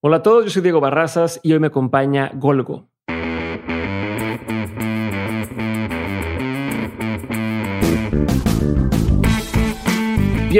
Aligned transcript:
Hola 0.00 0.18
a 0.18 0.22
todos, 0.22 0.44
yo 0.44 0.50
soy 0.52 0.62
Diego 0.62 0.80
Barrazas 0.80 1.40
y 1.42 1.52
hoy 1.52 1.58
me 1.58 1.66
acompaña 1.66 2.30
Golgo. 2.32 2.88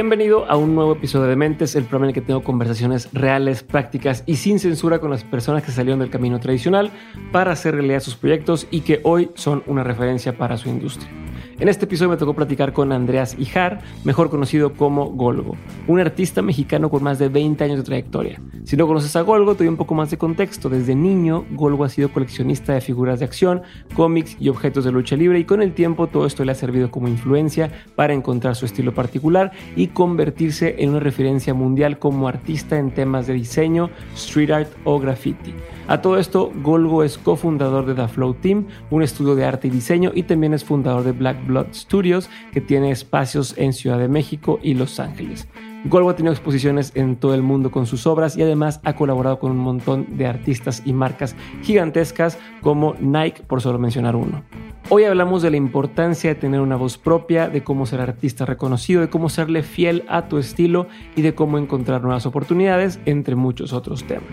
Bienvenido 0.01 0.49
a 0.49 0.57
un 0.57 0.77
nuevo 0.77 0.93
episodio 0.93 1.27
de 1.27 1.35
Mentes, 1.35 1.75
el 1.75 1.83
programa 1.83 2.07
en 2.07 2.11
el 2.11 2.15
que 2.15 2.21
tengo 2.21 2.45
conversaciones 2.45 3.13
reales, 3.13 3.65
prácticas 3.65 4.23
y 4.27 4.37
sin 4.37 4.61
censura 4.61 5.01
con 5.01 5.11
las 5.11 5.25
personas 5.25 5.65
que 5.65 5.73
salieron 5.73 5.99
del 5.99 6.09
camino 6.09 6.39
tradicional 6.39 6.93
para 7.33 7.51
hacer 7.51 7.75
realidad 7.75 7.99
sus 7.99 8.15
proyectos 8.15 8.69
y 8.71 8.83
que 8.83 9.01
hoy 9.03 9.33
son 9.35 9.65
una 9.67 9.83
referencia 9.83 10.39
para 10.39 10.57
su 10.57 10.69
industria. 10.69 11.11
En 11.59 11.69
este 11.69 11.87
episodio 11.87 12.11
me 12.11 12.17
tocó 12.17 12.35
platicar 12.35 12.73
con 12.73 12.93
Andreas 12.93 13.37
Ijar, 13.37 13.81
mejor 14.05 14.31
conocido 14.31 14.75
como 14.75 15.07
Golgo, 15.07 15.57
un 15.89 15.99
artista 15.99 16.41
mexicano 16.41 16.89
con 16.89 17.03
más 17.03 17.19
de 17.19 17.29
20 17.29 17.65
años 17.65 17.79
de 17.79 17.83
trayectoria. 17.83 18.41
Si 18.63 18.77
no 18.77 18.87
conoces 18.87 19.17
a 19.17 19.23
Golgo, 19.23 19.55
te 19.55 19.65
doy 19.65 19.69
un 19.69 19.77
poco 19.77 19.97
más 19.97 20.09
de 20.13 20.19
contexto. 20.19 20.69
Desde 20.69 20.95
niño, 20.95 21.45
Golgo 21.51 21.83
ha 21.83 21.89
sido 21.89 22.13
coleccionista 22.13 22.75
de 22.75 22.81
figuras 22.81 23.19
de 23.19 23.25
acción, 23.25 23.63
cómics 23.95 24.37
y 24.39 24.51
objetos 24.51 24.85
de 24.85 24.93
lucha 24.93 25.17
libre 25.17 25.41
y 25.41 25.45
con 25.45 25.61
el 25.61 25.75
tiempo 25.75 26.07
todo 26.07 26.27
esto 26.27 26.45
le 26.45 26.53
ha 26.53 26.55
servido 26.55 26.93
como 26.93 27.09
influencia 27.09 27.73
para 27.97 28.15
encontrar 28.15 28.55
su 28.55 28.65
estilo 28.65 28.95
particular 28.95 29.51
y 29.75 29.88
convertirse 29.89 30.77
en 30.79 30.91
una 30.91 31.01
referencia 31.01 31.55
mundial 31.55 31.99
como 31.99 32.29
artista 32.29 32.79
en 32.79 32.91
temas 32.91 33.27
de 33.27 33.35
diseño, 33.35 33.91
street 34.15 34.51
art 34.51 34.71
o 34.85 34.99
graffiti. 34.99 35.55
A 35.89 36.03
todo 36.03 36.19
esto, 36.19 36.53
Golgo 36.63 37.03
es 37.03 37.17
cofundador 37.17 37.87
de 37.87 37.95
The 37.95 38.09
Flow 38.09 38.35
Team, 38.35 38.67
un 38.91 39.03
estudio 39.03 39.35
de 39.35 39.45
arte 39.45 39.69
y 39.69 39.71
diseño, 39.71 40.13
y 40.15 40.25
también 40.25 40.55
es 40.55 40.65
fundador 40.65 41.03
de 41.03 41.13
Black 41.13 41.47
Blood 41.47 41.69
Studios, 41.73 42.29
que 42.53 42.61
tiene 42.61 42.91
espacios 42.91 43.55
en 43.57 43.73
Ciudad 43.73 43.99
de 43.99 44.09
México 44.09 44.59
y 44.63 44.75
Los 44.75 45.01
Ángeles. 45.01 45.49
Golgo 45.85 46.11
ha 46.11 46.17
tenido 46.17 46.33
exposiciones 46.33 46.93
en 46.95 47.17
todo 47.17 47.35
el 47.35 47.43
mundo 47.43 47.71
con 47.71 47.87
sus 47.87 48.07
obras 48.07 48.37
y 48.37 48.43
además 48.43 48.81
ha 48.85 48.97
colaborado 48.97 49.39
con 49.39 49.53
un 49.53 49.59
montón 49.59 50.19
de 50.19 50.27
artistas 50.27 50.83
y 50.85 50.93
marcas 50.93 51.37
gigantescas 51.63 52.39
como 52.61 52.95
Nike, 53.01 53.43
por 53.47 53.63
solo 53.63 53.79
mencionar 53.79 54.17
uno. 54.17 54.43
Hoy 54.91 55.05
hablamos 55.05 55.43
de 55.43 55.51
la 55.51 55.59
importancia 55.59 56.31
de 56.31 56.41
tener 56.41 56.61
una 56.61 56.77
voz 56.77 56.97
propia, 56.97 57.49
de 57.49 57.63
cómo 57.63 57.85
ser 57.85 58.01
artista 58.01 58.47
reconocido, 58.47 59.03
de 59.03 59.11
cómo 59.11 59.29
serle 59.29 59.63
fiel 59.63 60.05
a 60.09 60.29
tu 60.29 60.39
estilo 60.39 60.87
y 61.15 61.21
de 61.21 61.35
cómo 61.35 61.59
encontrar 61.59 62.01
nuevas 62.01 62.25
oportunidades, 62.25 62.99
entre 63.05 63.35
muchos 63.35 63.75
otros 63.75 64.05
temas. 64.05 64.25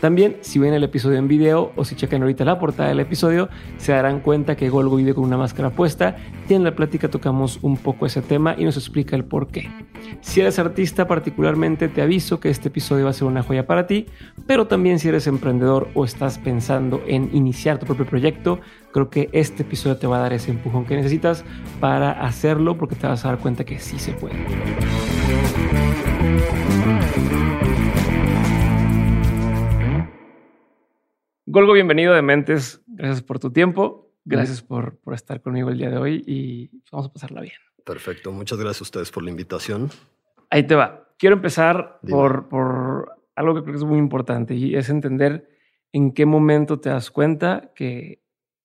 También, 0.00 0.38
si 0.40 0.58
ven 0.58 0.74
el 0.74 0.82
episodio 0.82 1.18
en 1.18 1.28
video 1.28 1.70
o 1.76 1.84
si 1.84 1.94
checan 1.94 2.22
ahorita 2.22 2.44
la 2.44 2.58
portada 2.58 2.88
del 2.88 2.98
episodio, 2.98 3.50
se 3.76 3.92
darán 3.92 4.18
cuenta 4.18 4.56
que 4.56 4.68
Golgo 4.68 4.96
vive 4.96 5.14
con 5.14 5.24
una 5.24 5.36
máscara 5.36 5.70
puesta 5.70 6.16
y 6.48 6.54
en 6.54 6.64
la 6.64 6.74
plática 6.74 7.08
tocamos 7.08 7.60
un 7.62 7.76
poco 7.76 8.04
ese 8.04 8.20
tema 8.20 8.56
y 8.58 8.64
nos 8.64 8.76
explica 8.76 9.14
el 9.14 9.24
por 9.24 9.46
qué. 9.46 9.68
Si 10.22 10.40
eres 10.40 10.58
artista 10.58 11.06
particularmente, 11.06 11.88
te 11.88 12.02
aviso 12.02 12.40
que 12.40 12.50
este 12.50 12.68
episodio 12.68 13.04
va 13.04 13.10
a 13.10 13.14
ser 13.14 13.28
una 13.28 13.42
joya 13.42 13.66
para 13.66 13.86
ti, 13.86 14.06
pero 14.46 14.66
también 14.66 14.98
si 14.98 15.08
eres 15.08 15.26
emprendedor 15.26 15.88
o 15.94 16.04
estás 16.04 16.38
pensando 16.38 17.00
en 17.06 17.30
iniciar 17.32 17.78
tu 17.78 17.86
propio 17.86 18.06
proyecto, 18.06 18.60
creo 18.92 19.10
que 19.10 19.28
este 19.32 19.62
episodio 19.62 19.96
te 19.96 20.06
va 20.06 20.18
a 20.18 20.20
dar 20.20 20.32
ese 20.32 20.50
empujón 20.50 20.84
que 20.84 20.96
necesitas 20.96 21.44
para 21.80 22.12
hacerlo 22.12 22.76
porque 22.76 22.96
te 22.96 23.06
vas 23.06 23.24
a 23.24 23.28
dar 23.28 23.38
cuenta 23.38 23.64
que 23.64 23.78
sí 23.78 23.98
se 23.98 24.12
puede. 24.12 24.36
Golgo, 31.46 31.72
bienvenido 31.72 32.14
de 32.14 32.22
Mentes. 32.22 32.82
Gracias 32.86 33.22
por 33.22 33.38
tu 33.38 33.52
tiempo. 33.52 34.12
Gracias 34.24 34.62
por, 34.62 34.98
por 34.98 35.14
estar 35.14 35.40
conmigo 35.40 35.70
el 35.70 35.78
día 35.78 35.90
de 35.90 35.96
hoy 35.96 36.22
y 36.26 36.70
vamos 36.92 37.08
a 37.08 37.12
pasarla 37.12 37.40
bien. 37.40 37.54
Perfecto. 37.84 38.30
Muchas 38.30 38.58
gracias 38.58 38.82
a 38.82 38.84
ustedes 38.84 39.10
por 39.10 39.24
la 39.24 39.30
invitación. 39.30 39.90
Ahí 40.50 40.64
te 40.64 40.74
va. 40.74 41.08
Quiero 41.18 41.36
empezar 41.36 41.98
por, 42.08 42.48
por 42.48 43.16
algo 43.34 43.54
que 43.54 43.62
creo 43.62 43.72
que 43.72 43.78
es 43.78 43.84
muy 43.84 43.98
importante 43.98 44.54
y 44.54 44.76
es 44.76 44.90
entender 44.90 45.48
en 45.92 46.12
qué 46.12 46.26
momento 46.26 46.78
te 46.78 46.90
das 46.90 47.10
cuenta 47.10 47.72
que 47.74 48.19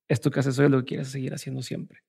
esto 0.07 0.31
que 0.31 0.39
haces 0.39 0.57
hoy 0.59 0.65
es 0.65 0.71
lo 0.71 0.79
que 0.79 0.85
quieres 0.85 1.09
seguir 1.09 1.33
haciendo 1.33 1.61
siempre. 1.61 2.03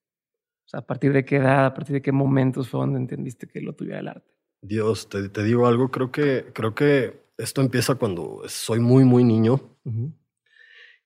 O 0.66 0.69
sea, 0.69 0.80
a 0.80 0.86
partir 0.86 1.12
de 1.12 1.25
qué 1.25 1.36
edad, 1.36 1.66
a 1.66 1.75
partir 1.75 1.94
de 1.94 2.03
qué 2.03 2.12
momentos 2.12 2.69
fue 2.69 2.81
donde 2.81 2.98
entendiste 2.98 3.47
que 3.47 3.60
lo 3.60 3.75
tuyo 3.75 3.93
era 3.93 4.00
el 4.00 4.09
arte. 4.09 4.34
Dios, 4.62 5.09
te, 5.09 5.28
te, 5.28 5.44
digo 5.44 5.66
algo, 5.66 5.91
creo 5.91 6.10
que, 6.10 6.50
creo 6.53 6.75
que 6.75 7.26
esto 7.38 7.60
empieza 7.60 7.94
cuando 7.94 8.43
soy 8.48 8.81
muy, 8.81 9.04
muy 9.04 9.22
niño. 9.22 9.60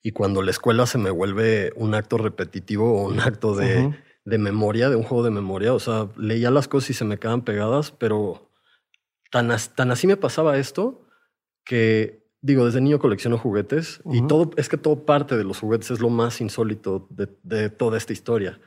Y 0.03 0.13
cuando 0.13 0.41
la 0.41 0.51
escuela 0.51 0.87
se 0.87 0.97
me 0.97 1.11
vuelve 1.11 1.73
un 1.77 1.95
acto 1.95 2.17
repetitivo 2.17 3.03
o 3.03 3.09
un 3.09 3.21
acto 3.21 3.55
de, 3.55 3.95
de, 4.25 4.39
memoria, 4.39 4.89
de 4.89 4.97
un 4.97 5.03
juego 5.03 5.25
de 5.25 5.31
memoria. 5.31 5.75
O 5.75 5.79
sea, 5.79 6.09
leía 6.17 6.51
las 6.51 6.69
cosas 6.69 6.91
y 6.91 6.95
se 6.95 7.05
me 7.05 7.19
quedaban 7.19 7.45
pegadas, 7.45 7.91
pero 7.91 8.51
tan, 9.31 9.51
tan 9.75 9.91
así 9.91 10.07
me 10.07 10.17
pasaba 10.17 10.57
esto 10.57 11.07
que 11.65 12.20
digo, 12.43 12.67
desde 12.67 12.81
niño 12.81 12.99
colecciono 12.99 13.39
juguetes 13.39 14.01
y 14.11 14.27
todo, 14.27 14.51
es 14.57 14.69
que 14.69 14.77
todo 14.77 15.05
parte 15.05 15.37
de 15.37 15.45
los 15.45 15.59
juguetes 15.61 15.91
es 15.91 16.01
lo 16.01 16.11
más 16.11 16.41
insólito 16.41 17.07
de, 17.11 17.29
de 17.43 17.71
toda 17.71 17.99
esta 17.99 18.13
historia. 18.13 18.61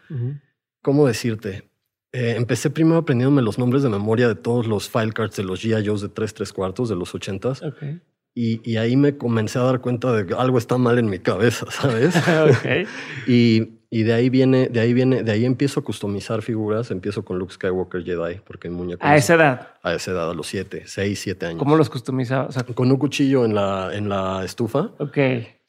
¿Cómo 0.81 1.07
decirte? 1.07 1.69
Eh, 2.11 2.35
empecé 2.37 2.69
primero 2.69 2.97
aprendiéndome 2.97 3.41
los 3.41 3.57
nombres 3.57 3.81
de 3.81 3.89
memoria 3.89 4.27
de 4.27 4.35
todos 4.35 4.67
los 4.67 4.87
file 4.87 5.13
cards 5.13 5.35
de 5.35 5.43
los 5.43 5.63
G.I. 5.63 5.87
Joes 5.87 6.01
de 6.01 6.09
3 6.09 6.33
3 6.33 6.53
cuartos 6.53 6.89
de 6.89 6.95
los 6.95 7.13
80s. 7.15 7.67
Okay. 7.73 8.01
Y, 8.35 8.61
y, 8.69 8.77
ahí 8.77 8.97
me 8.97 9.15
comencé 9.15 9.59
a 9.59 9.61
dar 9.61 9.79
cuenta 9.79 10.11
de 10.11 10.25
que 10.25 10.33
algo 10.33 10.57
está 10.57 10.79
mal 10.79 10.97
en 10.97 11.07
mi 11.07 11.19
cabeza, 11.19 11.67
¿sabes? 11.69 12.15
okay. 12.57 12.87
y, 13.27 13.73
y 13.91 14.01
de 14.01 14.13
ahí 14.13 14.31
viene, 14.31 14.69
de 14.69 14.79
ahí 14.79 14.91
viene, 14.91 15.21
de 15.21 15.31
ahí 15.31 15.45
empiezo 15.45 15.81
a 15.81 15.83
customizar 15.83 16.41
figuras. 16.41 16.89
Empiezo 16.89 17.23
con 17.23 17.37
Luke 17.37 17.53
Skywalker 17.53 18.03
Jedi, 18.03 18.39
porque 18.43 18.67
mi 18.69 18.75
muñeco. 18.75 19.05
¿A 19.05 19.15
esa 19.15 19.35
edad? 19.35 19.67
A 19.83 19.93
esa 19.93 20.11
edad, 20.11 20.31
a 20.31 20.33
los 20.33 20.47
siete, 20.47 20.81
seis, 20.87 21.19
siete 21.19 21.45
años. 21.45 21.59
¿Cómo 21.59 21.75
los 21.75 21.91
customizaba? 21.91 22.49
con 22.73 22.89
un 22.89 22.97
cuchillo 22.97 23.45
en 23.45 23.53
la, 23.53 23.91
en 23.93 24.09
la 24.09 24.43
estufa. 24.43 24.89
Ok. 24.97 25.17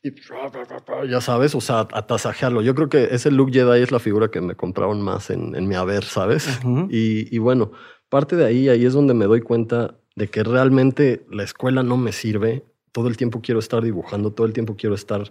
Y 0.03 0.15
ya 1.11 1.21
sabes, 1.21 1.55
o 1.55 1.61
sea, 1.61 1.81
a 1.93 2.07
tasajearlo. 2.07 2.63
Yo 2.63 2.75
creo 2.75 2.89
que 2.89 3.09
ese 3.11 3.31
Luke 3.31 3.53
Jedi 3.53 3.83
es 3.83 3.93
la 3.93 3.99
figura 3.99 4.29
que 4.29 4.41
me 4.41 4.55
compraron 4.55 5.03
más 5.03 5.29
en, 5.29 5.55
en 5.55 5.69
mi 5.69 5.75
haber, 5.75 6.05
¿sabes? 6.05 6.61
y, 6.89 7.35
y 7.35 7.39
bueno, 7.39 7.73
parte 8.09 8.37
de 8.37 8.47
ahí, 8.47 8.71
ahí 8.71 8.87
es 8.87 8.95
donde 8.95 9.13
me 9.13 9.27
doy 9.27 9.43
cuenta 9.43 9.99
de 10.17 10.29
que 10.29 10.43
realmente 10.43 11.27
la 11.31 11.43
escuela 11.43 11.83
no 11.83 11.97
me 11.97 12.13
sirve. 12.13 12.65
Todo 12.93 13.09
el 13.09 13.17
tiempo 13.17 13.41
quiero 13.43 13.59
estar 13.59 13.83
dibujando, 13.83 14.33
todo 14.33 14.47
el 14.47 14.53
tiempo 14.53 14.77
quiero 14.77 14.95
estar 14.95 15.31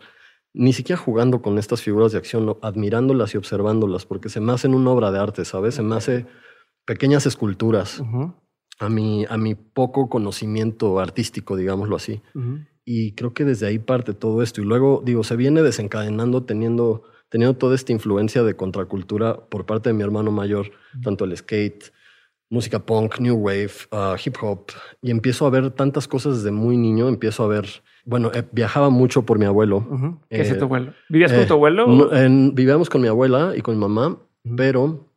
ni 0.53 0.71
siquiera 0.71 1.01
jugando 1.01 1.41
con 1.41 1.57
estas 1.57 1.81
figuras 1.81 2.11
de 2.11 2.19
acción, 2.19 2.57
admirándolas 2.61 3.33
y 3.33 3.37
observándolas, 3.37 4.05
porque 4.05 4.29
se 4.29 4.39
me 4.39 4.53
hacen 4.53 4.75
una 4.75 4.91
obra 4.91 5.11
de 5.11 5.19
arte, 5.19 5.45
¿sabes? 5.45 5.75
Se 5.75 5.81
me 5.81 5.95
hace 5.95 6.27
pequeñas 6.85 7.25
esculturas 7.25 8.03
a, 8.79 8.89
mi, 8.89 9.25
a 9.27 9.37
mi 9.37 9.55
poco 9.55 10.09
conocimiento 10.09 10.99
artístico, 10.99 11.55
digámoslo 11.55 11.95
así. 11.95 12.21
Y 12.85 13.13
creo 13.13 13.33
que 13.33 13.45
desde 13.45 13.65
ahí 13.65 13.79
parte 13.79 14.13
todo 14.13 14.43
esto. 14.43 14.61
Y 14.61 14.65
luego, 14.65 15.01
digo, 15.03 15.23
se 15.23 15.35
viene 15.35 15.63
desencadenando 15.63 16.43
teniendo, 16.43 17.03
teniendo 17.29 17.57
toda 17.57 17.73
esta 17.73 17.91
influencia 17.91 18.43
de 18.43 18.55
contracultura 18.55 19.45
por 19.47 19.65
parte 19.65 19.89
de 19.89 19.93
mi 19.93 20.03
hermano 20.03 20.31
mayor, 20.31 20.71
tanto 21.01 21.25
el 21.25 21.35
skate, 21.35 21.91
música 22.53 22.79
punk, 22.79 23.19
new 23.19 23.35
wave, 23.35 23.71
uh, 23.91 24.15
hip 24.23 24.37
hop. 24.41 24.71
Y 25.01 25.11
empiezo 25.11 25.45
a 25.45 25.49
ver 25.49 25.71
tantas 25.71 26.07
cosas 26.07 26.37
desde 26.37 26.51
muy 26.51 26.77
niño, 26.77 27.09
empiezo 27.09 27.43
a 27.43 27.47
ver 27.47 27.65
bueno, 28.05 28.31
eh, 28.33 28.43
viajaba 28.51 28.89
mucho 28.89 29.25
por 29.25 29.39
mi 29.39 29.45
abuelo. 29.45 30.19
¿Qué 30.29 30.41
es 30.41 30.57
tu 30.57 30.65
abuelo? 30.65 30.93
¿Vivías 31.09 31.31
con 31.31 31.47
tu 31.47 31.53
abuelo? 31.53 32.09
vivíamos 32.53 32.89
con 32.89 33.01
mi 33.01 33.07
abuela 33.07 33.53
y 33.55 33.61
con 33.61 33.75
mi 33.75 33.81
mamá, 33.81 34.17
pero 34.57 35.09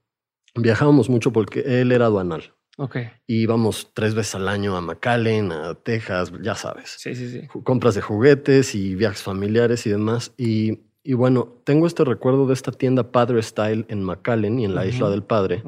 viajábamos 0.55 1.11
mucho 1.11 1.33
porque 1.33 1.81
él 1.81 1.93
era 1.93 2.07
aduanal. 2.07 2.53
Ok. 2.79 2.97
Y 3.27 3.43
íbamos 3.43 3.91
tres 3.95 4.15
veces 4.15 4.35
al 4.35 4.49
año 4.49 4.77
a 4.77 4.81
McAllen, 4.81 5.51
a 5.51 5.75
Texas, 5.75 6.33
ya 6.43 6.55
sabes. 6.55 6.97
Sí, 6.99 7.15
sí, 7.15 7.29
sí. 7.29 7.49
Compras 7.65 7.95
de 7.95 8.03
juguetes 8.03 8.75
y 8.75 8.95
viajes 8.95 9.23
familiares 9.23 9.87
y 9.87 9.91
demás. 9.91 10.33
Y, 10.37 10.81
y 11.03 11.15
bueno, 11.15 11.61
tengo 11.65 11.87
este 11.87 12.05
recuerdo 12.05 12.47
de 12.47 12.53
esta 12.53 12.71
tienda 12.73 13.11
Padre 13.11 13.43
Style 13.43 13.87
en 13.89 14.05
McAllen 14.05 14.61
y 14.61 14.67
en 14.67 14.75
la 14.75 14.87
Isla 14.87 15.09
del 15.09 15.23
Padre 15.23 15.63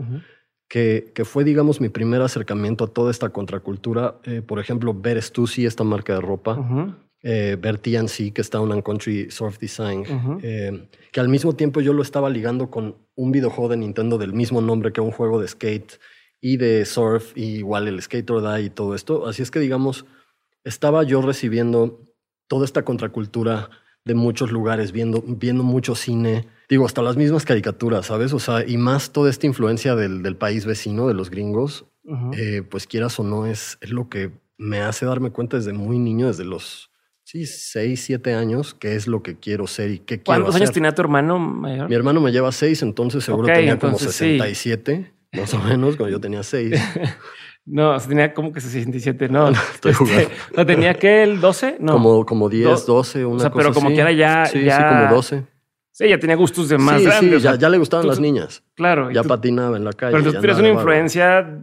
que, 0.69 1.13
que, 1.15 1.25
fue, 1.25 1.45
digamos, 1.45 1.81
mi 1.81 1.89
primer 1.89 2.21
acercamiento 2.23 2.85
a 2.85 2.89
toda 2.89 3.11
esta 3.11 3.31
contracultura. 3.31 4.21
Eh, 4.25 4.43
por 4.43 4.59
ejemplo, 4.59 4.95
ver 4.95 5.21
Stussy, 5.21 5.65
esta 5.65 5.83
marca 5.83 6.15
de 6.15 6.21
ropa, 6.21 6.95
eh, 7.23 7.57
ver 7.61 7.79
TNC, 7.79 8.33
que 8.33 8.43
está 8.43 8.59
en 8.59 8.83
Country 8.83 9.31
Surf 9.31 9.59
Design, 9.59 10.05
eh, 10.43 10.89
que 11.11 11.21
al 11.21 11.29
mismo 11.29 11.55
tiempo 11.55 11.81
yo 11.81 11.93
lo 11.93 12.03
estaba 12.03 12.29
ligando 12.29 12.71
con 12.71 12.97
un 13.15 13.33
videojuego 13.33 13.71
de 13.71 13.79
Nintendo 13.79 14.19
del 14.19 14.35
mismo 14.35 14.61
nombre 14.61 14.93
que 14.93 15.01
un 15.01 15.11
juego 15.11 15.41
de 15.41 15.49
skate 15.49 15.99
y 16.41 16.59
de 16.59 16.85
surf, 16.85 17.37
y 17.37 17.57
igual 17.57 17.89
el 17.89 18.01
Skater 18.01 18.41
Die 18.41 18.67
y 18.67 18.71
todo 18.71 18.95
esto. 18.95 19.27
Así 19.27 19.43
es 19.43 19.51
que, 19.51 19.59
digamos, 19.59 20.05
estaba 20.65 21.03
yo 21.03 21.23
recibiendo 21.23 22.01
toda 22.47 22.65
esta 22.65 22.85
contracultura 22.85 23.71
de 24.05 24.15
muchos 24.15 24.53
lugares, 24.53 24.93
viendo, 24.93 25.23
viendo 25.27 25.65
mucho 25.65 25.95
cine, 25.95 26.47
digo, 26.69 26.85
hasta 26.87 27.03
las 27.03 27.17
mismas 27.17 27.45
caricaturas, 27.45 28.07
¿sabes? 28.07 28.33
O 28.33 28.39
sea, 28.39 28.65
y 28.67 28.77
más 28.77 29.11
toda 29.11 29.31
esta 29.31 29.47
influencia 29.47 29.95
del, 29.97 30.23
del 30.23 30.37
país 30.37 30.67
vecino, 30.67 31.09
de 31.09 31.15
los 31.15 31.31
gringos, 31.31 31.87
eh, 32.37 32.63
pues 32.69 32.87
quieras 32.87 33.19
o 33.21 33.23
no, 33.25 33.45
es, 33.47 33.77
es 33.83 33.91
lo 33.91 34.09
que 34.09 34.31
me 34.57 34.81
hace 34.81 35.05
darme 35.07 35.31
cuenta 35.31 35.57
desde 35.59 35.73
muy 35.75 35.99
niño, 35.99 36.27
desde 36.29 36.45
los 36.45 36.91
sí, 37.23 37.45
seis, 37.47 38.03
siete 38.05 38.35
años, 38.35 38.75
qué 38.75 38.95
es 38.97 39.07
lo 39.07 39.23
que 39.23 39.37
quiero 39.39 39.67
ser 39.67 39.91
y 39.91 39.99
qué 39.99 40.17
quiero 40.23 40.25
¿Cuántos 40.25 40.55
años 40.57 40.73
tenía 40.73 40.95
tu 40.95 41.03
hermano 41.03 41.39
mayor? 41.39 41.89
Mi 41.89 41.95
hermano 41.95 42.21
me 42.23 42.33
lleva 42.33 42.51
seis, 42.53 42.81
entonces 42.83 43.25
seguro 43.25 43.47
tenía 43.47 43.79
como 43.79 43.99
67, 43.99 45.13
más 45.33 45.53
o 45.55 45.59
menos, 45.59 45.97
cuando 45.97 46.13
yo 46.17 46.21
tenía 46.21 46.43
seis. 46.43 46.73
No, 47.71 47.95
o 47.95 48.01
sea, 48.01 48.09
tenía 48.09 48.33
como 48.33 48.51
que 48.51 48.63
67, 48.63 49.29
no. 49.29 49.51
no 49.51 49.59
estoy 49.75 49.93
Este, 49.93 50.03
jugando. 50.05 50.31
¿No 50.57 50.65
tenía 50.65 50.95
que 50.95 51.23
el 51.23 51.39
12? 51.39 51.77
No. 51.81 51.93
Como, 51.93 52.25
como 52.25 52.49
10, 52.49 52.65
Do- 52.87 52.95
12, 52.95 53.27
una 53.27 53.37
o 53.37 53.41
sea, 53.41 53.51
cosa 53.51 53.63
pero 53.63 53.75
como 53.75 53.89
así. 53.89 53.95
quiera 53.95 54.11
ya- 54.13 54.47
Sí, 54.47 54.65
ya- 54.65 54.77
sí, 54.79 54.83
como 54.89 55.15
12. 55.15 55.45
Sí, 55.99 56.09
ya 56.09 56.19
tenía 56.19 56.37
gustos 56.37 56.69
de 56.69 56.79
más 56.79 57.01
sí, 57.01 57.07
grandes. 57.07 57.31
sí, 57.31 57.35
o 57.37 57.41
sea, 57.41 57.53
ya, 57.55 57.59
ya 57.59 57.69
le 57.71 57.79
gustaban 57.79 58.03
tú- 58.05 58.09
las 58.11 58.21
niñas. 58.21 58.63
Claro. 58.77 59.11
Ya 59.11 59.23
tú- 59.23 59.29
patinaba 59.29 59.77
en 59.77 59.85
la 59.85 59.93
calle. 59.93 60.17
pero 60.17 60.33
tú 60.33 60.39
tienes 60.41 60.59
una 60.59 60.69
influencia. 60.69 61.59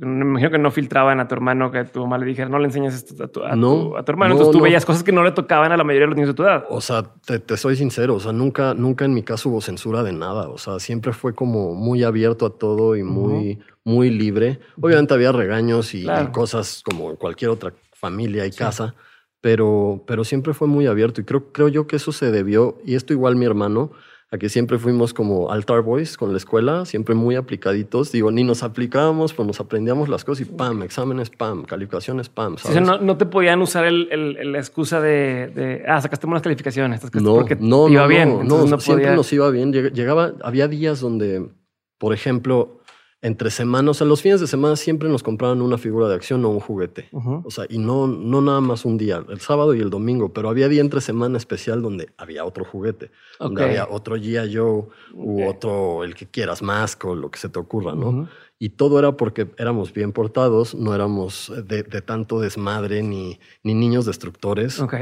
Me 0.00 0.24
imagino 0.24 0.50
que 0.50 0.58
no 0.58 0.70
filtraban 0.72 1.20
a 1.20 1.28
tu 1.28 1.34
hermano 1.34 1.70
que 1.70 1.84
tu 1.84 2.00
mamá 2.00 2.16
le 2.18 2.24
dijera 2.26 2.48
no 2.48 2.58
le 2.58 2.64
enseñes 2.64 2.94
esto 2.94 3.22
a 3.22 3.28
tu, 3.28 3.44
a 3.44 3.54
No, 3.54 3.90
tu- 3.90 3.96
a 3.98 4.02
tu 4.02 4.10
hermano. 4.12 4.30
no, 4.30 4.34
Entonces 4.40 4.52
tú 4.52 4.58
no. 4.58 4.64
veías 4.64 4.84
cosas 4.84 5.04
que 5.04 5.12
no 5.12 5.22
le 5.22 5.30
tocaban 5.30 5.70
a 5.70 5.76
la 5.76 5.84
mayoría 5.84 6.06
de 6.06 6.08
los 6.08 6.16
niños 6.16 6.30
de 6.30 6.34
tu 6.34 6.42
edad. 6.42 6.64
O 6.70 6.80
sea, 6.80 7.04
te, 7.24 7.38
te 7.38 7.56
soy 7.56 7.76
sincero, 7.76 8.14
o 8.16 8.20
sea, 8.20 8.32
nunca, 8.32 8.74
nunca 8.74 9.04
en 9.04 9.14
mi 9.14 9.22
caso 9.22 9.50
hubo 9.50 9.60
censura 9.60 10.02
de 10.02 10.12
nada. 10.12 10.48
O 10.48 10.58
sea, 10.58 10.80
siempre 10.80 11.12
fue 11.12 11.34
como 11.34 11.74
muy 11.74 12.02
abierto 12.02 12.46
a 12.46 12.50
todo 12.58 12.96
y 12.96 13.04
muy, 13.04 13.60
muy 13.84 14.10
libre. 14.10 14.58
Obviamente 14.80 15.14
había 15.14 15.30
regaños 15.32 15.94
y, 15.94 16.02
Claro. 16.02 16.28
y 16.30 16.32
cosas 16.32 16.82
como 16.84 17.14
cualquier 17.16 17.50
otra 17.52 17.72
familia 17.92 18.44
y 18.46 18.50
casa, 18.50 18.94
pero, 19.40 20.02
pero 20.06 20.24
siempre 20.24 20.54
fue 20.54 20.68
muy 20.68 20.86
abierto. 20.86 21.20
Y 21.20 21.24
creo, 21.24 21.52
creo 21.52 21.68
yo 21.68 21.86
que 21.86 21.96
eso 21.96 22.12
se 22.12 22.30
debió, 22.30 22.78
y 22.84 22.94
esto 22.94 23.12
igual 23.12 23.36
mi 23.36 23.44
hermano, 23.46 23.92
a 24.30 24.36
que 24.36 24.50
siempre 24.50 24.78
fuimos 24.78 25.14
como 25.14 25.50
altar 25.50 25.80
boys 25.80 26.18
con 26.18 26.32
la 26.32 26.36
escuela, 26.36 26.84
siempre 26.84 27.14
muy 27.14 27.34
aplicaditos. 27.34 28.12
Digo, 28.12 28.30
ni 28.30 28.44
nos 28.44 28.62
aplicábamos, 28.62 29.32
pues 29.32 29.46
nos 29.46 29.58
aprendíamos 29.58 30.10
las 30.10 30.22
cosas 30.22 30.46
y 30.46 30.50
pam, 30.50 30.82
exámenes, 30.82 31.30
pam, 31.30 31.62
calificaciones, 31.64 32.28
pam. 32.28 32.58
Sí, 32.58 32.68
o 32.68 32.72
¿sabes? 32.72 32.86
sea, 32.86 32.98
no, 32.98 33.02
no 33.02 33.16
te 33.16 33.24
podían 33.24 33.62
usar 33.62 33.86
el, 33.86 34.52
la 34.52 34.58
excusa 34.58 35.00
de, 35.00 35.50
de, 35.54 35.82
ah, 35.88 35.98
sacaste 36.02 36.26
buenas 36.26 36.42
calificaciones. 36.42 37.00
No, 37.14 37.36
porque 37.36 37.56
no, 37.58 37.88
iba 37.88 38.02
no, 38.02 38.08
bien. 38.08 38.28
no, 38.46 38.66
no, 38.66 38.78
siempre 38.80 39.06
podía- 39.06 39.16
nos 39.16 39.32
iba 39.32 39.48
bien. 39.50 39.72
Lleg- 39.72 39.92
Llegaba, 39.94 40.34
había 40.42 40.68
días 40.68 41.00
donde, 41.00 41.48
por 41.96 42.12
ejemplo, 42.12 42.77
entre 43.20 43.50
semanas, 43.50 43.90
o 43.90 43.94
sea, 43.94 44.06
los 44.06 44.22
fines 44.22 44.40
de 44.40 44.46
semana 44.46 44.76
siempre 44.76 45.08
nos 45.08 45.24
compraban 45.24 45.60
una 45.60 45.76
figura 45.76 46.08
de 46.08 46.14
acción 46.14 46.44
o 46.44 46.50
un 46.50 46.60
juguete. 46.60 47.08
O 47.12 47.50
sea, 47.50 47.66
y 47.68 47.78
no, 47.78 48.06
no 48.06 48.40
nada 48.40 48.60
más 48.60 48.84
un 48.84 48.96
día, 48.96 49.24
el 49.28 49.40
sábado 49.40 49.74
y 49.74 49.80
el 49.80 49.90
domingo, 49.90 50.32
pero 50.32 50.48
había 50.48 50.68
día 50.68 50.80
entre 50.80 51.00
semana 51.00 51.36
especial 51.36 51.82
donde 51.82 52.10
había 52.16 52.44
otro 52.44 52.64
juguete, 52.64 53.10
donde 53.40 53.64
había 53.64 53.88
otro 53.88 54.16
G.I. 54.16 54.54
Joe 54.54 54.84
u 55.14 55.44
otro, 55.48 56.04
el 56.04 56.14
que 56.14 56.26
quieras, 56.26 56.62
más 56.62 56.96
o 57.02 57.16
lo 57.16 57.30
que 57.30 57.40
se 57.40 57.48
te 57.48 57.58
ocurra, 57.58 57.94
¿no? 57.94 58.08
Ujú. 58.08 58.28
Y 58.60 58.70
todo 58.70 58.98
era 58.98 59.16
porque 59.16 59.48
éramos 59.56 59.92
bien 59.92 60.12
portados, 60.12 60.74
no 60.74 60.94
éramos 60.94 61.52
de, 61.66 61.82
de 61.82 62.02
tanto 62.02 62.40
desmadre 62.40 63.02
ni, 63.02 63.38
ni 63.62 63.74
niños 63.74 64.04
destructores. 64.06 64.80
Ok. 64.80 64.94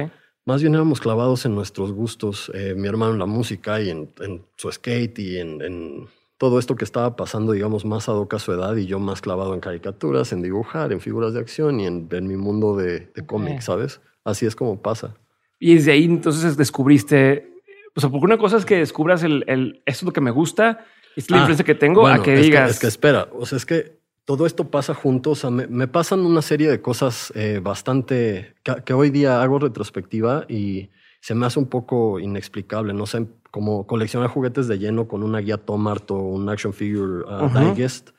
Más 0.46 0.62
bien 0.62 0.74
éramos 0.74 1.00
clavados 1.00 1.44
en 1.44 1.54
nuestros 1.54 1.92
gustos. 1.92 2.52
Eh, 2.54 2.74
mi 2.76 2.86
hermano 2.86 3.14
en 3.14 3.18
la 3.18 3.26
música 3.26 3.80
y 3.80 3.90
en, 3.90 4.10
en 4.20 4.46
su 4.56 4.70
skate 4.70 5.18
y 5.18 5.38
en, 5.38 5.60
en 5.60 6.08
todo 6.38 6.58
esto 6.58 6.76
que 6.76 6.84
estaba 6.84 7.16
pasando, 7.16 7.52
digamos, 7.52 7.84
más 7.84 8.08
ad 8.08 8.16
hoc 8.16 8.34
a 8.34 8.38
su 8.38 8.52
edad 8.52 8.76
y 8.76 8.86
yo 8.86 8.98
más 8.98 9.20
clavado 9.22 9.54
en 9.54 9.60
caricaturas, 9.60 10.32
en 10.32 10.42
dibujar, 10.42 10.92
en 10.92 11.00
figuras 11.00 11.32
de 11.32 11.40
acción 11.40 11.80
y 11.80 11.86
en, 11.86 12.08
en 12.10 12.26
mi 12.26 12.36
mundo 12.36 12.76
de, 12.76 13.10
de 13.14 13.26
cómics, 13.26 13.64
¿sabes? 13.64 14.00
Así 14.24 14.44
es 14.46 14.54
como 14.56 14.82
pasa. 14.82 15.14
Y 15.58 15.74
desde 15.76 15.92
ahí 15.92 16.04
entonces 16.04 16.56
descubriste, 16.56 17.48
o 17.94 18.00
sea, 18.00 18.10
porque 18.10 18.26
una 18.26 18.36
cosa 18.38 18.58
es 18.58 18.64
que 18.66 18.76
descubras 18.76 19.22
el, 19.22 19.44
el 19.46 19.82
esto 19.86 20.00
es 20.00 20.02
lo 20.04 20.12
que 20.12 20.20
me 20.20 20.30
gusta, 20.30 20.84
es 21.16 21.30
la 21.30 21.38
Ah, 21.38 21.40
influencia 21.40 21.64
que 21.64 21.74
tengo, 21.74 22.02
Bueno, 22.02 22.20
a 22.20 22.22
que 22.22 22.34
es 22.34 22.42
digas. 22.42 22.70
es 22.72 22.78
que 22.78 22.86
espera, 22.88 23.28
o 23.32 23.46
sea, 23.46 23.56
es 23.56 23.64
que 23.64 23.96
todo 24.26 24.44
esto 24.44 24.70
pasa 24.70 24.92
junto, 24.92 25.30
o 25.30 25.34
sea, 25.34 25.50
me, 25.50 25.66
me 25.68 25.88
pasan 25.88 26.20
una 26.26 26.42
serie 26.42 26.68
de 26.68 26.82
cosas 26.82 27.32
eh, 27.34 27.60
bastante 27.62 28.54
que, 28.62 28.74
que 28.84 28.92
hoy 28.92 29.08
día 29.10 29.40
hago 29.40 29.58
retrospectiva 29.58 30.44
y 30.48 30.90
se 31.26 31.34
me 31.34 31.44
hace 31.44 31.58
un 31.58 31.66
poco 31.66 32.20
inexplicable, 32.20 32.94
no 32.94 33.04
sé, 33.04 33.26
como 33.50 33.84
coleccionar 33.84 34.30
juguetes 34.30 34.68
de 34.68 34.78
lleno 34.78 35.08
con 35.08 35.24
una 35.24 35.40
guía 35.40 35.56
Tomart 35.56 36.08
o 36.12 36.18
un 36.20 36.48
action 36.48 36.72
figure 36.72 37.24
uh, 37.24 37.46
Ujú. 37.46 37.58
digest 37.58 38.10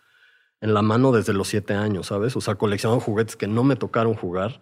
en 0.59 0.73
la 0.73 0.81
mano 0.81 1.13
desde 1.13 1.31
los 1.31 1.47
siete 1.47 1.73
años, 1.73 2.07
¿sabes? 2.07 2.35
O 2.35 2.41
sea, 2.41 2.55
coleccionando 2.55 2.99
juguetes 2.99 3.37
que 3.37 3.47
no 3.47 3.63
me 3.63 3.77
tocaron 3.77 4.13
jugar 4.13 4.59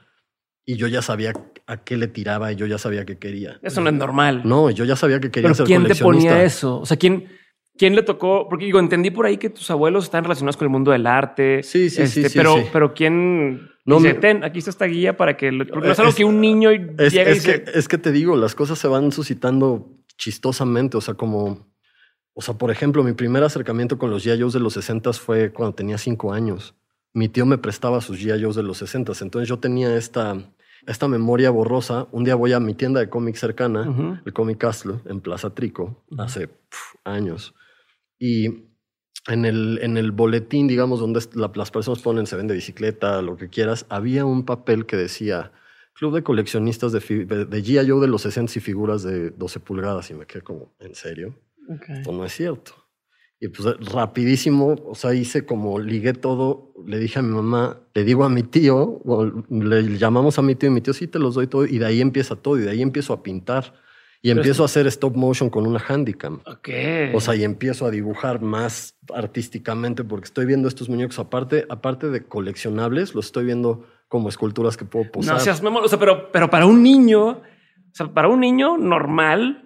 y 0.64 0.76
yo 0.78 0.86
ya 0.86 1.02
sabía 1.02 1.34
a 1.66 1.78
qué 1.78 1.98
le 1.98 2.08
tiraba 2.08 2.52
y 2.52 2.56
yo 2.56 2.68
ya 2.68 2.78
sabía 2.78 3.04
qué 3.04 3.18
quería. 3.18 3.60
Eso 3.64 3.82
no 3.82 3.90
es 3.90 3.96
normal. 3.96 4.44
No, 4.46 4.70
yo 4.70 4.86
ya 4.86 4.96
sabía 4.96 5.20
que 5.20 5.32
quería 5.32 5.48
Pero 5.48 5.56
ser 5.56 5.66
¿quién 5.66 5.88
te 5.88 5.96
ponía 5.96 6.44
eso? 6.44 6.82
O 6.82 6.86
sea, 6.86 6.98
¿quién, 6.98 7.28
¿quién 7.78 7.96
le 7.96 8.04
tocó? 8.04 8.48
Porque 8.50 8.66
digo, 8.66 8.80
entendí 8.80 9.12
por 9.12 9.26
ahí 9.26 9.38
que 9.38 9.50
tus 9.50 9.70
abuelos 9.72 10.06
están 10.06 10.24
relacionados 10.24 10.58
con 10.58 10.66
el 10.66 10.72
mundo 10.72 10.92
del 10.92 11.06
arte. 11.08 11.64
Sí, 11.64 11.90
sí, 11.90 12.08
sí, 12.08 12.20
este, 12.22 12.30
sí, 12.30 12.38
Pero, 12.38 12.58
sí. 12.58 12.64
pero 12.72 12.94
¿quién 12.94 13.70
No, 13.86 13.98
dice, 13.98 14.16
ten, 14.16 14.44
aquí 14.44 14.60
está 14.60 14.72
esta 14.72 14.86
guía 14.86 15.16
para 15.18 15.38
que... 15.38 15.52
lo- 15.52 15.66
no 15.66 15.92
es 15.92 16.00
algo 16.00 16.14
que 16.14 16.26
un 16.26 16.40
niño 16.42 16.70
Es, 16.72 17.14
llega 17.14 17.30
y 17.32 17.34
es 17.38 17.46
que, 17.46 17.60
dice... 17.60 17.64
es 17.74 17.88
que 17.88 17.98
te 17.98 18.12
digo, 18.12 18.36
las 18.36 18.56
cosas 18.56 18.80
se 18.80 18.88
van 18.88 19.12
suscitando 19.12 19.92
chistosamente. 20.18 20.98
O 20.98 21.02
sea, 21.02 21.14
como. 21.14 21.68
O 22.34 22.42
sea, 22.42 22.56
por 22.56 22.70
ejemplo, 22.72 23.04
mi 23.04 23.14
primer 23.14 23.44
acercamiento 23.44 23.98
con 23.98 24.10
los 24.10 24.26
G.I. 24.26 24.52
De 24.52 24.60
los 24.60 24.74
60 24.74 25.14
fue 25.14 25.52
cuando 25.54 25.74
tenía 25.76 25.98
cinco 25.98 26.34
años. 26.34 26.76
Mi 27.14 27.30
tío 27.30 27.46
me 27.46 27.58
prestaba 27.58 28.02
sus 28.02 28.20
G.I. 28.20 28.54
De 28.54 28.64
los 28.64 28.78
60 28.80 29.14
Entonces 29.22 29.48
yo 29.48 29.60
tenía 29.60 29.96
esta, 29.96 30.36
esta 30.86 31.08
memoria 31.08 31.50
borrosa. 31.50 32.08
Un 32.12 32.26
día 32.26 32.36
voy 32.36 32.52
a 32.52 32.60
mi 32.60 32.74
tienda 32.74 33.00
de 33.00 33.10
cómics 33.10 33.40
cercana, 33.40 34.20
el 34.26 34.34
Comic 34.34 34.58
Castle, 34.58 34.96
en 35.06 35.22
Plaza 35.22 35.54
Trico, 35.56 36.04
hace 36.18 36.50
años. 37.06 37.54
Y 38.20 38.48
en 39.28 39.46
el, 39.46 39.80
en 39.82 39.98
el 39.98 40.12
boletín, 40.12 40.68
digamos, 40.68 41.00
donde 41.00 41.20
la- 41.34 41.52
las 41.56 41.72
personas 41.72 42.02
ponen, 42.02 42.28
se 42.28 42.36
vende 42.36 42.54
bicicleta, 42.54 43.22
lo 43.22 43.38
que 43.38 43.50
quieras, 43.50 43.86
había 43.90 44.26
un 44.26 44.46
papel 44.46 44.86
que 44.86 44.98
decía 44.98 45.52
Club 45.94 46.14
de 46.14 46.24
coleccionistas 46.24 46.92
de, 46.92 47.00
de, 47.00 47.64
G.I. 47.64 47.90
Joe 47.90 48.02
de 48.02 48.08
los 48.08 48.24
60 48.24 48.52
y 48.58 48.62
figuras 48.62 49.02
de 49.04 49.30
12 49.30 49.62
pulgadas. 49.62 50.12
Y 50.12 50.14
me 50.14 50.26
quedé 50.26 50.42
como, 50.42 50.76
¿en 50.80 50.94
serio? 50.94 51.34
Ok. 51.70 51.90
Esto 51.90 52.12
no 52.12 52.26
es 52.26 52.34
cierto. 52.34 52.74
Y 53.40 53.48
pues 53.48 53.66
rapidísimo, 53.92 54.76
o 54.86 54.96
sea, 54.96 55.14
hice 55.14 55.46
como 55.46 55.80
ligué 55.80 56.14
todo, 56.14 56.74
le 56.86 57.00
dije 57.00 57.20
a 57.20 57.22
mi 57.22 57.34
mamá, 57.34 57.82
le 57.94 58.04
digo 58.04 58.24
a 58.24 58.30
mi 58.30 58.44
tío, 58.44 59.02
o 59.06 59.26
le 59.50 59.98
llamamos 59.98 60.38
a 60.38 60.42
mi 60.42 60.56
tío 60.56 60.70
y 60.70 60.74
mi 60.74 60.82
tío 60.82 60.94
sí 60.94 61.08
te 61.08 61.20
los 61.20 61.36
doy 61.36 61.48
todo 61.48 61.66
y 61.66 61.78
de 61.78 61.86
ahí 61.86 62.02
empieza 62.02 62.36
todo 62.36 62.58
y 62.58 62.62
de 62.62 62.70
ahí 62.72 62.82
empiezo 62.82 63.14
a 63.14 63.24
pintar 63.24 63.74
y 64.26 64.30
Pero 64.30 64.40
empiezo 64.40 64.64
a 64.64 64.66
hacer 64.66 64.88
stop 64.88 65.16
motion 65.16 65.52
con 65.52 65.68
una 65.68 65.80
handicam. 65.88 66.40
Ok. 66.48 66.70
O 67.14 67.22
sea, 67.22 67.36
y 67.36 67.44
empiezo 67.44 67.86
a 67.86 67.92
dibujar 67.92 68.42
más 68.42 68.98
artísticamente 69.14 70.04
porque 70.04 70.26
estoy 70.26 70.48
viendo 70.48 70.68
estos 70.68 70.90
muñecos 70.90 71.20
aparte, 71.20 71.68
aparte 71.70 72.10
de 72.10 72.26
coleccionables, 72.26 73.14
los 73.14 73.28
estoy 73.28 73.46
viendo 73.46 73.86
como 74.08 74.28
esculturas 74.28 74.78
que 74.78 74.86
puedo 74.86 75.12
posar. 75.12 75.36
no 75.36 75.40
seas. 75.40 75.62
O 75.64 75.88
sea, 75.88 76.00
pero, 76.00 76.32
pero 76.32 76.50
para 76.50 76.66
un 76.66 76.82
niño, 76.82 77.28
o 77.28 77.44
sea, 77.92 78.08
para 78.08 78.28
un 78.28 78.40
niño 78.40 78.80
normal 78.80 79.65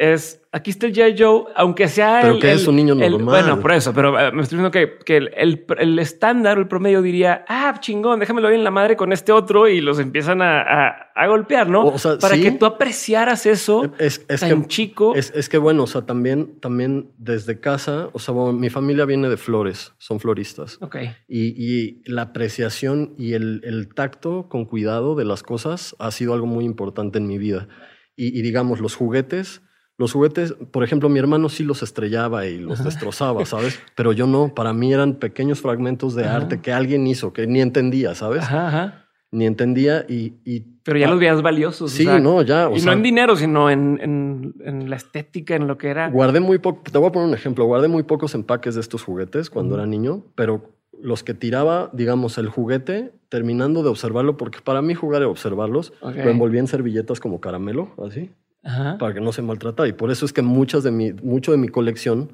es 0.00 0.40
aquí 0.50 0.70
está 0.70 0.86
el 0.86 0.94
G.I. 0.94 1.14
Joe, 1.16 1.44
aunque 1.54 1.86
sea 1.86 2.20
Pero 2.22 2.34
el, 2.34 2.40
que 2.40 2.50
es 2.52 2.66
un 2.66 2.74
niño 2.74 2.94
el- 2.94 3.12
normal. 3.12 3.42
bueno, 3.44 3.60
por 3.60 3.72
eso, 3.72 3.92
pero 3.94 4.18
eh, 4.18 4.32
me 4.32 4.42
estoy 4.42 4.56
diciendo 4.58 4.70
que, 4.72 4.98
que 5.04 5.18
el, 5.18 5.30
el, 5.78 5.98
estándar 5.98 6.56
o 6.58 6.60
el 6.62 6.66
promedio 6.68 7.02
diría, 7.02 7.44
ah, 7.48 7.76
chingón, 7.80 8.18
déjamelo 8.18 8.48
bien 8.48 8.60
en 8.60 8.64
la 8.64 8.70
madre 8.72 8.96
con 8.96 9.12
este 9.12 9.30
otro 9.30 9.68
y 9.68 9.80
los 9.82 9.98
empiezan 10.00 10.40
a, 10.42 10.60
a- 10.62 11.10
a 11.14 11.26
golpear, 11.28 11.68
¿no? 11.68 11.84
O 11.84 11.98
sea, 11.98 12.16
para 12.18 12.34
sí. 12.34 12.42
que 12.42 12.50
tú 12.52 12.64
apreciaras 12.66 13.44
eso 13.44 13.92
Es, 13.98 14.24
es 14.28 14.40
tan 14.40 14.62
que 14.62 14.68
chico. 14.68 15.14
Es, 15.14 15.32
es 15.36 15.48
que 15.50 15.58
bueno, 15.58 15.82
o 15.82 15.86
sea, 15.86 16.02
también, 16.06 16.58
también 16.60 17.12
desde 17.18 17.60
casa, 17.60 18.08
o 18.14 18.18
sea, 18.18 18.32
bueno, 18.32 18.52
mi 18.58 18.70
familia 18.70 19.04
viene 19.04 19.28
de 19.28 19.36
flores, 19.36 19.92
son 19.98 20.18
floristas. 20.18 20.78
ok. 20.80 20.96
Y, 21.28 21.54
y 21.62 22.02
la 22.06 22.22
apreciación 22.22 23.14
y 23.18 23.34
el, 23.34 23.60
el 23.64 23.92
tacto 23.94 24.48
con 24.48 24.64
cuidado 24.64 25.14
de 25.14 25.26
las 25.26 25.42
cosas 25.42 25.94
ha 25.98 26.10
sido 26.10 26.32
algo 26.32 26.46
muy 26.46 26.64
importante 26.64 27.18
en 27.18 27.26
mi 27.26 27.36
vida. 27.38 27.68
Y, 28.16 28.36
y 28.38 28.42
digamos, 28.42 28.80
los 28.80 28.96
juguetes, 28.96 29.62
los 30.00 30.12
juguetes, 30.14 30.54
por 30.70 30.82
ejemplo, 30.82 31.10
mi 31.10 31.18
hermano 31.18 31.50
sí 31.50 31.62
los 31.62 31.82
estrellaba 31.82 32.46
y 32.46 32.56
los 32.58 32.82
destrozaba, 32.82 33.44
¿sabes? 33.54 33.78
Pero 33.94 34.12
yo 34.12 34.26
no, 34.26 34.54
para 34.54 34.72
mí 34.72 34.92
eran 34.94 35.16
pequeños 35.16 35.60
fragmentos 35.60 36.14
de 36.14 36.24
Ajá. 36.24 36.36
arte 36.36 36.60
que 36.62 36.72
alguien 36.72 37.06
hizo, 37.06 37.34
que 37.34 37.46
ni 37.46 37.60
entendía, 37.60 38.14
¿sabes? 38.14 38.42
Ajá. 38.44 39.04
Ni 39.30 39.44
entendía 39.46 40.06
y... 40.08 40.32
y 40.44 40.60
Pero 40.82 40.98
ya 40.98 41.06
ah, 41.06 41.10
los 41.10 41.20
veías 41.20 41.42
valiosos. 41.42 41.92
o 41.92 41.94
Sí, 41.94 42.04
sea, 42.04 42.18
no, 42.18 42.40
ya. 42.40 42.68
O 42.70 42.76
y 42.76 42.80
sea, 42.80 42.86
no 42.86 42.96
en 42.96 43.02
dinero, 43.02 43.36
sino 43.36 43.68
en, 43.70 44.00
en, 44.02 44.54
en 44.64 44.88
la 44.88 44.96
estética, 44.96 45.54
en 45.54 45.66
lo 45.68 45.76
que 45.76 45.88
era. 45.88 46.08
Guardé 46.08 46.40
muy 46.40 46.56
poco, 46.58 46.82
te 46.90 46.96
voy 46.98 47.08
a 47.08 47.12
poner 47.12 47.28
un 47.28 47.34
ejemplo, 47.34 47.66
guardé 47.66 47.86
muy 47.88 48.02
pocos 48.02 48.34
empaques 48.34 48.74
de 48.76 48.80
estos 48.80 49.02
juguetes 49.04 49.50
cuando 49.50 49.74
era 49.76 49.84
niño, 49.86 50.24
pero 50.34 50.72
los 51.02 51.22
que 51.22 51.34
tiraba, 51.34 51.90
digamos, 51.92 52.38
el 52.38 52.48
juguete, 52.48 53.12
terminando 53.28 53.82
de 53.82 53.90
observarlo, 53.90 54.36
porque 54.38 54.60
para 54.64 54.80
mí 54.82 54.94
jugar 54.94 55.20
era 55.22 55.30
observarlos, 55.30 55.92
Ok. 56.00 56.16
lo 56.24 56.30
envolvía 56.30 56.60
en 56.60 56.66
servilletas 56.66 57.20
como 57.20 57.40
caramelo, 57.40 57.90
así, 58.04 58.30
Ajá. 58.62 58.98
para 58.98 59.14
que 59.14 59.20
no 59.20 59.32
se 59.32 59.42
maltratara. 59.42 59.88
Y 59.88 59.92
por 59.92 60.10
eso 60.10 60.24
es 60.26 60.32
que 60.32 60.42
muchas 60.42 60.82
de 60.82 60.90
mi, 60.90 61.12
mucho 61.12 61.52
de 61.52 61.58
mi 61.58 61.68
colección 61.68 62.32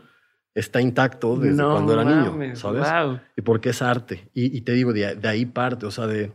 está 0.55 0.81
intacto 0.81 1.37
desde 1.37 1.57
No 1.57 1.71
cuando 1.73 1.93
era 1.93 2.05
niño, 2.05 2.57
¿sabes? 2.57 2.83
wow. 2.91 3.21
Y 3.37 3.43
porque 3.43 3.71
es 3.71 3.83
arte. 3.83 4.29
Y, 4.35 4.57
y 4.57 4.63
te 4.63 4.73
digo, 4.73 4.93
de, 4.93 5.15
de 5.15 5.29
ahí 5.29 5.47
parte, 5.47 5.87
o 5.87 5.91
sea, 5.91 6.07
de, 6.07 6.33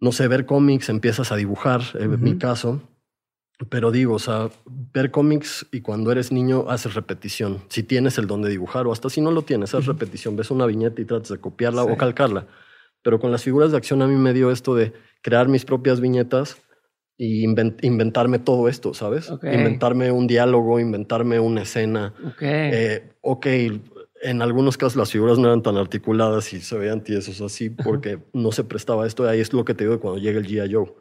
no 0.00 0.12
sé, 0.12 0.28
ver 0.28 0.44
cómics, 0.46 0.88
empiezas 0.90 1.32
a 1.32 1.36
dibujar, 1.36 1.80
en 1.94 2.14
Ujú. 2.14 2.18
mi 2.22 2.36
caso. 2.38 2.82
Pero 3.70 3.90
digo, 3.92 4.14
o 4.14 4.18
sea, 4.18 4.50
ver 4.66 5.10
cómics 5.12 5.64
y 5.72 5.80
cuando 5.80 6.10
eres 6.12 6.32
niño 6.32 6.66
haces 6.68 6.94
repetición. 6.94 7.62
Si 7.68 7.82
tienes 7.84 8.18
el 8.18 8.26
don 8.26 8.42
de 8.42 8.50
dibujar 8.50 8.86
o 8.86 8.92
hasta 8.92 9.08
si 9.08 9.20
no 9.20 9.30
lo 9.30 9.42
tienes, 9.42 9.74
haces 9.74 9.86
repetición. 9.86 10.36
Ves 10.36 10.50
una 10.50 10.66
viñeta 10.66 11.00
y 11.00 11.04
tratas 11.04 11.28
de 11.30 11.38
copiarla 11.38 11.84
Sí. 11.84 11.88
o 11.92 11.96
calcarla. 11.96 12.46
Pero 13.02 13.20
con 13.20 13.30
las 13.30 13.42
figuras 13.44 13.70
de 13.70 13.76
acción 13.76 14.02
a 14.02 14.06
mí 14.08 14.16
me 14.16 14.32
dio 14.32 14.50
esto 14.50 14.74
de 14.74 14.92
crear 15.22 15.48
mis 15.48 15.64
propias 15.64 16.00
viñetas 16.00 16.56
y 17.16 17.44
inven- 17.46 17.76
inventarme 17.82 18.38
todo 18.38 18.68
esto, 18.68 18.92
¿sabes? 18.94 19.30
Inventarme 19.42 20.10
un 20.10 20.26
diálogo, 20.26 20.80
inventarme 20.80 21.38
una 21.40 21.62
escena. 21.62 22.12
Ok. 22.26 22.42
Eh, 22.42 23.02
ok, 23.20 23.46
en 24.22 24.40
algunos 24.42 24.76
casos 24.78 24.96
las 24.96 25.10
figuras 25.12 25.38
no 25.38 25.46
eran 25.48 25.62
tan 25.62 25.76
articuladas 25.76 26.52
y 26.54 26.60
se 26.60 26.78
veían 26.78 27.02
tiesos 27.02 27.40
así 27.40 27.70
porque 27.70 28.18
no 28.32 28.52
se 28.52 28.64
prestaba 28.64 29.06
esto. 29.06 29.28
Ahí 29.28 29.40
es 29.40 29.52
lo 29.52 29.64
que 29.64 29.74
te 29.74 29.84
digo 29.84 30.00
cuando 30.00 30.18
llega 30.20 30.38
el 30.38 30.46
G.I. 30.46 30.72
Joe, 30.72 30.92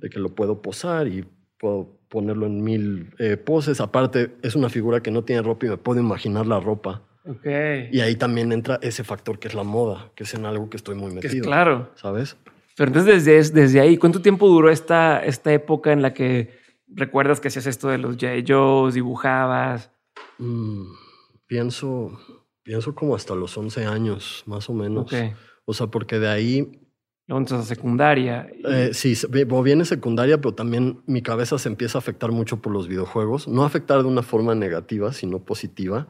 de 0.00 0.10
que 0.10 0.18
lo 0.18 0.30
puedo 0.34 0.62
posar 0.62 1.06
y 1.08 1.24
puedo 1.58 1.90
ponerlo 2.08 2.46
en 2.46 2.62
mil 2.64 3.14
eh, 3.18 3.36
poses. 3.36 3.80
Aparte, 3.80 4.32
es 4.42 4.56
una 4.56 4.68
figura 4.68 5.00
que 5.02 5.10
no 5.10 5.22
tiene 5.22 5.42
ropa 5.42 5.66
y 5.66 5.68
me 5.68 5.76
puedo 5.76 6.00
imaginar 6.00 6.46
la 6.46 6.60
ropa. 6.60 7.02
Okay. 7.24 7.88
Y 7.92 8.00
ahí 8.00 8.16
también 8.16 8.50
entra 8.50 8.80
ese 8.82 9.04
factor 9.04 9.38
que 9.38 9.46
es 9.46 9.54
la 9.54 9.62
moda, 9.62 10.10
que 10.16 10.24
es 10.24 10.34
en 10.34 10.44
algo 10.44 10.68
que 10.70 10.76
estoy 10.76 10.96
muy 10.96 11.12
metido. 11.12 11.44
claro. 11.44 11.90
¿Sabes? 11.94 12.36
Pero 12.76 12.88
entonces 12.88 13.24
desde, 13.24 13.60
desde 13.60 13.80
ahí, 13.80 13.96
¿cuánto 13.96 14.22
tiempo 14.22 14.48
duró 14.48 14.70
esta, 14.70 15.22
esta 15.24 15.52
época 15.52 15.92
en 15.92 16.02
la 16.02 16.14
que 16.14 16.50
recuerdas 16.86 17.40
que 17.40 17.48
hacías 17.48 17.66
esto 17.66 17.88
de 17.88 17.98
los 17.98 18.16
J. 18.16 18.42
Joes, 18.46 18.94
dibujabas? 18.94 19.90
Mm, 20.38 20.84
pienso, 21.46 22.18
pienso 22.62 22.94
como 22.94 23.14
hasta 23.14 23.34
los 23.34 23.56
11 23.56 23.86
años, 23.86 24.42
más 24.46 24.68
o 24.68 24.74
menos. 24.74 25.12
O 25.64 25.74
sea, 25.74 25.86
porque 25.88 26.18
de 26.18 26.28
ahí... 26.28 26.78
Entras 27.28 27.60
a 27.60 27.64
secundaria. 27.64 28.50
Eh, 28.68 28.90
sí, 28.92 29.14
viene 29.30 29.84
secundaria, 29.84 30.38
pero 30.40 30.54
también 30.54 31.02
mi 31.06 31.22
cabeza 31.22 31.56
se 31.58 31.68
empieza 31.68 31.96
a 31.96 32.00
afectar 32.00 32.30
mucho 32.32 32.60
por 32.60 32.72
los 32.72 32.88
videojuegos. 32.88 33.48
No 33.48 33.64
afectar 33.64 34.02
de 34.02 34.08
una 34.08 34.22
forma 34.22 34.54
negativa, 34.54 35.12
sino 35.12 35.44
positiva. 35.44 36.08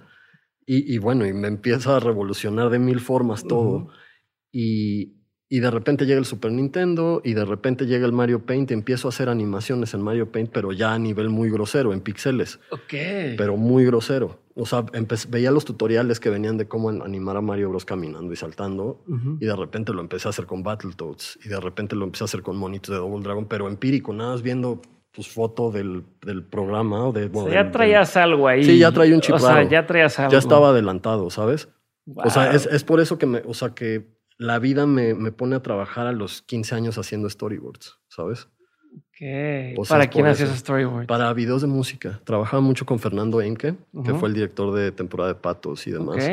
Y, 0.64 0.99
bueno, 0.99 1.26
y 1.26 1.33
me 1.33 1.49
empieza 1.49 1.97
a 1.97 2.00
revolucionar 2.00 2.71
de 2.71 2.78
mil 2.78 3.00
formas 3.00 3.45
todo. 3.45 3.88
Y 4.50 5.22
y 5.52 5.61
de 5.61 5.71
repente 5.71 6.06
llega 6.06 6.18
el 6.18 6.25
Super 6.25 6.50
Nintendo 6.50 7.21
y 7.23 7.35
de 7.35 7.44
repente 7.44 7.85
llega 7.85 8.06
el 8.06 8.12
Mario 8.12 8.47
Paint 8.47 8.71
y 8.71 8.75
empiezo 8.75 9.09
a 9.09 9.11
hacer 9.11 9.28
animaciones 9.28 9.92
en 9.92 10.00
Mario 10.00 10.32
Paint, 10.32 10.49
pero 10.50 10.73
ya 10.73 10.94
a 10.94 10.99
nivel 10.99 11.28
muy 11.28 11.50
grosero, 11.50 11.92
en 11.92 12.00
píxeles. 12.00 12.59
Ok. 12.71 12.94
Pero 13.37 13.59
muy 13.59 13.85
grosero. 13.85 14.40
O 14.54 14.64
sea, 14.64 14.82
veía 15.28 15.50
los 15.50 15.66
tutoriales 15.66 16.21
que 16.21 16.30
venían 16.30 16.56
de 16.56 16.68
cómo 16.68 16.88
animar 16.88 17.37
a 17.37 17.42
Mario 17.42 17.68
Bros 17.68 17.85
caminando 17.85 18.32
y 18.32 18.37
saltando 18.37 19.04
y 19.40 19.44
de 19.44 19.54
repente 19.54 19.92
lo 19.92 20.00
empecé 20.00 20.26
a 20.26 20.30
hacer 20.30 20.47
con 20.47 20.62
Battletoads 20.62 21.40
y 21.44 21.50
de 21.50 21.61
repente 21.61 21.97
lo 21.97 22.06
empecé 22.06 22.25
a 22.25 22.28
hacer 22.28 22.40
con 22.40 22.56
monitos 22.56 22.94
de 22.94 22.97
Double 22.97 23.23
Dragon, 23.23 23.44
pero 23.44 23.68
empírico, 23.68 24.14
nada 24.14 24.30
más 24.30 24.40
viendo 24.40 24.80
pues 25.14 25.28
foto 25.28 25.71
del, 25.71 26.02
del 26.25 26.44
programa. 26.44 27.09
O 27.09 27.12
de, 27.12 27.30
ya 27.52 27.71
traías 27.71 28.16
algo 28.16 28.49
ahí. 28.49 28.64
Sí, 28.64 28.78
ya 28.78 28.90
traía 28.90 29.14
un 29.14 29.21
chip 29.21 29.35
O 29.35 29.38
sea, 29.38 29.68
ya 29.68 29.87
traías 29.87 30.18
algo. 30.18 30.32
Ya 30.32 30.38
estaba 30.38 30.71
adelantado, 30.71 31.28
¿sabes? 31.28 31.68
O 32.06 32.30
sea, 32.30 32.52
es, 32.52 32.64
es 32.64 32.85
por 32.85 33.00
eso 33.00 33.18
que 33.18 33.26
me, 33.26 33.42
o 33.47 33.52
sea, 33.52 33.75
que 33.75 34.22
la 34.43 34.59
vida 34.59 34.87
me, 34.87 35.15
me, 35.15 35.33
pone 35.33 35.57
a 35.57 35.63
trabajar 35.63 36.07
a 36.07 36.13
los 36.13 36.43
15 36.43 36.75
años 36.75 36.99
haciendo 36.99 37.31
storyboards, 37.31 37.99
¿sabes? 38.09 38.49
¿Qué? 39.13 39.75
¿Para 39.89 40.09
quién 40.09 40.27
hacías 40.27 40.59
storyboards? 40.59 41.07
Para 41.07 41.33
videos 41.33 41.63
de 41.63 41.69
música. 41.69 42.21
Trabajaba 42.25 42.61
mucho 42.61 42.85
con 42.85 42.99
Fernando 42.99 43.41
Enke, 43.41 43.77
que 44.05 44.15
fue 44.15 44.29
el 44.29 44.35
director 44.35 44.75
de 44.75 44.93
temporada 44.93 45.33
de 45.33 45.41
Patos 45.41 45.87
y 45.87 45.93
demás. 45.93 46.29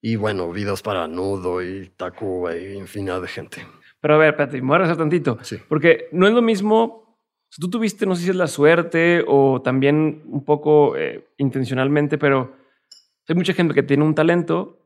Y 0.00 0.16
bueno, 0.16 0.52
videos 0.52 0.82
para 0.82 1.08
Nudo 1.08 1.62
y 1.62 1.88
Tacuba 1.96 2.56
y 2.56 2.74
infinidad 2.74 3.22
de 3.22 3.28
gente. 3.28 3.66
Pero 4.00 4.14
a 4.14 4.18
ver, 4.18 4.30
espérate, 4.30 4.60
me 4.60 4.68
voy 4.68 4.86
a 4.86 4.96
tantito. 4.96 5.38
Sí. 5.42 5.56
Porque 5.68 6.08
no 6.12 6.26
es 6.26 6.34
lo 6.34 6.42
mismo. 6.42 7.18
Si 7.48 7.60
tú 7.60 7.70
tuviste, 7.70 8.04
no 8.04 8.14
sé 8.14 8.24
si 8.24 8.30
es 8.30 8.36
la 8.36 8.46
suerte 8.46 9.24
o 9.26 9.62
también 9.62 10.22
un 10.26 10.44
poco 10.44 10.96
eh, 10.96 11.26
intencionalmente, 11.38 12.18
pero 12.18 12.54
hay 13.26 13.34
mucha 13.34 13.54
gente 13.54 13.72
que 13.72 13.82
tiene 13.82 14.04
un 14.04 14.14
talento 14.14 14.83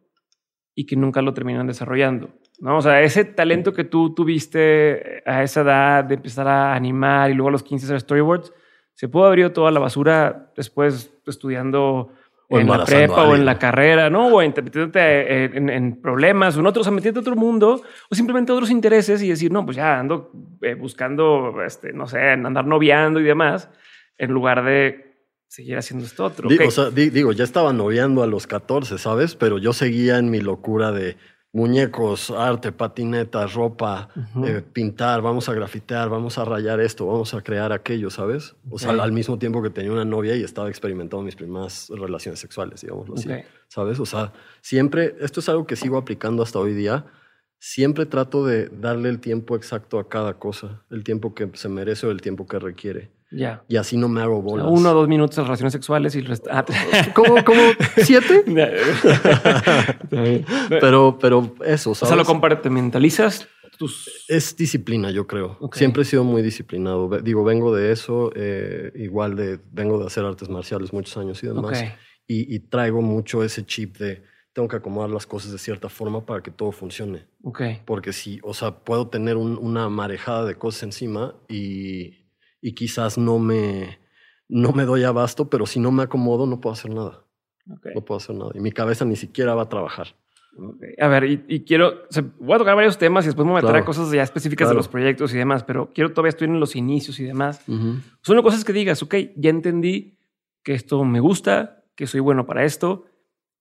y 0.78 0.87
que 0.87 0.94
nunca 0.94 1.23
lo 1.23 1.35
terminan 1.35 1.66
desarrollando. 1.66 2.30
¿no? 2.61 2.76
O 2.76 2.80
sea, 2.80 3.02
ese 3.02 3.25
talento 3.25 3.73
que 3.73 3.82
tú 3.82 4.14
tuviste 4.14 5.25
a 5.26 5.42
esa 5.42 5.62
edad 5.62 6.04
de 6.04 6.14
empezar 6.14 6.47
a 6.47 6.73
animar 6.73 7.32
y 7.32 7.35
luego 7.35 7.49
a 7.49 7.50
los 7.50 7.64
15 7.64 7.87
hacer 7.87 8.00
storyboards, 8.00 8.52
se 8.94 9.08
pudo 9.08 9.25
haber 9.25 9.40
ido 9.40 9.50
toda 9.50 9.73
la 9.73 9.80
basura 9.80 10.52
después 10.56 11.12
estudiando 11.26 12.12
o 12.49 12.61
en 12.61 12.68
la 12.68 12.85
prepa 12.85 13.25
o 13.25 13.35
en 13.35 13.44
la 13.44 13.58
carrera, 13.58 14.08
¿no? 14.08 14.28
O 14.28 14.38
metiéndote 14.38 15.47
en, 15.47 15.68
en, 15.68 16.00
problemas 16.00 16.56
o 16.56 16.61
en 16.61 16.66
otros, 16.68 16.87
o 16.87 16.92
metiéndote 16.92 17.28
a 17.28 17.32
otro 17.32 17.40
mundo 17.40 17.82
o 18.08 18.14
simplemente 18.14 18.52
otros 18.52 18.70
intereses 18.70 19.20
y 19.20 19.30
decir, 19.30 19.50
no, 19.50 19.64
pues 19.64 19.76
ya 19.76 19.99
ando 19.99 20.30
eh, 20.62 20.75
buscando, 20.75 21.61
este, 21.66 21.92
no 21.92 22.06
sé, 22.06 22.20
andar 22.20 22.66
noviando 22.66 23.18
y 23.18 23.25
demás, 23.25 23.68
en 24.16 24.30
lugar 24.30 24.64
de 24.64 25.07
seguir 25.49 25.76
haciendo 25.76 26.05
esto 26.05 26.25
otro. 26.25 26.49
Digo, 26.49 26.71
digo, 26.93 27.33
ya 27.33 27.45
estaba 27.45 27.73
noviando 27.73 28.23
a 28.23 28.26
los 28.26 28.47
14, 28.47 28.99
¿sabes? 28.99 29.35
Pero 29.35 29.59
yo 29.59 29.73
seguía 29.73 30.19
en 30.19 30.31
mi 30.31 30.40
locura 30.40 30.93
de 30.93 31.17
muñecos, 31.52 32.31
arte, 32.31 32.73
patinetas, 32.73 33.55
ropa, 33.55 34.11
eh, 34.45 34.62
pintar, 34.73 35.23
vamos 35.23 35.49
a 35.49 35.55
grafitear, 35.55 36.11
vamos 36.11 36.37
a 36.37 36.45
rayar 36.45 36.78
esto, 36.78 37.07
vamos 37.07 37.33
a 37.33 37.40
crear 37.40 37.73
aquello, 37.73 38.11
¿sabes? 38.11 38.55
O 38.71 38.78
sea, 38.78 38.90
al 38.90 39.12
mismo 39.12 39.38
tiempo 39.38 39.62
que 39.62 39.71
tenía 39.71 39.90
una 39.90 40.05
novia 40.05 40.37
y 40.37 40.45
estaba 40.45 40.69
experimentando 40.69 41.25
mis 41.25 41.37
primeras 41.37 41.88
relaciones 41.88 42.38
sexuales, 42.38 42.83
digámoslo 42.83 43.14
así, 43.14 43.31
¿sabes? 43.69 43.99
O 43.99 44.07
sea, 44.07 44.33
siempre, 44.61 45.17
esto 45.21 45.40
es 45.40 45.49
algo 45.49 45.67
que 45.67 45.75
sigo 45.75 45.97
aplicando 45.97 46.43
hasta 46.43 46.59
hoy 46.59 46.75
día, 46.75 47.07
siempre 47.59 48.05
trato 48.05 48.45
de 48.45 48.69
darle 48.69 49.09
el 49.09 49.19
tiempo 49.19 49.57
exacto 49.57 49.99
a 49.99 50.09
cada 50.09 50.35
cosa, 50.38 50.85
el 50.90 51.02
tiempo 51.02 51.35
que 51.35 51.50
se 51.55 51.69
merece 51.71 52.07
o 52.07 52.11
el 52.11 52.21
tiempo 52.21 52.47
que 52.47 52.59
requiere. 52.59 53.11
Ya. 53.30 53.64
Y 53.68 53.76
así 53.76 53.97
no 53.97 54.08
me 54.08 54.23
hago 54.23 54.40
bolas. 54.40 54.66
uno 54.70 54.90
o 54.90 54.94
dos 54.94 55.08
minutos 55.08 55.37
de 55.37 55.42
relaciones 55.42 55.73
sexuales 55.73 56.14
y 56.14 56.18
el 56.18 56.26
resto. 56.26 56.49
Ah. 56.52 56.64
¿Cómo, 57.14 57.35
siete? 57.99 58.44
pero, 60.70 61.18
pero 61.20 61.54
eso, 61.64 61.94
¿sabes? 61.94 62.02
O 62.02 62.06
sea, 62.06 62.16
lo 62.16 62.25
compartimentalizas. 62.25 63.49
Tus... 63.78 64.25
Es 64.28 64.56
disciplina, 64.56 65.11
yo 65.11 65.26
creo. 65.26 65.58
Siempre 65.73 66.02
he 66.02 66.04
sido 66.04 66.25
muy 66.25 66.42
disciplinado. 66.42 67.08
Digo, 67.20 67.44
vengo 67.44 67.75
de 67.75 67.92
eso, 67.92 68.32
eh, 68.35 68.90
igual 68.97 69.37
de, 69.37 69.61
vengo 69.70 70.00
de 70.00 70.06
hacer 70.06 70.25
artes 70.25 70.49
marciales 70.49 70.92
muchos 70.92 71.16
años 71.16 71.42
y 71.44 71.47
demás. 71.47 71.85
Y, 72.26 72.58
traigo 72.61 73.02
mucho 73.02 73.44
ese 73.44 73.64
chip 73.64 73.99
de 73.99 74.23
tengo 74.52 74.68
que 74.68 74.76
acomodar 74.76 75.11
las 75.11 75.26
cosas 75.26 75.52
de 75.52 75.58
cierta 75.58 75.88
forma 75.88 76.26
para 76.26 76.42
que 76.42 76.50
todo 76.50 76.73
funcione. 76.73 77.26
Porque 77.85 78.12
si, 78.12 78.40
o 78.42 78.52
sea, 78.52 78.80
puedo 78.80 79.08
tener 79.08 79.37
una 79.37 79.88
marejada 79.88 80.44
de 80.44 80.56
cosas 80.56 80.82
encima 80.82 81.37
y, 81.49 82.27
y 82.60 82.74
quizás 82.74 83.18
no 83.18 83.38
me, 83.38 83.98
no 84.48 84.72
me 84.72 84.84
doy 84.84 85.04
abasto, 85.04 85.48
pero 85.48 85.66
si 85.66 85.78
no 85.80 85.90
me 85.90 86.02
acomodo 86.02 86.46
no 86.46 86.60
puedo 86.60 86.72
hacer 86.72 86.92
nada. 86.92 87.24
No 87.66 88.04
puedo 88.04 88.16
hacer 88.16 88.34
nada. 88.34 88.50
Y 88.54 88.60
mi 88.60 88.72
cabeza 88.72 89.04
ni 89.04 89.16
siquiera 89.16 89.54
va 89.54 89.62
a 89.62 89.68
trabajar. 89.68 90.14
A 90.98 91.06
ver, 91.06 91.24
y, 91.24 91.64
quiero, 91.64 92.02
voy 92.40 92.56
a 92.56 92.58
tocar 92.58 92.74
varios 92.74 92.98
temas 92.98 93.24
y 93.24 93.28
después 93.28 93.46
me 93.46 93.52
voy 93.52 93.60
a 93.60 93.62
meter 93.62 93.76
a 93.76 93.84
cosas 93.84 94.10
ya 94.10 94.22
específicas 94.22 94.68
de 94.68 94.74
los 94.74 94.88
proyectos 94.88 95.32
y 95.32 95.36
demás, 95.36 95.62
pero 95.62 95.92
quiero 95.94 96.10
todavía 96.10 96.30
estoy 96.30 96.48
en 96.48 96.58
los 96.58 96.74
inicios 96.74 97.20
y 97.20 97.24
demás. 97.24 97.62
Son 98.22 98.42
cosas 98.42 98.64
que 98.64 98.72
digas, 98.72 99.02
ok, 99.02 99.14
ya 99.36 99.50
entendí 99.50 100.18
que 100.64 100.74
esto 100.74 101.04
me 101.04 101.20
gusta, 101.20 101.84
que 101.94 102.06
soy 102.06 102.20
bueno 102.20 102.44
para 102.44 102.64
esto. 102.64 103.06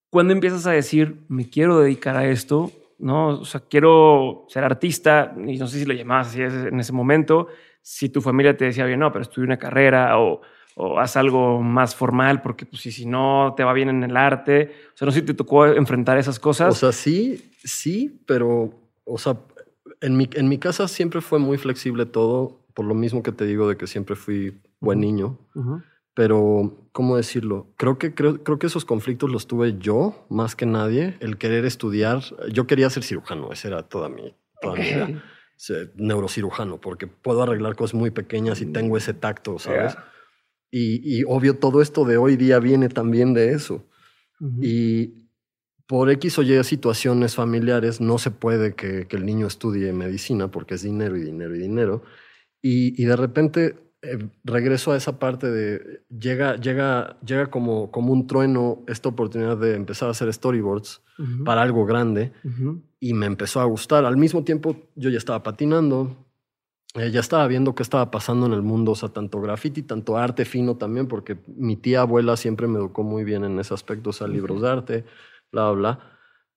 Cuando 0.10 0.34
empiezas 0.34 0.66
a 0.66 0.72
decir, 0.72 1.26
me 1.28 1.50
quiero 1.50 1.80
dedicar 1.80 2.18
a 2.18 2.28
esto, 2.28 2.72
¿no? 2.98 3.40
O 3.40 3.46
sea, 3.46 3.62
quiero 3.62 4.46
ser 4.48 4.64
artista, 4.64 5.36
y 5.46 5.58
no 5.58 5.68
sé 5.68 5.80
si 5.80 5.86
lo 5.86 5.94
llamabas 5.94 6.30
así 6.30 6.42
en 6.42 6.80
ese 6.80 6.94
momento, 6.94 7.48
si 7.90 8.10
tu 8.10 8.20
familia 8.20 8.58
te 8.58 8.66
decía, 8.66 8.86
bien, 8.86 9.00
no, 9.00 9.14
pero 9.14 9.24
estudia 9.24 9.46
una 9.46 9.58
carrera 9.58 10.20
o, 10.20 10.42
o 10.76 11.00
haz 11.00 11.16
algo 11.16 11.62
más 11.62 11.96
formal, 11.96 12.42
porque 12.42 12.66
pues, 12.66 12.82
si, 12.82 13.06
no 13.06 13.54
te 13.56 13.64
va 13.64 13.72
bien 13.72 13.88
en 13.88 14.04
el 14.04 14.18
arte. 14.18 14.74
O 14.94 14.98
sea, 14.98 15.06
no 15.06 15.12
sé 15.14 15.22
si 15.22 15.26
te 15.26 15.34
tocó 15.34 15.66
enfrentar 15.66 16.18
esas 16.18 16.38
cosas. 16.38 16.76
O 16.76 16.78
sea, 16.78 16.92
sí, 16.92 17.50
sí, 17.64 18.20
pero, 18.26 18.74
o 19.06 19.18
sea, 19.18 19.38
en 20.02 20.18
mi, 20.18 20.30
en 20.34 20.50
mi 20.50 20.58
casa 20.58 20.90
siempre 20.90 21.22
fue 21.22 21.40
muy 21.40 21.58
flexible 21.58 22.06
todo, 22.06 22.60
por 22.74 22.84
lo 22.84 22.94
mismo 22.94 23.24
que 23.24 23.32
te 23.32 23.46
digo 23.46 23.70
de 23.70 23.78
que 23.78 23.88
siempre 23.88 24.18
fui 24.18 24.60
buen 24.82 25.00
niño. 25.00 25.40
Pero, 26.14 26.90
¿cómo 26.92 27.16
decirlo? 27.16 27.68
Creo 27.78 27.98
que, 27.98 28.14
creo, 28.14 28.44
creo 28.44 28.60
que 28.60 28.68
esos 28.68 28.84
conflictos 28.84 29.32
los 29.32 29.48
tuve 29.48 29.78
yo 29.80 30.26
más 30.28 30.58
que 30.58 30.66
nadie. 30.66 31.16
El 31.22 31.38
querer 31.38 31.64
estudiar. 31.64 32.22
Yo 32.52 32.68
quería 32.68 32.90
ser 32.90 33.04
cirujano, 33.04 33.54
esa 33.54 33.70
era 33.70 33.84
toda 33.84 34.10
mi, 34.10 34.36
toda 34.62 34.76
mi 34.76 34.82
vida 34.84 35.24
neurocirujano, 35.96 36.80
porque 36.80 37.08
puedo 37.08 37.44
arreglar 37.44 37.76
cosas 37.76 37.96
muy 37.96 38.12
pequeñas 38.12 38.62
y 38.62 38.68
mm. 38.68 38.74
tengo 38.74 38.98
ese 38.98 39.14
tacto, 39.14 39.60
¿sabes? 39.60 39.96
Y, 40.70 41.24
obvio, 41.24 41.58
todo 41.58 41.82
esto 41.82 42.06
de 42.06 42.18
hoy 42.18 42.36
día 42.36 42.60
viene 42.60 42.90
también 42.90 43.34
de 43.34 43.54
eso. 43.54 43.84
Y 44.62 45.30
por 45.88 46.12
X 46.12 46.38
o 46.38 46.44
Y 46.44 46.64
situaciones 46.64 47.36
familiares 47.36 48.02
no 48.02 48.18
se 48.18 48.30
puede 48.30 48.76
que, 48.76 49.08
el 49.10 49.26
niño 49.26 49.48
estudie 49.48 49.92
medicina 49.94 50.52
porque 50.52 50.76
es 50.76 50.84
dinero 50.84 51.18
y 51.18 51.22
dinero 51.22 51.56
y 51.56 51.60
dinero. 51.60 52.04
Y, 52.62 53.04
de 53.04 53.16
repente 53.16 53.76
eh, 54.08 54.30
regreso 54.46 54.94
a 54.94 54.98
esa 54.98 55.20
parte 55.20 55.52
de 55.52 56.02
llega, 56.10 56.56
llega, 56.56 57.20
llega 57.20 57.48
como, 57.48 57.92
como 57.92 58.14
un 58.14 58.26
trueno 58.26 58.84
esta 58.88 59.10
oportunidad 59.10 59.58
de 59.58 59.76
empezar 59.76 60.08
a 60.08 60.12
hacer 60.12 60.32
storyboards 60.34 61.02
para 61.44 61.64
algo 61.64 61.86
grande 61.86 62.32
y 63.00 63.14
me 63.14 63.26
empezó 63.26 63.60
a 63.60 63.66
gustar. 63.66 64.06
Al 64.06 64.16
mismo 64.18 64.44
tiempo 64.44 64.78
yo 64.96 65.10
ya 65.10 65.18
estaba 65.18 65.44
patinando, 65.44 66.16
eh, 66.94 67.12
ya 67.12 67.20
estaba 67.20 67.48
viendo 67.48 67.76
qué 67.76 67.84
estaba 67.84 68.10
pasando 68.10 68.46
en 68.46 68.54
el 68.54 68.62
mundo, 68.62 68.92
o 68.92 68.96
sea, 68.96 69.10
tanto 69.10 69.42
graffiti, 69.42 69.84
tanto 69.84 70.16
arte 70.16 70.46
fino 70.46 70.78
también, 70.78 71.08
porque 71.08 71.38
mi 71.48 71.76
tía 71.76 72.02
abuela 72.02 72.38
siempre 72.38 72.68
me 72.68 72.80
educó 72.80 73.04
muy 73.04 73.24
bien 73.24 73.44
en 73.44 73.60
ese 73.60 73.74
aspecto, 73.74 74.12
o 74.12 74.14
sea, 74.14 74.28
libros 74.28 74.62
de 74.62 74.70
arte, 74.70 75.06
bla, 75.52 75.72
bla. 75.72 76.00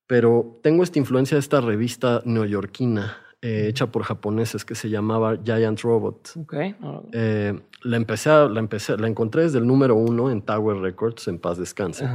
Pero 0.07 0.59
tengo 0.63 0.83
esta 0.83 0.99
influencia 0.99 1.35
de 1.35 1.39
esta 1.39 1.59
revista 1.59 2.21
neoyorquina, 2.23 3.17
eh, 3.41 3.67
hecha 3.67 3.91
por 3.91 4.03
japoneses, 4.03 4.63
que 4.63 4.75
se 4.75 4.89
llamaba 4.89 5.37
Giant 5.43 5.79
Robot. 5.81 6.33
Okay. 6.43 6.75
Eh, 7.11 7.59
la, 7.83 7.97
empecé 7.97 8.29
la, 8.29 8.59
empecé, 8.59 8.97
la 8.97 9.07
encontré 9.07 9.43
desde 9.43 9.57
el 9.57 9.65
número 9.65 9.95
uno 9.95 10.29
en 10.29 10.41
Tower 10.43 10.77
Records, 10.77 11.27
en 11.27 11.39
paz 11.39 11.57
descanse. 11.57 12.07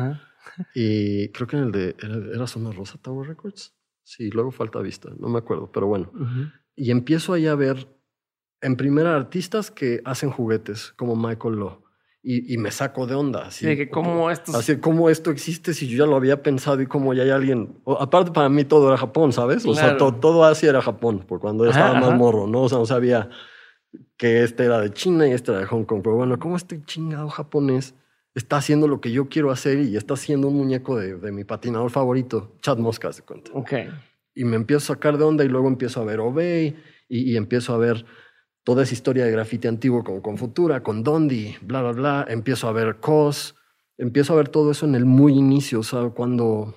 y 0.75 1.29
creo 1.31 1.49
que 1.49 1.57
en 1.57 1.63
el 1.65 1.73
de, 1.73 1.97
¿era, 2.01 2.17
era 2.35 2.47
Zona 2.47 2.71
Rosa 2.71 2.99
Tower 3.03 3.27
Records? 3.27 3.75
Sí, 4.05 4.31
luego 4.31 4.53
falta 4.53 4.79
vista, 4.79 5.11
no 5.19 5.29
me 5.29 5.39
acuerdo, 5.39 5.73
pero 5.73 5.89
bueno. 5.89 6.13
Y 6.77 6.93
empiezo 6.93 7.33
ahí 7.33 7.49
a 7.49 7.57
ver, 7.57 7.89
en 8.61 8.77
primera, 8.77 9.17
artistas 9.17 9.73
que 9.73 10.01
hacen 10.05 10.31
juguetes, 10.31 10.93
como 10.97 11.17
Michael 11.17 11.57
Law. 11.57 11.86
Y, 12.29 12.53
y 12.55 12.59
me 12.59 12.73
saco 12.73 13.07
de 13.07 13.15
onda. 13.15 13.47
Así, 13.47 13.65
Sí, 13.69 13.77
que 13.77 13.89
cómo 13.89 14.33
estos- 14.33 14.55
Así 14.57 14.79
como 14.79 15.09
esto 15.11 15.31
existe 15.31 15.73
si 15.75 15.87
yo 15.87 16.05
ya 16.05 16.11
lo 16.11 16.17
había 16.17 16.43
pensado 16.43 16.83
y 16.83 16.87
como 16.87 17.15
ya 17.15 17.23
hay 17.23 17.31
alguien... 17.31 17.79
o- 17.85 18.01
aparte 18.01 18.33
para 18.33 18.49
mí 18.49 18.65
todo 18.65 18.89
era 18.89 18.97
Japón, 18.97 19.33
¿sabes? 19.33 19.65
O 19.65 19.75
sea, 19.75 19.97
to- 19.97 20.13
todo 20.15 20.43
Asia 20.45 20.71
era 20.71 20.83
Japón, 20.83 21.21
por 21.21 21.39
cuando 21.39 21.65
yo 21.65 21.71
Ajá, 21.71 21.79
estaba 21.81 22.01
más 22.01 22.09
ajá. 22.09 22.17
morro, 22.19 22.49
¿no? 22.49 22.63
O 22.63 22.69
sea, 22.69 22.79
no 22.79 22.87
sabía 22.87 23.31
que 24.17 24.43
este 24.43 24.65
era 24.65 24.81
de 24.81 24.93
China 24.93 25.29
y 25.29 25.33
este 25.33 25.53
era 25.53 25.61
de 25.61 25.67
Hong 25.67 25.85
Kong. 25.85 26.01
Pero 26.03 26.17
bueno, 26.17 26.37
¿cómo 26.39 26.57
este 26.57 26.83
chingado 26.85 27.29
japonés 27.29 27.95
está 28.35 28.57
haciendo 28.57 28.89
lo 28.89 29.01
que 29.01 29.13
yo 29.13 29.29
quiero 29.29 29.51
hacer 29.53 29.79
y 29.79 29.97
está 29.97 30.15
haciendo 30.15 30.49
un 30.49 30.57
muñeco 30.57 30.97
de, 30.99 31.15
de 31.17 31.31
mi 31.33 31.45
patinador 31.45 31.91
favorito, 31.91 32.57
Chad 32.61 32.79
Mosca, 32.79 33.09
de 33.11 33.23
cuenta? 33.23 33.51
Ok. 33.55 33.73
y 34.35 34.45
me 34.45 34.57
empiezo 34.57 34.93
a 34.93 34.97
sacar 34.97 35.17
de 35.17 35.25
onda 35.25 35.45
y 35.45 35.49
luego 35.49 35.69
empiezo 35.69 36.01
a 36.01 36.05
ver 36.05 36.21
Obey 36.21 36.77
y, 37.09 37.33
y 37.33 37.37
empiezo 37.37 37.73
a 37.73 37.79
ver 37.79 38.05
toda 38.67 38.83
esa 38.83 38.95
historia 38.95 39.25
de 39.25 39.31
grafiti 39.31 39.69
antiguo 39.69 40.03
con, 40.03 40.21
con 40.21 40.37
Futura, 40.37 40.83
con 40.83 41.05
Dondi, 41.05 41.55
bla, 41.63 41.83
bla, 41.83 41.93
bla. 41.93 42.27
Empiezo 42.29 42.67
a 42.67 42.73
ver 42.73 42.97
Cos, 42.97 43.55
empiezo 43.97 44.33
a 44.33 44.37
ver 44.37 44.49
todo 44.49 44.73
eso 44.73 44.87
en 44.87 44.97
el 44.97 45.05
muy 45.05 45.35
inicio, 45.35 45.79
o 45.79 45.83
sea, 45.85 46.09
cuando, 46.09 46.77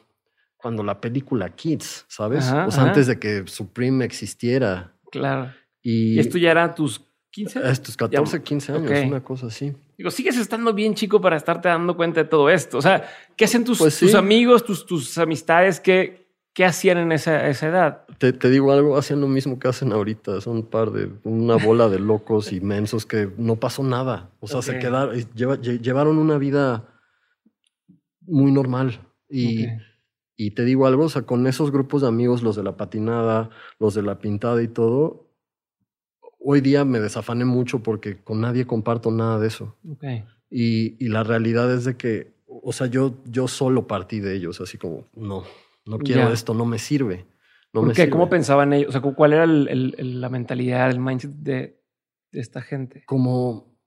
cuando 0.55 0.83
la 0.83 1.01
película 1.01 1.49
Kids, 1.49 2.05
¿sabes? 2.07 2.45
Ajá, 2.45 2.67
o 2.67 2.71
sea, 2.71 2.81
ajá. 2.81 2.89
antes 2.91 3.07
de 3.07 3.17
que 3.17 3.47
Supreme 3.47 4.05
existiera. 4.05 4.93
Claro. 5.11 5.51
Y, 5.81 6.13
¿Y 6.13 6.19
esto 6.19 6.37
ya 6.37 6.51
era 6.51 6.75
tus 6.75 7.01
15? 7.31 7.57
a 7.57 7.71
estos 7.71 7.97
14, 7.97 8.43
15 8.43 8.71
años, 8.71 8.91
una 9.07 9.23
cosa 9.23 9.47
así. 9.47 9.73
Digo, 9.97 10.11
sigues 10.11 10.37
estando 10.37 10.75
bien 10.75 10.93
chico 10.93 11.19
para 11.19 11.37
estarte 11.37 11.69
dando 11.69 11.97
cuenta 11.97 12.21
de 12.21 12.29
todo 12.29 12.51
esto. 12.51 12.77
O 12.77 12.81
sea, 12.83 13.03
¿qué 13.35 13.45
hacen 13.45 13.63
tus, 13.63 13.79
Pues 13.79 13.95
sí. 13.95 14.05
tus 14.05 14.13
amigos, 14.13 14.63
tus, 14.63 14.85
tus 14.85 15.17
amistades? 15.17 15.79
¿Qué, 15.79 16.28
qué 16.59 16.65
hacían 16.65 16.97
en 16.97 17.13
esa, 17.13 17.47
esa 17.47 17.67
edad? 17.69 18.01
Te, 18.17 18.33
te 18.33 18.49
digo 18.49 18.73
algo, 18.73 18.97
hacían 18.97 19.21
lo 19.21 19.29
mismo 19.29 19.57
que 19.59 19.69
hacen 19.69 19.93
ahorita. 19.93 20.41
Son 20.41 20.57
un 20.57 20.65
par 20.65 20.91
de, 20.91 21.09
una 21.23 21.55
bola 21.55 21.87
de 21.87 21.99
locos 21.99 22.51
inmensos 22.51 23.05
que 23.05 23.29
no 23.37 23.55
pasó 23.55 23.81
nada. 23.81 24.29
O 24.41 24.47
sea, 24.49 24.61
se 24.61 24.77
quedaron, 24.77 25.15
lleva- 25.35 25.55
lle- 25.55 25.79
llevaron 25.79 26.17
una 26.17 26.37
vida 26.37 26.83
muy 28.23 28.51
normal. 28.51 29.07
Y, 29.29 29.67
te 30.53 30.65
digo 30.65 30.85
algo, 30.85 31.05
o 31.05 31.09
sea, 31.09 31.21
con 31.21 31.47
esos 31.47 31.71
grupos 31.71 32.01
de 32.01 32.09
amigos, 32.09 32.43
los 32.43 32.57
de 32.57 32.63
la 32.63 32.75
patinada, 32.75 33.51
los 33.79 33.93
de 33.93 34.01
la 34.01 34.19
pintada 34.19 34.61
y 34.61 34.67
todo, 34.67 35.29
hoy 36.39 36.59
día 36.59 36.83
me 36.83 36.99
desafané 36.99 37.45
mucho 37.45 37.81
porque 37.83 38.21
con 38.21 38.41
nadie 38.41 38.67
comparto 38.67 39.11
nada 39.11 39.39
de 39.39 39.47
eso. 39.47 39.77
Ok. 39.89 40.03
Y, 40.49 41.01
y 41.01 41.07
la 41.07 41.23
realidad 41.23 41.73
es 41.73 41.85
de 41.85 41.95
que, 41.95 42.33
o 42.47 42.73
sea, 42.73 42.87
yo, 42.87 43.15
yo 43.23 43.47
solo 43.47 43.87
partí 43.87 44.19
de 44.19 44.35
ellos, 44.35 44.59
así 44.59 44.77
como, 44.77 45.05
no, 45.15 45.45
no 45.85 45.97
quiero 45.99 46.27
Ya. 46.27 46.33
esto, 46.33 46.53
no 46.53 46.65
me 46.65 46.79
sirve. 46.79 47.25
No 47.73 47.81
¿Por 47.81 47.87
me 47.89 47.93
qué? 47.93 48.01
sirve. 48.01 48.11
¿Cómo 48.11 48.29
pensaban 48.29 48.73
ellos? 48.73 48.89
O 48.89 48.91
sea, 48.91 49.01
¿cuál 49.01 49.33
era 49.33 49.43
el- 49.43 50.21
la 50.21 50.29
mentalidad, 50.29 50.89
el 50.89 50.99
mindset 50.99 51.31
de, 51.31 51.79
de 52.31 52.39
esta 52.39 52.61
gente? 52.61 53.03
como 53.05 53.77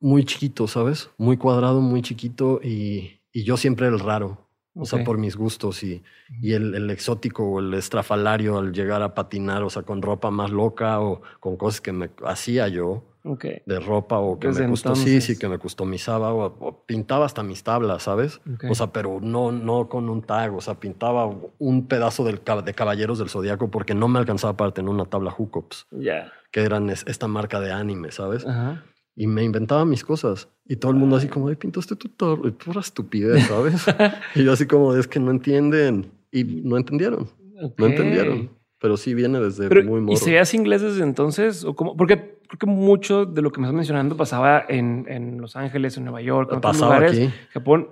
muy 0.00 0.24
chiquito, 0.24 0.68
¿sabes? 0.68 1.10
Muy 1.18 1.36
cuadrado, 1.36 1.80
muy 1.80 2.02
chiquito 2.02 2.60
y, 2.62 3.20
y 3.32 3.42
yo 3.44 3.56
siempre 3.56 3.88
el 3.88 3.98
raro. 3.98 4.46
O 4.80 4.84
sea, 4.84 5.02
por 5.02 5.18
mis 5.18 5.34
gustos 5.34 5.82
y, 5.82 6.04
y 6.40 6.52
el, 6.52 6.72
el 6.72 6.88
exótico 6.90 7.42
o 7.44 7.58
el 7.58 7.74
estrafalario 7.74 8.58
al 8.58 8.72
llegar 8.72 9.02
a 9.02 9.12
patinar, 9.12 9.64
o 9.64 9.70
sea, 9.70 9.82
con 9.82 10.02
ropa 10.02 10.30
más 10.30 10.52
loca 10.52 11.00
o 11.00 11.20
con 11.40 11.56
cosas 11.56 11.80
que 11.80 11.90
me 11.90 12.10
hacía 12.24 12.68
yo 12.68 13.02
Ok. 13.28 13.44
de 13.66 13.80
ropa 13.80 14.18
o 14.18 14.38
que 14.38 14.48
Desde 14.48 14.62
me 14.64 14.70
custó, 14.70 14.94
sí, 14.94 15.02
entonces. 15.10 15.24
sí, 15.24 15.38
que 15.38 15.48
me 15.48 15.58
customizaba 15.58 16.32
o, 16.32 16.44
o 16.58 16.84
pintaba 16.86 17.26
hasta 17.26 17.42
mis 17.42 17.62
tablas, 17.62 18.02
¿sabes? 18.04 18.40
Ok. 18.52 18.64
O 18.70 18.74
sea, 18.74 18.88
pero 18.92 19.18
no, 19.20 19.52
no 19.52 19.88
con 19.88 20.08
un 20.08 20.22
tag, 20.22 20.54
o 20.54 20.60
sea, 20.60 20.74
pintaba 20.80 21.30
un 21.58 21.86
pedazo 21.86 22.24
del, 22.24 22.40
de 22.64 22.74
Caballeros 22.74 23.18
del 23.18 23.28
Zodiaco 23.28 23.70
porque 23.70 23.94
no 23.94 24.08
me 24.08 24.18
alcanzaba 24.18 24.56
para 24.56 24.72
tener 24.72 24.90
una 24.90 25.04
tabla 25.04 25.30
Hookups, 25.30 25.86
Ya. 25.90 26.32
que 26.50 26.60
eran 26.62 26.90
es- 26.90 27.04
esta 27.06 27.28
marca 27.28 27.60
de 27.60 27.70
anime, 27.72 28.10
¿sabes? 28.10 28.46
Ajá. 28.46 28.84
y 29.20 29.26
me 29.26 29.42
inventaba 29.42 29.84
mis 29.84 30.04
cosas. 30.04 30.48
Y 30.64 30.76
todo 30.76 30.92
el 30.92 30.96
mundo 30.96 31.16
así 31.16 31.26
como, 31.26 31.48
ay, 31.48 31.56
pintaste 31.56 31.96
tu 31.96 32.08
tabla, 32.08 32.52
pura 32.52 32.80
estupidez, 32.80 33.48
¿sabes? 33.48 33.84
y 34.36 34.44
yo 34.44 34.52
así 34.52 34.64
como, 34.66 34.94
es 34.94 35.08
que 35.08 35.18
no 35.18 35.32
entienden. 35.32 36.12
Y 36.30 36.44
no 36.44 36.76
entendieron, 36.76 37.28
Ok. 37.60 37.74
no 37.78 37.86
entendieron. 37.86 38.50
Pero 38.80 38.96
sí 38.96 39.12
viene 39.14 39.40
desde 39.40 39.68
Pero, 39.68 39.82
muy 39.84 39.98
¿Y 39.98 40.02
morro. 40.02 40.16
serías 40.16 40.54
inglés 40.54 40.82
desde 40.82 41.02
entonces? 41.02 41.64
¿O 41.64 41.74
cómo? 41.74 41.96
Porque 41.96 42.38
creo 42.46 42.58
que 42.60 42.66
mucho 42.66 43.26
de 43.26 43.42
lo 43.42 43.50
que 43.50 43.60
me 43.60 43.66
estás 43.66 43.74
mencionando 43.74 44.16
pasaba 44.16 44.64
en, 44.68 45.04
en 45.08 45.40
Los 45.40 45.56
Ángeles, 45.56 45.96
en 45.96 46.04
Nueva 46.04 46.20
York, 46.22 46.48
en 46.52 46.58
otros 46.58 46.72
Pasaba 46.76 46.94
lugares. 46.96 47.18
aquí. 47.18 47.34
Japón. 47.50 47.88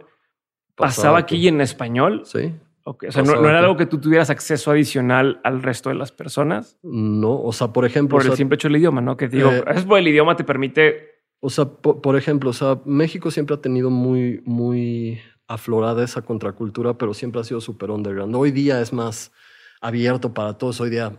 Pasaba, 0.76 1.18
aquí 1.18 1.36
y 1.36 1.48
en 1.48 1.60
español. 1.60 2.22
Sí. 2.24 2.52
O 2.84 2.96
sea, 3.08 3.22
no, 3.24 3.48
era 3.48 3.58
algo 3.58 3.76
que 3.76 3.86
tú 3.86 3.98
tuvieras 3.98 4.30
acceso 4.30 4.70
adicional 4.70 5.40
al 5.42 5.60
resto 5.60 5.88
de 5.88 5.96
las 5.96 6.12
personas 6.12 6.78
No, 6.84 7.40
o 7.42 7.52
sea, 7.52 7.72
por 7.72 7.84
ejemplo, 7.84 8.10
por 8.14 8.20
o 8.20 8.22
sea, 8.22 8.30
el 8.32 8.36
simple 8.36 8.54
hecho 8.54 8.68
del 8.68 8.76
idioma, 8.76 9.00
¿no? 9.00 9.16
Que 9.16 9.26
digo, 9.26 9.50
eh, 9.50 9.64
es 9.74 9.84
por 9.84 9.98
el 9.98 10.06
idioma 10.06 10.36
te 10.36 10.44
permite. 10.44 11.10
o 11.40 11.50
sea, 11.50 11.64
po- 11.64 12.00
por, 12.00 12.14
ejemplo, 12.16 12.50
o 12.50 12.52
sea, 12.52 12.78
México 12.84 13.32
siempre 13.32 13.56
ha 13.56 13.60
tenido 13.60 13.90
muy, 13.90 14.40
muy 14.44 15.18
aflorada 15.48 16.04
esa 16.04 16.22
contracultura, 16.22 16.96
pero 16.96 17.12
siempre 17.12 17.40
ha 17.40 17.44
sido 17.44 17.60
súper 17.60 17.90
underground. 17.90 18.36
Hoy 18.36 18.52
día 18.52 18.80
es 18.80 18.92
más 18.92 19.32
abierto 19.80 20.32
para 20.34 20.54
todos. 20.58 20.80
Hoy 20.80 20.90
día 20.90 21.12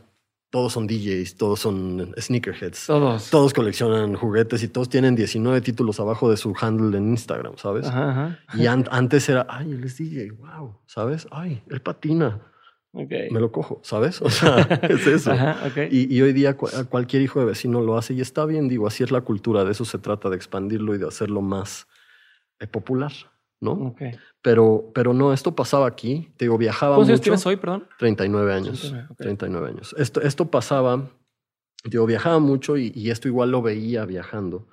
todos 0.49 0.73
son 0.73 0.87
DJs, 0.87 1.35
todos 1.35 1.59
son 1.59 2.13
sneakerheads. 2.17 2.85
Todos. 2.87 3.29
Todos 3.29 3.53
coleccionan 3.53 4.15
juguetes 4.15 4.63
y 4.63 4.67
todos 4.69 4.87
tienen 4.89 5.15
19 5.15 5.59
títulos 5.61 5.99
abajo 5.99 6.29
de 6.31 6.37
su 6.37 6.55
handle 6.59 6.97
en 6.97 7.09
Instagram, 7.09 7.57
¿sabes? 7.57 7.85
Ajá, 7.87 8.09
ajá. 8.47 8.57
Y 8.57 8.65
an- 8.67 8.87
antes 8.91 9.27
era, 9.29 9.45
ay, 9.49 9.71
él 9.73 9.83
es 9.83 9.97
DJ, 9.97 10.31
wow, 10.31 10.79
¿sabes? 10.85 11.27
Ay, 11.31 11.61
él 11.69 11.81
patina, 11.81 12.39
Ok. 12.93 13.11
me 13.29 13.39
lo 13.41 13.51
cojo, 13.51 13.81
¿sabes? 13.83 14.21
O 14.21 14.29
sea, 14.29 14.57
es 14.89 15.05
eso. 15.05 15.31
Ajá, 15.33 15.57
ok. 15.67 15.91
Y, 15.91 16.15
y 16.15 16.21
hoy 16.21 16.31
día 16.33 16.55
cu- 16.55 16.69
cualquier 16.89 17.21
hijo 17.23 17.39
de 17.41 17.45
vecino 17.45 17.81
lo 17.81 17.97
hace 17.97 18.13
y 18.13 18.21
está 18.21 18.45
bien, 18.45 18.69
digo, 18.69 18.87
así 18.87 19.03
es 19.03 19.11
la 19.11 19.21
cultura, 19.21 19.65
de 19.65 19.71
eso 19.73 19.83
se 19.83 19.97
trata, 19.99 20.29
de 20.29 20.37
expandirlo 20.37 20.95
y 20.95 20.97
de 20.97 21.07
hacerlo 21.07 21.41
más 21.41 21.87
eh, 22.59 22.67
popular, 22.67 23.11
¿no? 23.59 23.71
Ok. 23.71 24.01
Pero, 24.41 24.91
pero 24.93 25.13
no, 25.13 25.33
esto 25.33 25.55
pasaba 25.55 25.87
aquí, 25.87 26.29
te 26.37 26.45
digo, 26.45 26.57
viajaba 26.57 26.95
¿Cuántos 26.95 27.09
años 27.09 27.21
tienes 27.21 27.45
hoy, 27.45 27.55
perdón? 27.57 27.87
39 27.99 28.53
años. 28.53 28.79
39, 28.81 29.07
ok. 29.11 29.17
39 29.17 29.67
años. 29.69 29.95
Esto, 29.97 30.21
esto 30.21 30.45
pasaba, 30.51 31.09
digo, 31.83 32.05
viajaba 32.05 32.39
mucho 32.39 32.77
y, 32.77 32.91
y 32.95 33.09
esto 33.11 33.27
igual 33.27 33.51
lo 33.51 33.61
veía 33.61 34.05
viajando. 34.05 34.67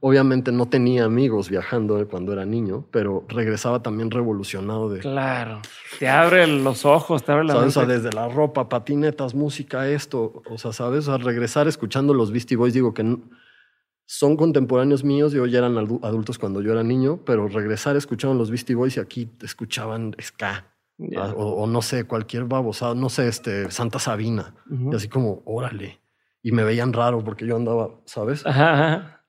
Obviamente 0.00 0.50
no 0.52 0.66
tenía 0.66 1.04
amigos 1.04 1.50
viajando 1.50 2.06
cuando 2.08 2.32
era 2.32 2.46
niño, 2.46 2.86
pero 2.90 3.24
regresaba 3.28 3.82
también 3.82 4.10
revolucionado 4.10 4.88
de... 4.88 5.00
Claro. 5.00 5.60
Te 5.98 6.08
abre 6.08 6.46
los 6.46 6.86
ojos, 6.86 7.22
te 7.24 7.32
abre 7.32 7.44
la 7.44 7.52
¿Sabes? 7.54 7.68
O 7.68 7.70
sea, 7.80 7.82
mente. 7.86 8.02
desde 8.02 8.16
la 8.16 8.28
ropa, 8.28 8.68
patinetas, 8.68 9.34
música, 9.34 9.88
esto. 9.88 10.42
O 10.48 10.56
sea, 10.58 10.72
¿sabes? 10.72 11.06
O 11.08 11.16
sea, 11.16 11.22
regresar 11.22 11.68
escuchando 11.68 12.14
los 12.14 12.30
Beastie 12.32 12.56
Boys, 12.56 12.72
digo 12.72 12.94
que 12.94 13.02
n- 13.02 13.18
son 14.10 14.36
contemporáneos 14.38 15.04
míos, 15.04 15.32
yo 15.34 15.44
ya 15.44 15.58
eran 15.58 15.74
adu- 15.74 16.00
adultos 16.02 16.38
cuando 16.38 16.62
yo 16.62 16.72
era 16.72 16.82
niño, 16.82 17.20
pero 17.26 17.46
regresar 17.46 17.94
escuchando 17.94 18.34
los 18.38 18.50
Beastie 18.50 18.74
Boys 18.74 18.96
y 18.96 19.00
aquí 19.00 19.30
escuchaban 19.42 20.16
ska. 20.18 20.64
Ya. 20.96 21.24
ah, 21.26 21.34
O, 21.36 21.62
o 21.62 21.66
no 21.66 21.82
sé, 21.82 22.04
cualquier 22.04 22.44
babosada, 22.44 22.94
no 22.94 23.10
sé, 23.10 23.28
este, 23.28 23.70
Santa 23.70 23.98
Sabina. 23.98 24.54
Ujú. 24.70 24.92
Y 24.92 24.96
así 24.96 25.08
como, 25.08 25.42
órale. 25.44 26.00
Y 26.42 26.52
me 26.52 26.64
veían 26.64 26.94
raro 26.94 27.22
porque 27.22 27.46
yo 27.46 27.54
andaba, 27.56 28.00
¿sabes? 28.06 28.46
Ajá, 28.46 28.72
ajá. 28.72 29.24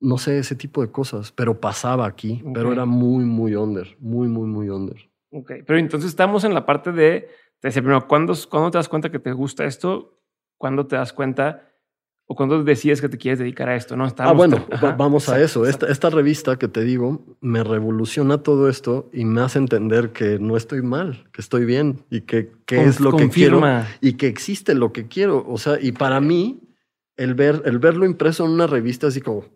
No 0.00 0.16
sé, 0.16 0.38
ese 0.38 0.54
tipo 0.54 0.80
de 0.80 0.92
cosas. 0.92 1.32
Pero 1.32 1.60
pasaba 1.60 2.06
aquí, 2.06 2.42
pero 2.54 2.68
Ok. 2.68 2.72
era 2.74 2.84
muy, 2.84 3.24
muy 3.24 3.56
under. 3.56 3.96
Muy, 3.98 4.28
muy, 4.28 4.46
muy 4.46 4.68
under. 4.68 4.96
Ok. 5.32 5.52
Pero 5.66 5.76
entonces 5.78 6.08
estamos 6.08 6.44
en 6.44 6.54
la 6.54 6.64
parte 6.64 6.92
de, 6.92 7.28
te 7.58 7.68
decía 7.68 7.82
primero, 7.82 8.06
¿cuándo, 8.06 8.32
¿cuándo 8.48 8.70
te 8.70 8.78
das 8.78 8.88
cuenta 8.88 9.10
que 9.10 9.18
te 9.18 9.32
gusta 9.32 9.64
esto? 9.64 10.20
¿Cuándo 10.56 10.86
te 10.86 10.94
das 10.94 11.12
cuenta 11.12 11.66
o 12.32 12.36
cuándo 12.36 12.62
decides 12.62 13.00
que 13.00 13.08
te 13.08 13.18
quieres 13.18 13.40
dedicar 13.40 13.68
a 13.68 13.74
esto? 13.74 13.96
No, 13.96 14.04
Ah, 14.04 14.06
Estábamos- 14.06 14.36
bueno, 14.36 14.64
Ajá, 14.70 14.86
va- 14.86 14.92
vamos 14.96 15.28
a 15.28 15.40
eso. 15.40 15.66
Esta, 15.66 16.10
revista 16.10 16.56
que 16.60 16.68
te 16.68 16.84
digo 16.84 17.24
me 17.40 17.64
revoluciona 17.64 18.38
todo 18.38 18.68
esto 18.68 19.10
y 19.12 19.24
me 19.24 19.40
hace 19.40 19.58
entender 19.58 20.10
que 20.10 20.38
no 20.38 20.56
estoy 20.56 20.80
mal, 20.80 21.26
que 21.32 21.40
estoy 21.42 21.64
bien 21.64 22.04
y 22.08 22.20
que, 22.20 22.52
Con- 22.68 22.78
es 22.86 23.00
lo 23.00 23.10
que 23.16 23.28
quiero 23.30 23.60
y 24.00 24.12
que 24.12 24.28
existe 24.28 24.74
lo 24.76 24.92
que 24.92 25.08
quiero. 25.08 25.44
O 25.44 25.58
sea, 25.58 25.78
y 25.80 25.90
para 25.90 26.20
mí, 26.20 26.60
el, 27.16 27.34
ver, 27.34 27.62
el 27.64 27.80
verlo 27.80 28.06
impreso 28.06 28.44
en 28.44 28.52
una 28.52 28.68
revista 28.68 29.08
así 29.08 29.20
como, 29.20 29.40
"Puta, 29.40 29.54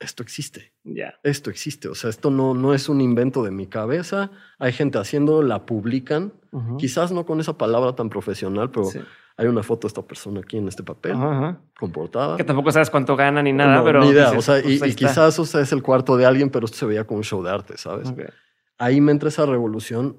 esto 0.00 0.22
existe. 0.22 0.72
Ya. 0.84 1.14
esto 1.22 1.50
existe. 1.50 1.88
O 1.88 1.94
sea, 1.94 2.10
esto 2.10 2.30
no, 2.30 2.54
no 2.54 2.74
es 2.74 2.88
un 2.88 3.00
invento 3.00 3.42
de 3.44 3.50
mi 3.50 3.66
cabeza. 3.66 4.30
Hay 4.58 4.72
gente 4.72 4.98
haciendo, 4.98 5.42
la 5.42 5.66
publican. 5.66 6.32
Ujú. 6.52 6.76
Quizás 6.78 7.12
no 7.12 7.24
con 7.26 7.38
esa 7.40 7.56
palabra 7.58 7.94
tan 7.94 8.08
profesional, 8.08 8.70
pero 8.70 8.84
Sí. 8.86 9.00
hay 9.36 9.46
una 9.46 9.62
foto 9.62 9.86
de 9.86 9.88
esta 9.88 10.02
persona 10.02 10.40
aquí 10.40 10.56
en 10.56 10.68
este 10.68 10.82
papel, 10.82 11.12
Ajá, 11.12 11.30
ajá. 11.36 11.60
con 11.78 11.92
portada. 11.92 12.36
Que 12.36 12.44
tampoco 12.44 12.72
sabes 12.72 12.88
cuánto 12.90 13.14
gana 13.16 13.42
ni 13.42 13.52
nada, 13.52 13.76
No, 13.76 13.84
pero. 13.84 14.00
Ni 14.00 14.08
idea. 14.10 14.30
dices, 14.30 14.38
o 14.38 14.42
sea, 14.52 14.62
pues 14.62 14.82
y, 14.82 14.90
y 14.90 14.94
quizás 14.94 15.38
o 15.38 15.44
sea, 15.44 15.60
es 15.60 15.72
el 15.72 15.82
cuarto 15.82 16.16
de 16.16 16.24
alguien, 16.26 16.48
pero 16.50 16.64
esto 16.66 16.78
se 16.78 16.86
veía 16.86 17.06
como 17.06 17.18
un 17.18 17.24
show 17.24 17.42
de 17.42 17.50
arte, 17.50 17.76
¿sabes? 17.76 18.08
Ok. 18.08 18.20
Ahí 18.78 19.00
me 19.00 19.12
entra 19.12 19.28
esa 19.28 19.44
revolución 19.46 20.18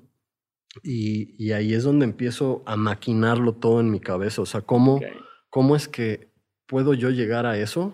y, 0.83 1.35
y 1.43 1.51
ahí 1.51 1.73
es 1.73 1.83
donde 1.83 2.05
empiezo 2.05 2.63
a 2.65 2.75
maquinarlo 2.77 3.53
todo 3.53 3.79
en 3.79 3.91
mi 3.91 3.99
cabeza. 3.99 4.41
O 4.41 4.45
sea, 4.45 4.61
¿cómo, 4.61 4.95
Ok. 4.95 5.03
¿cómo 5.49 5.75
es 5.75 5.87
que 5.87 6.31
puedo 6.65 6.93
yo 6.93 7.09
llegar 7.09 7.45
a 7.45 7.57
eso? 7.57 7.93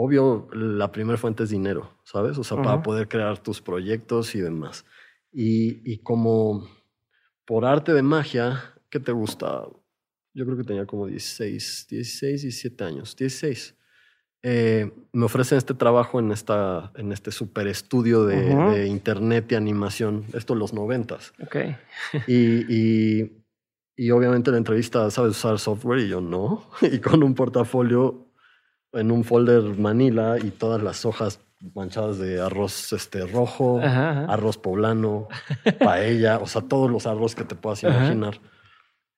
Obvio, 0.00 0.46
la 0.52 0.92
primera 0.92 1.18
fuente 1.18 1.42
es 1.42 1.50
dinero, 1.50 1.90
¿sabes? 2.04 2.38
O 2.38 2.44
sea, 2.44 2.56
para 2.62 2.84
poder 2.84 3.08
crear 3.08 3.36
tus 3.38 3.60
proyectos 3.60 4.36
y 4.36 4.40
demás. 4.40 4.84
Y, 5.32 5.80
y, 5.84 5.98
como 5.98 6.68
por 7.44 7.64
arte 7.64 7.92
de 7.92 8.02
magia, 8.02 8.74
¿qué 8.90 9.00
te 9.00 9.10
gusta? 9.10 9.64
Yo 10.34 10.44
creo 10.44 10.56
que 10.56 10.62
tenía 10.62 10.86
como 10.86 11.08
16, 11.08 11.88
16, 11.90 12.42
17 12.42 12.84
años, 12.84 13.16
16. 13.16 13.74
Eh, 14.44 14.92
me 15.12 15.24
ofrecen 15.24 15.58
este 15.58 15.74
trabajo 15.74 16.20
en, 16.20 16.30
esta, 16.30 16.92
en 16.94 17.10
este 17.10 17.32
super 17.32 17.66
estudio 17.66 18.24
de, 18.24 18.86
internet 18.86 19.50
y 19.50 19.56
animación, 19.56 20.26
esto 20.32 20.52
en 20.52 20.60
los 20.60 20.72
noventas. 20.72 21.32
Ok. 21.42 21.56
y, 22.28 22.72
y, 22.72 23.44
y, 23.96 24.10
obviamente 24.12 24.52
la 24.52 24.58
entrevista, 24.58 25.10
¿sabes 25.10 25.32
usar 25.32 25.58
software? 25.58 25.98
Y 25.98 26.08
yo 26.08 26.20
no. 26.20 26.70
Y 26.82 27.00
con 27.00 27.24
un 27.24 27.34
portafolio 27.34 28.27
en 28.98 29.10
un 29.10 29.24
folder 29.24 29.62
Manila 29.78 30.36
y 30.42 30.50
todas 30.50 30.82
las 30.82 31.04
hojas 31.04 31.40
manchadas 31.74 32.18
de 32.18 32.40
arroz 32.40 32.92
este, 32.92 33.26
rojo, 33.26 33.80
arroz 33.80 34.58
poblano, 34.58 35.28
paella, 35.80 36.38
o 36.38 36.46
sea, 36.46 36.62
todos 36.62 36.90
los 36.90 37.06
arroz 37.06 37.34
que 37.34 37.44
te 37.44 37.54
puedas 37.54 37.82
imaginar. 37.82 38.40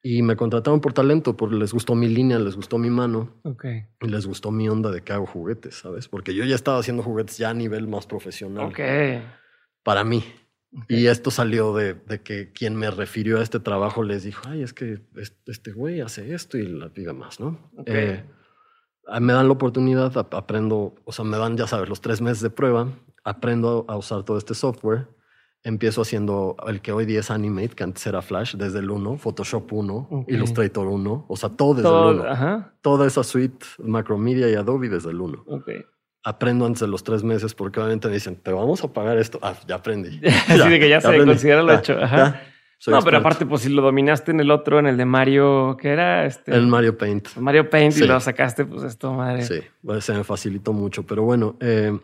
Y 0.03 0.23
me 0.23 0.35
contrataron 0.35 0.81
por 0.81 0.95
talento, 0.95 1.37
porque 1.37 1.57
les 1.57 1.75
gustó 1.75 1.95
mi 1.95 2.09
línea, 2.09 2.39
les 2.39 2.57
gustó 2.57 2.79
mi 2.79 2.89
mano. 2.89 3.35
Okay. 3.43 3.85
Y 4.01 4.09
les 4.09 4.27
gustó 4.27 4.51
mi 4.51 4.67
onda 4.67 4.91
de 4.91 5.03
que 5.03 5.13
hago 5.13 5.27
juguetes, 5.27 5.75
¿sabes? 5.75 6.09
Porque 6.09 6.35
yo 6.35 6.45
ya 6.45 6.55
estaba 6.55 6.79
haciendo 6.79 7.03
juguetes 7.03 7.37
ya 7.37 7.51
a 7.51 7.55
nivel 7.55 7.87
más 7.87 8.07
profesional. 8.07 8.67
Ok. 8.67 8.81
Para 9.83 10.05
mí. 10.05 10.25
Y 10.89 11.07
esto 11.07 11.31
salió 11.31 11.75
de, 11.75 11.95
de, 11.95 12.23
que 12.23 12.53
quien 12.53 12.77
me 12.77 12.91
refirió 12.91 13.41
a 13.41 13.43
este 13.43 13.61
trabajo 13.61 14.03
les 14.03 14.23
dijo, 14.23 14.43
ay, 14.49 14.63
es 14.63 14.73
que 14.73 15.01
este 15.47 15.73
güey 15.73 16.01
hace 16.01 16.33
esto 16.33 16.57
y 16.57 16.67
la 16.67 16.89
vida 16.89 17.13
más, 17.13 17.41
¿no? 17.41 17.71
Eh, 17.87 18.23
me 19.21 19.33
dan 19.33 19.47
la 19.47 19.53
oportunidad, 19.53 20.17
aprendo, 20.17 20.95
o 21.05 21.13
sea, 21.13 21.25
me 21.25 21.39
dan, 21.39 21.57
ya 21.57 21.67
sabes, 21.67 21.89
los 21.89 22.01
tres 22.01 22.21
meses 22.21 22.43
de 22.43 22.51
prueba, 22.51 22.89
aprendo 23.25 23.85
a 23.89 23.97
usar 23.97 24.23
todo 24.23 24.39
este 24.39 24.55
software 24.55 25.09
empiezo 25.63 26.03
haciendo 26.03 26.57
el 26.67 26.81
que 26.81 26.93
hoy 26.93 27.05
día 27.05 27.21
es 27.21 27.31
Animate, 27.31 27.71
que 27.71 27.85
antes 27.85 28.07
era 28.07 28.23
Flash, 28.23 28.57
desde 28.57 28.79
el 28.79 28.91
1, 28.91 29.19
Photoshop 29.19 29.73
1, 29.73 30.27
Illustrator 30.29 30.87
1, 30.87 31.27
o 31.29 31.37
sea, 31.37 31.51
todo 31.51 31.75
desde 31.75 31.89
el 31.89 32.21
1. 32.21 32.73
Toda 32.81 33.07
esa 33.07 33.23
suite, 33.23 33.67
Macromedia 33.79 34.49
y 34.49 34.55
Adobe 34.55 34.89
desde 34.89 35.11
el 35.11 35.21
1. 35.21 35.45
Aprendo 36.23 36.67
antes 36.67 36.81
de 36.81 36.87
los 36.87 37.03
tres 37.03 37.25
meses 37.25 37.55
porque 37.55 37.81
obviamente 37.81 38.09
me 38.09 38.15
dicen, 38.15 38.37
te 38.37 38.53
vamos 38.53 38.85
a 38.85 38.93
pagar 38.93 39.17
esto. 39.17 39.39
Ah, 39.43 39.55
ya 39.67 39.77
aprendí. 39.77 40.21
Así 40.49 40.69
de 40.69 40.79
que 40.79 40.89
ya, 40.89 41.01
se 41.01 41.25
considera 41.25 41.63
lo 41.63 41.73
hecho. 41.75 41.99
Ajá. 41.99 42.43
No, 42.87 43.03
pero 43.03 43.19
aparte, 43.19 43.45
pues 43.45 43.63
si 43.63 43.69
lo 43.69 43.83
dominaste 43.83 44.31
en 44.31 44.41
el 44.41 44.51
otro, 44.51 44.79
en 44.79 44.87
el 44.87 44.97
de 44.97 45.05
Mario, 45.05 45.77
¿qué 45.79 45.91
era? 45.91 46.25
Este, 46.25 46.55
el 46.55 46.67
Mario 46.67 46.97
Paint. 46.97 47.37
Mario 47.37 47.69
Paint 47.69 47.97
y 47.99 48.07
lo 48.07 48.19
sacaste, 48.21 48.65
pues 48.65 48.83
esto, 48.85 49.13
madre. 49.13 49.43
Sí, 49.43 49.61
pues, 49.83 50.05
se 50.05 50.15
me 50.15 50.25
facilitó 50.25 50.73
mucho. 50.73 51.05
Pero 51.05 51.23
bueno, 51.23 51.57
eh, 51.61 51.99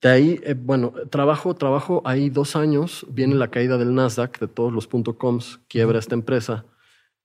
de 0.00 0.08
ahí, 0.08 0.40
eh, 0.44 0.54
bueno, 0.56 0.92
trabajo, 1.10 1.54
trabajo 1.54 2.02
ahí 2.04 2.30
dos 2.30 2.56
años, 2.56 3.06
viene 3.10 3.34
la 3.34 3.48
caída 3.48 3.76
del 3.78 3.94
Nasdaq, 3.94 4.38
de 4.38 4.48
todos 4.48 4.72
los 4.72 4.86
.coms, 4.86 5.60
quiebra 5.68 5.98
esta 5.98 6.14
empresa. 6.14 6.64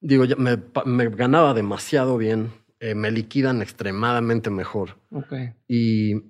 Digo, 0.01 0.25
ya 0.25 0.35
me, 0.35 0.57
me 0.85 1.09
ganaba 1.09 1.53
demasiado 1.53 2.17
bien, 2.17 2.51
eh, 2.79 2.95
me 2.95 3.12
liquidan 3.12 3.62
extremadamente 3.62 4.49
mejor. 4.49 4.97
Ok. 5.12 5.33
Y... 5.67 6.28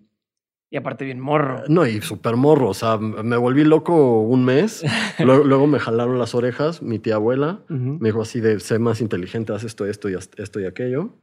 Y 0.72 0.78
aparte 0.78 1.04
bien 1.04 1.20
morro. 1.20 1.64
No, 1.68 1.88
y 1.88 2.00
súper 2.02 2.36
morro, 2.36 2.70
o 2.70 2.74
sea, 2.76 2.98
me 2.98 3.38
volví 3.38 3.64
loco 3.64 4.22
un 4.22 4.46
mes, 4.46 4.84
luego, 5.20 5.66
me 5.66 5.80
jalaron 5.80 6.20
las 6.20 6.36
orejas, 6.36 6.84
mi 6.84 7.00
tía 7.00 7.16
abuela, 7.16 7.64
me 7.70 8.10
dijo 8.10 8.22
así 8.22 8.40
de, 8.40 8.60
sé 8.60 8.78
más 8.78 9.02
inteligente, 9.02 9.52
haz 9.52 9.64
esto, 9.64 9.86
esto 9.86 10.10
y 10.10 10.16
esto 10.16 10.60
y 10.60 10.66
aquello. 10.66 11.16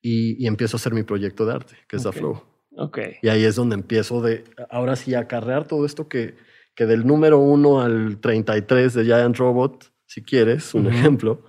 Y, 0.00 0.46
empiezo 0.46 0.76
a 0.76 0.78
hacer 0.78 0.92
mi 0.92 1.02
proyecto 1.02 1.46
de 1.46 1.54
arte, 1.54 1.76
que 1.88 1.96
es 1.96 2.02
The 2.02 2.12
Flow. 2.12 2.42
Y 3.22 3.28
ahí 3.28 3.44
es 3.44 3.56
donde 3.56 3.74
empiezo 3.74 4.20
de, 4.20 4.44
ahora 4.70 4.96
sí, 4.96 5.14
a 5.14 5.20
acarrear 5.20 5.66
todo 5.66 5.86
esto 5.86 6.08
que, 6.08 6.36
que 6.74 6.86
del 6.86 7.06
número 7.06 7.38
1 7.38 7.80
al 7.80 8.18
33 8.18 8.94
de 8.94 9.04
Giant 9.04 9.36
Robot, 9.36 9.92
si 10.06 10.22
quieres, 10.22 10.74
un 10.74 10.86
ejemplo, 10.86 11.44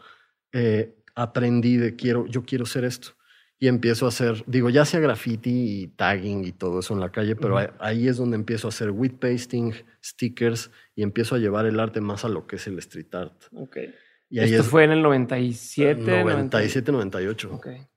eh, 0.53 0.95
aprendí 1.15 1.77
de 1.77 1.95
quiero, 1.95 2.25
yo 2.27 2.43
quiero 2.43 2.63
hacer 2.63 2.85
esto. 2.85 3.09
Y 3.57 3.67
empiezo 3.67 4.05
a 4.05 4.09
hacer, 4.09 4.43
digo, 4.47 4.69
ya 4.69 4.83
sea 4.83 4.99
graffiti 4.99 5.83
y 5.83 5.87
tagging 5.87 6.43
y 6.43 6.51
todo 6.51 6.79
eso 6.79 6.93
en 6.93 6.99
la 6.99 7.11
calle, 7.11 7.37
pero 7.37 7.57
ahí, 7.79 8.07
es 8.07 8.17
donde 8.17 8.35
empiezo 8.35 8.67
a 8.67 8.69
hacer 8.69 8.91
wheat 8.91 9.13
pasting, 9.13 9.73
stickers 10.03 10.71
y 10.93 11.03
empiezo 11.03 11.35
a 11.35 11.37
llevar 11.37 11.65
el 11.65 11.79
arte 11.79 12.01
más 12.01 12.25
a 12.25 12.29
lo 12.29 12.47
que 12.47 12.57
es 12.57 12.67
el 12.67 12.77
street 12.79 13.15
art. 13.15 13.43
Okay. 13.53 13.93
Y 14.29 14.39
¿Esto 14.39 14.63
fue 14.63 14.83
en 14.83 14.91
el 14.91 15.01
97? 15.01 16.23
97, 16.23 16.91
98. 16.91 17.53
Okay. 17.53 17.87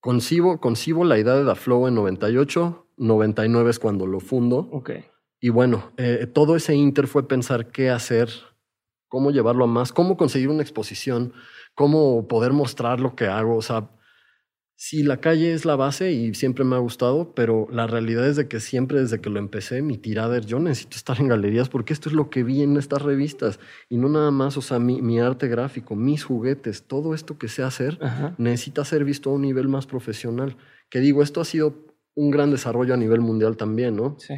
Concibo, 0.00 0.60
concibo 0.60 1.04
la 1.04 1.18
idea 1.18 1.34
de 1.34 1.44
Da 1.44 1.54
Flow 1.54 1.86
en 1.86 1.94
98, 1.94 2.88
99 2.96 3.70
es 3.70 3.78
cuando 3.78 4.06
lo 4.06 4.18
fundo. 4.18 4.68
Okay. 4.72 5.04
Y 5.40 5.50
bueno, 5.50 5.92
eh, 5.96 6.26
todo 6.26 6.56
ese 6.56 6.74
inter 6.74 7.06
fue 7.06 7.28
pensar 7.28 7.70
qué 7.70 7.90
hacer, 7.90 8.28
cómo 9.08 9.30
llevarlo 9.30 9.64
a 9.64 9.68
más, 9.68 9.92
cómo 9.92 10.16
conseguir 10.16 10.48
una 10.48 10.62
exposición, 10.62 11.32
cómo 11.74 12.26
poder 12.26 12.52
mostrar 12.52 13.00
lo 13.00 13.14
que 13.14 13.26
hago. 13.26 13.56
O 13.56 13.62
sea, 13.62 13.90
Sí, 14.80 15.02
la 15.02 15.16
calle 15.16 15.52
es 15.52 15.64
la 15.64 15.74
base 15.74 16.12
y 16.12 16.34
siempre 16.34 16.64
me 16.64 16.76
ha 16.76 16.78
gustado, 16.78 17.34
pero 17.34 17.66
la 17.72 17.88
realidad 17.88 18.24
es 18.28 18.36
de 18.36 18.46
que 18.46 18.60
siempre 18.60 19.00
desde 19.00 19.20
que 19.20 19.28
lo 19.28 19.40
empecé, 19.40 19.82
mi 19.82 19.98
tirada 19.98 20.38
es 20.38 20.46
yo 20.46 20.60
necesito 20.60 20.96
estar 20.96 21.18
en 21.18 21.26
galerías 21.26 21.68
porque 21.68 21.92
esto 21.92 22.08
es 22.08 22.14
lo 22.14 22.30
que 22.30 22.44
vi 22.44 22.62
en 22.62 22.76
estas 22.76 23.02
revistas 23.02 23.58
y 23.88 23.96
no 23.96 24.08
nada 24.08 24.30
más, 24.30 24.56
o 24.56 24.62
sea, 24.62 24.78
mi, 24.78 25.18
arte 25.18 25.48
gráfico, 25.48 25.96
mis 25.96 26.22
juguetes, 26.22 26.84
todo 26.84 27.12
esto 27.12 27.38
que 27.38 27.48
sé 27.48 27.64
hacer 27.64 27.98
necesita 28.38 28.84
ser 28.84 29.04
visto 29.04 29.30
a 29.30 29.32
un 29.32 29.42
nivel 29.42 29.66
más 29.66 29.84
profesional. 29.86 30.56
Que 30.90 31.00
digo, 31.00 31.24
esto 31.24 31.40
ha 31.40 31.44
sido 31.44 31.74
un 32.14 32.30
gran 32.30 32.52
desarrollo 32.52 32.94
a 32.94 32.96
nivel 32.96 33.20
mundial 33.20 33.56
también, 33.56 33.96
¿no? 33.96 34.16
Sí 34.20 34.34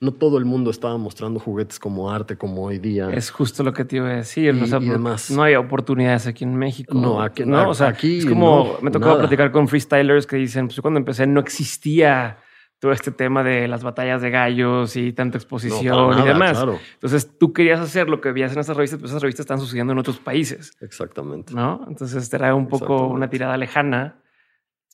no 0.00 0.12
todo 0.12 0.38
el 0.38 0.46
mundo 0.46 0.70
estaba 0.70 0.96
mostrando 0.96 1.38
juguetes 1.38 1.78
como 1.78 2.10
arte 2.10 2.36
como 2.36 2.64
hoy 2.64 2.78
día. 2.78 3.10
Es 3.10 3.30
justo 3.30 3.62
lo 3.62 3.74
que 3.74 3.84
te 3.84 3.96
iba 3.96 4.08
a 4.08 4.16
decir. 4.16 4.54
No 4.54 5.42
hay 5.42 5.54
oportunidades 5.56 6.26
aquí 6.26 6.44
en 6.44 6.56
México. 6.56 6.98
No, 6.98 7.20
aquí 7.20 7.44
no. 7.44 7.68
O 7.68 7.74
sea, 7.74 7.88
aquí 7.88 8.18
es 8.18 8.26
como 8.26 8.78
me 8.80 8.90
tocaba 8.90 9.18
platicar 9.18 9.52
con 9.52 9.68
freestylers 9.68 10.26
que 10.26 10.36
dicen, 10.36 10.68
pues 10.68 10.80
cuando 10.80 10.98
empecé 10.98 11.26
no 11.26 11.40
existía 11.40 12.38
todo 12.78 12.92
este 12.92 13.10
tema 13.10 13.44
de 13.44 13.68
las 13.68 13.82
batallas 13.82 14.22
de 14.22 14.30
gallos 14.30 14.96
y 14.96 15.12
tanta 15.12 15.36
exposición 15.36 16.18
y 16.18 16.22
demás. 16.22 16.64
Entonces 16.94 17.36
tú 17.38 17.52
querías 17.52 17.78
hacer 17.78 18.08
lo 18.08 18.22
que 18.22 18.32
veías 18.32 18.54
en 18.54 18.60
esas 18.60 18.74
revistas, 18.74 18.98
pero 18.98 19.08
esas 19.08 19.20
revistas 19.20 19.44
están 19.44 19.60
sucediendo 19.60 19.92
en 19.92 19.98
otros 19.98 20.18
países. 20.18 20.72
Exactamente. 20.80 21.52
¿No? 21.52 21.84
Entonces 21.86 22.32
era 22.32 22.54
un 22.54 22.68
poco 22.68 23.06
una 23.06 23.28
tirada 23.28 23.58
lejana 23.58 24.22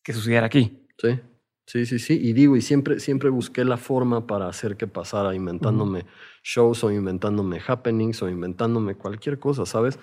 que 0.02 0.12
sucediera 0.12 0.46
aquí. 0.46 0.84
Sí. 0.98 1.20
Sí, 1.66 1.84
sí, 1.84 1.98
sí. 1.98 2.18
Y 2.22 2.32
digo, 2.32 2.56
y 2.56 2.62
siempre, 2.62 3.00
siempre 3.00 3.28
busqué 3.28 3.64
la 3.64 3.76
forma 3.76 4.26
para 4.26 4.48
hacer 4.48 4.76
que 4.76 4.86
pasara, 4.86 5.34
inventándome 5.34 6.06
shows 6.42 6.84
o 6.84 6.92
inventándome 6.92 7.60
happenings 7.66 8.22
o 8.22 8.28
inventándome 8.28 8.94
cualquier 8.94 9.40
cosa, 9.40 9.66
¿sabes? 9.66 9.98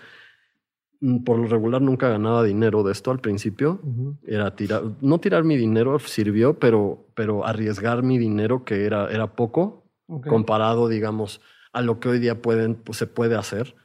Mm, 1.00 1.24
por 1.24 1.40
lo 1.40 1.48
regular 1.48 1.82
nunca 1.82 2.10
ganaba 2.10 2.44
dinero 2.44 2.84
de 2.84 2.92
esto 2.92 3.12
al 3.12 3.20
principio. 3.20 3.80
Era 4.26 4.56
tirar, 4.56 4.84
no 5.02 5.20
tirar 5.20 5.46
mi 5.46 5.56
dinero 5.56 6.00
sirvió, 6.00 6.60
pero, 6.60 7.08
pero 7.16 7.46
arriesgar 7.46 8.04
mi 8.04 8.18
dinero 8.18 8.66
que 8.66 8.86
era, 8.86 9.10
era 9.10 9.36
poco 9.36 9.84
comparado, 10.28 10.90
digamos, 10.90 11.40
a 11.72 11.82
lo 11.82 12.00
que 12.00 12.10
hoy 12.10 12.20
día 12.20 12.42
pueden, 12.42 12.76
pues, 12.76 12.98
se 12.98 13.08
puede 13.08 13.36
hacer. 13.36 13.76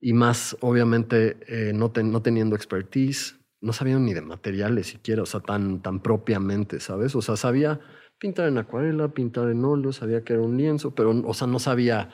Y 0.00 0.12
más, 0.12 0.56
obviamente, 0.60 1.38
eh, 1.48 1.72
no, 1.72 1.92
no 2.04 2.22
teniendo 2.22 2.54
expertise, 2.54 3.36
no 3.60 3.72
sabía 3.72 3.98
ni 3.98 4.14
de 4.14 4.20
materiales 4.20 4.88
siquiera, 4.88 5.22
o 5.22 5.26
sea, 5.26 5.40
tan, 5.40 5.82
tan 5.82 6.00
propiamente, 6.00 6.80
¿sabes? 6.80 7.14
O 7.14 7.22
sea, 7.22 7.36
sabía 7.36 7.80
pintar 8.18 8.48
en 8.48 8.58
acuarela, 8.58 9.08
pintar 9.08 9.50
en 9.50 9.64
óleo, 9.64 9.92
sabía 9.92 10.24
que 10.24 10.34
era 10.34 10.42
un 10.42 10.56
lienzo, 10.56 10.94
pero, 10.94 11.10
o 11.10 11.34
sea, 11.34 11.46
no 11.46 11.58
sabía 11.58 12.10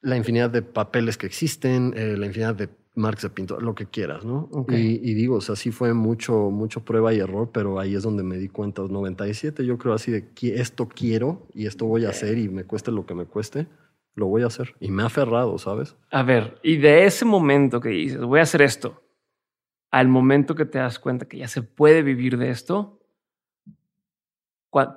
la 0.00 0.16
infinidad 0.16 0.50
de 0.50 0.62
papeles 0.62 1.16
que 1.16 1.26
existen, 1.26 1.94
eh, 1.96 2.16
la 2.16 2.26
infinidad 2.26 2.54
de 2.54 2.68
marcas 2.94 3.22
de 3.22 3.30
pintura, 3.30 3.60
lo 3.60 3.74
que 3.74 3.86
quieras, 3.86 4.24
¿no? 4.24 4.50
Y, 4.68 5.14
digo, 5.14 5.36
o 5.36 5.40
sea, 5.40 5.56
sí 5.56 5.70
fue 5.70 5.94
mucho, 5.94 6.50
mucho 6.50 6.84
prueba 6.84 7.14
y 7.14 7.20
error, 7.20 7.50
pero 7.52 7.78
ahí 7.78 7.94
es 7.94 8.02
donde 8.02 8.22
me 8.22 8.36
di 8.36 8.48
cuenta, 8.48 8.82
97, 8.82 9.64
yo 9.64 9.78
creo 9.78 9.94
así 9.94 10.10
de 10.10 10.30
que 10.32 10.60
esto 10.60 10.88
quiero 10.88 11.46
y 11.54 11.66
esto 11.66 11.86
voy 11.86 12.04
a 12.04 12.10
hacer 12.10 12.36
y 12.36 12.48
me 12.48 12.64
cueste 12.64 12.90
lo 12.90 13.06
que 13.06 13.14
me 13.14 13.24
cueste, 13.24 13.66
lo 14.14 14.26
voy 14.26 14.42
a 14.42 14.46
hacer. 14.46 14.74
Y 14.78 14.90
me 14.90 15.02
ha 15.02 15.06
aferrado, 15.06 15.56
¿sabes? 15.58 15.96
A 16.10 16.22
ver, 16.22 16.58
y 16.62 16.76
de 16.76 17.06
ese 17.06 17.24
momento 17.24 17.80
que 17.80 17.88
dices, 17.88 18.20
voy 18.20 18.40
a 18.40 18.42
hacer 18.42 18.60
esto, 18.60 19.01
al 19.92 20.08
momento 20.08 20.54
que 20.54 20.64
te 20.64 20.78
das 20.78 20.98
cuenta 20.98 21.28
que 21.28 21.38
ya 21.38 21.48
se 21.48 21.62
puede 21.62 22.02
vivir 22.02 22.38
de 22.38 22.50
esto, 22.50 22.98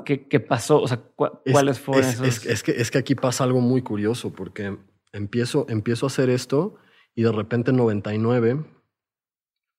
¿qué, 0.06 0.40
pasó? 0.40 0.82
O 0.82 0.88
sea, 0.88 1.02
¿cuáles 1.16 1.80
fueron 1.80 2.10
es, 2.10 2.22
esos? 2.22 2.46
Es, 2.46 2.64
que, 2.64 2.72
es 2.72 2.92
que 2.92 2.98
aquí 2.98 3.14
pasa 3.14 3.44
algo 3.44 3.60
muy 3.60 3.82
curioso 3.82 4.34
porque 4.34 4.78
empiezo, 5.12 5.66
empiezo 5.70 6.06
a 6.06 6.08
hacer 6.08 6.30
esto 6.30 6.78
y 7.14 7.24
de 7.24 7.32
repente 7.34 7.72
en 7.72 7.78
99, 7.78 8.66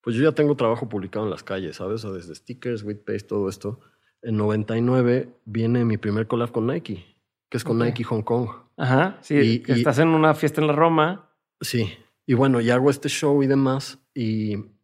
pues 0.03 0.17
yo 0.17 0.23
ya 0.23 0.33
tengo 0.33 0.55
trabajo 0.55 0.89
publicado 0.89 1.25
en 1.25 1.31
las 1.31 1.43
calles, 1.43 1.77
¿sabes? 1.77 2.05
O 2.05 2.13
desde 2.13 2.35
stickers, 2.35 2.83
with 2.83 2.99
paste, 2.99 3.29
todo 3.29 3.49
esto. 3.49 3.81
En 4.21 4.37
99 4.37 5.31
viene 5.47 5.87
mi 5.87 5.97
primer 5.97 6.27
collab 6.27 6.53
con 6.53 6.67
Nike, 6.67 7.17
que 7.49 7.57
es 7.57 7.65
con 7.65 7.79
Nike 7.79 8.05
Hong 8.05 8.23
Kong. 8.23 8.51
Ajá, 8.77 9.19
sí, 9.23 9.63
y, 9.67 9.73
estás 9.73 9.99
en 9.99 10.09
una 10.09 10.35
fiesta 10.35 10.61
en 10.61 10.67
la 10.67 10.75
Roma. 10.75 11.35
Sí, 11.63 11.91
y 12.27 12.35
bueno, 12.35 12.61
y 12.61 12.69
hago 12.69 12.91
este 12.91 13.09
show 13.09 13.43
y 13.43 13.47
demás, 13.47 13.99
y 14.15 14.76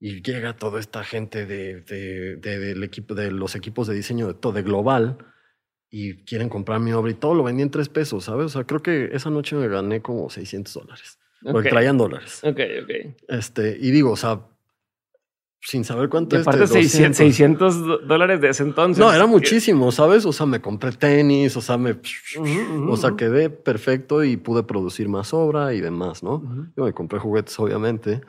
y 0.00 0.22
llega 0.22 0.56
toda 0.56 0.80
esta 0.80 1.04
gente 1.04 1.44
de, 1.46 1.82
de, 1.82 2.36
de, 2.36 2.58
del 2.58 2.82
equipo, 2.82 3.14
de 3.14 3.30
los 3.30 3.54
equipos 3.54 3.86
de 3.86 3.94
diseño 3.94 4.26
de 4.26 4.34
todo, 4.34 4.52
de 4.52 4.62
global, 4.62 5.18
y 5.90 6.24
quieren 6.24 6.48
comprar 6.48 6.80
mi 6.80 6.92
obra 6.92 7.10
y 7.10 7.14
todo 7.14 7.34
lo 7.34 7.42
vendí 7.42 7.62
en 7.62 7.70
tres 7.70 7.88
pesos, 7.88 8.24
¿sabes? 8.24 8.46
O 8.46 8.48
sea, 8.48 8.64
creo 8.64 8.80
que 8.80 9.10
esa 9.12 9.28
noche 9.28 9.56
me 9.56 9.68
gané 9.68 10.00
como 10.00 10.30
600 10.30 10.72
dólares. 10.74 11.18
Porque 11.42 11.68
Ok. 11.68 11.72
traían 11.72 11.98
dólares. 11.98 12.40
Ok, 12.44 12.60
ok. 12.82 13.14
Este, 13.28 13.76
y 13.80 13.90
digo, 13.90 14.12
o 14.12 14.16
sea, 14.16 14.40
sin 15.62 15.84
saber 15.84 16.08
cuánto 16.08 16.36
es. 16.36 16.42
aparte, 16.42 16.60
de 16.60 16.66
600, 16.68 17.16
600 17.16 17.86
do- 17.86 17.98
dólares 17.98 18.40
de 18.40 18.48
ese 18.48 18.62
entonces. 18.62 18.98
No, 19.04 19.12
era 19.12 19.26
muchísimo, 19.26 19.92
¿sabes? 19.92 20.24
O 20.24 20.32
sea, 20.32 20.46
me 20.46 20.60
compré 20.60 20.92
tenis, 20.92 21.56
o 21.56 21.60
sea, 21.60 21.76
me. 21.76 21.90
Ujú, 21.92 22.42
ujú, 22.42 22.90
O 22.92 22.96
sea, 22.96 23.14
quedé 23.16 23.50
perfecto 23.50 24.24
y 24.24 24.36
pude 24.38 24.62
producir 24.62 25.08
más 25.08 25.34
obra 25.34 25.74
y 25.74 25.80
demás, 25.80 26.22
¿no? 26.22 26.36
Ujú. 26.36 26.66
Yo 26.76 26.84
me 26.84 26.92
compré 26.94 27.18
juguetes, 27.18 27.58
obviamente, 27.60 28.22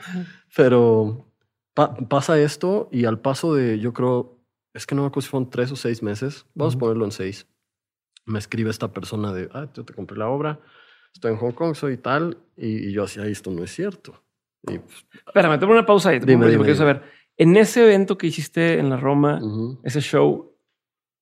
pero 0.55 1.30
pa- 1.73 1.95
pasa 1.95 2.39
esto 2.39 2.89
y 2.91 3.05
al 3.05 3.19
paso 3.19 3.53
de, 3.55 3.79
yo 3.79 3.93
creo, 3.93 4.37
es 4.73 4.85
que 4.85 4.95
no 4.95 5.01
me 5.01 5.07
acuerdo 5.07 5.21
si 5.25 5.29
fueron 5.29 5.49
tres 5.49 5.71
o 5.71 5.75
seis 5.75 6.01
meses, 6.03 6.45
vamos 6.53 6.75
a 6.75 6.79
ponerlo 6.79 7.05
en 7.05 7.11
seis, 7.11 7.47
me 8.25 8.39
escribe 8.39 8.69
esta 8.69 8.91
persona 8.91 9.33
de, 9.33 9.49
ah, 9.53 9.67
yo 9.73 9.83
te 9.83 9.93
compré 9.93 10.17
la 10.17 10.29
obra, 10.29 10.59
estoy 11.13 11.31
en 11.31 11.37
Hong 11.37 11.51
Kong, 11.53 11.75
soy 11.75 11.97
tal, 11.97 12.37
y, 12.55 12.89
y 12.89 12.91
yo 12.93 13.05
ay, 13.19 13.31
esto 13.31 13.51
no 13.51 13.63
es 13.63 13.71
cierto. 13.71 14.21
Y, 14.63 14.77
pues, 14.77 15.05
Espérame, 15.25 15.63
una 15.69 15.85
pausa 15.85 16.09
ahí. 16.09 16.19
te 16.19 16.25
Dime, 16.25 16.47
dime, 16.47 16.63
quiero 16.63 16.77
saber, 16.77 17.01
en 17.37 17.57
ese 17.57 17.83
evento 17.83 18.17
que 18.17 18.27
hiciste 18.27 18.77
en 18.79 18.89
la 18.89 18.97
Roma, 18.97 19.41
ese 19.83 20.01
show, 20.01 20.55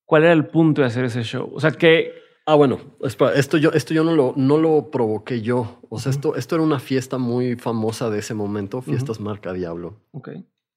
¿cuál 0.06 0.24
era 0.24 0.34
el 0.34 0.48
punto 0.48 0.82
de 0.82 0.88
hacer 0.88 1.06
ese 1.06 1.24
show? 1.24 1.50
O 1.54 1.60
sea, 1.60 1.72
que 1.72 2.14
Ah, 2.50 2.56
bueno, 2.56 2.80
espera, 3.04 3.36
esto 3.36 3.58
yo, 3.58 3.70
esto 3.74 3.94
yo 3.94 4.04
no 4.04 4.16
lo, 4.16 4.34
no 4.36 4.58
lo 4.58 4.90
provoqué 4.90 5.44
yo. 5.44 5.80
O 5.88 6.00
sea, 6.00 6.10
esto, 6.10 6.36
esto 6.36 6.56
era 6.56 6.64
una 6.64 6.80
fiesta 6.80 7.20
muy 7.20 7.56
famosa 7.56 8.10
de 8.10 8.18
ese 8.18 8.34
momento, 8.34 8.82
fiestas 8.82 9.20
marca 9.20 9.54
Diablo. 9.54 10.02
Ok. 10.14 10.30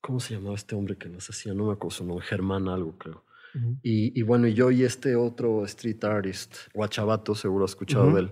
¿Cómo 0.03 0.21
se 0.21 0.35
llamaba 0.35 0.55
este 0.55 0.75
hombre 0.75 0.99
que 0.99 1.09
las 1.09 1.31
hacía? 1.31 1.55
No 1.55 1.69
me 1.69 1.73
acuerdo 1.73 1.97
su 1.97 2.05
nombre, 2.05 2.27
Germán 2.27 2.69
algo, 2.69 2.99
creo. 2.99 3.25
Y, 3.83 4.19
y 4.19 4.23
bueno, 4.23 4.49
y 4.49 4.53
yo 4.53 4.71
y 4.71 4.83
este 4.83 5.17
otro 5.17 5.65
street 5.65 6.05
artist, 6.05 6.57
Guachabato, 6.75 7.35
seguro 7.35 7.65
has 7.65 7.71
escuchado 7.71 8.13
de 8.13 8.21
él, 8.21 8.31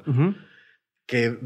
que 1.06 1.38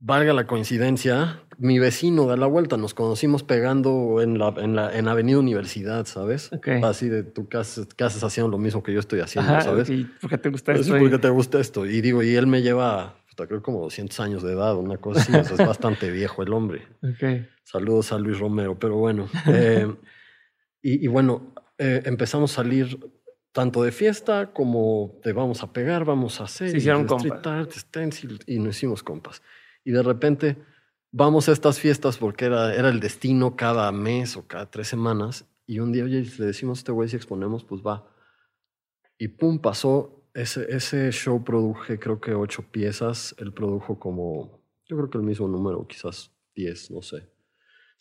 valga 0.00 0.32
la 0.32 0.46
coincidencia, 0.46 1.42
mi 1.58 1.78
vecino 1.78 2.26
da 2.26 2.36
la 2.36 2.46
vuelta, 2.46 2.76
nos 2.76 2.94
conocimos 2.94 3.42
pegando 3.42 4.20
en 4.20 4.38
la, 4.38 4.54
en 4.58 4.76
la 4.76 4.96
en 4.96 5.08
Avenida 5.08 5.38
Universidad, 5.38 6.06
¿sabes? 6.06 6.52
Ok. 6.52 6.68
Así 6.84 7.08
de 7.08 7.22
tú 7.22 7.48
que 7.48 7.56
haces, 7.56 7.88
haces 7.98 8.22
haciendo 8.22 8.50
lo 8.50 8.58
mismo 8.58 8.82
que 8.82 8.92
yo 8.92 9.00
estoy 9.00 9.20
haciendo, 9.20 9.52
Ajá, 9.52 9.62
¿sabes? 9.62 9.88
¿y 9.90 10.04
por 10.04 10.30
qué 10.30 10.38
te 10.38 10.50
gusta 10.50 10.72
Es 10.72 10.80
esto? 10.80 10.98
porque 10.98 11.18
te 11.18 11.30
gusta 11.30 11.58
esto. 11.60 11.86
Y 11.86 12.00
digo, 12.02 12.22
y 12.22 12.34
él 12.34 12.46
me 12.46 12.62
lleva, 12.62 13.16
creo 13.36 13.62
como 13.62 13.80
200 13.82 14.20
años 14.20 14.42
de 14.42 14.52
edad, 14.52 14.76
una 14.76 14.98
cosa 14.98 15.20
así, 15.20 15.52
es 15.54 15.56
bastante 15.66 16.10
viejo 16.10 16.42
el 16.42 16.52
hombre. 16.52 16.82
Ok. 17.02 17.46
Saludos 17.64 18.12
a 18.12 18.18
Luis 18.18 18.38
Romero, 18.38 18.78
pero 18.78 18.96
bueno. 18.96 19.28
eh, 19.46 19.92
y, 20.82 21.04
y 21.04 21.08
bueno, 21.08 21.54
eh, 21.78 22.02
empezamos 22.04 22.52
a 22.52 22.56
salir 22.56 22.98
tanto 23.52 23.82
de 23.82 23.90
fiesta 23.90 24.52
como 24.52 25.18
de 25.24 25.32
vamos 25.32 25.62
a 25.62 25.72
pegar, 25.72 26.04
vamos 26.04 26.40
a 26.42 26.44
hacer. 26.44 26.68
Se 26.70 26.76
y 26.76 26.78
hicieron 26.78 27.06
street 27.06 27.32
compas. 27.32 27.46
art, 27.46 27.72
stencil, 27.72 28.38
y 28.46 28.58
nos 28.58 28.76
hicimos 28.76 29.02
compas. 29.02 29.40
Y 29.86 29.92
de 29.92 30.02
repente 30.02 30.58
vamos 31.12 31.48
a 31.48 31.52
estas 31.52 31.78
fiestas 31.78 32.18
porque 32.18 32.46
era, 32.46 32.74
era 32.74 32.88
el 32.88 32.98
destino 32.98 33.54
cada 33.54 33.92
mes 33.92 34.36
o 34.36 34.44
cada 34.48 34.68
tres 34.68 34.88
semanas. 34.88 35.46
Y 35.64 35.78
un 35.78 35.92
día, 35.92 36.02
oye, 36.02 36.26
le 36.38 36.46
decimos 36.46 36.78
a 36.78 36.80
este 36.80 36.92
güey 36.92 37.08
si 37.08 37.14
exponemos, 37.14 37.62
pues 37.64 37.82
va. 37.82 38.12
Y 39.16 39.28
pum, 39.28 39.60
pasó. 39.60 40.12
Ese, 40.34 40.66
ese 40.74 41.12
show 41.12 41.42
produje 41.44 42.00
creo 42.00 42.20
que 42.20 42.34
ocho 42.34 42.62
piezas. 42.68 43.32
Él 43.38 43.52
produjo 43.52 44.00
como, 44.00 44.60
yo 44.86 44.96
creo 44.96 45.08
que 45.08 45.18
el 45.18 45.24
mismo 45.24 45.46
número, 45.46 45.86
quizás 45.86 46.32
diez, 46.52 46.90
no 46.90 47.00
sé. 47.00 47.30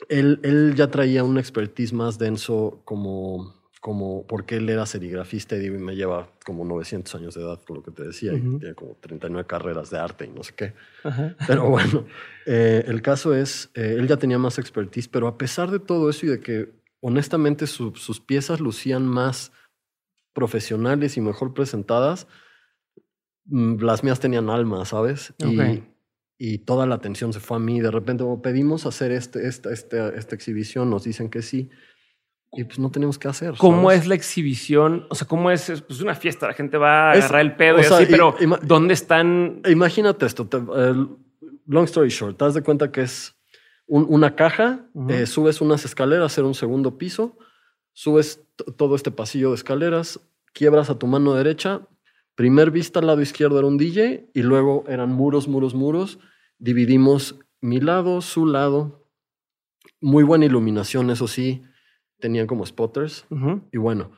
Él, 0.09 0.39
él 0.41 0.73
ya 0.75 0.89
traía 0.89 1.23
un 1.23 1.37
expertise 1.37 1.93
más 1.93 2.17
denso 2.17 2.81
como, 2.83 3.64
como 3.85 4.25
porque 4.25 4.55
él 4.55 4.67
era 4.67 4.87
serigrafista 4.87 5.55
y 5.57 5.67
y 5.67 5.69
me 5.69 5.95
lleva 5.95 6.27
como 6.43 6.65
900 6.65 7.13
años 7.13 7.35
de 7.35 7.41
edad, 7.43 7.61
con 7.61 7.75
lo 7.77 7.83
que 7.83 7.91
te 7.91 8.01
decía, 8.01 8.33
y 8.33 8.39
Ujú. 8.41 8.57
tiene 8.57 8.73
como 8.73 8.95
39 8.99 9.45
carreras 9.45 9.91
de 9.91 9.99
arte 9.99 10.25
y 10.25 10.29
no 10.29 10.41
sé 10.41 10.53
qué. 10.55 10.73
Ajá. 11.03 11.35
Pero 11.45 11.69
bueno, 11.69 12.03
eh, 12.47 12.83
el 12.87 13.03
caso 13.03 13.35
es, 13.35 13.69
eh, 13.75 13.95
él 13.99 14.07
ya 14.07 14.17
tenía 14.17 14.39
más 14.39 14.57
expertise, 14.57 15.07
pero 15.07 15.27
a 15.27 15.37
pesar 15.37 15.69
de 15.69 15.77
todo 15.77 16.09
eso 16.09 16.25
y 16.25 16.29
de 16.29 16.39
que 16.39 16.71
honestamente 16.99 17.67
su- 17.67 17.93
sus 17.95 18.19
piezas 18.19 18.59
lucían 18.59 19.05
más 19.05 19.51
profesionales 20.33 21.15
y 21.17 21.21
mejor 21.21 21.53
presentadas, 21.53 22.25
mm, 23.45 23.83
las 23.83 24.03
mías 24.03 24.19
tenían 24.19 24.49
alma, 24.49 24.83
¿sabes? 24.85 25.35
Y- 25.37 25.45
Ok. 25.45 25.83
Y, 26.39 26.57
toda 26.57 26.87
la 26.87 26.95
atención 26.95 27.31
se 27.33 27.39
fue 27.39 27.57
a 27.57 27.59
mí. 27.61 27.79
De 27.81 27.91
repente 27.91 28.23
oh, 28.23 28.41
pedimos 28.41 28.87
hacer 28.87 29.11
este, 29.11 29.47
esta, 29.47 29.71
esta, 29.71 30.09
esta 30.09 30.33
exhibición, 30.35 30.89
nos 30.89 31.03
dicen 31.03 31.29
que 31.29 31.41
sí, 31.43 31.69
y 32.55 32.63
pues 32.63 32.79
no 32.79 32.89
tenemos 32.91 33.17
que 33.19 33.27
hacer. 33.27 33.55
¿Cómo 33.57 33.89
¿sabes? 33.89 34.01
es 34.01 34.07
la 34.07 34.15
exhibición? 34.15 35.05
O 35.09 35.15
sea, 35.15 35.27
¿cómo 35.27 35.51
es? 35.51 35.69
Es 35.69 35.81
pues, 35.81 36.01
una 36.01 36.15
fiesta, 36.15 36.47
la 36.47 36.53
gente 36.53 36.77
va 36.77 37.11
a 37.11 37.13
Es- 37.15 37.25
agarrar 37.25 37.41
el 37.41 37.55
pedo 37.55 37.79
y 37.79 37.83
sea, 37.83 37.97
así, 37.97 38.07
pero 38.09 38.35
¿dónde 38.63 38.93
están? 38.93 39.61
Imagínate 39.69 40.25
esto, 40.25 40.47
te- 40.47 40.57
long 41.67 41.83
story 41.85 42.09
short, 42.09 42.37
te 42.37 42.45
das 42.45 42.53
de 42.53 42.61
cuenta 42.63 42.91
que 42.91 43.01
es 43.01 43.35
un- 43.87 44.05
una 44.09 44.35
caja, 44.35 44.87
eh, 45.09 45.25
subes 45.25 45.61
unas 45.61 45.85
escaleras, 45.85 46.31
hacer 46.31 46.43
un 46.43 46.53
segundo 46.55 46.97
piso, 46.97 47.37
subes 47.93 48.41
todo 48.77 48.95
este 48.95 49.11
pasillo 49.11 49.49
de 49.49 49.55
escaleras, 49.55 50.19
quiebras 50.53 50.89
a 50.89 50.97
tu 50.97 51.07
mano 51.07 51.33
derecha, 51.33 51.81
primer 52.35 52.71
vista 52.71 52.99
al 52.99 53.07
lado 53.07 53.21
izquierdo 53.21 53.57
era 53.59 53.67
un 53.67 53.77
DJ 53.77 54.29
y 54.33 54.41
luego 54.41 54.83
eran 54.87 55.11
muros, 55.11 55.47
muros, 55.47 55.73
muros, 55.73 56.19
dividimos 56.57 57.39
mi 57.61 57.79
lado, 57.79 58.21
su 58.21 58.45
lado, 58.45 59.07
muy 60.01 60.23
buena 60.23 60.45
iluminación, 60.45 61.09
eso 61.09 61.27
sí, 61.27 61.63
tenían 62.25 62.47
como 62.47 62.65
spotters, 62.65 63.27
y 63.71 63.77
bueno, 63.77 64.11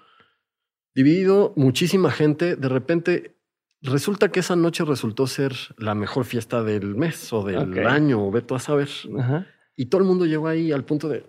dividido, 0.95 1.51
muchísima 1.57 2.09
gente. 2.09 2.55
De 2.55 2.69
repente, 2.69 3.35
resulta 3.81 4.29
que 4.31 4.39
esa 4.39 4.55
noche 4.55 4.85
resultó 4.85 5.27
ser 5.27 5.51
la 5.77 5.93
mejor 5.93 6.23
fiesta 6.23 6.63
del 6.63 6.95
mes 6.95 7.33
o 7.33 7.43
del 7.43 7.85
año, 7.85 8.25
o 8.25 8.31
ve 8.31 8.41
tú 8.41 8.55
a 8.55 8.59
saber. 8.59 8.87
Y 9.75 9.87
todo 9.87 9.99
el 10.01 10.07
mundo 10.07 10.25
llegó 10.25 10.47
ahí 10.47 10.71
al 10.71 10.85
punto 10.85 11.09
de. 11.09 11.25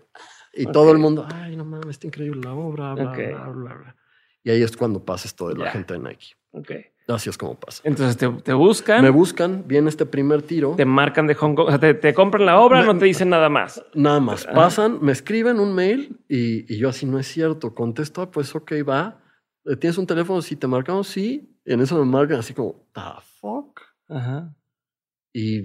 Y 0.54 0.66
todo 0.66 0.92
el 0.92 0.98
mundo, 0.98 1.26
ay, 1.32 1.56
no 1.56 1.64
mames, 1.64 1.90
está 1.96 2.06
increíble 2.06 2.40
la 2.44 2.54
obra, 2.54 2.94
bla, 2.94 3.10
Ok. 3.10 3.16
bla, 3.16 3.48
bla, 3.48 3.74
bla. 3.74 3.96
Y 4.44 4.50
ahí 4.50 4.62
es 4.62 4.76
cuando 4.76 5.04
pasa 5.04 5.26
esto 5.26 5.48
de 5.48 5.56
la 5.56 5.70
gente 5.72 5.94
de 5.94 5.98
Nike. 6.00 6.28
Ok. 6.52 6.70
Así 7.08 7.30
es 7.30 7.38
como 7.38 7.54
pasa. 7.58 7.80
Entonces 7.84 8.16
te, 8.18 8.28
te 8.28 8.52
buscan, 8.52 9.02
Me 9.02 9.08
buscan, 9.10 9.64
viene 9.66 9.88
este 9.88 10.04
primer 10.04 10.42
tiro. 10.42 10.74
te 10.76 10.84
marcan 10.84 11.26
de 11.26 11.34
Hong 11.34 11.54
Kong, 11.54 11.66
o 11.68 11.70
sea, 11.70 11.78
te, 11.80 11.94
te 11.94 12.12
compran 12.12 12.44
la 12.44 12.60
obra, 12.60 12.80
Me- 12.82 12.86
no 12.92 12.98
te 12.98 13.06
dicen 13.06 13.30
nada 13.30 13.48
más. 13.48 13.82
Nada 13.94 14.20
más, 14.20 14.44
Ajá. 14.46 14.54
pasan, 14.54 14.98
me 15.00 15.12
escriben 15.12 15.58
un 15.58 15.74
mail 15.74 16.20
y, 16.28 16.70
y 16.72 16.78
yo 16.78 16.90
así 16.90 17.06
no 17.06 17.18
es 17.18 17.26
cierto. 17.26 17.74
Contesto, 17.74 18.20
"Ah, 18.20 18.30
pues 18.30 18.54
ok, 18.54 18.72
va. 18.86 19.22
Eh, 19.64 19.76
¿Tienes 19.76 19.96
un 19.96 20.06
teléfono? 20.06 20.42
Sí, 20.42 20.54
te 20.56 20.66
marcamos, 20.66 21.06
sí. 21.08 21.58
Y 21.64 21.72
en 21.72 21.80
eso 21.80 21.98
me 21.98 22.04
marcan 22.10 22.40
así 22.40 22.52
como, 22.52 22.86
the 22.94 23.00
fuck. 23.40 23.80
Ajá. 24.08 24.54
Y 25.32 25.62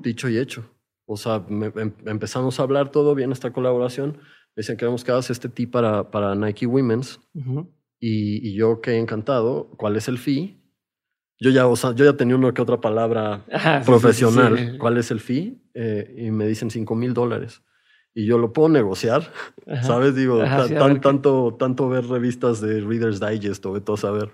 dicho 0.00 0.28
y 0.28 0.38
hecho. 0.38 0.68
O 1.06 1.16
sea, 1.16 1.44
me- 1.48 1.66
em- 1.76 1.94
empezamos 2.06 2.58
a 2.58 2.64
hablar 2.64 2.90
todo 2.90 3.14
bien 3.14 3.30
esta 3.30 3.52
colaboración. 3.52 4.16
Me 4.56 4.60
dicen 4.62 4.76
que 4.76 4.84
vamos 4.86 5.04
que 5.04 5.12
hagas 5.12 5.30
este 5.30 5.48
tee 5.48 5.66
para, 5.68 6.10
para 6.10 6.34
Nike 6.34 6.66
Women's. 6.66 7.20
Y, 8.00 8.48
y 8.48 8.56
yo 8.56 8.80
quedé 8.80 8.98
encantado. 8.98 9.70
¿Cuál 9.76 9.96
es 9.96 10.08
el 10.08 10.18
fee? 10.18 10.60
Yo 11.40 11.50
ya, 11.50 11.66
o 11.66 11.76
sea, 11.76 11.92
yo 11.94 12.04
ya 12.04 12.16
tenía 12.16 12.36
una 12.36 12.52
que 12.54 12.62
otra 12.62 12.80
palabra 12.80 13.44
Ajá, 13.52 13.80
sí, 13.82 13.86
profesional. 13.86 14.56
sí, 14.58 14.64
sí, 14.64 14.70
sí. 14.72 14.78
¿Cuál 14.78 14.96
es 14.98 15.10
el 15.10 15.20
fee? 15.20 15.60
Eh, 15.74 16.14
y 16.18 16.30
me 16.30 16.46
dicen 16.46 16.70
5 16.70 16.94
mil 16.94 17.12
dólares. 17.14 17.62
Y 18.14 18.26
yo 18.26 18.38
lo 18.38 18.52
puedo 18.52 18.68
negociar, 18.68 19.32
Ajá. 19.66 19.82
¿sabes? 19.82 20.14
Digo, 20.14 20.40
Ajá, 20.42 20.68
tan- 20.68 20.74
ver 20.88 20.94
qué- 20.94 21.00
tanto, 21.00 21.56
tanto 21.58 21.88
ver 21.88 22.06
revistas 22.06 22.60
de 22.60 22.80
Reader's 22.80 23.18
Digest 23.20 23.66
o 23.66 23.74
de 23.74 23.80
todo 23.80 23.96
saber. 23.96 24.30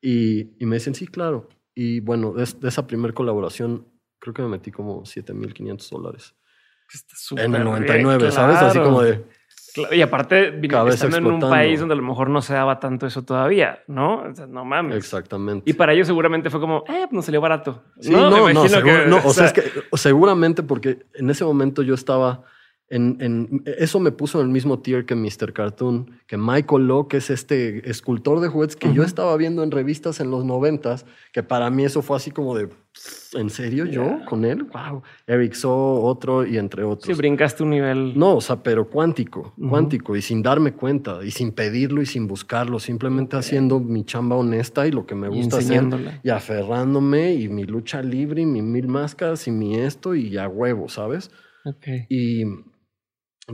Y, 0.00 0.60
y 0.62 0.66
me 0.66 0.76
dicen, 0.76 0.94
sí, 0.94 1.06
claro. 1.06 1.48
Y 1.74 2.00
bueno, 2.00 2.32
de, 2.32 2.44
de 2.60 2.68
esa 2.68 2.86
primera 2.86 3.14
colaboración, 3.14 3.86
creo 4.18 4.34
que 4.34 4.42
me 4.42 4.48
metí 4.48 4.72
como 4.72 5.04
7.500 5.06 5.88
dólares. 5.90 6.34
Está 6.92 7.14
súper 7.16 7.44
En 7.46 7.54
el 7.54 7.62
bien, 7.62 7.72
99, 7.72 8.30
¿sabes? 8.32 8.56
Así 8.56 8.74
claro. 8.78 8.90
como 8.90 9.02
de... 9.02 9.24
Claro, 9.74 9.94
Y 9.94 10.02
aparte, 10.02 10.60
Cabeza 10.68 11.06
estando 11.06 11.28
en 11.28 11.34
un 11.34 11.40
país 11.50 11.80
donde 11.80 11.94
a 11.94 11.96
lo 11.96 12.02
mejor 12.02 12.28
no 12.30 12.42
se 12.42 12.54
daba 12.54 12.78
tanto 12.80 13.06
eso 13.06 13.22
todavía, 13.24 13.82
¿no? 13.86 14.16
O 14.30 14.34
sea, 14.34 14.46
no 14.46 14.64
mames. 14.64 14.96
Exactamente. 14.96 15.68
Y 15.70 15.74
para 15.74 15.92
ellos 15.92 16.06
seguramente 16.06 16.50
fue 16.50 16.60
como, 16.60 16.78
eh, 16.88 17.04
pues 17.04 17.12
nos 17.12 17.24
salió 17.24 17.40
barato. 17.40 17.82
Sí, 18.00 18.10
no, 18.10 18.28
no, 18.30 18.50
imagino 18.50 18.68
seguro- 18.68 19.04
que- 19.04 19.06
no, 19.10 19.20
o 19.24 19.32
sea, 19.32 19.46
es 19.46 19.52
que 19.52 19.62
seguramente 19.94 20.62
porque 20.62 21.06
en 21.14 21.30
ese 21.30 21.44
momento 21.44 21.82
yo 21.82 21.94
estaba 21.94 22.42
en, 22.88 23.16
en- 23.20 23.62
eso 23.78 24.00
me 24.00 24.12
puso 24.12 24.40
en 24.40 24.46
el 24.48 24.52
mismo 24.52 24.80
tier 24.80 25.06
que 25.06 25.14
Mr. 25.14 25.52
Cartoon, 25.54 26.10
que 26.26 26.36
Michael 26.36 26.86
Lowe, 26.88 27.08
que 27.08 27.16
es 27.18 27.30
este 27.30 27.88
escultor 27.88 28.40
de 28.40 28.48
juguetes 28.48 28.76
que 28.76 28.92
yo 28.92 29.02
estaba 29.02 29.34
viendo 29.36 29.62
en 29.62 29.70
revistas 29.70 30.20
en 30.20 30.30
los 30.30 30.44
noventas, 30.44 31.06
que 31.32 31.42
para 31.42 31.70
mí 31.70 31.84
eso 31.84 32.02
fue 32.02 32.16
así 32.18 32.30
como 32.30 32.54
de, 32.54 32.68
¿en 33.32 33.48
serio 33.48 33.86
yo 33.86 34.18
con 34.26 34.44
él? 34.44 34.64
Wow. 34.64 35.02
Eric 35.26 35.54
So, 35.54 36.02
otro 36.02 36.44
y 36.46 36.58
entre 36.58 36.84
otros. 36.84 37.06
Sí, 37.06 37.14
brincaste 37.14 37.62
un 37.62 37.70
nivel. 37.70 38.12
No, 38.18 38.36
o 38.36 38.40
sea, 38.42 38.62
pero 38.62 38.86
cuántico, 38.90 39.54
cuántico, 39.70 40.14
y 40.14 40.20
sin 40.20 40.42
darme 40.42 40.74
cuenta, 40.74 41.24
y 41.24 41.30
sin 41.30 41.52
pedirlo 41.52 42.02
y 42.02 42.06
sin 42.06 42.26
buscarlo, 42.26 42.78
simplemente 42.78 43.36
haciendo 43.36 43.80
mi 43.80 44.04
chamba 44.04 44.36
honesta 44.36 44.86
y 44.86 44.90
lo 44.90 45.06
que 45.06 45.14
me 45.14 45.28
y 45.28 45.30
gusta 45.30 45.56
hacer, 45.58 45.82
y 46.22 46.28
aferrándome, 46.28 47.32
y 47.34 47.48
mi 47.48 47.64
lucha 47.64 48.02
libre, 48.02 48.42
y 48.42 48.46
mi 48.46 48.60
mil 48.60 48.86
máscaras, 48.88 49.48
y 49.48 49.50
mi 49.50 49.76
esto, 49.76 50.14
y 50.14 50.36
a 50.36 50.46
huevo, 50.46 50.90
¿sabes? 50.90 51.30
Ok. 51.64 51.86
Y, 52.10 52.42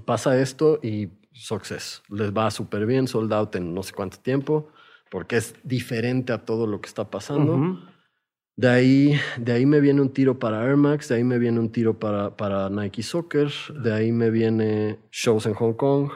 pasa 0.04 0.38
esto 0.40 0.80
y 0.82 1.08
success. 1.32 2.02
Les 2.08 2.32
va 2.32 2.50
súper 2.50 2.86
bien, 2.86 3.08
sold 3.08 3.32
out 3.32 3.54
en 3.56 3.74
no 3.74 3.82
sé 3.82 3.92
cuánto 3.92 4.18
tiempo, 4.18 4.68
porque 5.10 5.36
es 5.36 5.54
diferente 5.62 6.32
a 6.32 6.44
todo 6.44 6.66
lo 6.66 6.80
que 6.80 6.88
está 6.88 7.10
pasando. 7.10 7.78
De 8.56 8.68
ahí, 8.68 9.20
de 9.38 9.52
ahí 9.52 9.66
me 9.66 9.80
viene 9.80 10.00
un 10.00 10.12
tiro 10.12 10.38
para 10.38 10.64
Air 10.64 10.76
Max, 10.76 11.08
de 11.08 11.16
ahí 11.16 11.24
me 11.24 11.38
viene 11.38 11.60
un 11.60 11.70
tiro 11.70 11.98
para, 11.98 12.36
para 12.36 12.68
Nike 12.68 13.04
Soccer, 13.04 13.48
de 13.80 13.92
ahí 13.92 14.10
me 14.10 14.30
viene 14.30 14.98
shows 15.12 15.46
en 15.46 15.54
Hong 15.54 15.74
Kong, 15.74 16.10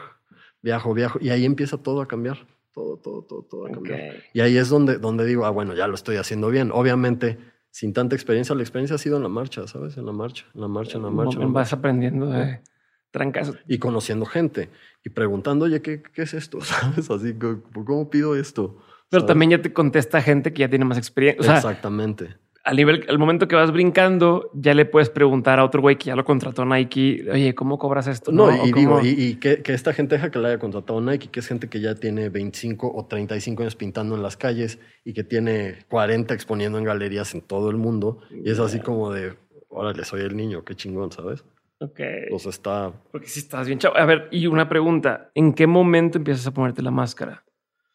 viajo, 0.60 0.92
viajo, 0.92 1.18
y 1.20 1.30
ahí 1.30 1.44
empieza 1.44 1.78
todo 1.78 2.00
a 2.00 2.08
cambiar. 2.08 2.38
Todo, 2.72 2.96
todo, 2.96 3.22
todo, 3.22 3.42
todo 3.44 3.66
a 3.66 3.70
cambiar. 3.70 4.16
Y 4.32 4.40
ahí 4.40 4.56
es 4.56 4.68
donde, 4.68 4.98
donde 4.98 5.24
digo, 5.24 5.46
ah, 5.46 5.50
bueno, 5.50 5.74
ya 5.74 5.86
lo 5.86 5.94
estoy 5.94 6.16
haciendo 6.16 6.48
bien. 6.48 6.70
Obviamente, 6.72 7.38
sin 7.70 7.92
tanta 7.92 8.16
experiencia, 8.16 8.56
la 8.56 8.62
experiencia 8.62 8.96
ha 8.96 8.98
sido 8.98 9.18
en 9.18 9.22
la 9.22 9.28
marcha, 9.28 9.66
¿sabes? 9.68 9.96
En 9.96 10.06
la 10.06 10.12
marcha, 10.12 10.46
en 10.54 10.62
la 10.62 10.68
marcha, 10.68 10.96
en 10.96 11.04
la 11.04 11.10
marcha. 11.10 11.38
Vas 11.38 11.72
aprendiendo 11.72 12.26
de 12.26 12.60
trancas. 13.12 13.52
Y 13.68 13.78
conociendo 13.78 14.26
gente 14.26 14.68
y 15.04 15.10
preguntando, 15.10 15.66
oye, 15.66 15.80
¿qué, 15.80 16.02
qué 16.02 16.22
es 16.22 16.34
esto? 16.34 16.60
¿Sabes? 16.64 17.08
Así, 17.10 17.34
¿cómo 17.34 18.10
pido 18.10 18.34
esto? 18.34 18.78
Pero 19.08 19.24
también 19.26 19.52
ya 19.52 19.62
te 19.62 19.72
contesta 19.72 20.20
gente 20.20 20.52
que 20.52 20.60
ya 20.60 20.68
tiene 20.68 20.84
más 20.84 20.98
experiencia. 20.98 21.54
Exactamente 21.54 22.36
al 22.64 22.76
nivel, 22.76 23.04
al 23.08 23.18
momento 23.18 23.48
que 23.48 23.56
vas 23.56 23.72
brincando, 23.72 24.50
ya 24.54 24.74
le 24.74 24.84
puedes 24.84 25.10
preguntar 25.10 25.58
a 25.58 25.64
otro 25.64 25.80
güey 25.80 25.96
que 25.96 26.06
ya 26.06 26.16
lo 26.16 26.24
contrató 26.24 26.64
Nike, 26.64 27.26
oye, 27.30 27.54
¿cómo 27.54 27.78
cobras 27.78 28.06
esto? 28.06 28.30
No, 28.30 28.64
y 28.64 28.72
digo, 28.72 29.00
y, 29.02 29.34
que, 29.36 29.62
esta 29.66 29.92
gente 29.92 30.14
deja 30.14 30.30
que 30.30 30.38
la 30.38 30.48
haya 30.48 30.58
contratado 30.58 31.00
Nike, 31.00 31.28
que 31.28 31.40
es 31.40 31.48
gente 31.48 31.68
que 31.68 31.80
ya 31.80 31.94
tiene 31.96 32.28
25 32.28 32.92
o 32.94 33.06
35 33.06 33.62
años 33.62 33.76
pintando 33.76 34.14
en 34.14 34.22
las 34.22 34.36
calles 34.36 34.78
y 35.04 35.12
que 35.12 35.24
tiene 35.24 35.78
40 35.88 36.34
exponiendo 36.34 36.78
en 36.78 36.84
galerías 36.84 37.34
en 37.34 37.40
todo 37.40 37.70
el 37.70 37.76
mundo. 37.76 38.20
Y 38.30 38.50
es 38.50 38.60
así 38.60 38.78
como 38.78 39.10
de, 39.10 39.34
órale, 39.68 40.04
soy 40.04 40.20
el 40.20 40.36
niño, 40.36 40.64
qué 40.64 40.76
chingón, 40.76 41.10
¿sabes? 41.10 41.44
Ok. 41.82 42.00
Pues 42.30 42.46
está... 42.46 42.92
Porque 43.10 43.26
si 43.26 43.40
estás 43.40 43.66
bien 43.66 43.78
chavo. 43.78 43.96
A 43.96 44.04
ver, 44.04 44.28
y 44.30 44.46
una 44.46 44.68
pregunta, 44.68 45.30
¿en 45.34 45.52
qué 45.52 45.66
momento 45.66 46.18
empiezas 46.18 46.46
a 46.46 46.54
ponerte 46.54 46.82
la 46.82 46.90
máscara? 46.90 47.44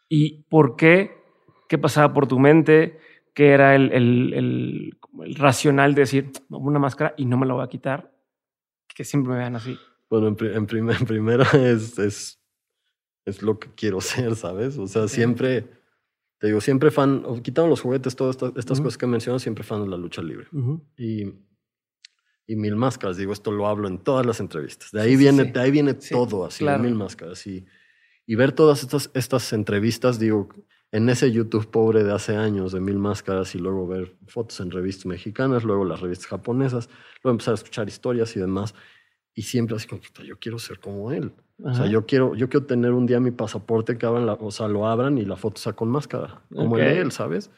¿Y 0.10 0.43
por 0.43 0.76
qué? 0.76 1.12
¿Qué 1.69 1.78
pasaba 1.78 2.13
por 2.13 2.28
tu 2.28 2.39
mente? 2.39 3.00
que 3.38 3.52
era 3.52 3.76
el, 3.76 3.91
el, 3.91 4.34
el, 4.34 5.36
racional 5.36 5.93
de 5.93 6.02
decir, 6.02 6.32
una 6.50 6.80
máscara 6.80 7.13
y 7.17 7.26
no 7.26 7.38
me 7.38 7.45
la 7.45 7.54
voy 7.54 7.63
a 7.63 7.67
quitar, 7.67 8.12
que 8.88 9.04
siempre 9.04 9.34
me 9.34 9.38
vean 9.38 9.56
así. 9.56 9.78
Bueno, 10.10 10.36
en, 10.39 10.56
en, 10.56 10.65
primera 11.06 11.45
es, 11.54 12.00
es, 12.00 12.41
es, 13.26 13.43
lo 13.43 13.60
que 13.60 13.69
quiero 13.76 14.02
ser, 14.02 14.36
¿sabes? 14.36 14.80
O 14.80 14.88
sea, 14.88 15.08
siempre, 15.08 15.69
te 16.39 16.47
digo, 16.47 16.62
siempre 16.62 16.89
fan, 16.89 17.23
quitando 17.43 17.69
los 17.69 17.82
juguetes, 17.82 18.15
todas 18.15 18.38
estas, 18.56 18.82
cosas 18.82 18.97
que 18.97 19.06
menciono, 19.06 19.38
siempre 19.38 19.63
fan 19.63 19.84
de 19.84 19.89
la 19.89 19.97
lucha 19.97 20.23
libre. 20.23 20.47
y, 20.97 21.26
y 22.47 22.55
mil 22.55 22.77
máscaras, 22.77 23.17
digo, 23.17 23.33
esto 23.33 23.51
lo 23.51 23.67
hablo 23.67 23.89
en 23.89 23.99
todas 23.99 24.25
las 24.25 24.39
entrevistas. 24.39 24.91
De 24.91 25.01
ahí 25.01 25.17
viene, 25.17 25.43
De 25.43 25.60
ahí 25.60 25.69
viene 25.69 25.93
todo, 25.93 26.45
así, 26.45 26.63
mil 26.63 26.95
máscaras. 26.95 27.45
Y, 27.45 27.65
y 28.25 28.36
ver 28.36 28.53
todas 28.53 28.83
estas, 28.83 29.12
estas 29.13 29.51
entrevistas, 29.51 30.17
digo, 30.17 30.47
en 30.93 31.10
ese 31.10 31.29
YouTube 31.29 31.69
pobre 31.69 32.05
de 32.05 32.13
hace 32.13 32.38
años, 32.38 32.71
de 32.71 32.79
mil 32.79 32.97
máscaras, 32.97 33.53
y 33.53 33.60
luego 33.60 33.86
ver 33.86 34.15
fotos 34.27 34.62
en 34.62 34.71
revistas 34.71 35.05
mexicanas, 35.05 35.65
luego 35.65 35.83
las 35.83 35.99
revistas 35.99 36.27
japonesas, 36.27 36.89
luego 37.21 37.33
empezar 37.33 37.51
a 37.51 37.55
escuchar 37.55 37.89
historias 37.89 38.33
y 38.38 38.39
demás. 38.39 38.73
Y 39.33 39.41
siempre 39.41 39.75
así 39.75 39.88
como, 39.88 40.01
yo 40.25 40.39
quiero 40.39 40.57
ser 40.57 40.79
como 40.79 41.12
él. 41.12 41.33
O 41.62 41.73
sea, 41.73 41.86
yo 41.86 42.05
quiero, 42.05 42.33
yo 42.33 42.49
quiero 42.49 42.65
tener 42.65 42.91
un 42.91 43.05
día 43.05 43.19
mi 43.19 43.31
pasaporte 43.31 43.97
que 43.97 44.05
abran 44.05 44.25
la, 44.25 44.33
o 44.33 44.51
sea, 44.51 44.67
lo 44.67 44.88
abran 44.88 45.17
y 45.17 45.25
la 45.25 45.36
foto 45.36 45.60
sea 45.60 45.73
con 45.73 45.89
máscara, 45.89 46.41
como 46.53 46.77
el 46.77 46.86
de 46.86 46.99
él, 47.01 47.12
¿sabes? 47.12 47.51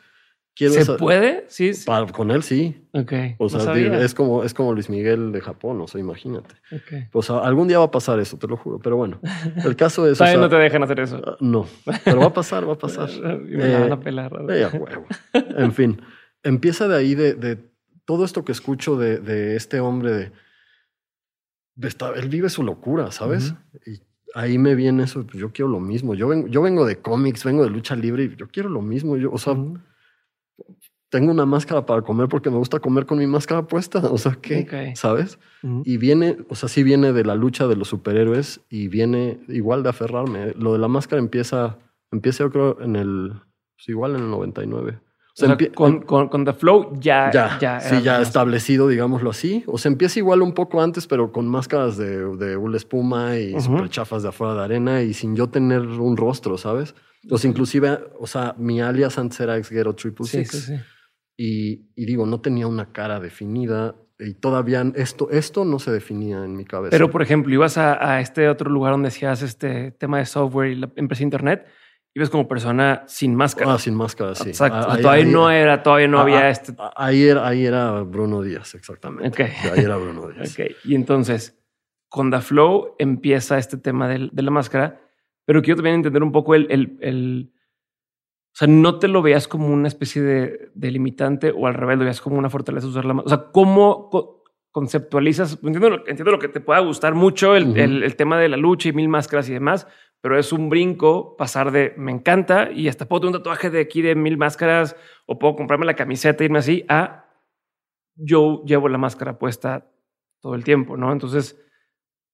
¿Se 0.67 0.93
puede? 0.93 1.45
Sí. 1.47 1.71
con 2.11 2.31
él 2.31 2.43
sí. 2.43 2.75
Ok. 2.93 3.13
O 3.37 3.47
sea, 3.47 3.73
es, 3.75 4.13
como, 4.13 4.43
es 4.43 4.53
como 4.53 4.73
Luis 4.73 4.89
Miguel 4.89 5.31
de 5.31 5.39
Japón, 5.39 5.79
o 5.79 5.87
sea, 5.87 6.01
imagínate. 6.01 6.55
Okay. 6.71 7.07
O 7.13 7.21
sea, 7.21 7.39
algún 7.39 7.67
día 7.67 7.79
va 7.79 7.85
a 7.85 7.91
pasar 7.91 8.19
eso, 8.19 8.37
te 8.37 8.47
lo 8.47 8.57
juro. 8.57 8.79
Pero 8.79 8.97
bueno, 8.97 9.19
el 9.63 9.75
caso 9.75 10.05
es. 10.07 10.17
¿Sabes? 10.17 10.37
no 10.37 10.49
te 10.49 10.57
dejan 10.57 10.83
hacer 10.83 10.99
eso. 10.99 11.21
Ah, 11.25 11.37
no, 11.39 11.65
pero 12.03 12.19
va 12.19 12.27
a 12.27 12.33
pasar, 12.33 12.67
va 12.67 12.73
a 12.73 12.77
pasar. 12.77 13.09
y 13.49 13.55
me 13.55 13.73
van 13.73 13.91
a 13.91 13.95
eh, 13.95 13.97
pelar. 13.97 14.31
Eh, 14.49 14.67
huevo. 14.73 15.05
En 15.33 15.71
fin, 15.71 16.01
empieza 16.43 16.87
de 16.87 16.97
ahí 16.97 17.15
de, 17.15 17.35
de 17.35 17.57
todo 18.05 18.25
esto 18.25 18.43
que 18.43 18.51
escucho 18.51 18.97
de, 18.97 19.19
de 19.19 19.55
este 19.55 19.79
hombre 19.79 20.11
de. 20.11 20.31
de 21.75 21.95
él 22.17 22.27
vive 22.27 22.49
su 22.49 22.63
locura, 22.63 23.11
¿sabes? 23.11 23.53
Y 23.85 24.01
ahí 24.35 24.57
me 24.57 24.75
viene 24.75 25.03
eso, 25.03 25.25
pues 25.25 25.37
yo 25.37 25.53
quiero 25.53 25.69
lo 25.69 25.79
mismo. 25.79 26.15
Yo 26.15 26.27
vengo, 26.27 26.47
yo 26.47 26.61
vengo 26.61 26.85
de 26.85 26.97
cómics, 26.97 27.45
vengo 27.45 27.63
de 27.63 27.69
lucha 27.69 27.95
libre 27.95 28.25
y 28.25 28.35
yo 28.35 28.49
quiero 28.49 28.67
lo 28.67 28.81
mismo. 28.81 29.15
Yo, 29.15 29.31
o 29.31 29.37
sea 29.37 29.55
tengo 31.09 31.31
una 31.31 31.45
máscara 31.45 31.85
para 31.85 32.01
comer 32.03 32.27
porque 32.29 32.49
me 32.49 32.57
gusta 32.57 32.79
comer 32.79 33.05
con 33.05 33.17
mi 33.17 33.27
máscara 33.27 33.63
puesta. 33.63 33.99
O 34.09 34.17
sea, 34.17 34.37
¿qué? 34.41 34.93
¿Sabes? 34.95 35.39
Y 35.83 35.97
viene, 35.97 36.37
o 36.49 36.55
sea, 36.55 36.69
sí 36.69 36.83
viene 36.83 37.11
de 37.11 37.23
la 37.25 37.35
lucha 37.35 37.67
de 37.67 37.75
los 37.75 37.89
superhéroes 37.89 38.61
y 38.69 38.87
viene 38.87 39.39
igual 39.47 39.83
de 39.83 39.89
aferrarme. 39.89 40.53
Lo 40.53 40.73
de 40.73 40.79
la 40.79 40.87
máscara 40.87 41.19
empieza, 41.19 41.77
empieza 42.11 42.43
yo 42.43 42.51
creo 42.51 42.81
en 42.81 42.95
el, 42.95 43.33
pues 43.75 43.89
igual 43.89 44.15
en 44.15 44.23
el 44.23 44.29
99. 44.29 44.99
O 45.41 45.45
sea, 45.45 45.57
con, 45.73 46.01
con, 46.01 46.45
The 46.45 46.53
Flow 46.53 46.99
ya. 46.99 47.31
Ya, 47.31 47.57
ya 47.59 47.79
sí, 47.79 48.01
ya 48.01 48.21
establecido, 48.21 48.87
digámoslo 48.87 49.29
así. 49.29 49.63
O 49.67 49.77
sea, 49.77 49.89
empieza 49.89 50.19
igual 50.19 50.41
un 50.41 50.53
poco 50.53 50.81
antes, 50.81 51.07
pero 51.07 51.31
con 51.31 51.47
máscaras 51.47 51.97
de, 51.97 52.35
de 52.35 52.57
una 52.57 52.75
espuma 52.75 53.37
y 53.37 53.59
super 53.61 53.89
chafas 53.89 54.23
de 54.23 54.29
afuera 54.29 54.55
de 54.55 54.63
arena 54.63 55.01
y 55.01 55.13
sin 55.13 55.35
yo 55.35 55.47
tener 55.47 55.81
un 55.81 56.17
rostro, 56.17 56.57
¿sabes? 56.57 56.93
O 57.29 57.37
sea, 57.37 57.49
inclusive, 57.49 57.99
o 58.19 58.27
sea, 58.27 58.55
mi 58.57 58.81
alias 58.81 59.17
antes 59.17 59.39
era 59.39 59.61
Xgero 59.61 59.93
Triple 59.93 60.25
Six. 60.25 60.51
Sí, 60.51 60.57
sí, 60.57 60.77
sí. 60.77 60.83
Y, 61.41 61.85
digo, 61.95 62.25
no 62.25 62.41
tenía 62.41 62.67
una 62.67 62.91
cara 62.91 63.21
definida 63.21 63.95
y 64.19 64.33
todavía 64.33 64.83
esto, 64.95 65.29
esto 65.31 65.63
no 65.63 65.79
se 65.79 65.89
definía 65.89 66.43
en 66.43 66.57
mi 66.57 66.65
cabeza. 66.65 66.91
Pero, 66.91 67.09
por 67.09 67.21
ejemplo, 67.21 67.53
ibas 67.53 67.77
a, 67.77 68.19
este 68.19 68.49
otro 68.49 68.69
lugar 68.69 68.91
donde 68.91 69.07
hacías 69.07 69.41
este 69.41 69.91
tema 69.91 70.17
de 70.17 70.25
software 70.25 70.71
y 70.71 70.75
la 70.75 70.91
empresa 70.97 71.23
internet, 71.23 71.65
ibas 72.13 72.29
como 72.29 72.45
persona 72.49 73.05
sin 73.07 73.35
máscara. 73.35 73.73
Ah, 73.73 73.79
sin 73.79 73.95
máscara, 73.95 74.35
sí. 74.35 74.49
Exacto. 74.49 74.97
todavía 74.97 75.23
no 75.23 75.49
era, 75.49 75.81
todavía 75.81 76.09
no 76.09 76.19
había 76.19 76.49
este. 76.49 76.73
Ahí 76.97 77.23
era, 77.23 77.47
ahí 77.47 77.65
era 77.65 78.01
Bruno 78.01 78.41
Díaz, 78.41 78.75
exactamente. 78.75 79.29
Okay. 79.29 79.55
ahí 79.71 79.85
era 79.85 79.95
Bruno 79.95 80.27
Díaz. 80.35 80.59
ok. 80.59 80.65
Y 80.83 80.95
entonces, 80.95 81.57
con 82.09 82.31
The 82.31 82.41
Flow 82.41 82.95
empieza 82.99 83.57
este 83.57 83.77
tema 83.77 84.09
de, 84.09 84.27
de, 84.29 84.43
la 84.43 84.51
máscara, 84.51 84.99
pero 85.45 85.61
quiero 85.61 85.77
también 85.77 85.95
entender 85.95 86.21
un 86.21 86.33
poco 86.33 86.53
el, 86.53 86.67
el, 86.69 86.97
el 86.99 87.53
sea, 88.59 88.67
no 88.67 88.99
te 88.99 89.07
lo 89.07 89.21
veas 89.21 89.47
como 89.47 89.67
una 89.67 89.87
especie 89.87 90.21
de, 90.21 90.71
de 90.73 90.91
limitante 90.91 91.51
o 91.55 91.65
al 91.65 91.75
revés, 91.75 91.97
lo 91.97 92.03
veas 92.03 92.19
como 92.19 92.37
una 92.37 92.49
fortaleza 92.49 92.87
usar 92.87 93.05
la 93.05 93.13
O 93.13 93.29
sea, 93.29 93.51
¿cómo 93.51 94.09
conceptualizas? 94.71 95.53
Entiendo, 95.63 96.03
entiendo 96.05 96.31
lo 96.31 96.39
que 96.39 96.49
te 96.49 96.59
pueda 96.59 96.79
gustar 96.81 97.15
mucho, 97.15 97.55
el, 97.55 97.77
el, 97.77 98.15
tema 98.17 98.37
de 98.37 98.49
la 98.49 98.57
lucha 98.57 98.89
y 98.89 98.93
mil 98.93 99.07
máscaras 99.07 99.47
y 99.47 99.53
demás, 99.53 99.87
pero 100.21 100.37
es 100.37 100.51
un 100.51 100.69
brinco 100.69 101.37
pasar 101.37 101.71
de 101.71 101.93
me 101.95 102.11
encanta 102.11 102.69
y 102.69 102.89
hasta 102.89 103.07
puedo 103.07 103.21
tener 103.21 103.35
un 103.35 103.41
tatuaje 103.41 103.69
de 103.69 103.79
aquí 103.79 104.01
de 104.01 104.15
mil 104.15 104.37
máscaras 104.37 104.95
o 105.25 105.39
puedo 105.39 105.55
comprarme 105.55 105.85
la 105.85 105.95
camiseta 105.95 106.43
y 106.43 106.45
irme 106.45 106.59
así 106.59 106.85
a 106.89 107.29
yo 108.15 108.61
llevo 108.65 108.89
la 108.89 108.97
máscara 108.97 109.39
puesta 109.39 109.89
todo 110.41 110.55
el 110.55 110.65
tiempo, 110.65 110.97
¿no? 110.97 111.13
Entonces, 111.13 111.65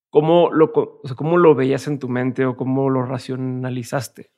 ¿cómo 0.09 0.49
lo, 0.51 0.71
o 0.73 1.01
sea, 1.03 1.15
¿cómo 1.15 1.38
lo 1.38 1.53
veías 1.53 1.88
en 1.88 1.99
tu 1.99 2.09
mente 2.09 2.45
o 2.45 2.57
cómo 2.57 2.89
lo 2.89 3.03
racionalizaste? 3.03 4.31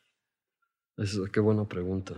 Es, 0.98 1.20
qué 1.32 1.40
buena 1.40 1.66
pregunta. 1.66 2.14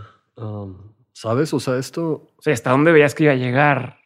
¿Sabes? 1.14 1.54
O 1.54 1.60
sea, 1.60 1.78
esto... 1.78 2.32
O 2.38 2.42
sea, 2.42 2.54
¿hasta 2.54 2.72
dónde 2.72 2.92
veías 2.92 3.14
que 3.14 3.26
iba 3.26 3.34
a 3.34 3.36
llegar? 3.36 4.00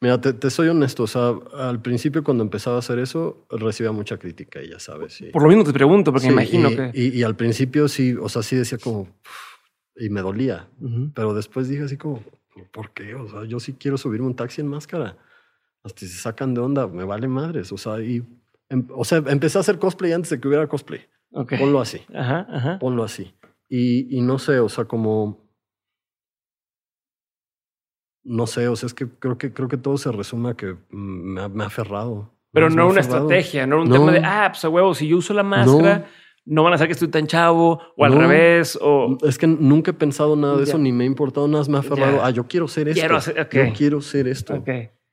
Mira, 0.00 0.20
te, 0.20 0.50
soy 0.50 0.68
honesto. 0.68 1.04
O 1.04 1.06
sea, 1.06 1.34
al 1.54 1.80
principio 1.82 2.24
cuando 2.24 2.42
empezaba 2.42 2.76
a 2.76 2.78
hacer 2.80 2.98
eso, 2.98 3.46
recibía 3.50 3.92
mucha 3.92 4.18
crítica 4.18 4.62
y 4.62 4.70
ya 4.70 4.78
sabes. 4.78 5.22
Por 5.32 5.42
lo 5.42 5.48
mismo 5.48 5.64
te 5.64 5.72
pregunto, 5.72 6.12
porque 6.12 6.28
me 6.28 6.32
imagino 6.34 6.70
que... 6.70 6.90
Y, 6.94 7.22
al 7.22 7.36
principio 7.36 7.88
sí, 7.88 8.14
o 8.20 8.28
sea, 8.28 8.42
sí 8.42 8.56
decía 8.56 8.78
como... 8.78 9.08
Y 9.96 10.08
me 10.08 10.22
dolía. 10.22 10.68
Pero 11.14 11.34
después 11.34 11.68
dije 11.68 11.84
así 11.84 11.96
como, 11.96 12.22
¿por 12.72 12.90
qué? 12.90 13.14
O 13.14 13.28
sea, 13.28 13.44
yo 13.44 13.60
sí 13.60 13.74
quiero 13.74 13.96
subirme 13.96 14.26
un 14.26 14.36
taxi 14.36 14.60
en 14.60 14.68
máscara. 14.68 15.16
Hasta 15.82 16.00
si 16.00 16.08
se 16.08 16.18
sacan 16.18 16.54
de 16.54 16.60
onda, 16.60 16.86
me 16.86 17.04
vale 17.04 17.28
madres. 17.28 17.72
O 17.72 17.78
sea, 17.78 18.00
y... 18.00 18.24
Em, 18.70 18.86
o 18.90 19.04
sea, 19.04 19.22
empecé 19.26 19.58
a 19.58 19.60
hacer 19.60 19.78
cosplay 19.78 20.12
antes 20.12 20.30
de 20.30 20.40
que 20.40 20.48
hubiera 20.48 20.66
cosplay. 20.66 21.02
Ponlo 21.30 21.80
así. 21.80 22.00
Ajá, 22.14 22.46
ajá. 22.48 22.78
Ponlo 22.78 23.04
así. 23.04 23.34
Y, 23.68 24.20
no 24.22 24.38
sé, 24.38 24.60
o 24.60 24.68
sea, 24.68 24.84
como... 24.84 25.42
No 28.22 28.46
sé, 28.46 28.68
o 28.68 28.76
sea, 28.76 28.86
es 28.86 28.94
que 28.94 29.06
creo 29.06 29.36
que, 29.36 29.52
creo 29.52 29.68
que 29.68 29.76
todo 29.76 29.98
se 29.98 30.10
resume 30.10 30.50
a 30.50 30.54
que 30.54 30.76
me 30.90 31.42
ha, 31.42 31.48
me 31.48 31.64
ha 31.64 31.66
aferrado. 31.66 32.34
Pero 32.52 32.70
no 32.70 32.88
una 32.88 33.00
estrategia, 33.00 33.66
no 33.66 33.82
un 33.82 33.90
tema 33.90 34.12
de, 34.12 34.20
ah, 34.24 34.48
pues 34.50 34.64
a 34.64 34.70
huevo, 34.70 34.94
si 34.94 35.08
yo 35.08 35.18
uso 35.18 35.34
la 35.34 35.42
máscara, 35.42 36.06
no, 36.46 36.62
van 36.62 36.72
a 36.72 36.76
hacer 36.76 36.86
que 36.86 36.92
estoy 36.92 37.08
tan 37.08 37.26
chavo, 37.26 37.80
o 37.96 38.04
al 38.04 38.14
revés, 38.14 38.78
o... 38.80 39.18
Es 39.22 39.36
que 39.36 39.46
nunca 39.46 39.90
he 39.90 39.94
pensado 39.94 40.36
nada 40.36 40.56
de 40.56 40.62
eso, 40.62 40.78
ni 40.78 40.92
me 40.92 41.04
ha 41.04 41.06
importado 41.06 41.48
nada, 41.48 41.64
me 41.68 41.76
ha 41.76 41.80
aferrado, 41.80 42.22
ah, 42.22 42.30
yo 42.30 42.46
quiero 42.46 42.66
ser 42.66 42.88
esto. 42.88 43.00
Quiero 43.00 43.68
Yo 43.68 43.72
quiero 43.76 44.00
ser 44.00 44.28
esto. 44.28 44.62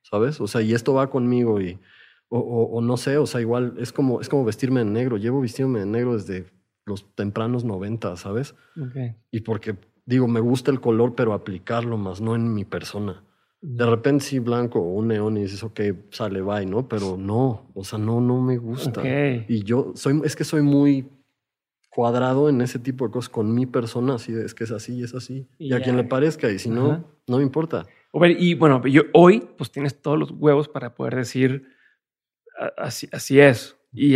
¿Sabes? 0.04 0.40
O 0.40 0.48
sea, 0.48 0.62
y 0.62 0.74
esto 0.74 0.94
va 0.94 1.10
conmigo 1.10 1.60
y... 1.60 1.80
O, 2.34 2.40
o, 2.40 2.78
o, 2.78 2.82
no 2.82 2.96
sé, 2.96 3.18
o 3.18 3.26
sea, 3.26 3.42
igual 3.42 3.74
es 3.78 3.92
como, 3.92 4.22
es 4.22 4.30
como 4.30 4.46
vestirme 4.46 4.80
en 4.80 4.94
negro. 4.94 5.18
Llevo 5.18 5.42
vistiéndome 5.42 5.80
de 5.80 5.86
negro 5.86 6.14
desde 6.14 6.46
los 6.86 7.14
tempranos 7.16 7.64
90, 7.64 8.16
¿sabes? 8.18 8.56
Y 9.32 9.42
porque, 9.42 9.76
digo, 10.06 10.28
me 10.28 10.40
gusta 10.40 10.72
el 10.72 10.82
color, 10.82 11.16
pero 11.16 11.34
aplicarlo 11.34 11.98
más, 11.98 12.22
no 12.22 12.36
en 12.36 12.54
mi 12.54 12.66
persona. 12.66 13.24
De 13.62 13.86
repente 13.86 14.26
sí 14.26 14.40
blanco 14.40 14.80
o 14.80 14.94
un 14.94 15.10
neón 15.10 15.38
y 15.38 15.44
dices, 15.44 15.64
ok, 15.64 15.80
sale, 16.10 16.42
bye, 16.42 16.66
¿no? 16.66 16.88
Pero 16.88 17.16
no, 17.18 17.70
o 17.76 17.84
sea, 17.84 18.00
no, 18.00 18.20
no 18.20 18.42
me 18.42 18.58
gusta. 18.58 19.02
Y 19.48 19.64
yo 19.64 19.94
soy, 19.96 20.20
es 20.24 20.36
que 20.36 20.44
soy 20.44 20.64
muy 20.64 21.08
cuadrado 21.92 22.50
en 22.50 22.62
ese 22.62 22.80
tipo 22.80 23.06
de 23.06 23.12
cosas 23.12 23.30
con 23.30 23.54
mi 23.54 23.66
persona, 23.66 24.16
así 24.16 24.32
de, 24.32 24.46
es 24.46 24.56
que 24.56 24.64
es 24.64 24.72
así 24.72 24.96
y 24.96 25.04
es 25.04 25.14
así. 25.14 25.48
Y, 25.60 25.74
a 25.74 25.82
quien 25.82 25.98
le 25.98 26.06
parezca, 26.06 26.50
y 26.50 26.58
si 26.58 26.70
no, 26.70 27.06
no 27.28 27.38
me 27.38 27.44
importa. 27.44 27.86
Y 28.14 28.56
bueno, 28.56 28.86
yo 28.88 29.04
hoy 29.14 29.48
pues 29.58 29.72
tienes 29.72 30.02
todos 30.02 30.18
los 30.18 30.32
huevos 30.32 30.68
para 30.68 30.96
poder 30.96 31.16
decir, 31.16 31.68
así, 32.78 33.08
así 33.12 33.40
es. 33.40 33.78
Y 33.94 34.16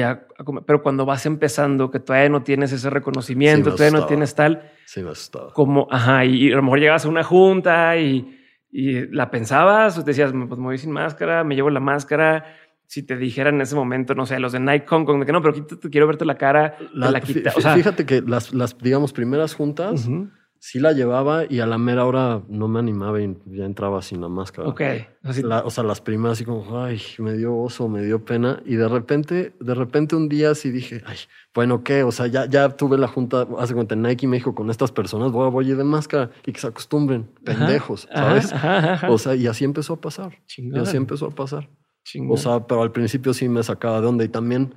pero 0.66 0.82
cuando 0.82 1.06
vas 1.06 1.26
empezando, 1.26 1.92
que 1.92 2.00
todavía 2.00 2.30
no 2.30 2.44
tienes 2.44 2.72
ese 2.72 2.90
reconocimiento, 2.90 3.76
todavía 3.76 4.00
no 4.00 4.06
tienes 4.06 4.34
tal. 4.34 4.72
Sí, 4.86 5.02
me 5.04 5.12
Como, 5.54 5.88
ajá, 5.92 6.24
y 6.24 6.52
a 6.52 6.56
lo 6.56 6.64
mejor 6.64 6.80
llegas 6.80 7.06
a 7.06 7.10
una 7.10 7.24
junta 7.24 7.98
y, 7.98 8.40
y 8.72 9.08
la 9.08 9.30
pensabas, 9.30 9.98
o 9.98 10.04
te 10.04 10.12
decías, 10.12 10.32
pues 10.32 10.60
me 10.60 10.66
voy 10.66 10.78
sin 10.78 10.92
máscara, 10.92 11.44
me 11.44 11.56
llevo 11.56 11.70
la 11.70 11.82
máscara 11.82 12.46
si 12.88 13.04
te 13.04 13.18
dijeran 13.18 13.56
en 13.56 13.62
ese 13.62 13.76
momento, 13.76 14.14
no 14.16 14.26
sé, 14.26 14.40
los 14.40 14.52
de 14.52 14.60
Nike 14.60 14.86
Kong, 14.86 15.08
de 15.20 15.26
que 15.26 15.32
no, 15.32 15.42
pero 15.42 15.54
quítate, 15.54 15.90
quiero 15.90 16.08
verte 16.08 16.26
la 16.26 16.38
cara, 16.38 16.78
la, 16.94 17.12
la 17.12 17.20
quita. 17.20 17.52
fíjate 17.52 18.06
que 18.06 18.22
las, 18.22 18.54
las, 18.54 18.78
digamos, 18.78 19.12
primeras 19.12 19.56
juntas 19.56 20.08
sí 20.66 20.80
la 20.80 20.94
llevaba 20.94 21.44
y 21.48 21.60
a 21.60 21.68
la 21.68 21.78
mera 21.78 22.06
hora 22.06 22.42
no 22.48 22.68
me 22.68 22.80
animaba 22.80 23.22
y 23.22 23.38
ya 23.46 23.66
entraba 23.66 24.02
sin 24.02 24.20
la 24.20 24.30
máscara. 24.30 24.68
Ok. 24.68 24.82
o 25.64 25.70
sea, 25.70 25.84
las 25.84 26.02
primeras 26.02 26.40
así 26.40 26.44
como, 26.44 26.84
ay, 26.84 27.00
me 27.20 27.34
dio 27.34 27.56
oso, 27.56 27.88
me 27.88 28.02
dio 28.02 28.26
pena. 28.26 28.64
Y 28.66 28.74
de 28.74 28.88
repente, 28.88 29.54
de 29.60 29.76
repente 29.76 30.16
un 30.16 30.28
día 30.28 30.56
sí 30.56 30.72
dije, 30.72 31.04
ay, 31.06 31.18
bueno, 31.54 31.84
¿qué? 31.84 32.02
O 32.02 32.12
sea, 32.12 32.26
ya, 32.26 32.48
ya 32.48 32.70
tuve 32.70 32.98
la 32.98 33.08
junta, 33.08 33.48
hace 33.60 33.76
cuenta, 33.76 33.96
Nike 33.96 34.26
me 34.26 34.38
dijo, 34.38 34.56
con 34.56 34.72
estas 34.72 34.92
personas 34.92 35.32
voy, 35.32 35.52
voy 35.52 35.68
a 35.68 35.70
ir 35.70 35.78
de 35.78 35.84
máscara 35.84 36.32
y 36.44 36.52
que 36.52 36.60
se 36.60 36.66
acostumbren, 36.66 37.30
pendejos, 37.44 38.08
¿sabes? 38.12 38.52
o 39.08 39.20
sea, 39.20 39.36
y 39.36 39.46
así 39.46 39.66
empezó 39.66 39.94
a 39.94 40.02
pasar. 40.02 40.40
Y 40.58 40.80
así 40.80 40.98
empezó 40.98 41.28
a 41.28 41.32
pasar. 41.32 41.70
O 42.28 42.38
sea, 42.38 42.66
pero 42.66 42.82
al 42.82 42.92
principio 42.92 43.36
sí 43.36 43.48
me 43.48 43.62
sacaba 43.62 44.02
de 44.02 44.08
onda 44.08 44.24
y 44.24 44.30
también 44.30 44.74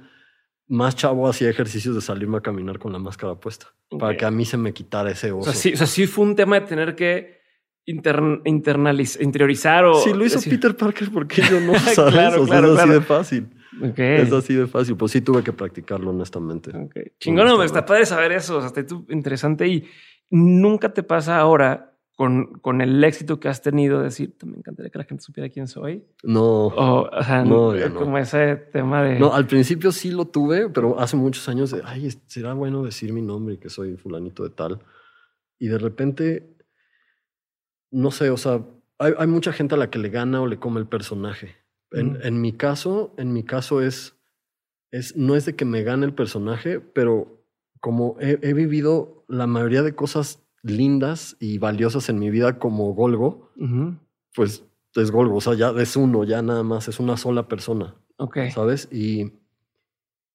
más 0.68 0.94
chavo 0.96 1.28
hacía 1.28 1.48
ejercicios 1.48 1.94
de 1.94 2.00
salirme 2.00 2.38
a 2.38 2.40
caminar 2.40 2.78
con 2.78 2.92
la 2.92 2.98
máscara 2.98 3.34
puesta 3.34 3.66
para 3.98 4.16
que 4.16 4.24
a 4.24 4.30
mí 4.30 4.44
se 4.44 4.56
me 4.56 4.72
quitara 4.72 5.10
ese 5.10 5.32
oso. 5.32 5.50
O 5.50 5.52
sea, 5.52 5.86
sí, 5.86 6.06
fue 6.06 6.26
un 6.26 6.36
tema 6.36 6.60
de 6.60 6.66
tener 6.66 6.94
que 6.94 7.38
internalizar, 7.86 9.22
interiorizar 9.22 9.84
o... 9.86 9.94
Sí, 9.94 10.12
lo 10.12 10.24
hizo 10.26 10.40
Peter 10.48 10.76
Parker 10.76 11.10
porque 11.10 11.42
yo 11.42 11.60
no 11.60 11.74
sabes. 11.78 12.12
claro, 12.12 12.44
claro, 12.44 12.74
es 12.74 12.80
así 12.80 12.90
de 12.90 13.00
fácil. 13.00 13.48
Es 13.96 14.32
así 14.32 14.54
de 14.54 14.66
fácil. 14.66 14.96
Pues 14.96 15.12
sí 15.12 15.20
tuve 15.20 15.42
que 15.42 15.52
practicarlo, 15.52 16.10
honestamente. 16.10 16.70
Chingón, 17.18 17.58
me 17.58 17.64
está 17.64 17.84
padre 17.86 18.04
saber 18.04 18.32
eso. 18.32 18.58
O 18.58 18.60
sea, 18.60 18.68
está 18.68 18.94
interesante 19.08 19.66
y 19.68 19.88
nunca 20.30 20.92
te 20.92 21.02
pasa 21.02 21.38
ahora 21.38 21.97
con, 22.18 22.58
con, 22.58 22.80
el 22.80 23.04
éxito 23.04 23.38
que 23.38 23.46
has 23.46 23.62
tenido, 23.62 24.02
decir, 24.02 24.34
me 24.44 24.56
encantaría 24.56 24.90
que 24.90 24.98
la 24.98 25.04
gente 25.04 25.22
supiera 25.22 25.48
quién 25.50 25.68
soy. 25.68 26.04
No. 26.24 26.66
O, 26.66 27.22
sea, 27.22 27.44
no, 27.44 27.72
como 27.94 28.18
ese 28.18 28.56
tema 28.56 29.04
de... 29.04 29.20
No, 29.20 29.32
al 29.32 29.46
principio 29.46 29.92
sí 29.92 30.10
lo 30.10 30.24
tuve, 30.24 30.68
pero 30.68 30.98
hace 30.98 31.16
muchos 31.16 31.48
años 31.48 31.70
de, 31.70 31.80
ay, 31.84 32.10
será 32.26 32.54
bueno 32.54 32.82
decir 32.82 33.12
mi 33.12 33.22
nombre 33.22 33.54
y 33.54 33.58
que 33.58 33.70
soy 33.70 33.96
fulanito 33.96 34.42
de 34.42 34.50
tal. 34.50 34.80
Y 35.60 35.68
de 35.68 35.78
repente, 35.78 36.56
no 37.92 38.10
sé, 38.10 38.30
o 38.30 38.36
sea, 38.36 38.66
hay, 38.98 39.12
hay 39.16 39.28
mucha 39.28 39.52
gente 39.52 39.76
a 39.76 39.78
la 39.78 39.88
que 39.88 40.00
le 40.00 40.08
gana 40.08 40.40
o 40.40 40.48
le 40.48 40.58
come 40.58 40.80
el 40.80 40.88
personaje. 40.88 41.54
En, 41.92 42.18
en 42.24 42.40
mi 42.40 42.52
caso, 42.52 43.14
en 43.16 43.32
mi 43.32 43.44
caso 43.44 43.80
es, 43.80 44.16
es, 44.90 45.16
no 45.16 45.36
es 45.36 45.44
de 45.44 45.54
que 45.54 45.64
me 45.64 45.84
gane 45.84 46.04
el 46.04 46.14
personaje, 46.14 46.80
pero 46.80 47.44
como 47.78 48.16
he, 48.18 48.40
he 48.42 48.54
vivido 48.54 49.24
la 49.28 49.46
mayoría 49.46 49.82
de 49.82 49.94
cosas 49.94 50.42
lindas 50.68 51.36
y 51.40 51.58
valiosas 51.58 52.08
en 52.08 52.18
mi 52.18 52.30
vida 52.30 52.58
como 52.58 52.94
Golgo, 52.94 53.50
pues 54.34 54.64
es 54.94 55.10
Golgo, 55.10 55.36
o 55.36 55.40
sea, 55.40 55.54
ya 55.54 55.70
es 55.70 55.96
uno, 55.96 56.24
ya 56.24 56.42
nada 56.42 56.62
más, 56.62 56.88
es 56.88 57.00
una 57.00 57.16
sola 57.16 57.48
persona. 57.48 57.94
Ok. 58.16 58.38
¿Sabes? 58.52 58.88
Y, 58.90 59.32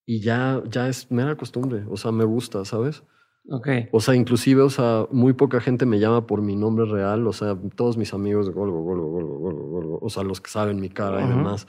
y 0.05 0.21
ya, 0.21 0.61
ya 0.69 0.87
es 0.87 1.11
mera 1.11 1.35
costumbre, 1.35 1.85
o 1.89 1.97
sea, 1.97 2.11
me 2.11 2.23
gusta, 2.23 2.65
¿sabes? 2.65 3.03
Ok. 3.49 3.67
O 3.91 3.99
sea, 3.99 4.15
inclusive, 4.15 4.61
o 4.61 4.69
sea, 4.69 5.05
muy 5.11 5.33
poca 5.33 5.59
gente 5.59 5.85
me 5.85 5.99
llama 5.99 6.25
por 6.27 6.41
mi 6.41 6.55
nombre 6.55 6.85
real, 6.85 7.27
o 7.27 7.33
sea, 7.33 7.57
todos 7.75 7.97
mis 7.97 8.13
amigos 8.13 8.47
de 8.47 8.53
Golgo, 8.53 8.81
Golgo, 8.83 9.09
Golgo, 9.09 9.39
Golgo, 9.39 9.67
Golgo, 9.67 9.99
o 10.01 10.09
sea, 10.09 10.23
los 10.23 10.39
que 10.39 10.49
saben 10.49 10.79
mi 10.79 10.89
cara 10.89 11.25
y 11.25 11.27
demás. 11.27 11.67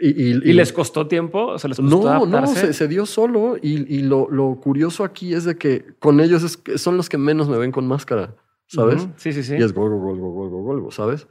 Y, 0.00 0.34
les 0.52 0.72
costó 0.72 1.06
tiempo? 1.08 1.46
¿O 1.46 1.58
sea, 1.58 1.68
les 1.68 1.78
costó 1.78 2.02
no, 2.02 2.26
no, 2.26 2.46
se, 2.46 2.88
dio 2.88 3.06
solo. 3.06 3.56
Y, 3.60 4.02
lo, 4.02 4.28
lo, 4.30 4.60
curioso 4.60 5.04
aquí 5.04 5.34
es 5.34 5.44
de 5.44 5.56
que 5.56 5.84
con 5.98 6.20
ellos 6.20 6.42
es, 6.42 6.80
son 6.80 6.96
los 6.96 7.08
que 7.08 7.18
menos 7.18 7.48
me 7.48 7.58
ven 7.58 7.72
con 7.72 7.86
máscara, 7.86 8.34
¿sabes? 8.66 9.08
Sí, 9.16 9.32
sí, 9.32 9.42
sí. 9.42 9.56
Y 9.58 9.62
es 9.62 9.72
golgo, 9.72 9.98
golgo, 9.98 10.30
golgo, 10.30 10.62
golgo, 10.62 10.90
¿sabes? 10.90 11.26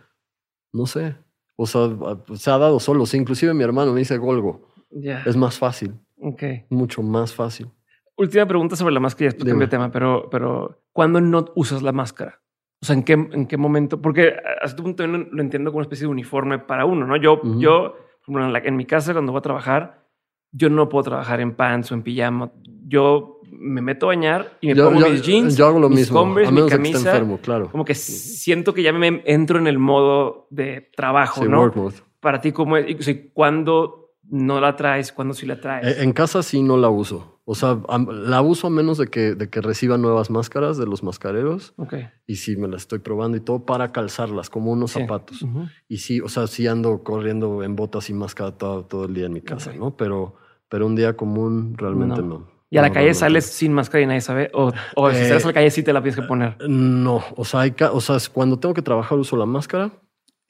No 0.74 0.86
sé. 0.86 1.16
O 1.56 1.66
sea, 1.66 1.90
se 2.36 2.52
ha 2.52 2.58
dado 2.58 2.80
solo. 2.80 3.04
Inclusive 3.14 3.54
mi 3.54 3.64
hermano 3.64 3.94
me 3.94 4.00
dice 4.00 4.18
golgo. 4.18 4.68
Ya. 4.92 5.24
Es 5.26 5.36
más 5.36 5.58
fácil. 5.58 5.96
Ok. 6.22 6.44
Mucho 6.70 7.02
más 7.02 7.34
fácil. 7.34 7.68
Última 8.16 8.48
pregunta 8.48 8.76
sobre 8.76 8.94
la 8.94 9.00
máscara 9.00 9.26
y 9.26 9.28
después 9.28 9.48
cambio 9.48 9.68
de 9.68 9.72
tema, 9.72 9.92
pero, 9.92 10.28
pero 10.30 10.82
¿cuándo 10.92 11.22
no 11.22 11.46
usas 11.56 11.84
la 11.84 11.92
máscara? 11.92 12.42
O 12.82 12.86
sea, 12.86 12.96
¿en 12.96 13.04
qué, 13.04 13.14
en 13.14 13.46
qué 13.46 13.58
momento? 13.58 14.02
Porque 14.02 14.34
a 14.62 14.66
este 14.66 14.82
punto 14.82 15.06
lo 15.06 15.42
entiendo 15.42 15.72
como 15.72 15.80
una 15.80 15.86
especie 15.86 16.06
de 16.06 16.12
uniforme 16.12 16.60
para 16.60 16.86
uno, 16.86 17.06
¿no? 17.06 17.16
Yo, 17.18 17.42
yo 17.60 17.96
en, 18.28 18.76
mi 18.76 18.86
casa, 18.86 19.14
cuando 19.14 19.32
voy 19.32 19.40
a 19.40 19.42
trabajar, 19.42 20.08
yo 20.52 20.70
no 20.70 20.90
puedo 20.90 21.04
trabajar 21.04 21.40
en 21.40 21.56
pants 21.56 21.92
o 21.92 21.96
en 21.96 22.04
pijama. 22.04 22.52
Yo 22.88 23.42
me 23.52 23.82
meto 23.82 24.08
a 24.08 24.10
bañar 24.10 24.58
y 24.62 24.68
me 24.68 24.76
pongo 24.76 25.10
mis 25.10 25.22
jeans, 25.22 25.58
yo 25.58 25.68
hago 25.68 25.80
lo 25.80 25.90
mis 25.90 26.00
mismo. 26.00 26.20
Converse, 26.20 26.52
mi 26.52 26.68
camisa. 26.68 26.98
enfermo, 26.98 27.40
claro. 27.40 27.70
Como 27.70 27.86
que 27.86 27.96
siento 27.96 28.74
que 28.74 28.84
ya 28.84 28.94
me 28.94 29.22
entro 29.26 29.60
en 29.60 29.68
el 29.68 29.80
modo 29.80 30.48
de 30.50 30.90
trabajo, 30.96 31.46
¿no? 31.46 31.72
Para 32.20 32.42
ti, 32.42 32.52
¿cómo 32.52 32.78
es? 32.78 33.08
Y, 33.08 33.30
¿Cuándo 33.34 34.12
no 34.30 34.60
la 34.60 34.76
traes? 34.76 35.12
¿Cuándo 35.12 35.34
sí 35.34 35.46
la 35.46 35.60
traes? 35.60 35.88
Eh, 35.88 36.04
en 36.04 36.14
casa 36.14 36.44
sí 36.44 36.62
no 36.62 36.78
la 36.78 36.90
uso. 36.90 37.37
O 37.50 37.56
sea, 37.56 37.80
la 38.10 38.42
uso 38.42 38.68
a 38.68 38.70
menos 38.70 38.98
de 38.98 39.08
que, 39.08 39.34
de 39.34 39.50
que 39.50 39.62
reciba 39.62 39.98
nuevas 39.98 40.30
máscaras 40.30 40.78
de 40.78 40.86
los 40.86 41.02
mascareros. 41.02 41.74
Okay. 41.78 42.10
Y 42.26 42.36
sí, 42.36 42.58
me 42.58 42.68
las 42.68 42.82
estoy 42.82 43.00
probando 43.00 43.38
y 43.38 43.40
todo 43.40 43.66
para 43.66 43.94
calzarlas, 43.94 44.50
como 44.50 44.74
unos 44.74 44.92
zapatos. 44.92 45.46
Y 45.88 46.00
sí, 46.00 46.20
o 46.20 46.28
sea, 46.28 46.48
sí 46.48 46.68
ando 46.68 47.04
corriendo 47.04 47.64
en 47.64 47.78
botas 47.78 48.10
y 48.10 48.14
máscara 48.14 48.52
todo, 48.52 48.84
todo 48.84 49.06
el 49.06 49.14
día 49.14 49.28
en 49.28 49.34
mi 49.34 49.40
casa, 49.40 49.72
¿no? 49.72 49.96
Pero, 49.96 50.36
pero 50.68 50.86
un 50.86 50.98
día 50.98 51.16
común 51.16 51.76
realmente 51.78 52.22
no. 52.22 52.50
¿Y 52.70 52.80
a 52.80 52.82
la 52.82 52.92
calle 52.92 53.14
sales 53.14 53.46
sin 53.46 53.72
máscara 53.72 54.04
y 54.04 54.08
nadie 54.08 54.20
sabe? 54.20 54.52
¿O, 54.54 54.74
o 54.98 55.12
si 55.12 55.24
sales 55.24 55.46
a 55.46 55.48
la 55.48 55.54
calle 55.54 55.72
sí 55.72 55.84
te 55.84 55.94
la 55.94 56.02
tienes 56.02 56.20
que 56.20 56.28
poner? 56.28 56.58
No, 56.68 57.24
o 57.38 57.46
sea, 57.46 57.62
hay, 57.62 57.74
o 57.94 58.02
sea, 58.02 58.18
cuando 58.34 58.60
tengo 58.60 58.74
que 58.76 58.82
trabajar 58.82 59.18
uso 59.18 59.38
la 59.38 59.46
máscara 59.46 59.94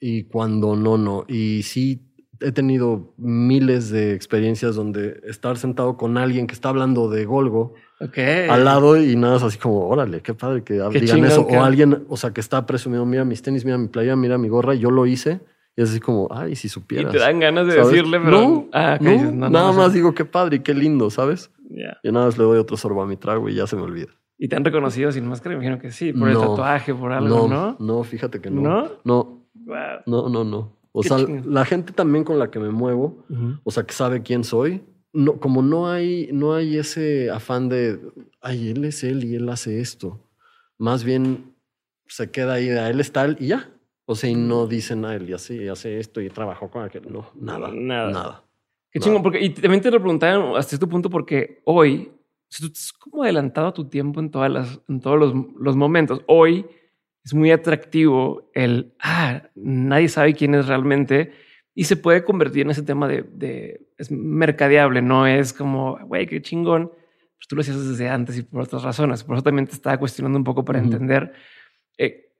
y 0.00 0.24
cuando 0.24 0.74
no, 0.74 0.98
no. 0.98 1.24
Y 1.28 1.62
sí 1.62 2.07
he 2.40 2.52
tenido 2.52 3.12
miles 3.16 3.90
de 3.90 4.14
experiencias 4.14 4.74
donde 4.74 5.20
estar 5.24 5.56
sentado 5.56 5.96
con 5.96 6.18
alguien 6.18 6.46
que 6.46 6.54
está 6.54 6.68
hablando 6.68 7.08
de 7.08 7.24
Golgo 7.24 7.74
al 8.00 8.64
lado 8.64 8.96
y 8.96 9.16
nada 9.16 9.36
es 9.36 9.42
así 9.42 9.58
como, 9.58 9.88
órale, 9.88 10.20
qué 10.20 10.34
padre 10.34 10.62
que 10.62 10.74
digan 10.74 11.24
eso. 11.24 11.42
O 11.42 11.62
alguien, 11.62 12.04
o 12.08 12.16
sea, 12.16 12.32
que 12.32 12.40
está 12.40 12.64
presumiendo, 12.66 13.04
mira 13.06 13.24
mis 13.24 13.42
tenis, 13.42 13.64
mira 13.64 13.78
mi 13.78 13.88
playa, 13.88 14.14
mira 14.14 14.38
mi 14.38 14.48
gorra, 14.48 14.74
y 14.74 14.78
yo 14.78 14.90
lo 14.90 15.06
hice. 15.06 15.40
Y 15.76 15.82
es 15.82 15.90
así 15.90 16.00
como, 16.00 16.28
ay, 16.30 16.56
si 16.56 16.68
supieras. 16.68 17.12
Y 17.12 17.16
te 17.16 17.22
dan 17.22 17.38
ganas 17.38 17.66
de 17.66 17.74
decirle, 17.74 18.18
pero... 18.18 18.40
No, 18.40 18.68
ah, 18.72 18.98
nada 19.00 19.72
más 19.72 19.92
digo 19.92 20.12
qué 20.12 20.24
padre 20.24 20.56
y 20.56 20.60
qué 20.60 20.74
lindo, 20.74 21.10
¿sabes? 21.10 21.50
Y 22.02 22.10
nada 22.10 22.26
más 22.26 22.38
le 22.38 22.44
doy 22.44 22.58
otro 22.58 22.76
sorbo 22.76 23.02
a 23.02 23.06
mi 23.06 23.16
trago 23.16 23.48
y 23.48 23.54
ya 23.54 23.66
se 23.66 23.76
me 23.76 23.82
olvida. 23.82 24.08
¿Y 24.38 24.48
te 24.48 24.56
han 24.56 24.64
reconocido 24.64 25.10
sin 25.10 25.26
máscara? 25.26 25.56
Me 25.56 25.64
imagino 25.64 25.80
que 25.80 25.90
sí, 25.90 26.12
por 26.12 26.28
el 26.28 26.38
tatuaje, 26.38 26.94
por 26.94 27.12
algo, 27.12 27.48
¿no? 27.48 27.76
No, 27.80 28.04
fíjate 28.04 28.40
que 28.40 28.50
no. 28.50 28.60
¿No? 28.60 28.88
No. 29.04 29.38
No, 30.06 30.28
no, 30.28 30.44
no. 30.44 30.77
O 30.98 31.02
sea, 31.04 31.18
la 31.18 31.64
gente 31.64 31.92
también 31.92 32.24
con 32.24 32.40
la 32.40 32.50
que 32.50 32.58
me 32.58 32.70
muevo, 32.70 33.24
o 33.62 33.70
sea, 33.70 33.84
que 33.84 33.92
sabe 33.92 34.20
quién 34.20 34.42
soy, 34.42 34.82
no, 35.12 35.38
como 35.38 35.62
no 35.62 35.88
hay, 35.88 36.28
no 36.32 36.54
hay 36.54 36.76
ese 36.76 37.30
afán 37.30 37.68
de, 37.68 38.00
ay, 38.40 38.70
él 38.70 38.84
es 38.84 39.04
él 39.04 39.22
y 39.22 39.36
él 39.36 39.48
hace 39.48 39.80
esto. 39.80 40.18
Más 40.76 41.04
bien 41.04 41.54
se 42.08 42.32
queda 42.32 42.54
ahí, 42.54 42.68
a 42.70 42.90
él 42.90 42.98
es 42.98 43.12
tal 43.12 43.36
y 43.38 43.46
ya. 43.46 43.70
O 44.06 44.16
sea, 44.16 44.28
y 44.28 44.34
no 44.34 44.66
dicen 44.66 45.04
a 45.04 45.14
él 45.14 45.30
y 45.30 45.34
así, 45.34 45.68
hace 45.68 46.00
esto 46.00 46.20
y 46.20 46.30
trabajó 46.30 46.68
con 46.68 46.82
aquel. 46.82 47.12
No, 47.12 47.30
nada, 47.36 47.70
nada. 47.72 48.10
nada. 48.10 48.44
Qué 48.90 48.98
chingo, 48.98 49.22
porque, 49.22 49.40
y 49.40 49.50
también 49.50 49.80
te 49.80 49.90
lo 49.92 50.00
preguntaba 50.00 50.58
hasta 50.58 50.74
este 50.74 50.86
punto 50.88 51.08
porque 51.10 51.60
hoy, 51.64 52.10
tú 52.48 52.66
estás 52.66 52.92
como 52.92 53.22
adelantado 53.22 53.68
a 53.68 53.74
tu 53.74 53.84
tiempo 53.84 54.18
en, 54.18 54.32
todas 54.32 54.50
las, 54.50 54.80
en 54.88 55.00
todos 55.00 55.16
los, 55.16 55.32
los 55.60 55.76
momentos. 55.76 56.22
Hoy 56.26 56.66
es 57.28 57.34
muy 57.34 57.50
atractivo 57.50 58.50
el, 58.54 58.94
ah, 59.00 59.42
nadie 59.54 60.08
sabe 60.08 60.32
quién 60.32 60.54
es 60.54 60.66
realmente 60.66 61.32
y 61.74 61.84
se 61.84 61.96
puede 61.96 62.24
convertir 62.24 62.62
en 62.62 62.70
ese 62.70 62.82
tema 62.82 63.06
de, 63.06 63.86
es 63.98 64.10
mercadeable, 64.10 65.02
no 65.02 65.26
es 65.26 65.52
como, 65.52 65.98
güey, 66.06 66.26
qué 66.26 66.40
chingón. 66.40 66.90
Pues 67.36 67.46
tú 67.46 67.54
lo 67.54 67.60
hacías 67.60 67.86
desde 67.86 68.08
antes 68.08 68.38
y 68.38 68.44
por 68.44 68.62
otras 68.62 68.82
razones. 68.82 69.24
Por 69.24 69.36
eso 69.36 69.42
también 69.42 69.66
te 69.66 69.74
estaba 69.74 69.98
cuestionando 69.98 70.38
un 70.38 70.44
poco 70.44 70.64
para 70.64 70.78
entender 70.78 71.34
eh, 71.98 72.32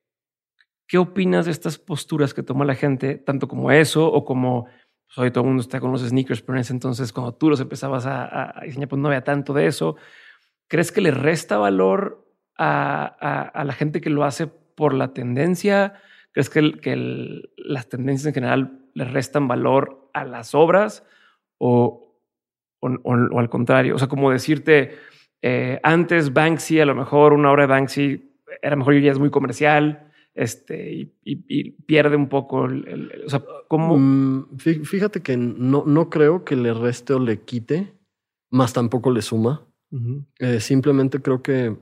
qué 0.86 0.96
opinas 0.96 1.44
de 1.44 1.52
estas 1.52 1.76
posturas 1.76 2.32
que 2.32 2.42
toma 2.42 2.64
la 2.64 2.74
gente, 2.74 3.16
tanto 3.16 3.46
como 3.46 3.70
eso 3.70 4.10
o 4.10 4.24
como 4.24 4.68
pues, 5.06 5.18
hoy 5.18 5.30
todo 5.30 5.44
el 5.44 5.48
mundo 5.48 5.60
está 5.60 5.80
con 5.80 5.92
los 5.92 6.00
sneakers, 6.00 6.40
pero 6.40 6.56
en 6.56 6.62
ese 6.62 6.72
entonces 6.72 7.12
cuando 7.12 7.34
tú 7.34 7.50
los 7.50 7.60
empezabas 7.60 8.06
a, 8.06 8.54
diseñar, 8.64 8.88
pues 8.88 9.02
no 9.02 9.08
había 9.08 9.22
tanto 9.22 9.52
de 9.52 9.66
eso. 9.66 9.96
¿Crees 10.66 10.90
que 10.90 11.02
le 11.02 11.10
resta 11.10 11.58
valor 11.58 12.26
a, 12.56 13.04
a 13.52 13.64
la 13.64 13.74
gente 13.74 14.00
que 14.00 14.08
lo 14.08 14.24
hace 14.24 14.50
por 14.78 14.94
la 14.94 15.12
tendencia? 15.12 15.94
¿Crees 16.30 16.48
que, 16.48 16.72
que 16.80 17.42
las 17.56 17.88
tendencias 17.88 18.26
en 18.26 18.34
general 18.34 18.86
le 18.94 19.04
restan 19.04 19.48
valor 19.48 20.08
a 20.14 20.24
las 20.24 20.54
obras 20.54 21.04
o, 21.58 22.14
o, 22.80 23.38
al 23.38 23.50
contrario? 23.50 23.96
O 23.96 23.98
sea, 23.98 24.06
como 24.06 24.30
decirte, 24.30 24.94
eh, 25.42 25.80
antes 25.82 26.32
Banksy, 26.32 26.78
a 26.78 26.86
lo 26.86 26.94
mejor 26.94 27.32
una 27.32 27.50
obra 27.50 27.64
de 27.64 27.66
Banksy 27.66 28.36
era 28.62 28.76
mejor 28.76 28.94
y 28.94 29.02
ya 29.02 29.10
es 29.10 29.18
muy 29.18 29.30
comercial 29.30 30.12
este, 30.32 31.10
y, 31.24 31.70
pierde 31.82 32.14
un 32.14 32.28
poco 32.28 32.66
el, 32.66 33.24
o 33.26 33.28
sea, 33.28 33.42
¿cómo? 33.66 33.98
Mm, 33.98 34.56
fíjate 34.58 35.20
que 35.20 35.36
no, 35.36 35.82
no 35.84 36.08
creo 36.08 36.44
que 36.44 36.54
le 36.54 36.72
reste 36.72 37.14
o 37.14 37.18
le 37.18 37.40
quite, 37.40 37.92
más 38.48 38.72
tampoco 38.72 39.10
le 39.10 39.22
suma. 39.22 39.66
Eh, 40.38 40.60
simplemente 40.60 41.20
creo 41.20 41.42
que 41.42 41.76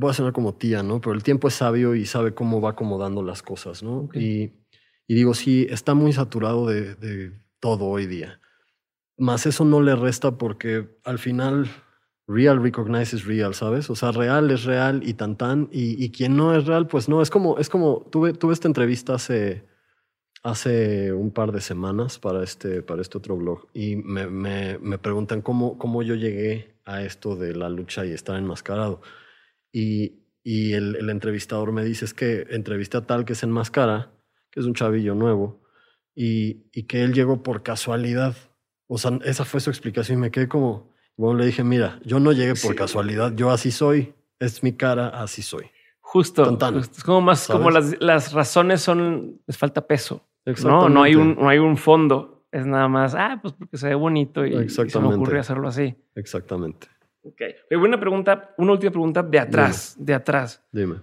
voy 0.00 0.10
a 0.10 0.14
sonar 0.14 0.32
como 0.32 0.54
tía, 0.54 0.82
¿no? 0.82 1.00
Pero 1.00 1.14
el 1.14 1.22
tiempo 1.22 1.48
es 1.48 1.54
sabio 1.54 1.94
y 1.94 2.06
sabe 2.06 2.34
cómo 2.34 2.60
va 2.60 2.70
acomodando 2.70 3.22
las 3.22 3.42
cosas, 3.42 3.82
¿no? 3.82 4.08
Y, 4.14 4.52
y, 5.06 5.14
digo, 5.14 5.34
sí, 5.34 5.66
está 5.68 5.94
muy 5.94 6.12
saturado 6.12 6.66
de, 6.66 6.94
de 6.94 7.32
todo 7.60 7.84
hoy 7.84 8.06
día. 8.06 8.40
Más 9.18 9.44
eso 9.44 9.64
no 9.66 9.82
le 9.82 9.94
resta 9.94 10.38
porque 10.38 10.88
al 11.04 11.18
final 11.18 11.68
real 12.26 12.62
recognizes 12.62 13.26
real, 13.26 13.54
¿sabes? 13.54 13.90
O 13.90 13.94
sea, 13.94 14.12
real 14.12 14.50
es 14.50 14.64
real 14.64 15.02
y 15.04 15.14
tan 15.14 15.36
tan, 15.36 15.68
y, 15.70 16.02
y 16.02 16.10
quien 16.10 16.36
no 16.36 16.56
es 16.56 16.64
real, 16.66 16.86
pues 16.86 17.08
no, 17.08 17.20
es 17.20 17.28
como, 17.28 17.58
es 17.58 17.68
como, 17.68 18.06
tuve, 18.10 18.32
tuve 18.32 18.54
esta 18.54 18.68
entrevista 18.68 19.14
hace, 19.14 19.66
hace 20.42 21.12
un 21.12 21.30
par 21.30 21.52
de 21.52 21.60
semanas 21.60 22.18
para 22.18 22.42
este, 22.42 22.82
para 22.82 23.02
este 23.02 23.18
otro 23.18 23.36
blog 23.36 23.66
y 23.74 23.96
me, 23.96 24.28
me, 24.28 24.78
me 24.78 24.96
preguntan 24.96 25.42
cómo, 25.42 25.76
cómo 25.76 26.02
yo 26.02 26.14
llegué 26.14 26.76
a 26.86 27.02
esto 27.02 27.36
de 27.36 27.54
la 27.54 27.68
lucha 27.68 28.06
y 28.06 28.12
estar 28.12 28.36
enmascarado. 28.38 29.02
Y, 29.72 30.24
y 30.42 30.72
el, 30.72 30.96
el, 30.96 31.10
entrevistador 31.10 31.72
me 31.72 31.84
dice, 31.84 32.04
es 32.04 32.14
que 32.14 32.46
entrevisté 32.50 32.96
a 32.96 33.06
tal 33.06 33.24
que 33.24 33.34
se 33.34 33.46
enmascara, 33.46 34.12
que 34.50 34.60
es 34.60 34.66
un 34.66 34.74
chavillo 34.74 35.14
nuevo, 35.14 35.62
y, 36.14 36.66
y 36.72 36.84
que 36.84 37.02
él 37.02 37.12
llegó 37.12 37.42
por 37.42 37.62
casualidad. 37.62 38.34
O 38.86 38.98
sea, 38.98 39.18
esa 39.24 39.44
fue 39.44 39.60
su 39.60 39.70
explicación 39.70 40.18
y 40.18 40.20
me 40.22 40.30
quedé 40.30 40.48
como, 40.48 40.92
bueno, 41.16 41.38
le 41.38 41.46
dije, 41.46 41.62
mira, 41.62 42.00
yo 42.04 42.18
no 42.18 42.32
llegué 42.32 42.54
por 42.54 42.74
casualidad, 42.74 43.34
yo 43.34 43.50
así 43.50 43.70
soy, 43.70 44.14
es 44.38 44.62
mi 44.62 44.72
cara, 44.72 45.08
así 45.08 45.42
soy. 45.42 45.66
Justo, 46.00 46.58
es 46.76 47.04
como 47.04 47.20
más, 47.20 47.46
como 47.46 47.70
las, 47.70 48.00
las, 48.00 48.32
razones 48.32 48.80
son, 48.80 49.40
les 49.46 49.56
falta 49.56 49.86
peso. 49.86 50.26
No, 50.64 50.88
no 50.88 51.04
hay 51.04 51.14
un, 51.14 51.36
no 51.36 51.48
hay 51.48 51.58
un 51.58 51.76
fondo. 51.76 52.46
Es 52.50 52.66
nada 52.66 52.88
más, 52.88 53.14
ah, 53.14 53.38
pues 53.40 53.54
porque 53.54 53.76
se 53.76 53.90
ve 53.90 53.94
bonito 53.94 54.44
y, 54.44 54.68
se 54.68 54.98
me 54.98 55.14
ocurre 55.14 55.38
hacerlo 55.38 55.68
así. 55.68 55.94
Exactamente. 56.16 56.88
Ok. 57.22 57.42
Una 57.72 57.98
pregunta, 57.98 58.54
una 58.58 58.72
última 58.72 58.90
pregunta 58.90 59.22
de 59.22 59.38
atrás, 59.38 59.96
de 59.98 60.14
atrás. 60.14 60.62
Dime. 60.72 60.96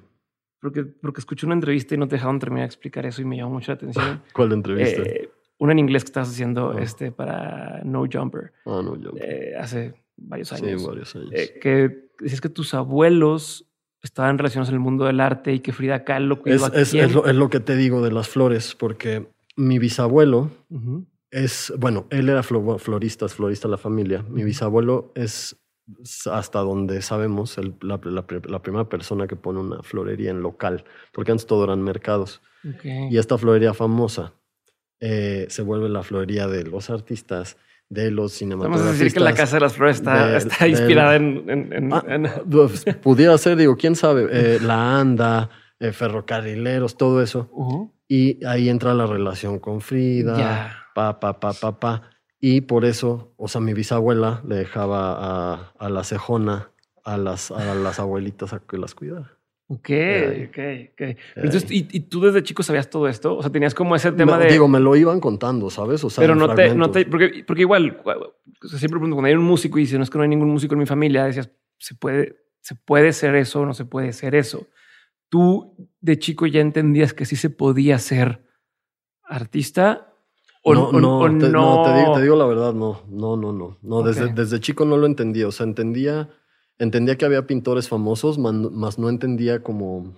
Porque, 0.60 0.84
porque 0.84 1.20
escuché 1.20 1.46
una 1.46 1.56
entrevista 1.56 1.96
y 1.96 1.98
no 1.98 2.08
te 2.08 2.16
dejaron 2.16 2.40
terminar 2.40 2.64
de 2.64 2.74
explicar 2.74 3.06
eso 3.06 3.22
y 3.22 3.26
me 3.26 3.38
llamó 3.38 3.54
mucho 3.54 3.72
la 3.72 3.76
atención. 3.76 4.24
¿Cuál 4.34 4.54
entrevista? 4.54 5.04
Eh, 5.04 5.30
una 5.60 5.72
en 5.72 5.80
inglés 5.80 6.04
que 6.04 6.10
estás 6.10 6.30
haciendo 6.30 6.72
ah. 6.72 6.82
este, 6.82 7.12
para 7.12 7.82
No 7.84 8.06
Jumper. 8.12 8.54
Ah, 8.66 8.82
No 8.84 8.92
Jumper. 8.92 9.24
Eh, 9.24 9.56
hace 9.58 9.94
varios 10.16 10.52
años. 10.54 10.82
Sí, 10.82 10.88
varios 10.88 11.16
años. 11.16 11.32
Eh, 11.34 11.60
que 11.62 12.10
dices 12.20 12.42
que 12.42 12.50
tus 12.50 12.74
abuelos 12.74 13.66
estaban 14.02 14.38
relacionados 14.38 14.70
en 14.70 14.76
el 14.76 14.82
mundo 14.82 15.06
del 15.06 15.20
arte 15.20 15.54
y 15.54 15.60
que 15.60 15.74
Frida 15.74 16.04
Kahlo 16.04 16.42
es, 16.46 16.62
es, 16.74 16.94
es, 16.94 17.14
lo, 17.14 17.26
es, 17.26 17.36
lo, 17.36 17.50
que 17.50 17.60
te 17.60 17.76
digo 17.76 18.02
de 18.02 18.12
las 18.12 18.30
flores, 18.30 18.76
porque 18.76 19.28
mi 19.56 19.80
bisabuelo 19.80 20.52
es, 21.32 21.74
bueno, 21.78 22.08
él 22.10 22.30
era 22.30 22.44
florista, 22.44 23.26
es 23.26 23.34
florista 23.34 23.68
de 23.68 23.72
la 23.72 23.78
familia. 23.78 24.24
Mi 24.30 24.44
bisabuelo 24.44 25.12
es, 25.16 25.58
hasta 26.32 26.60
donde 26.60 27.02
sabemos, 27.02 27.58
el, 27.58 27.76
la, 27.82 28.00
la, 28.04 28.62
primera 28.62 28.90
persona 28.90 29.28
que 29.28 29.36
pone 29.36 29.60
una 29.60 29.82
florería 29.84 30.32
en 30.32 30.42
local, 30.42 30.84
porque 31.14 31.32
antes 31.32 31.46
todo 31.46 31.64
eran 31.64 31.82
mercados. 31.82 32.42
Y 32.84 33.18
esta 33.18 33.38
florería 33.38 33.74
famosa 33.74 34.34
eh, 35.00 35.46
se 35.50 35.62
vuelve 35.62 35.88
la 35.88 36.04
florería 36.04 36.48
de 36.48 36.64
los 36.64 36.90
artistas 36.90 37.56
de 37.90 38.12
los 38.12 38.34
cinematográficos. 38.34 38.86
Vamos 38.86 39.00
a 39.00 39.04
decir 39.04 39.14
que 39.14 39.24
la 39.24 39.34
Casa 39.34 39.56
de 39.56 39.60
las 39.62 39.74
Flores 39.74 39.98
está, 39.98 40.36
está 40.36 40.68
inspirada 40.68 41.16
en... 41.16 41.72
en, 41.72 41.94
ah, 41.94 42.04
pues, 42.50 42.84
pudiera 43.02 43.38
ser, 43.38 43.56
digo, 43.56 43.78
quién 43.78 43.96
sabe, 43.96 44.28
eh, 44.30 44.60
la 44.62 45.00
anda, 45.00 45.50
eh, 45.80 45.94
ferrocarrileros, 45.94 46.98
todo 46.98 47.22
eso. 47.22 47.50
Y 48.10 48.44
ahí 48.46 48.68
entra 48.68 48.94
la 48.94 49.06
relación 49.06 49.60
con 49.60 49.80
Frida, 49.80 50.86
pa, 50.94 51.20
pa, 51.20 51.40
pa, 51.40 51.54
pa, 51.54 51.80
pa. 51.80 52.10
Y 52.40 52.62
por 52.62 52.86
eso, 52.86 53.34
o 53.38 53.48
sea, 53.48 53.62
mi 53.62 53.74
bisabuela 53.74 54.44
le 54.48 54.56
dejaba 54.56 55.18
a, 55.20 55.74
a 55.80 55.90
la 55.90 56.04
cejona 56.04 56.72
a 57.08 57.18
las, 57.18 57.52
a 57.52 57.74
las 57.74 58.00
abuelitas 58.00 58.52
a 58.52 58.60
que 58.60 58.78
las 58.78 58.94
cuidara. 58.94 59.38
Ok, 59.70 59.90
ok, 60.48 60.60
ok. 60.94 61.18
Entonces, 61.36 61.66
¿y, 61.70 62.00
tú 62.02 62.22
desde 62.22 62.44
chico 62.44 62.64
sabías 62.64 62.90
todo 62.90 63.08
esto? 63.08 63.38
O 63.38 63.42
sea, 63.42 63.52
tenías 63.52 63.74
como 63.74 63.96
ese 63.96 64.12
tema 64.12 64.38
de. 64.38 64.52
Digo, 64.52 64.68
me 64.68 64.80
lo 64.80 64.96
iban 64.96 65.20
contando, 65.20 65.70
¿sabes? 65.70 66.04
O 66.04 66.10
sea, 66.10 66.22
pero 66.22 66.36
no 66.36 66.54
te, 66.54 66.76
no 66.76 66.92
te, 66.92 67.06
porque, 67.06 67.44
porque 67.46 67.62
igual, 67.62 68.02
siempre 68.62 68.90
pregunto, 68.90 69.16
cuando 69.16 69.28
hay 69.28 69.36
un 69.36 69.44
músico 69.44 69.78
y 69.78 69.82
dice, 69.82 69.98
no 69.98 70.04
es 70.04 70.10
que 70.10 70.18
no 70.18 70.24
hay 70.24 70.30
ningún 70.30 70.50
músico 70.50 70.74
en 70.74 70.80
mi 70.80 70.86
familia, 70.86 71.26
decías, 71.26 71.50
¿se 71.80 71.96
puede, 71.96 72.38
se 72.62 72.76
puede 72.76 73.12
ser 73.14 73.36
eso 73.36 73.62
o 73.62 73.66
no 73.66 73.74
se 73.74 73.86
puede 73.86 74.14
ser 74.14 74.36
eso? 74.36 74.68
¿Tú 75.30 75.76
de 76.00 76.20
chico 76.20 76.46
ya 76.46 76.62
entendías 76.62 77.14
que 77.14 77.26
sí 77.26 77.36
se 77.36 77.50
podía 77.50 78.00
ser 78.00 78.46
artista? 79.24 80.14
O 80.70 80.74
no, 80.74 80.92
no, 80.92 81.40
te, 81.40 81.50
no? 81.50 81.84
te, 81.84 81.94
digo, 81.94 82.14
te, 82.14 82.22
digo, 82.22 82.36
la 82.36 82.46
verdad, 82.46 82.74
no, 82.74 83.02
no, 83.10 83.38
no, 83.38 83.54
no. 83.54 83.78
no 83.82 84.04
desde, 84.04 84.34
desde 84.34 84.60
chico 84.60 84.86
no 84.86 84.98
lo 84.98 85.06
entendía. 85.06 85.48
O 85.48 85.52
sea, 85.52 85.66
entendía 85.66 86.30
entendía 86.80 87.18
que 87.18 87.26
había 87.26 87.48
pintores 87.48 87.90
famosos, 87.90 88.38
más 88.38 89.00
no 89.00 89.10
entendía 89.10 89.64
como 89.64 90.14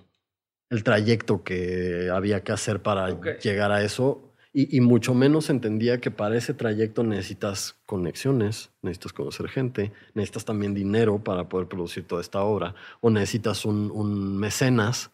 el 0.68 0.84
trayecto 0.84 1.42
que 1.42 2.10
había 2.12 2.42
que 2.42 2.52
hacer 2.52 2.82
para 2.82 3.20
llegar 3.38 3.72
a 3.72 3.82
eso. 3.82 4.26
Y, 4.52 4.80
mucho 4.80 5.14
menos 5.14 5.48
entendía 5.48 6.00
que 6.00 6.10
para 6.10 6.36
ese 6.36 6.54
trayecto 6.54 7.04
necesitas 7.04 7.76
conexiones, 7.86 8.70
necesitas 8.82 9.12
conocer 9.12 9.48
gente, 9.48 9.92
necesitas 10.14 10.44
también 10.44 10.74
dinero 10.74 11.22
para 11.22 11.48
poder 11.48 11.68
producir 11.68 12.04
toda 12.04 12.20
esta 12.20 12.42
obra, 12.42 12.74
o 13.00 13.10
necesitas 13.10 13.64
un, 13.64 14.36
mecenas 14.38 15.12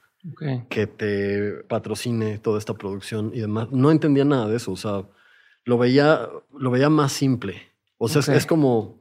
que 0.70 0.86
te 0.86 1.52
patrocine 1.68 2.38
toda 2.38 2.58
esta 2.58 2.72
producción 2.72 3.30
y 3.34 3.40
demás. 3.40 3.70
No 3.70 3.90
entendía 3.90 4.24
nada 4.24 4.48
de 4.48 4.56
eso, 4.56 4.72
o 4.72 4.76
sea, 4.76 5.04
lo 5.66 5.76
veía, 5.76 6.28
lo 6.56 6.70
veía 6.70 6.88
más 6.88 7.12
simple. 7.12 7.60
O 7.98 8.08
sea, 8.08 8.22
es, 8.34 8.46
como, 8.46 9.00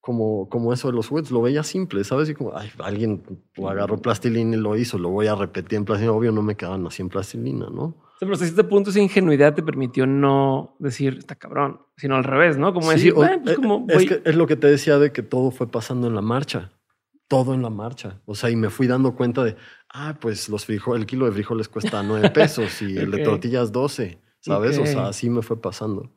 como, 0.00 0.48
como 0.48 0.72
eso 0.72 0.88
de 0.88 0.94
los 0.94 1.08
juguetes, 1.08 1.30
lo 1.30 1.42
veía 1.42 1.62
simple, 1.62 2.04
¿sabes? 2.04 2.30
Y 2.30 2.34
como, 2.34 2.56
ay, 2.56 2.70
alguien 2.78 3.22
agarró 3.58 3.98
plastilina 3.98 4.56
y 4.56 4.60
lo 4.60 4.76
hizo, 4.76 4.96
lo 4.96 5.10
voy 5.10 5.26
a 5.26 5.34
repetir 5.34 5.76
en 5.76 5.84
plastilina. 5.84 6.12
Obvio, 6.12 6.32
no 6.32 6.42
me 6.42 6.56
quedaban 6.56 6.86
así 6.86 7.02
en 7.02 7.08
plastilina, 7.08 7.66
¿no? 7.70 8.02
pero 8.20 8.34
hasta 8.34 8.46
cierto 8.46 8.68
punto 8.68 8.90
esa 8.90 9.00
ingenuidad 9.00 9.54
te 9.54 9.62
permitió 9.62 10.06
no 10.06 10.76
decir, 10.78 11.16
está 11.18 11.34
cabrón, 11.34 11.80
sino 11.96 12.16
al 12.16 12.24
revés, 12.24 12.56
¿no? 12.56 12.72
Como 12.72 12.90
decir, 12.90 13.12
pues 13.12 13.30
eh, 13.30 13.54
como 13.56 13.86
es, 13.88 14.06
que 14.06 14.22
es 14.24 14.34
lo 14.34 14.46
que 14.46 14.56
te 14.56 14.66
decía 14.66 14.98
de 14.98 15.12
que 15.12 15.22
todo 15.22 15.50
fue 15.50 15.70
pasando 15.70 16.06
en 16.06 16.14
la 16.14 16.22
marcha. 16.22 16.72
Todo 17.28 17.52
en 17.52 17.62
la 17.62 17.70
marcha. 17.70 18.20
O 18.26 18.34
sea, 18.34 18.50
y 18.50 18.56
me 18.56 18.70
fui 18.70 18.86
dando 18.86 19.14
cuenta 19.14 19.44
de, 19.44 19.56
ah, 19.92 20.16
pues 20.20 20.48
los 20.48 20.64
frijoles, 20.64 21.00
el 21.00 21.06
kilo 21.06 21.26
de 21.26 21.32
frijoles 21.32 21.68
cuesta 21.68 22.02
nueve 22.02 22.30
pesos 22.30 22.80
y 22.82 22.96
el 22.96 23.10
de 23.10 23.24
tortillas 23.24 23.72
doce, 23.72 24.20
¿sabes? 24.44 24.78
O 24.78 24.86
sea, 24.86 25.08
así 25.08 25.30
me 25.30 25.42
fue 25.42 25.60
pasando. 25.60 26.12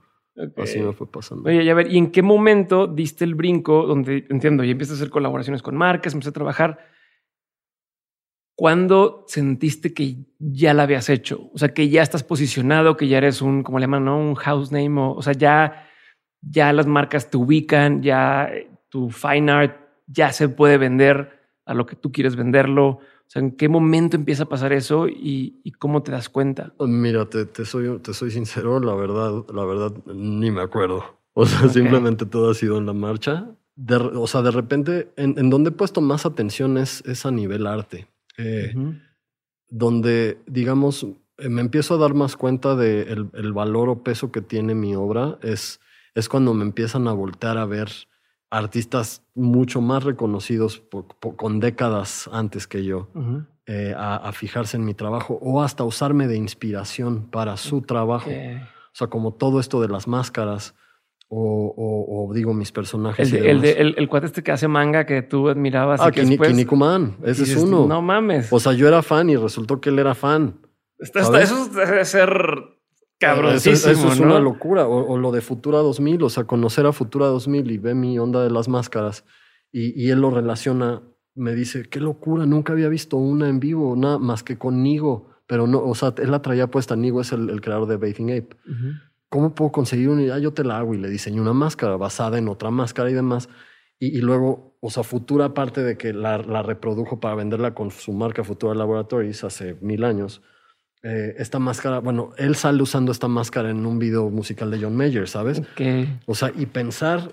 Así 0.58 0.80
me 0.80 0.94
fue 0.94 1.10
pasando. 1.10 1.50
Oye, 1.50 1.70
a 1.70 1.74
ver, 1.74 1.92
¿y 1.92 1.98
en 1.98 2.12
qué 2.12 2.22
momento 2.22 2.86
diste 2.88 3.24
el 3.24 3.36
brinco 3.36 3.88
donde, 3.88 4.26
entiendo, 4.30 4.64
y 4.64 4.72
empiezas 4.72 4.98
a 4.98 5.02
hacer 5.02 5.10
colaboraciones 5.10 5.64
con 5.64 5.76
marcas, 5.76 6.14
empezaste 6.14 6.36
a 6.36 6.42
trabajar? 6.42 6.80
¿Cuándo 8.56 9.24
sentiste 9.28 9.94
que 9.94 10.26
ya 10.40 10.74
la 10.74 10.84
habías 10.84 11.10
hecho? 11.10 11.50
O 11.54 11.58
sea, 11.58 11.74
que 11.74 11.90
ya 11.90 12.02
estás 12.02 12.24
posicionado, 12.24 12.98
que 12.98 13.08
ya 13.08 13.18
eres 13.18 13.42
un, 13.42 13.64
como 13.64 13.80
le 13.80 13.84
llaman, 13.84 14.06
¿no? 14.06 14.20
Un 14.20 14.36
house 14.36 14.72
name, 14.72 15.00
o, 15.00 15.14
o 15.14 15.22
sea, 15.22 15.34
ya, 15.34 15.88
ya 16.42 16.74
las 16.74 16.86
marcas 16.86 17.30
te 17.30 17.38
ubican, 17.38 18.02
ya 18.04 18.52
tu 18.90 19.10
fine 19.10 19.52
art 19.52 19.88
ya 20.08 20.32
se 20.32 20.50
puede 20.50 20.78
vender 20.78 21.50
a 21.66 21.74
lo 21.74 21.86
que 21.86 21.96
tú 21.96 22.12
quieres 22.12 22.36
venderlo. 22.36 23.00
O 23.28 23.30
sea, 23.30 23.42
¿en 23.42 23.52
qué 23.52 23.68
momento 23.68 24.16
empieza 24.16 24.44
a 24.44 24.50
pasar 24.50 24.72
eso 24.72 25.10
y, 25.10 25.62
cómo 25.80 26.02
te 26.02 26.14
das 26.14 26.30
cuenta? 26.30 26.74
Mira, 26.80 27.26
te, 27.26 27.66
soy, 27.66 28.00
te 28.00 28.14
soy 28.14 28.32
sincero, 28.32 28.80
la 28.80 28.96
verdad, 28.96 29.44
la 29.54 29.66
verdad, 29.66 29.94
ni 30.06 30.50
me 30.50 30.62
acuerdo. 30.62 31.04
O 31.34 31.46
sea, 31.46 31.68
simplemente 31.70 32.26
todo 32.26 32.52
ha 32.52 32.54
sido 32.54 32.78
en 32.78 32.86
la 32.86 32.94
marcha. 32.94 33.50
o 34.16 34.28
sea, 34.28 34.42
de 34.42 34.52
repente, 34.52 35.12
en, 35.18 35.50
donde 35.50 35.72
he 35.72 35.74
puesto 35.74 36.00
más 36.00 36.26
atención 36.26 36.78
es, 36.78 37.26
a 37.26 37.32
nivel 37.32 37.68
arte. 37.68 38.08
Eh, 38.38 38.74
donde, 39.70 40.38
digamos, 40.48 41.06
eh, 41.38 41.50
me 41.50 41.60
empiezo 41.60 41.96
a 41.96 41.98
dar 41.98 42.14
más 42.14 42.38
cuenta 42.38 42.78
del 42.78 43.30
de 43.30 43.40
el 43.40 43.52
valor 43.52 43.90
o 43.90 44.04
peso 44.04 44.32
que 44.32 44.42
tiene 44.42 44.74
mi 44.74 44.96
obra, 44.96 45.38
es, 45.42 45.82
es 46.16 46.30
cuando 46.30 46.54
me 46.54 46.64
empiezan 46.64 47.10
a 47.10 47.12
voltear 47.12 47.58
a 47.58 47.66
ver 47.66 47.90
artistas 48.50 49.24
mucho 49.36 49.82
más 49.82 50.04
reconocidos 50.04 50.84
con 51.36 51.60
décadas 51.60 52.30
antes 52.32 52.68
que 52.68 52.84
yo 52.84 53.10
eh, 53.66 53.94
a, 53.98 54.32
fijarse 54.32 54.78
en 54.78 54.86
mi 54.86 54.94
trabajo 54.94 55.38
o 55.42 55.62
hasta 55.62 55.84
usarme 55.84 56.28
de 56.28 56.38
inspiración 56.38 57.30
para 57.30 57.58
su 57.58 57.82
trabajo. 57.82 58.30
O 58.30 58.96
sea, 58.98 59.08
como 59.08 59.34
todo 59.34 59.60
esto 59.60 59.82
de 59.82 59.90
las 59.90 60.08
máscaras 60.08 60.76
o, 61.30 62.32
digo 62.34 62.54
mis 62.54 62.72
personajes. 62.72 63.32
El, 63.34 63.66
el, 63.66 64.08
cuate 64.08 64.28
este 64.28 64.44
que 64.44 64.52
hace 64.52 64.68
manga 64.68 65.06
que 65.06 65.22
tú 65.22 65.50
admirabas. 65.50 66.00
Ah, 66.02 66.12
Kinnikuman, 66.12 67.18
ese 67.24 67.44
es 67.44 67.56
uno. 67.58 67.86
No 67.86 68.02
mames. 68.02 68.52
O 68.52 68.60
sea, 68.60 68.74
yo 68.74 68.88
era 68.88 69.04
fan 69.04 69.30
y 69.30 69.36
resultó 69.36 69.82
que 69.82 69.90
él 69.90 70.00
era 70.00 70.16
fan. 70.16 70.62
eso 71.00 71.68
debe 71.68 72.06
ser 72.06 72.77
cabroncísimo, 73.20 73.92
Eso, 73.92 74.12
es 74.12 74.20
una 74.20 74.40
locura. 74.40 74.88
O, 74.88 75.18
lo 75.18 75.32
de 75.32 75.42
Futura 75.42 75.80
2000, 75.80 76.24
o 76.24 76.30
sea, 76.30 76.46
conocer 76.46 76.86
a 76.86 76.94
Futura 76.94 77.28
2000 77.28 77.72
y 77.72 77.78
ve 77.78 77.94
mi 77.94 78.18
onda 78.20 78.44
de 78.44 78.50
las 78.50 78.68
máscaras 78.68 79.26
y, 79.72 80.02
y 80.02 80.10
él 80.12 80.22
lo 80.22 80.32
relaciona, 80.32 81.02
me 81.36 81.54
dice, 81.54 81.90
qué 81.90 82.00
locura, 82.00 82.46
nunca 82.46 82.74
había 82.74 82.90
visto 82.90 83.18
una 83.18 83.50
en 83.50 83.60
vivo, 83.60 83.96
nada 83.96 84.18
más 84.18 84.44
que 84.44 84.58
con 84.58 84.84
Nigo. 84.84 85.38
Pero 85.48 85.66
no, 85.66 85.82
o 85.82 85.96
sea, 85.96 86.14
él 86.18 86.30
la 86.30 86.42
traía 86.42 86.68
puesta, 86.68 86.96
Nigo 86.96 87.22
es 87.22 87.32
el, 87.32 87.62
creador 87.62 87.88
de 87.88 87.96
Bathing 87.96 88.32
Ape. 88.32 88.58
¿Cómo 89.30 89.56
puedo 89.56 89.72
conseguir 89.72 90.10
una? 90.10 90.36
Ah, 90.36 90.40
yo 90.40 90.54
te 90.54 90.64
la 90.64 90.78
hago 90.78 90.94
y 90.94 90.98
le 90.98 91.10
diseñé 91.10 91.42
una 91.42 91.54
máscara 91.54 91.96
basada 91.96 92.38
en 92.38 92.50
otra 92.50 92.70
máscara 92.70 93.10
y 93.10 93.14
demás. 93.14 93.50
Y, 94.00 94.22
luego, 94.22 94.78
o 94.80 94.90
sea, 94.92 95.04
Futura, 95.04 95.46
aparte 95.46 95.84
de 95.84 95.98
que 95.98 96.14
la, 96.14 96.38
la, 96.38 96.62
reprodujo 96.62 97.20
para 97.20 97.36
venderla 97.36 97.74
con 97.74 97.92
su 97.92 98.14
marca 98.14 98.44
Futura 98.44 98.76
Laboratories 98.76 99.44
hace 99.44 99.76
mil 99.82 100.04
años, 100.04 100.42
eh, 101.04 101.36
esta 101.38 101.60
máscara, 101.60 102.00
bueno, 102.00 102.32
él 102.38 102.56
sale 102.56 102.82
usando 102.82 103.12
esta 103.12 103.28
máscara 103.28 103.70
en 103.70 103.86
un 103.86 104.00
video 104.00 104.30
musical 104.30 104.72
de 104.72 104.80
John 104.82 104.96
Mayer, 104.96 105.28
¿sabes? 105.28 105.62
O 106.26 106.36
sea, 106.36 106.52
y 106.56 106.66
pensar 106.66 107.32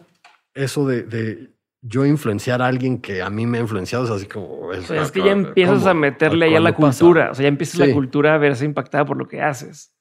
eso 0.55 0.87
de, 0.87 1.03
de, 1.03 1.51
yo 1.81 2.05
influenciar 2.05 2.63
a 2.63 2.67
alguien 2.67 3.01
que 3.01 3.23
a 3.23 3.31
mí 3.31 3.47
me 3.47 3.59
ha 3.59 3.61
influenciado 3.63 4.05
es 4.05 4.11
así 4.11 4.27
como... 4.27 4.73
Es, 4.73 4.91
es 4.91 5.11
que 5.11 5.25
ya 5.25 5.33
empiezas 5.33 5.87
a 5.87 5.95
meterle 5.95 6.47
ahí 6.47 6.55
a 6.55 6.61
la 6.61 6.75
cultura, 6.75 7.31
o 7.31 7.35
sea, 7.35 7.43
ya 7.43 7.49
empiezas 7.49 7.87
la 7.87 7.93
cultura 7.93 8.35
a 8.35 8.39
verse 8.39 8.65
impactada 8.65 9.05
por 9.05 9.17
lo 9.17 9.27
que 9.27 9.41
haces. 9.43 9.95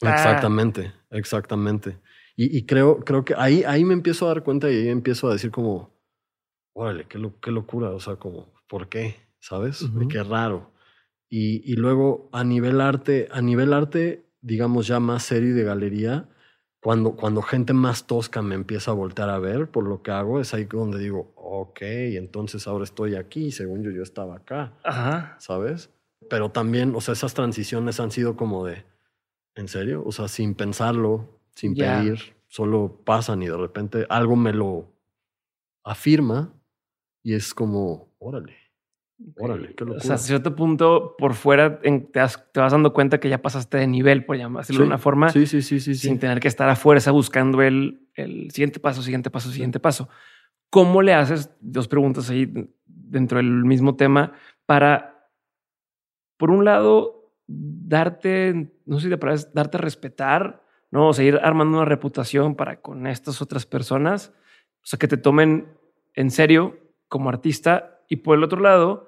Exactamente, 0.00 0.92
exactamente. 1.10 1.98
Y, 2.40 2.66
creo, 2.66 3.00
creo 3.00 3.24
que 3.24 3.34
ahí, 3.36 3.64
ahí 3.64 3.84
me 3.84 3.94
empiezo 3.94 4.26
a 4.26 4.28
dar 4.28 4.44
cuenta 4.44 4.70
y 4.70 4.76
ahí 4.76 4.88
empiezo 4.88 5.28
a 5.28 5.32
decir 5.32 5.50
como, 5.50 5.90
órale, 6.72 7.04
qué, 7.08 7.18
qué 7.42 7.50
locura, 7.50 7.90
o 7.90 7.98
sea, 7.98 8.14
como, 8.14 8.54
¿por 8.68 8.88
qué? 8.88 9.16
¿Sabes? 9.40 9.84
Qué 10.08 10.22
raro. 10.22 10.70
Y, 11.28 11.70
y, 11.70 11.76
luego 11.76 12.30
a 12.32 12.42
nivel 12.42 12.80
arte, 12.80 13.28
a 13.30 13.42
nivel 13.42 13.72
arte, 13.72 14.24
digamos 14.40 14.86
ya 14.86 14.98
más 14.98 15.24
serio 15.24 15.50
y 15.50 15.52
de 15.52 15.64
galería, 15.64 16.28
cuando, 16.80 17.16
cuando 17.16 17.42
gente 17.42 17.72
más 17.72 18.06
tosca 18.06 18.40
me 18.40 18.54
empieza 18.54 18.92
a 18.92 18.94
voltear 18.94 19.28
a 19.30 19.38
ver 19.38 19.70
por 19.70 19.84
lo 19.84 20.02
que 20.02 20.10
hago, 20.10 20.40
es 20.40 20.54
ahí 20.54 20.64
donde 20.64 20.98
digo, 20.98 21.32
ok, 21.36 21.80
entonces 21.82 22.66
ahora 22.66 22.84
estoy 22.84 23.16
aquí, 23.16 23.50
según 23.50 23.82
yo 23.82 23.90
yo 23.90 24.02
estaba 24.02 24.36
acá, 24.36 24.74
Ajá. 24.84 25.36
¿sabes? 25.40 25.90
Pero 26.30 26.50
también, 26.50 26.94
o 26.94 27.00
sea, 27.00 27.12
esas 27.12 27.34
transiciones 27.34 28.00
han 28.00 28.10
sido 28.10 28.36
como 28.36 28.64
de, 28.64 28.84
¿en 29.54 29.68
serio? 29.68 30.02
O 30.06 30.12
sea, 30.12 30.28
sin 30.28 30.54
pensarlo, 30.54 31.40
sin 31.54 31.74
pedir, 31.74 32.36
solo 32.46 33.02
pasan 33.04 33.42
y 33.42 33.48
de 33.48 33.56
repente 33.56 34.06
algo 34.08 34.36
me 34.36 34.52
lo 34.52 34.92
afirma 35.84 36.52
y 37.22 37.34
es 37.34 37.54
como, 37.54 38.14
órale, 38.18 38.56
órale, 39.36 39.74
qué 39.74 39.84
locura. 39.84 39.98
O 39.98 40.00
sea, 40.00 40.14
a 40.16 40.18
cierto 40.18 40.54
punto, 40.54 41.14
por 41.18 41.34
fuera 41.34 41.80
te, 41.80 41.90
te, 42.10 42.20
vas 42.20 42.72
dando 42.72 42.92
cuenta 42.92 43.18
que 43.18 43.28
ya 43.28 43.42
pasaste 43.42 43.78
de 43.78 43.86
nivel, 43.86 44.24
por 44.24 44.36
llamarlo 44.36 44.78
de 44.78 44.84
una 44.84 44.98
forma, 44.98 45.30
sí, 45.30 45.46
sí, 45.46 45.62
sí, 45.62 45.80
sí, 45.80 45.94
sin 45.94 46.18
tener 46.18 46.40
que 46.40 46.48
estar 46.48 46.68
a 46.68 46.76
fuerza 46.76 47.10
buscando 47.10 47.62
el, 47.62 48.08
el 48.14 48.50
siguiente 48.50 48.80
paso, 48.80 49.02
siguiente 49.02 49.30
paso, 49.30 49.50
siguiente 49.50 49.80
paso. 49.80 50.08
¿Cómo 50.70 51.02
le 51.02 51.14
haces, 51.14 51.50
dos 51.60 51.88
preguntas 51.88 52.28
ahí 52.30 52.52
dentro 52.86 53.38
del 53.38 53.64
mismo 53.64 53.96
tema, 53.96 54.32
para, 54.66 55.30
por 56.36 56.50
un 56.50 56.64
lado, 56.64 57.32
darte, 57.46 58.72
no 58.84 58.98
sé 58.98 59.04
si 59.04 59.10
te 59.10 59.18
parece, 59.18 59.48
darte 59.54 59.78
a 59.78 59.80
respetar 59.80 60.68
¿no? 60.90 61.08
O 61.08 61.12
sea, 61.12 61.24
ir 61.24 61.38
armando 61.42 61.78
una 61.78 61.86
reputación 61.86 62.54
para 62.54 62.80
con 62.80 63.06
estas 63.06 63.42
otras 63.42 63.66
personas, 63.66 64.32
o 64.82 64.86
sea, 64.86 64.98
que 64.98 65.08
te 65.08 65.16
tomen 65.16 65.68
en 66.14 66.30
serio 66.30 66.78
como 67.08 67.28
artista 67.28 68.02
y 68.08 68.16
por 68.16 68.36
el 68.36 68.44
otro 68.44 68.60
lado, 68.60 69.07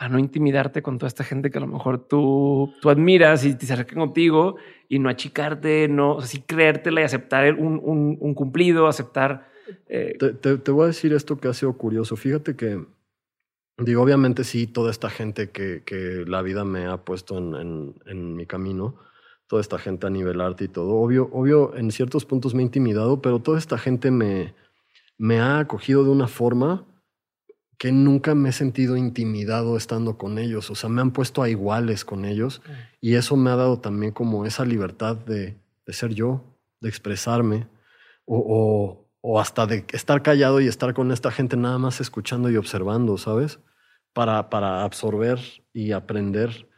para 0.00 0.08
no 0.08 0.18
intimidarte 0.18 0.80
con 0.80 0.96
toda 0.96 1.08
esta 1.08 1.24
gente 1.24 1.50
que 1.50 1.58
a 1.58 1.60
lo 1.60 1.66
mejor 1.66 2.08
tú, 2.08 2.72
tú 2.80 2.88
admiras 2.88 3.44
y 3.44 3.54
te 3.54 3.66
acercan 3.66 3.98
contigo 3.98 4.56
y 4.88 4.98
no 4.98 5.10
achicarte, 5.10 5.88
no, 5.88 6.12
o 6.12 6.22
creértela 6.46 7.02
y 7.02 7.04
aceptar 7.04 7.52
un, 7.52 7.78
un, 8.18 8.34
cumplido, 8.34 8.86
aceptar... 8.86 9.50
Eh, 9.88 10.16
te, 10.40 10.70
voy 10.70 10.84
a 10.84 10.86
decir 10.86 11.12
esto 11.12 11.36
que 11.36 11.48
ha 11.48 11.52
sido 11.52 11.74
curioso. 11.74 12.16
Fíjate 12.16 12.56
que, 12.56 12.82
digo, 13.76 14.02
obviamente 14.02 14.42
sí, 14.42 14.66
toda 14.66 14.90
esta 14.90 15.10
gente 15.10 15.50
que, 15.50 15.82
que 15.84 16.24
la 16.26 16.40
vida 16.40 16.64
me 16.64 16.86
ha 16.86 17.04
puesto 17.04 17.36
en, 17.36 17.54
en, 17.56 17.94
en 18.06 18.36
mi 18.36 18.46
camino, 18.46 18.96
toda 19.48 19.60
esta 19.60 19.76
gente 19.76 20.06
a 20.06 20.10
nivel 20.10 20.40
arte 20.40 20.64
y 20.64 20.68
todo. 20.68 20.94
Obvio, 20.94 21.28
obvio, 21.30 21.76
en 21.76 21.90
ciertos 21.90 22.24
puntos 22.24 22.54
me 22.54 22.62
ha 22.62 22.64
intimidado, 22.64 23.20
pero 23.20 23.40
toda 23.40 23.58
esta 23.58 23.76
gente 23.76 24.10
me, 24.10 24.54
me 25.18 25.40
ha 25.40 25.58
acogido 25.58 26.04
de 26.04 26.10
una 26.10 26.26
forma 26.26 26.86
que 27.80 27.92
nunca 27.92 28.34
me 28.34 28.50
he 28.50 28.52
sentido 28.52 28.98
intimidado 28.98 29.78
estando 29.78 30.18
con 30.18 30.38
ellos. 30.38 30.70
O 30.70 30.74
sea, 30.74 30.90
me 30.90 31.00
han 31.00 31.12
puesto 31.12 31.42
a 31.42 31.48
iguales 31.48 32.04
con 32.04 32.26
ellos 32.26 32.60
y 33.00 33.14
eso 33.14 33.36
me 33.36 33.48
ha 33.48 33.56
dado 33.56 33.80
también 33.80 34.12
como 34.12 34.44
esa 34.44 34.66
libertad 34.66 35.16
de, 35.16 35.56
de 35.86 35.92
ser 35.94 36.12
yo, 36.12 36.44
de 36.82 36.90
expresarme 36.90 37.68
o, 38.26 39.06
o, 39.22 39.40
hasta 39.40 39.66
de 39.66 39.86
estar 39.94 40.20
callado 40.20 40.60
y 40.60 40.68
estar 40.68 40.92
con 40.92 41.10
esta 41.10 41.30
gente 41.30 41.56
nada 41.56 41.78
más 41.78 42.02
escuchando 42.02 42.50
y 42.50 42.58
observando, 42.58 43.16
¿sabes? 43.16 43.60
Para, 44.12 44.50
para 44.50 44.84
absorber 44.84 45.38
y 45.72 45.92
aprender. 45.92 46.68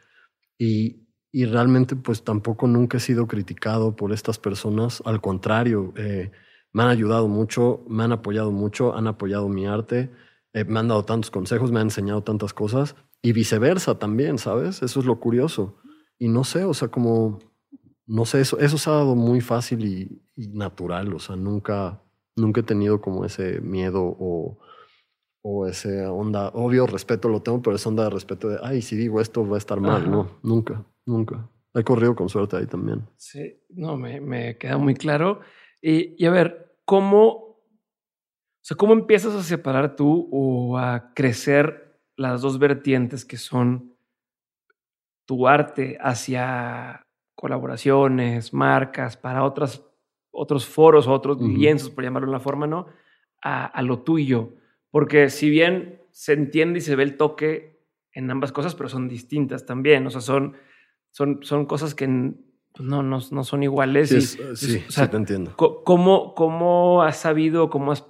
Y, 0.57 1.05
y 1.33 1.43
realmente 1.47 1.97
pues 1.97 2.23
tampoco 2.23 2.65
nunca 2.65 2.95
he 2.95 3.01
sido 3.01 3.27
criticado 3.27 3.97
por 3.97 4.13
estas 4.13 4.39
personas, 4.39 5.03
al 5.03 5.19
contrario, 5.19 5.93
eh, 5.97 6.31
me 6.71 6.83
han 6.83 6.89
ayudado 6.89 7.27
mucho, 7.27 7.83
me 7.89 8.05
han 8.05 8.13
apoyado 8.13 8.51
mucho, 8.51 8.95
han 8.95 9.07
apoyado 9.07 9.49
mi 9.49 9.65
arte, 9.67 10.09
eh, 10.53 10.65
me 10.65 10.79
han 10.79 10.87
dado 10.87 11.03
tantos 11.05 11.31
consejos, 11.31 11.71
me 11.71 11.79
han 11.79 11.87
enseñado 11.87 12.23
tantas 12.23 12.53
cosas 12.53 12.95
y 13.21 13.33
viceversa 13.33 13.99
también, 13.99 14.37
¿sabes? 14.37 14.81
Eso 14.81 14.99
es 14.99 15.05
lo 15.05 15.19
curioso. 15.19 15.77
Y 16.19 16.27
no 16.27 16.43
sé, 16.43 16.63
o 16.63 16.73
sea, 16.73 16.87
como, 16.87 17.39
no 18.05 18.25
sé, 18.25 18.41
eso, 18.41 18.59
eso 18.59 18.77
se 18.77 18.89
ha 18.89 18.93
dado 18.93 19.15
muy 19.15 19.41
fácil 19.41 19.85
y, 19.85 20.21
y 20.35 20.47
natural, 20.49 21.13
o 21.13 21.19
sea, 21.19 21.35
nunca, 21.35 22.01
nunca 22.35 22.61
he 22.61 22.63
tenido 22.63 23.01
como 23.01 23.25
ese 23.25 23.61
miedo 23.61 24.01
o, 24.03 24.59
o 25.41 25.67
ese 25.67 26.05
onda, 26.05 26.49
obvio 26.53 26.87
respeto 26.87 27.27
lo 27.29 27.41
tengo, 27.41 27.61
pero 27.61 27.75
esa 27.75 27.89
onda 27.89 28.05
de 28.05 28.09
respeto 28.11 28.49
de, 28.49 28.59
ay, 28.61 28.81
si 28.81 28.95
digo 28.95 29.19
esto 29.19 29.47
va 29.47 29.55
a 29.55 29.59
estar 29.59 29.79
mal, 29.79 30.09
no, 30.09 30.39
nunca. 30.43 30.85
Nunca. 31.05 31.49
He 31.73 31.83
corrido 31.83 32.15
con 32.15 32.29
suerte 32.29 32.55
ahí 32.57 32.67
también. 32.67 33.01
Sí, 33.17 33.59
no, 33.69 33.97
me, 33.97 34.21
me 34.21 34.57
queda 34.57 34.77
muy 34.77 34.95
claro. 34.95 35.41
Y, 35.81 36.15
y, 36.21 36.27
a 36.27 36.31
ver, 36.31 36.77
¿cómo, 36.85 37.42
o 38.63 38.65
sea, 38.65 38.77
¿cómo 38.77 38.93
empiezas 38.93 39.35
a 39.35 39.43
separar 39.43 39.95
tú 39.95 40.29
o 40.31 40.77
a 40.77 41.13
crecer 41.13 41.99
las 42.15 42.41
dos 42.41 42.59
vertientes 42.59 43.25
que 43.25 43.37
son 43.37 43.93
tu 45.25 45.47
arte 45.47 45.97
hacia 46.01 47.05
colaboraciones, 47.35 48.53
marcas, 48.53 49.17
para 49.17 49.43
otras, 49.43 49.83
otros 50.31 50.65
foros, 50.65 51.07
otros 51.07 51.41
lienzos, 51.41 51.89
por 51.89 52.03
llamarlo 52.03 52.27
de 52.27 52.35
una 52.35 52.39
forma, 52.39 52.65
¿no? 52.65 52.87
A, 53.41 53.65
a 53.65 53.81
lo 53.81 53.99
tuyo. 53.99 54.53
Porque 54.89 55.29
si 55.29 55.49
bien 55.49 56.01
se 56.11 56.33
entiende 56.33 56.79
y 56.79 56.81
se 56.81 56.95
ve 56.95 57.03
el 57.03 57.17
toque 57.17 57.83
en 58.11 58.31
ambas 58.31 58.51
cosas, 58.51 58.75
pero 58.75 58.89
son 58.89 59.09
distintas 59.09 59.65
también. 59.65 60.07
O 60.07 60.09
sea, 60.09 60.21
son 60.21 60.55
son, 61.13 61.39
son 61.43 61.65
cosas 61.65 61.93
que 61.93 62.07
pues, 62.07 62.89
no, 62.89 63.03
no, 63.03 63.19
no, 63.31 63.43
son 63.43 63.63
iguales. 63.63 64.09
Sí, 64.09 64.21
sí, 64.89 65.07
te 65.07 65.15
entiendo. 65.15 65.55
¿cómo, 65.55 66.33
¿Cómo 66.33 67.03
has 67.03 67.17
sabido, 67.17 67.69
cómo, 67.69 67.91
has, 67.91 68.03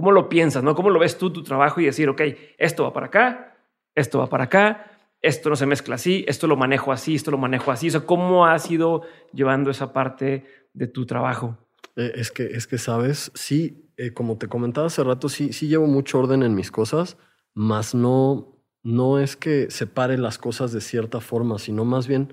cómo 0.00 0.12
lo 0.12 0.30
piensas, 0.30 0.62
no? 0.62 0.74
¿Cómo 0.74 0.88
lo 0.88 0.98
ves 0.98 1.18
tú, 1.18 1.30
tu 1.30 1.42
trabajo 1.42 1.78
y 1.78 1.84
decir, 1.84 2.08
ok, 2.08 2.22
esto 2.56 2.84
va 2.84 2.92
para 2.94 3.08
acá, 3.08 3.54
esto 3.94 4.18
va 4.18 4.30
para 4.30 4.44
acá, 4.44 4.98
esto 5.20 5.50
no 5.50 5.56
se 5.56 5.66
mezcla 5.66 5.96
así, 5.96 6.24
esto 6.26 6.46
lo 6.46 6.56
manejo 6.56 6.90
así, 6.90 7.16
esto 7.16 7.30
lo 7.30 7.36
manejo 7.36 7.70
así? 7.70 7.90
¿cómo 8.06 8.46
has 8.46 8.70
ido 8.70 9.02
llevando 9.34 9.70
esa 9.70 9.92
parte 9.92 10.46
de 10.72 10.86
tu 10.86 11.04
trabajo? 11.04 11.58
Eh, 11.96 12.12
es, 12.14 12.30
que, 12.30 12.44
es 12.46 12.66
que, 12.66 12.78
sabes, 12.78 13.30
sí, 13.34 13.92
eh, 13.98 14.14
como 14.14 14.38
te 14.38 14.48
comentaba 14.48 14.86
hace 14.86 15.04
rato, 15.04 15.28
sí, 15.28 15.52
sí 15.52 15.68
llevo 15.68 15.86
mucho 15.86 16.18
orden 16.18 16.42
en 16.44 16.54
mis 16.54 16.70
cosas, 16.70 17.18
más 17.52 17.94
no, 17.94 18.56
no 18.82 19.18
es 19.18 19.36
que 19.36 19.70
separe 19.70 20.16
las 20.16 20.38
cosas 20.38 20.72
de 20.72 20.80
cierta 20.80 21.20
forma, 21.20 21.58
sino 21.58 21.84
más 21.84 22.08
bien 22.08 22.32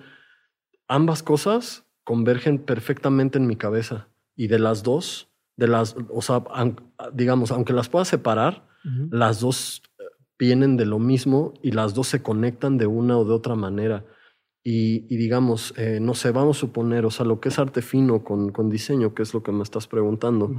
ambas 0.88 1.22
cosas 1.22 1.84
convergen 2.06 2.60
perfectamente 2.60 3.38
en 3.38 3.46
mi 3.46 3.58
cabeza. 3.58 4.08
Y 4.38 4.48
de 4.48 4.60
las 4.60 4.84
dos, 4.84 5.28
de 5.58 5.68
las, 5.68 5.96
o 6.10 6.22
sea, 6.22 6.44
digamos, 7.14 7.52
aunque 7.52 7.74
las 7.74 7.90
pueda 7.90 8.06
separar, 8.06 8.66
las 9.12 9.42
dos 9.42 9.82
eh, 10.00 10.04
vienen 10.40 10.78
de 10.78 10.86
lo 10.86 10.98
mismo 10.98 11.54
y 11.62 11.72
las 11.72 11.94
dos 11.94 12.08
se 12.08 12.24
conectan 12.24 12.78
de 12.78 12.88
una 12.88 13.18
o 13.18 13.26
de 13.26 13.34
otra 13.34 13.56
manera. 13.56 14.06
Y, 14.64 15.00
digamos, 15.16 15.74
eh, 15.78 16.00
no 16.02 16.14
sé, 16.14 16.32
vamos 16.32 16.58
a 16.58 16.60
suponer, 16.60 17.06
o 17.06 17.12
sea, 17.12 17.26
lo 17.26 17.40
que 17.40 17.50
es 17.50 17.60
arte 17.60 17.82
fino 17.82 18.24
con, 18.24 18.52
con 18.52 18.70
diseño, 18.70 19.14
que 19.14 19.24
es 19.24 19.34
lo 19.34 19.42
que 19.42 19.52
me 19.52 19.64
estás 19.64 19.88
preguntando. 19.88 20.52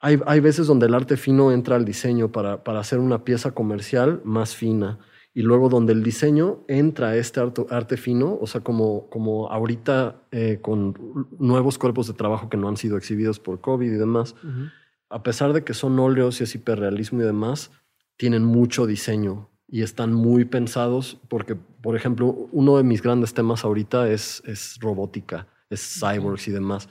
hay, 0.00 0.20
hay, 0.26 0.40
veces 0.40 0.66
donde 0.66 0.86
el 0.86 0.94
arte 0.94 1.16
fino 1.16 1.52
entra 1.52 1.76
al 1.76 1.84
diseño 1.84 2.30
para, 2.30 2.64
para 2.64 2.80
hacer 2.80 2.98
una 2.98 3.24
pieza 3.24 3.52
comercial 3.52 4.20
más 4.24 4.54
fina 4.54 4.98
y 5.36 5.42
luego 5.42 5.68
donde 5.68 5.92
el 5.92 6.04
diseño 6.04 6.64
entra 6.68 7.16
este 7.16 7.40
arte, 7.40 7.66
arte 7.68 7.96
fino, 7.96 8.38
o 8.40 8.46
sea, 8.46 8.60
como, 8.60 9.10
como 9.10 9.50
ahorita 9.50 10.22
eh, 10.30 10.60
con 10.62 11.28
nuevos 11.40 11.76
cuerpos 11.76 12.06
de 12.06 12.14
trabajo 12.14 12.48
que 12.48 12.56
no 12.56 12.68
han 12.68 12.76
sido 12.76 12.96
exhibidos 12.96 13.40
por 13.40 13.60
COVID 13.60 13.92
y 13.92 13.96
demás, 13.96 14.36
a 15.10 15.24
pesar 15.24 15.52
de 15.52 15.64
que 15.64 15.74
son 15.74 15.98
óleos 15.98 16.40
y 16.40 16.44
es 16.44 16.54
hiperrealismo 16.54 17.20
y 17.20 17.24
demás, 17.24 17.72
tienen 18.16 18.44
mucho 18.44 18.86
diseño 18.86 19.50
y 19.66 19.82
están 19.82 20.14
muy 20.14 20.44
pensados 20.44 21.20
porque, 21.28 21.56
por 21.56 21.96
ejemplo, 21.96 22.48
uno 22.52 22.76
de 22.76 22.84
mis 22.84 23.02
grandes 23.02 23.34
temas 23.34 23.64
ahorita 23.64 24.08
es, 24.08 24.40
es 24.46 24.78
robótica, 24.80 25.48
es 25.68 25.98
cyborgs 25.98 26.46
y 26.46 26.52
demás. 26.52 26.88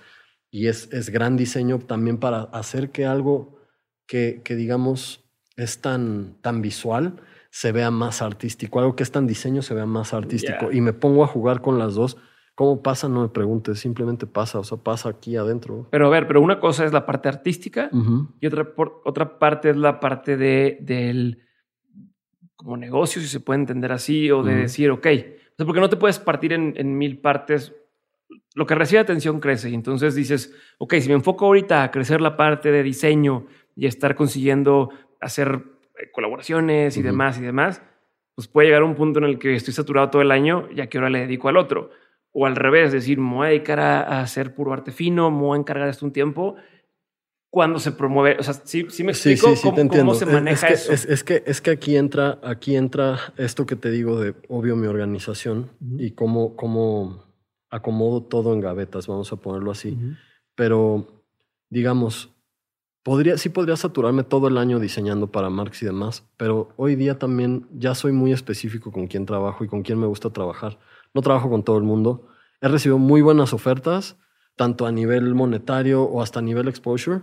Y 0.51 0.67
es, 0.67 0.91
es 0.91 1.09
gran 1.09 1.37
diseño 1.37 1.79
también 1.79 2.17
para 2.17 2.41
hacer 2.41 2.91
que 2.91 3.05
algo 3.05 3.57
que, 4.05 4.41
que 4.43 4.57
digamos, 4.57 5.23
es 5.55 5.79
tan, 5.79 6.35
tan 6.41 6.61
visual 6.61 7.21
se 7.53 7.71
vea 7.71 7.91
más 7.91 8.23
artístico. 8.23 8.79
Algo 8.79 8.95
que 8.95 9.03
es 9.03 9.11
tan 9.11 9.27
diseño 9.27 9.61
se 9.61 9.75
vea 9.75 9.85
más 9.85 10.15
artístico. 10.15 10.71
Y 10.71 10.81
me 10.81 10.91
pongo 10.91 11.23
a 11.23 11.27
jugar 11.27 11.61
con 11.61 11.77
las 11.77 11.93
dos. 11.93 12.17
¿Cómo 12.55 12.81
pasa? 12.81 13.07
No 13.07 13.21
me 13.21 13.29
preguntes, 13.29 13.79
simplemente 13.79 14.25
pasa, 14.25 14.57
o 14.57 14.63
sea, 14.63 14.79
pasa 14.79 15.09
aquí 15.09 15.35
adentro. 15.35 15.87
Pero 15.91 16.07
a 16.07 16.09
ver, 16.09 16.25
pero 16.25 16.41
una 16.41 16.59
cosa 16.59 16.83
es 16.83 16.91
la 16.91 17.05
parte 17.05 17.29
artística 17.29 17.91
y 18.39 18.47
otra, 18.47 18.73
otra 19.05 19.37
parte 19.37 19.69
es 19.69 19.77
la 19.77 19.99
parte 19.99 20.35
de, 20.35 20.79
del 20.81 21.43
como 22.55 22.75
negocio, 22.75 23.21
si 23.21 23.27
se 23.27 23.39
puede 23.39 23.59
entender 23.59 23.91
así, 23.91 24.31
o 24.31 24.41
de 24.41 24.55
decir, 24.55 24.89
ok, 24.89 25.07
porque 25.57 25.79
no 25.79 25.89
te 25.89 25.97
puedes 25.97 26.17
partir 26.17 26.53
en, 26.53 26.73
en, 26.75 26.97
mil 26.97 27.19
partes. 27.19 27.71
Lo 28.55 28.65
que 28.65 28.73
recibe 28.73 28.99
atención 28.99 29.39
crece 29.39 29.69
y 29.69 29.75
entonces 29.75 30.15
dices, 30.15 30.55
ok, 30.79 30.95
si 30.95 31.07
me 31.07 31.13
enfoco 31.13 31.45
ahorita 31.45 31.83
a 31.83 31.91
crecer 31.91 32.19
la 32.19 32.35
parte 32.35 32.71
de 32.71 32.81
diseño 32.81 33.45
y 33.75 33.85
estar 33.85 34.15
consiguiendo 34.15 34.89
hacer 35.21 35.72
colaboraciones 36.11 36.97
y 36.97 37.01
demás 37.01 37.37
y 37.37 37.41
demás, 37.41 37.81
pues 38.35 38.47
puede 38.47 38.67
llegar 38.67 38.81
a 38.81 38.85
un 38.85 38.95
punto 38.95 39.19
en 39.19 39.25
el 39.25 39.39
que 39.39 39.55
estoy 39.55 39.73
saturado 39.73 40.09
todo 40.09 40.21
el 40.21 40.31
año 40.31 40.67
y 40.73 40.81
a 40.81 40.87
qué 40.87 40.97
hora 40.97 41.09
le 41.09 41.19
dedico 41.19 41.49
al 41.49 41.57
otro. 41.57 41.91
O 42.31 42.47
al 42.47 42.55
revés, 42.55 42.91
decir, 42.91 43.19
me 43.19 43.35
voy 43.35 43.45
a 43.45 43.49
dedicar 43.49 43.79
a, 43.79 44.21
hacer 44.21 44.55
puro 44.55 44.73
arte 44.73 44.91
fino, 44.91 45.29
me 45.29 45.41
voy 45.41 45.57
a 45.57 45.59
encargar 45.59 45.85
de 45.85 45.91
esto 45.91 46.05
un 46.05 46.13
tiempo. 46.13 46.55
Cuando 47.51 47.77
se 47.77 47.91
promueve, 47.91 48.37
o 48.39 48.43
sea, 48.43 48.55
sí, 48.55 48.87
sí 48.89 49.03
me 49.03 49.11
explico 49.11 49.53
cómo, 49.61 50.15
se 50.15 50.25
maneja 50.25 50.67
es 50.69 50.87
que, 50.87 50.93
eso. 50.93 51.11
Es, 51.13 51.23
que, 51.23 51.43
es 51.45 51.61
que 51.61 51.69
aquí 51.69 51.95
entra, 51.95 52.39
aquí 52.41 52.75
entra 52.75 53.19
esto 53.37 53.67
que 53.67 53.75
te 53.75 53.91
digo 53.91 54.19
de, 54.19 54.33
obvio, 54.49 54.75
mi 54.75 54.87
organización 54.87 55.69
y 55.99 56.11
cómo, 56.11 56.55
cómo 56.55 57.23
acomodo 57.69 58.23
todo 58.23 58.53
en 58.53 58.61
gavetas, 58.61 59.05
vamos 59.05 59.31
a 59.31 59.35
ponerlo 59.35 59.69
así. 59.69 59.95
Pero, 60.55 61.23
digamos, 61.69 62.33
Podría, 63.03 63.37
sí 63.37 63.49
podría 63.49 63.75
saturarme 63.75 64.23
todo 64.23 64.47
el 64.47 64.57
año 64.57 64.79
diseñando 64.79 65.29
para 65.29 65.49
Marx 65.49 65.83
y 65.83 65.85
demás, 65.85 66.25
pero 66.37 66.69
hoy 66.77 66.95
día 66.95 67.19
también 67.19 67.67
ya 67.73 67.95
soy 67.95 68.13
muy 68.13 68.31
específico 68.31 68.93
con 68.93 69.07
quién 69.07 69.25
trabajo 69.25 69.65
y 69.65 69.67
con 69.67 69.83
quién 69.83 69.99
me 69.99 70.07
gusta 70.07 70.29
trabajar. 70.29 70.79
No 71.13 71.21
trabajo 71.21 71.49
con 71.49 71.63
todo 71.63 71.77
el 71.77 71.83
mundo. 71.83 72.29
He 72.61 72.69
recibido 72.69 72.97
muy 72.97 73.21
buenas 73.21 73.51
ofertas, 73.51 74.17
tanto 74.55 74.85
a 74.85 74.91
nivel 74.93 75.35
monetario 75.35 76.03
o 76.03 76.21
hasta 76.21 76.39
a 76.39 76.41
nivel 76.41 76.69
exposure, 76.69 77.21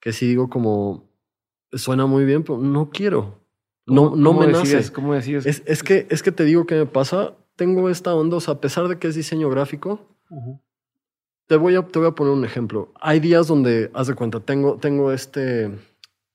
que 0.00 0.14
sí 0.14 0.26
digo 0.26 0.48
como, 0.48 1.10
suena 1.72 2.06
muy 2.06 2.24
bien, 2.24 2.42
pero 2.42 2.58
no 2.58 2.88
quiero. 2.88 3.44
No, 3.84 4.16
no 4.16 4.32
me 4.32 4.46
nace. 4.46 4.90
¿Cómo 4.92 5.12
decías? 5.12 5.44
Es, 5.44 5.62
es, 5.66 5.82
que, 5.82 6.06
es 6.08 6.22
que 6.22 6.32
te 6.32 6.44
digo 6.44 6.64
que 6.64 6.74
me 6.74 6.86
pasa, 6.86 7.34
tengo 7.56 7.90
esta 7.90 8.14
onda, 8.14 8.36
o 8.36 8.40
sea, 8.40 8.54
a 8.54 8.60
pesar 8.60 8.88
de 8.88 8.98
que 8.98 9.08
es 9.08 9.14
diseño 9.14 9.50
gráfico, 9.50 10.16
te 11.48 11.56
voy, 11.56 11.74
a, 11.74 11.82
te 11.82 11.98
voy 11.98 12.08
a 12.08 12.12
poner 12.12 12.32
un 12.32 12.44
ejemplo. 12.44 12.92
Hay 13.00 13.20
días 13.20 13.48
donde, 13.48 13.90
haz 13.94 14.06
de 14.06 14.14
cuenta, 14.14 14.38
tengo, 14.40 14.76
tengo 14.76 15.12
este, 15.12 15.70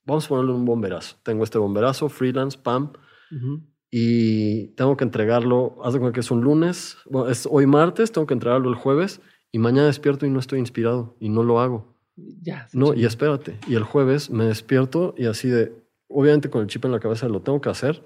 vamos 0.05 0.25
a 0.25 0.29
ponerle 0.29 0.53
un 0.53 0.65
bomberazo. 0.65 1.15
Tengo 1.23 1.43
este 1.43 1.59
bomberazo, 1.59 2.09
freelance, 2.09 2.57
PAM, 2.57 2.93
y 3.89 4.69
tengo 4.69 4.97
que 4.97 5.03
entregarlo, 5.03 5.77
haz 5.83 5.93
de 5.93 5.99
cuenta 5.99 6.13
que 6.13 6.19
es 6.19 6.31
un 6.31 6.41
lunes, 6.41 6.97
bueno, 7.09 7.29
es 7.29 7.47
hoy 7.49 7.67
martes, 7.67 8.11
tengo 8.11 8.27
que 8.27 8.33
entregarlo 8.33 8.69
el 8.69 8.75
jueves, 8.75 9.21
y 9.51 9.59
mañana 9.59 9.87
despierto 9.87 10.25
y 10.25 10.31
no 10.31 10.39
estoy 10.39 10.59
inspirado, 10.59 11.15
y 11.19 11.29
no 11.29 11.43
lo 11.43 11.59
hago. 11.59 11.95
Ya. 12.15 12.67
No, 12.73 12.95
y 12.95 13.05
espérate, 13.05 13.59
y 13.67 13.75
el 13.75 13.83
jueves 13.83 14.31
me 14.31 14.45
despierto 14.45 15.13
y 15.17 15.25
así 15.25 15.47
de, 15.47 15.73
obviamente 16.07 16.49
con 16.49 16.61
el 16.61 16.67
chip 16.67 16.85
en 16.85 16.91
la 16.91 16.99
cabeza 16.99 17.27
lo 17.27 17.41
tengo 17.41 17.61
que 17.61 17.69
hacer, 17.69 18.03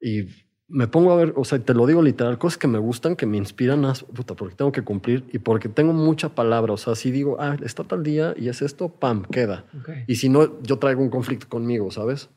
y 0.00 0.26
me 0.74 0.88
pongo 0.88 1.12
a 1.12 1.16
ver, 1.16 1.34
o 1.36 1.44
sea, 1.44 1.60
te 1.60 1.72
lo 1.72 1.86
digo 1.86 2.02
literal, 2.02 2.36
cosas 2.36 2.58
que 2.58 2.66
me 2.66 2.80
gustan, 2.80 3.14
que 3.14 3.26
me 3.26 3.36
inspiran 3.36 3.84
a, 3.84 3.94
puta, 3.94 4.34
porque 4.34 4.56
tengo 4.56 4.72
que 4.72 4.82
cumplir 4.82 5.24
y 5.32 5.38
porque 5.38 5.68
tengo 5.68 5.92
mucha 5.92 6.30
palabra. 6.30 6.72
O 6.72 6.76
sea, 6.76 6.96
si 6.96 7.12
digo, 7.12 7.36
ah, 7.38 7.56
está 7.62 7.84
tal 7.84 8.02
día 8.02 8.34
y 8.36 8.48
es 8.48 8.60
esto, 8.60 8.88
pam, 8.88 9.22
queda. 9.22 9.66
Y 10.08 10.16
si 10.16 10.28
no, 10.28 10.60
yo 10.62 10.80
traigo 10.80 11.00
un 11.00 11.10
conflicto 11.10 11.48
conmigo, 11.48 11.92
¿sabes? 11.92 12.28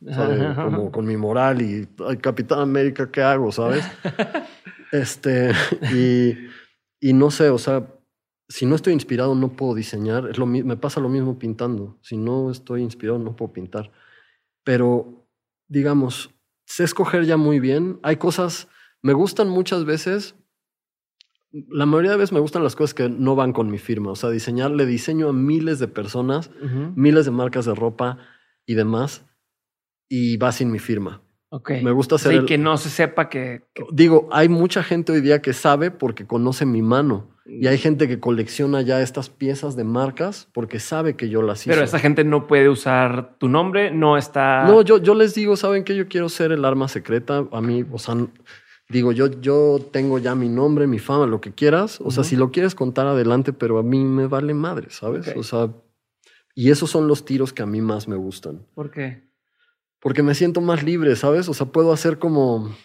como 0.55 0.91
con 0.91 1.07
mi 1.07 1.17
moral 1.17 1.63
y, 1.63 1.87
ay, 2.07 2.17
Capitán 2.17 2.59
América, 2.59 3.09
¿qué 3.11 3.23
hago, 3.23 3.51
sabes? 3.51 3.83
este, 4.91 5.51
y, 5.91 6.37
y 6.99 7.13
no 7.13 7.31
sé, 7.31 7.49
o 7.49 7.57
sea, 7.57 7.87
si 8.47 8.67
no 8.67 8.75
estoy 8.75 8.93
inspirado, 8.93 9.33
no 9.33 9.53
puedo 9.55 9.73
diseñar. 9.73 10.29
Es 10.29 10.37
lo, 10.37 10.45
me 10.45 10.77
pasa 10.77 10.99
lo 10.99 11.09
mismo 11.09 11.39
pintando. 11.39 11.97
Si 12.03 12.17
no 12.17 12.51
estoy 12.51 12.83
inspirado, 12.83 13.17
no 13.17 13.35
puedo 13.35 13.51
pintar. 13.51 13.91
Pero, 14.63 15.27
digamos, 15.67 16.36
sé 16.67 16.83
escoger 16.83 17.25
ya 17.25 17.37
muy 17.37 17.59
bien. 17.59 17.99
Hay 18.03 18.17
cosas, 18.17 18.67
me 19.01 19.13
gustan 19.13 19.49
muchas 19.49 19.85
veces, 19.85 20.35
la 21.69 21.85
mayoría 21.85 22.11
de 22.11 22.17
veces 22.17 22.33
me 22.33 22.41
gustan 22.41 22.63
las 22.63 22.75
cosas 22.75 22.93
que 22.93 23.09
no 23.09 23.35
van 23.35 23.53
con 23.53 23.71
mi 23.71 23.77
firma. 23.77 24.11
O 24.11 24.15
sea, 24.15 24.29
diseñarle 24.29 24.85
diseño 24.85 25.29
a 25.29 25.33
miles 25.33 25.79
de 25.79 25.87
personas, 25.87 26.51
miles 26.95 27.25
de 27.25 27.31
marcas 27.31 27.65
de 27.65 27.73
ropa 27.73 28.19
y 28.65 28.75
demás, 28.75 29.25
y 30.09 30.37
va 30.37 30.51
sin 30.51 30.71
mi 30.71 30.79
firma. 30.79 31.21
Ok. 31.49 31.71
Me 31.81 31.91
gusta 31.91 32.15
hacer. 32.15 32.43
y 32.43 32.45
que 32.45 32.57
no 32.57 32.77
se 32.77 32.89
sepa 32.89 33.29
que, 33.29 33.63
Digo, 33.93 34.27
hay 34.31 34.49
mucha 34.49 34.83
gente 34.83 35.13
hoy 35.13 35.21
día 35.21 35.41
que 35.41 35.53
sabe 35.53 35.89
porque 35.89 36.27
conoce 36.27 36.65
mi 36.65 36.81
mano. 36.81 37.29
Y 37.47 37.67
hay 37.67 37.77
gente 37.77 38.07
que 38.07 38.19
colecciona 38.19 38.81
ya 38.81 39.01
estas 39.01 39.29
piezas 39.29 39.75
de 39.75 39.85
marcas 39.85 40.49
porque 40.53 40.79
sabe 40.79 41.15
que 41.15 41.29
yo 41.29 41.41
las 41.41 41.61
hice. 41.61 41.69
Pero 41.69 41.83
esa 41.83 41.99
gente 41.99 42.23
no 42.23 42.45
puede 42.45 42.67
usar 42.67 43.37
tu 43.37 43.47
nombre, 43.47 43.91
no 43.91 44.17
está. 44.17 44.65
No, 44.65 44.81
yo, 44.81 44.97
yo 44.97 45.15
les 45.15 45.33
digo, 45.33 45.55
¿saben 45.55 45.83
que 45.83 45.95
Yo 45.95 46.07
quiero 46.07 46.27
ser 46.29 46.51
el 46.51 46.65
arma 46.65 46.87
secreta. 46.87 47.45
A 47.51 47.61
mí, 47.61 47.85
o 47.91 47.99
sea, 47.99 48.15
digo, 48.89 49.13
yo, 49.13 49.27
yo 49.39 49.79
tengo 49.91 50.19
ya 50.19 50.35
mi 50.35 50.49
nombre, 50.49 50.87
mi 50.87 50.99
fama, 50.99 51.25
lo 51.25 51.39
que 51.39 51.53
quieras. 51.53 51.99
O 52.01 52.11
sea, 52.11 52.23
si 52.23 52.35
lo 52.35 52.51
quieres 52.51 52.75
contar 52.75 53.07
adelante, 53.07 53.53
pero 53.53 53.77
a 53.77 53.83
mí 53.83 54.03
me 54.03 54.27
vale 54.27 54.53
madre, 54.53 54.87
¿sabes? 54.89 55.33
O 55.35 55.43
sea, 55.43 55.69
y 56.53 56.71
esos 56.71 56.89
son 56.89 57.07
los 57.07 57.23
tiros 57.23 57.53
que 57.53 57.63
a 57.63 57.65
mí 57.65 57.81
más 57.81 58.07
me 58.07 58.15
gustan. 58.15 58.65
¿Por 58.73 58.91
qué? 58.91 59.23
Porque 59.99 60.23
me 60.23 60.35
siento 60.35 60.59
más 60.59 60.83
libre, 60.83 61.15
¿sabes? 61.15 61.47
O 61.49 61.53
sea, 61.53 61.67
puedo 61.67 61.93
hacer 61.93 62.19
como 62.19 62.75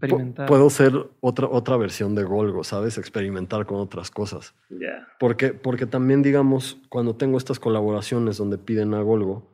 experimentar. 0.00 0.46
Puedo 0.46 0.70
ser 0.70 1.10
otra, 1.20 1.48
otra 1.48 1.76
versión 1.76 2.14
de 2.14 2.24
Golgo, 2.24 2.64
¿sabes? 2.64 2.98
Experimentar 2.98 3.66
con 3.66 3.78
otras 3.78 4.10
cosas. 4.10 4.54
Porque, 5.18 5.52
porque 5.52 5.86
también, 5.86 6.22
digamos, 6.22 6.78
cuando 6.88 7.16
tengo 7.16 7.38
estas 7.38 7.58
colaboraciones 7.58 8.36
donde 8.36 8.58
piden 8.58 8.94
a 8.94 9.00
Golgo, 9.00 9.50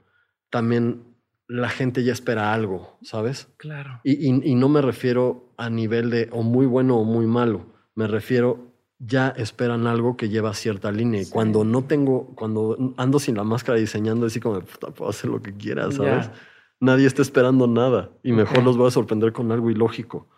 también 0.51 1.03
la 1.49 1.68
gente 1.68 2.05
ya 2.05 2.12
espera 2.12 2.53
algo, 2.53 2.99
¿sabes? 3.03 3.49
Claro. 3.57 4.01
Y, 4.03 4.28
y, 4.28 4.55
no 4.55 4.68
me 4.68 4.80
refiero 4.80 5.53
a 5.57 5.68
nivel 5.68 6.11
de 6.11 6.28
o 6.32 6.42
muy 6.42 6.66
bueno 6.66 6.97
o 6.99 7.05
muy 7.05 7.26
malo. 7.26 7.66
Me 7.95 8.07
refiero 8.07 8.74
ya 8.99 9.28
esperan 9.36 9.86
algo 9.86 10.16
que 10.16 10.28
lleva 10.28 10.55
cierta 10.55 10.90
línea. 10.90 11.22
Y 11.22 11.26
cuando 11.26 11.64
no 11.64 11.84
tengo, 11.84 12.34
cuando 12.34 12.95
ando 12.97 13.18
sin 13.18 13.36
la 13.36 13.45
máscara 13.45 13.78
diseñando, 13.78 14.26
así 14.26 14.40
como, 14.40 14.61
puedo 14.61 15.11
hacer 15.11 15.30
lo 15.30 15.42
que 15.42 15.55
quiera, 15.55 15.90
¿sabes? 15.90 16.30
Nadie 16.85 17.07
está 17.07 17.22
esperando 17.22 17.66
nada 17.66 18.11
y 18.22 18.32
mejor 18.32 18.62
los 18.62 18.76
voy 18.76 18.89
a 18.89 18.91
sorprender 18.91 19.32
con 19.32 19.51
algo 19.51 19.70
ilógico. 19.70 20.28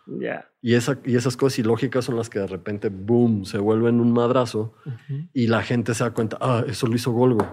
Y, 0.61 0.73
esa, 0.73 0.99
y 1.05 1.15
esas 1.15 1.37
cosas 1.37 1.59
ilógicas 1.59 2.05
son 2.05 2.15
las 2.15 2.29
que 2.29 2.39
de 2.39 2.47
repente, 2.47 2.89
boom, 2.89 3.45
se 3.45 3.57
vuelven 3.57 3.99
un 3.99 4.13
madrazo 4.13 4.73
y 5.33 5.47
la 5.47 5.61
gente 5.61 5.93
se 5.93 6.03
da 6.03 6.11
cuenta, 6.11 6.37
ah, 6.41 6.63
eso 6.67 6.87
lo 6.87 6.95
hizo 6.95 7.11
Golgo. 7.11 7.45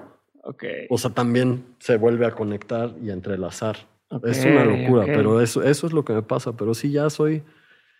Okay. 0.42 0.86
O 0.90 0.98
sea, 0.98 1.10
también 1.10 1.64
se 1.78 1.96
vuelve 1.96 2.26
a 2.26 2.32
conectar 2.32 2.94
y 3.02 3.10
a 3.10 3.14
entrelazar. 3.14 3.76
es 4.24 4.44
una 4.44 4.64
locura, 4.64 5.06
pero 5.06 5.40
eso, 5.40 5.62
eso 5.62 5.86
es 5.86 5.92
lo 5.92 6.04
que 6.04 6.12
me 6.12 6.22
pasa. 6.22 6.52
Pero 6.52 6.74
sí, 6.74 6.90
ya 6.90 7.08
soy, 7.10 7.42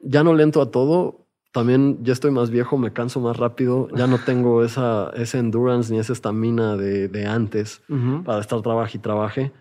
ya 0.01 0.23
no 0.23 0.35
lento 0.35 0.61
a 0.61 0.71
todo. 0.71 1.27
También 1.53 1.99
ya 2.03 2.13
estoy 2.13 2.33
más 2.33 2.51
viejo, 2.51 2.77
me 2.77 2.93
canso 2.93 3.21
más 3.21 3.37
rápido. 3.39 3.89
Ya 3.95 4.07
no 4.07 4.19
tengo 4.19 4.63
esa, 4.65 5.11
esa 5.17 5.39
endurance 5.39 5.93
ni 5.93 5.99
esa 5.99 6.13
estamina 6.13 6.77
de, 6.77 7.09
de, 7.09 7.27
antes 7.27 7.83
para 8.25 8.41
estar 8.41 8.61
trabaje 8.61 8.99
y 8.99 9.01
trabaje 9.01 9.53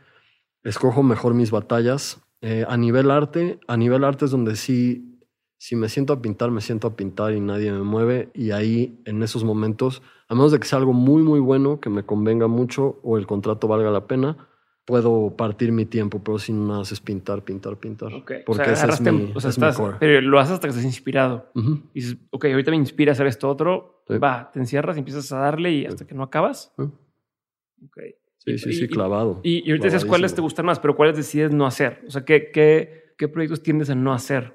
escojo 0.64 1.04
mejor 1.04 1.34
mis 1.34 1.52
batallas. 1.52 2.22
Eh, 2.42 2.66
a 2.68 2.76
nivel 2.78 3.10
arte, 3.12 3.60
a 3.68 3.78
nivel 3.78 4.04
arte 4.04 4.26
es 4.26 4.32
donde 4.32 4.56
sí, 4.56 5.20
si 5.58 5.76
me 5.76 5.88
siento 5.88 6.12
a 6.14 6.22
pintar, 6.22 6.52
me 6.52 6.62
siento 6.62 6.88
a 6.88 6.96
pintar 6.96 7.34
y 7.34 7.40
nadie 7.40 7.72
me 7.72 7.84
mueve. 7.84 8.32
Y 8.34 8.52
ahí, 8.52 9.02
en 9.06 9.24
esos 9.24 9.44
momentos, 9.44 10.02
a 10.28 10.36
menos 10.36 10.52
de 10.52 10.60
que 10.60 10.68
sea 10.68 10.80
algo 10.80 10.94
muy, 10.94 11.24
muy 11.24 11.40
bueno, 11.40 11.80
que 11.80 11.90
me 11.90 12.04
convenga 12.04 12.48
mucho 12.48 13.00
o 13.04 13.18
el 13.18 13.28
contrato 13.28 13.68
valga 13.68 13.92
la 13.92 14.08
pena, 14.08 14.50
puedo 14.86 15.36
partir 15.38 15.72
mi 15.72 15.86
tiempo, 15.86 16.22
pero 16.24 16.40
si 16.40 16.52
no 16.52 16.82
haces 16.82 17.00
pintar, 17.00 17.44
pintar, 17.44 17.78
pintar. 17.78 18.12
Porque 18.12 18.44
o 18.46 18.54
sea, 18.54 18.66
es, 18.66 19.02
mi, 19.02 19.32
o 19.34 19.40
sea, 19.40 19.98
Pero 20.00 20.22
lo 20.22 20.40
haces 20.40 20.56
hasta 20.56 20.68
que 20.68 20.72
estés 20.72 20.86
inspirado. 20.86 21.50
Y 21.94 22.02
dices, 22.02 22.18
ok, 22.32 22.46
ahorita 22.46 22.72
me 22.72 22.78
inspira 22.78 23.12
a 23.12 23.14
hacer 23.14 23.28
esto 23.28 23.50
otro. 23.50 24.04
Va, 24.22 24.52
te 24.52 24.60
encierras 24.60 24.98
y 24.98 25.00
empiezas 25.00 25.32
a 25.32 25.38
darle 25.38 25.72
y 25.72 25.86
hasta 25.86 26.06
que 26.06 26.14
no 26.14 26.24
acabas. 26.24 26.74
Ok. 26.78 27.98
Sí, 28.46 28.58
sí, 28.58 28.74
sí, 28.74 28.88
clavado. 28.88 29.40
Y, 29.44 29.70
ahorita 29.70 29.88
dices 29.88 30.04
cuáles 30.04 30.36
te 30.36 30.42
gustan 30.42 30.66
más, 30.66 30.80
pero 30.80 30.96
cuáles 30.96 31.16
decides 31.16 31.52
no 31.52 31.66
hacer. 31.66 32.02
O 32.08 32.12
sea, 32.12 32.26
¿qué, 32.26 32.52
qué, 32.52 33.14
qué 33.18 33.28
proyectos 33.30 33.64
tiendes 33.64 33.90
a 33.90 33.96
no 33.96 34.14
hacer? 34.14 34.54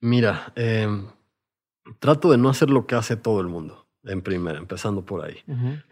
Mira, 0.00 0.52
em, 0.56 1.06
trato 2.00 2.30
de 2.32 2.36
no 2.36 2.48
hacer 2.48 2.70
lo 2.70 2.86
que 2.86 2.96
hace 2.96 3.16
todo 3.16 3.40
el 3.40 3.46
mundo, 3.46 3.86
en 4.02 4.22
primera, 4.22 4.58
empezando 4.58 5.04
por 5.04 5.24
ahí. 5.24 5.36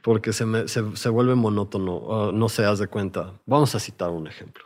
Porque 0.02 0.32
se, 0.32 0.44
me, 0.44 0.66
se, 0.66 0.96
se, 0.96 1.08
vuelve 1.08 1.36
monótono. 1.36 2.32
no 2.32 2.48
se 2.48 2.64
haz 2.64 2.80
de 2.80 2.88
cuenta. 2.88 3.40
Vamos 3.46 3.74
a 3.76 3.78
citar 3.78 4.10
un 4.10 4.26
ejemplo. 4.26 4.64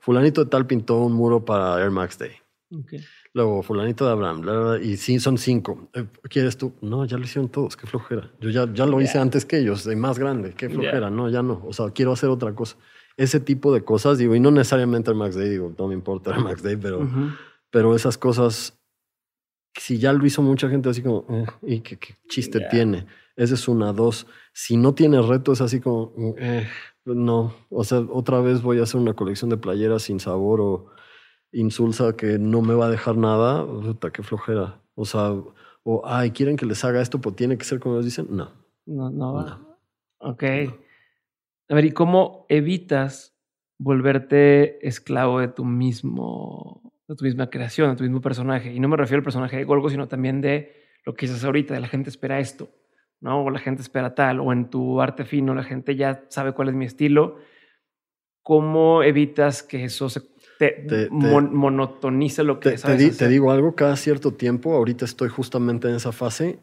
fulanito 0.00 0.42
de 0.44 0.50
tal 0.50 0.66
pintó 0.66 0.98
un 0.98 1.12
muro 1.12 1.44
para 1.44 1.80
Air 1.80 1.92
Max 1.92 2.18
Day. 2.18 2.32
Ok. 2.72 2.94
Luego, 3.34 3.64
fulanito 3.64 4.06
de 4.06 4.12
Abraham, 4.12 4.42
bla, 4.42 4.52
bla, 4.60 4.78
y 4.80 4.96
sí, 4.96 5.18
son 5.18 5.38
cinco. 5.38 5.88
Eh, 5.92 6.06
¿Quieres 6.30 6.56
tú? 6.56 6.72
No, 6.80 7.04
ya 7.04 7.18
lo 7.18 7.24
hicieron 7.24 7.50
todos, 7.50 7.76
qué 7.76 7.84
flojera. 7.84 8.30
Yo 8.40 8.48
ya, 8.48 8.72
ya 8.72 8.86
lo 8.86 9.00
hice 9.00 9.18
antes 9.18 9.44
que 9.44 9.58
ellos, 9.58 9.82
de 9.82 9.96
más 9.96 10.20
grande, 10.20 10.54
qué 10.56 10.70
flojera. 10.70 11.10
No, 11.10 11.28
ya 11.28 11.42
no. 11.42 11.60
O 11.66 11.72
sea, 11.72 11.90
quiero 11.90 12.12
hacer 12.12 12.30
otra 12.30 12.54
cosa. 12.54 12.76
Ese 13.16 13.40
tipo 13.40 13.74
de 13.74 13.82
cosas, 13.82 14.18
digo, 14.18 14.36
y 14.36 14.40
no 14.40 14.52
necesariamente 14.52 15.10
Air 15.10 15.16
Max 15.16 15.34
Day, 15.34 15.48
digo, 15.48 15.74
no 15.76 15.88
me 15.88 15.94
importa 15.94 16.30
Air 16.30 16.44
Max 16.44 16.62
Day, 16.62 16.76
pero, 16.76 17.08
pero 17.70 17.96
esas 17.96 18.16
cosas, 18.16 18.78
si 19.74 19.98
ya 19.98 20.12
lo 20.12 20.24
hizo 20.24 20.40
mucha 20.40 20.68
gente, 20.68 20.88
así 20.88 21.02
como, 21.02 21.26
eh, 21.28 21.44
¿y 21.62 21.80
qué, 21.80 21.98
qué 21.98 22.14
chiste 22.28 22.60
tiene? 22.70 23.04
Esa 23.34 23.54
es 23.54 23.66
una, 23.66 23.92
dos. 23.92 24.28
Si 24.52 24.76
no 24.76 24.94
tiene 24.94 25.20
reto, 25.20 25.52
es 25.52 25.60
así 25.60 25.80
como, 25.80 26.14
eh, 26.38 26.68
no. 27.04 27.52
O 27.68 27.82
sea, 27.82 27.98
otra 27.98 28.40
vez 28.40 28.62
voy 28.62 28.78
a 28.78 28.84
hacer 28.84 29.00
una 29.00 29.14
colección 29.14 29.50
de 29.50 29.56
playeras 29.56 30.02
sin 30.02 30.20
sabor 30.20 30.60
o 30.60 30.94
insulsa 31.54 32.16
que 32.16 32.38
no 32.38 32.60
me 32.60 32.74
va 32.74 32.86
a 32.86 32.90
dejar 32.90 33.16
nada. 33.16 33.64
Puta, 33.64 34.10
qué 34.10 34.22
flojera. 34.22 34.80
O 34.94 35.04
sea, 35.04 35.32
o, 35.82 36.02
ay, 36.04 36.30
quieren 36.32 36.56
que 36.56 36.66
les 36.66 36.84
haga 36.84 37.00
esto, 37.00 37.20
pues 37.20 37.36
tiene 37.36 37.56
que 37.56 37.64
ser 37.64 37.80
como 37.80 37.94
ellos 37.94 38.04
dicen. 38.04 38.26
No. 38.30 38.50
No, 38.86 39.10
no 39.10 39.34
va. 39.34 39.44
No. 39.44 39.78
Ok. 40.18 40.42
A 41.68 41.74
ver, 41.74 41.84
¿y 41.84 41.92
cómo 41.92 42.46
evitas 42.48 43.38
volverte 43.78 44.86
esclavo 44.86 45.40
de 45.40 45.48
tu 45.48 45.64
mismo, 45.64 46.92
de 47.08 47.14
tu 47.14 47.24
misma 47.24 47.48
creación, 47.50 47.90
de 47.90 47.96
tu 47.96 48.04
mismo 48.04 48.20
personaje? 48.20 48.72
Y 48.72 48.80
no 48.80 48.88
me 48.88 48.96
refiero 48.96 49.20
al 49.20 49.24
personaje 49.24 49.56
de 49.56 49.64
Golgo, 49.64 49.88
sino 49.88 50.08
también 50.08 50.40
de 50.40 50.72
lo 51.04 51.14
que 51.14 51.26
dices 51.26 51.44
ahorita, 51.44 51.74
de 51.74 51.80
la 51.80 51.88
gente 51.88 52.10
espera 52.10 52.38
esto, 52.38 52.68
¿no? 53.20 53.44
O 53.44 53.50
la 53.50 53.58
gente 53.58 53.82
espera 53.82 54.14
tal, 54.14 54.40
o 54.40 54.52
en 54.52 54.70
tu 54.70 55.00
arte 55.00 55.24
fino 55.24 55.54
la 55.54 55.64
gente 55.64 55.96
ya 55.96 56.24
sabe 56.28 56.52
cuál 56.52 56.68
es 56.68 56.74
mi 56.74 56.84
estilo. 56.84 57.38
¿Cómo 58.42 59.02
evitas 59.02 59.62
que 59.62 59.84
eso 59.84 60.08
se 60.10 60.20
te, 60.70 60.88
Te- 60.88 61.04
te- 61.06 61.10
mon- 61.10 61.54
monotonice 61.54 62.44
lo 62.44 62.60
que 62.60 62.70
Te, 62.70 62.74
te 62.76 62.78
sabes 62.78 62.98
di- 62.98 63.10
te 63.16 63.28
digo 63.28 63.50
algo, 63.50 63.74
cada 63.74 63.96
cierto 63.96 64.32
tiempo, 64.32 64.74
ahorita 64.74 65.04
estoy 65.04 65.28
justamente 65.28 65.88
en 65.88 65.94
esa 65.96 66.12
fase, 66.12 66.60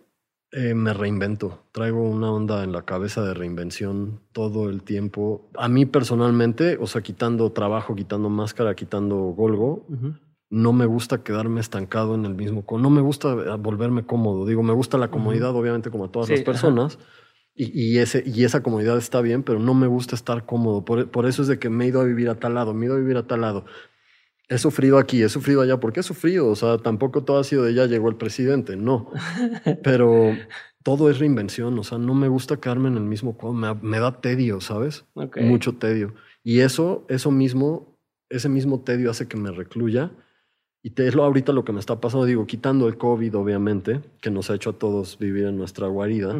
eh, 0.51 0.73
me 0.73 0.93
reinvento. 0.93 1.63
Traigo 1.71 2.01
una 2.03 2.31
onda 2.31 2.63
en 2.63 2.71
la 2.73 2.81
cabeza 2.83 3.23
de 3.23 3.33
reinvención 3.33 4.19
todo 4.33 4.69
el 4.69 4.83
tiempo. 4.83 5.49
A 5.55 5.67
mí 5.69 5.85
personalmente, 5.85 6.77
o 6.79 6.87
sea, 6.87 7.01
quitando 7.01 7.51
trabajo, 7.51 7.95
quitando 7.95 8.29
máscara, 8.29 8.75
quitando 8.75 9.15
golgo, 9.15 9.85
Ujú. 9.89 10.13
no 10.49 10.73
me 10.73 10.85
gusta 10.85 11.23
quedarme 11.23 11.61
estancado 11.61 12.15
en 12.15 12.25
el 12.25 12.35
mismo. 12.35 12.65
No 12.77 12.89
me 12.89 12.99
gusta 12.99 13.31
eh, 13.31 13.55
volverme 13.57 14.05
cómodo. 14.05 14.45
Digo, 14.45 14.61
me 14.63 14.73
gusta 14.73 14.97
la 14.97 15.09
comodidad, 15.09 15.55
obviamente, 15.55 15.89
como 15.89 16.05
a 16.05 16.11
todas 16.11 16.27
Sí, 16.27 16.33
las 16.33 16.41
ajá. 16.41 16.51
personas. 16.51 16.99
Y, 17.53 17.71
y 17.77 17.97
ese, 17.99 18.23
y 18.25 18.43
esa 18.45 18.63
comodidad 18.63 18.97
está 18.97 19.19
bien, 19.21 19.43
pero 19.43 19.59
no 19.59 19.73
me 19.73 19.87
gusta 19.87 20.15
estar 20.15 20.45
cómodo. 20.45 20.83
Por, 20.85 21.09
por 21.11 21.25
eso 21.25 21.41
es 21.41 21.47
de 21.49 21.59
que 21.59 21.69
me 21.69 21.83
he 21.85 21.87
ido 21.89 21.99
a 22.01 22.05
vivir 22.05 22.29
a 22.29 22.35
tal 22.35 22.55
lado, 22.55 22.73
me 22.73 22.85
he 22.85 22.87
ido 22.87 22.95
a 22.95 22.99
vivir 22.99 23.17
a 23.17 23.23
tal 23.27 23.41
lado. 23.41 23.65
He 24.51 24.57
sufrido 24.57 24.97
aquí, 24.97 25.23
he 25.23 25.29
sufrido 25.29 25.61
allá. 25.61 25.79
¿Por 25.79 25.93
qué 25.93 26.01
he 26.01 26.03
sufrido? 26.03 26.49
O 26.49 26.57
sea, 26.57 26.77
tampoco 26.77 27.23
todo 27.23 27.39
ha 27.39 27.43
sido 27.45 27.63
de 27.63 27.73
ya 27.73 27.85
llegó 27.85 28.09
el 28.09 28.17
presidente, 28.17 28.75
no. 28.75 29.09
Pero 29.83 30.35
todo 30.83 31.09
es 31.09 31.19
reinvención. 31.19 31.79
O 31.79 31.83
sea, 31.83 31.97
no 31.97 32.13
me 32.13 32.27
gusta 32.27 32.57
quedarme 32.57 32.89
en 32.89 32.97
el 32.97 33.03
mismo 33.03 33.37
cuadro. 33.37 33.53
Me, 33.53 33.73
me 33.75 33.99
da 34.01 34.19
tedio, 34.19 34.59
¿sabes? 34.59 35.05
Mucho 35.37 35.77
tedio. 35.77 36.15
Y 36.43 36.59
eso, 36.59 37.05
eso 37.07 37.31
mismo, 37.31 37.97
ese 38.29 38.49
mismo 38.49 38.81
tedio 38.81 39.09
hace 39.09 39.25
que 39.29 39.37
me 39.37 39.51
recluya. 39.51 40.11
Y 40.83 40.89
te, 40.89 41.07
es 41.07 41.15
lo 41.15 41.23
ahorita 41.23 41.53
lo 41.53 41.63
que 41.63 41.71
me 41.71 41.79
está 41.79 42.01
pasando. 42.01 42.25
Digo, 42.25 42.45
quitando 42.45 42.89
el 42.89 42.97
COVID, 42.97 43.37
obviamente, 43.37 44.01
que 44.19 44.31
nos 44.31 44.49
ha 44.49 44.55
hecho 44.55 44.71
a 44.71 44.73
todos 44.73 45.17
vivir 45.17 45.45
en 45.45 45.55
nuestra 45.55 45.87
guarida. 45.87 46.35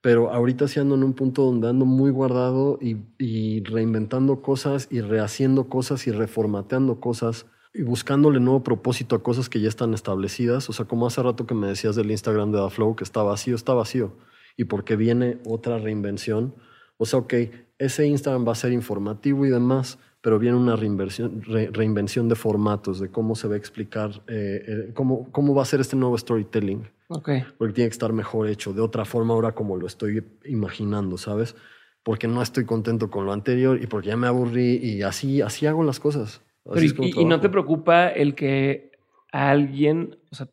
Pero 0.00 0.30
ahorita 0.32 0.68
sí 0.68 0.78
ando 0.78 0.94
en 0.94 1.02
un 1.02 1.12
punto 1.14 1.42
donde 1.44 1.68
ando 1.68 1.84
muy 1.84 2.10
guardado 2.10 2.78
y, 2.80 3.62
reinventando 3.64 4.42
cosas 4.42 4.86
y 4.90 5.00
rehaciendo 5.00 5.68
cosas 5.68 6.06
y 6.06 6.12
reformateando 6.12 7.00
cosas 7.00 7.46
y 7.74 7.82
buscándole 7.82 8.38
nuevo 8.40 8.62
propósito 8.62 9.16
a 9.16 9.22
cosas 9.22 9.48
que 9.48 9.60
ya 9.60 9.68
están 9.68 9.94
establecidas. 9.94 10.70
O 10.70 10.72
sea, 10.72 10.86
como 10.86 11.06
hace 11.06 11.22
rato 11.22 11.46
que 11.46 11.54
me 11.54 11.66
decías 11.66 11.96
del 11.96 12.10
Instagram 12.10 12.52
de 12.52 12.70
Flow 12.70 12.94
que 12.94 13.04
está 13.04 13.22
vacío, 13.22 13.56
está 13.56 13.74
vacío. 13.74 14.12
Y 14.56 14.64
porque 14.64 14.96
viene 14.96 15.38
otra 15.44 15.78
reinvención. 15.78 16.54
O 16.96 17.04
sea, 17.04 17.18
ok, 17.20 17.34
ese 17.78 18.06
Instagram 18.06 18.46
va 18.46 18.52
a 18.52 18.56
ser 18.56 18.72
informativo 18.72 19.46
y 19.46 19.50
demás, 19.50 19.98
pero 20.20 20.38
viene 20.38 20.56
una 20.56 20.76
reinversión- 20.76 21.42
re- 21.44 21.70
reinvención 21.72 22.28
de 22.28 22.34
formatos, 22.36 22.98
de 23.00 23.10
cómo 23.10 23.34
se 23.34 23.48
va 23.48 23.54
a 23.54 23.58
explicar, 23.58 24.22
eh, 24.28 24.64
eh, 24.66 24.92
cómo, 24.94 25.30
cómo 25.32 25.54
va 25.54 25.62
a 25.62 25.66
ser 25.66 25.80
este 25.80 25.96
nuevo 25.96 26.16
storytelling 26.16 26.88
Ok. 27.08 27.30
porque 27.56 27.72
tiene 27.74 27.88
que 27.88 27.94
estar 27.94 28.12
mejor 28.12 28.48
hecho, 28.48 28.72
de 28.72 28.80
otra 28.82 29.04
forma 29.04 29.34
ahora 29.34 29.52
como 29.52 29.76
lo 29.76 29.86
estoy 29.86 30.22
imaginando, 30.44 31.16
¿sabes? 31.16 31.56
Porque 32.02 32.28
no 32.28 32.42
estoy 32.42 32.64
contento 32.64 33.10
con 33.10 33.24
lo 33.26 33.32
anterior 33.32 33.80
y 33.82 33.86
porque 33.86 34.08
ya 34.08 34.16
me 34.16 34.26
aburrí 34.26 34.76
y 34.76 35.02
así, 35.02 35.40
así 35.42 35.66
hago 35.66 35.82
las 35.84 36.00
cosas. 36.00 36.42
Pero 36.64 36.84
y, 36.84 36.88
y- 36.88 37.20
y 37.22 37.24
no 37.24 37.40
te 37.40 37.48
preocupa 37.48 38.08
el 38.08 38.34
que 38.34 38.92
a 39.32 39.50
alguien, 39.50 40.18
o 40.30 40.34
sea, 40.34 40.48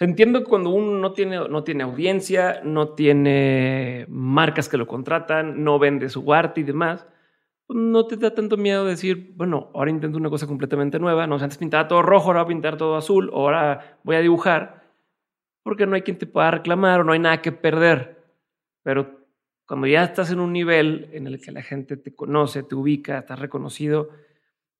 entiendo 0.00 0.40
que 0.40 0.46
cuando 0.46 0.70
uno 0.70 0.98
no 0.98 1.12
tiene, 1.12 1.48
no 1.48 1.62
tiene 1.64 1.84
audiencia, 1.84 2.60
no 2.64 2.90
tiene 2.90 4.06
marcas 4.08 4.68
que 4.68 4.76
lo 4.76 4.86
contratan, 4.86 5.62
no 5.64 5.78
vende 5.78 6.08
su 6.08 6.32
arte 6.34 6.60
y 6.60 6.64
demás, 6.64 7.06
pues 7.66 7.78
no 7.78 8.06
te 8.06 8.16
da 8.16 8.34
tanto 8.34 8.56
miedo 8.56 8.84
decir, 8.84 9.32
bueno, 9.36 9.70
ahora 9.74 9.90
intento 9.90 10.18
una 10.18 10.28
cosa 10.30 10.46
completamente 10.46 10.98
nueva, 10.98 11.26
no, 11.26 11.36
o 11.36 11.38
sea, 11.38 11.44
antes 11.44 11.58
pintaba 11.58 11.88
todo 11.88 12.02
rojo, 12.02 12.26
ahora 12.28 12.42
voy 12.42 12.52
a 12.52 12.54
pintar 12.54 12.76
todo 12.76 12.96
azul, 12.96 13.30
ahora 13.32 13.98
voy 14.04 14.16
a 14.16 14.20
dibujar, 14.20 14.83
porque 15.64 15.86
no 15.86 15.96
hay 15.96 16.02
quien 16.02 16.18
te 16.18 16.26
pueda 16.26 16.52
reclamar 16.52 17.00
o 17.00 17.04
no 17.04 17.12
hay 17.12 17.18
nada 17.18 17.42
que 17.42 17.50
perder. 17.50 18.22
Pero 18.84 19.18
cuando 19.66 19.86
ya 19.88 20.04
estás 20.04 20.30
en 20.30 20.38
un 20.38 20.52
nivel 20.52 21.08
en 21.12 21.26
el 21.26 21.40
que 21.40 21.50
la 21.50 21.62
gente 21.62 21.96
te 21.96 22.14
conoce, 22.14 22.62
te 22.62 22.74
ubica, 22.76 23.18
estás 23.18 23.38
reconocido, 23.40 24.10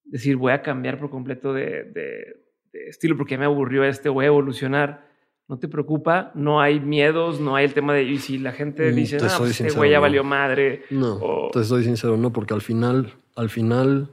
decir 0.04 0.36
voy 0.36 0.52
a 0.52 0.62
cambiar 0.62 0.98
por 1.00 1.10
completo 1.10 1.52
de, 1.52 1.84
de- 1.84 2.44
de 2.72 2.88
estilo 2.88 3.16
porque 3.16 3.32
ya 3.34 3.38
me 3.38 3.44
aburrió 3.46 3.82
este, 3.84 4.08
voy 4.08 4.24
a 4.26 4.28
evolucionar. 4.28 5.08
No 5.48 5.58
te 5.58 5.68
preocupa, 5.68 6.32
no 6.34 6.60
hay 6.60 6.80
miedos, 6.80 7.38
no 7.40 7.54
hay 7.56 7.66
el 7.66 7.74
tema 7.74 7.92
de 7.94 8.02
y 8.04 8.18
si 8.18 8.38
la 8.38 8.52
gente 8.52 8.92
Mm, 8.92 8.94
dice, 8.94 9.18
te 9.18 9.24
ah, 9.26 9.34
pues 9.38 9.60
este 9.60 9.70
güey 9.76 9.90
ya 9.90 9.96
no. 9.98 10.02
valió 10.02 10.24
madre. 10.24 10.82
No, 10.90 11.14
o- 11.20 11.50
te 11.52 11.64
soy 11.64 11.84
sincero, 11.84 12.16
no, 12.16 12.32
porque 12.32 12.54
al 12.54 12.62
final, 12.62 13.12
al 13.36 13.48
final, 13.50 14.08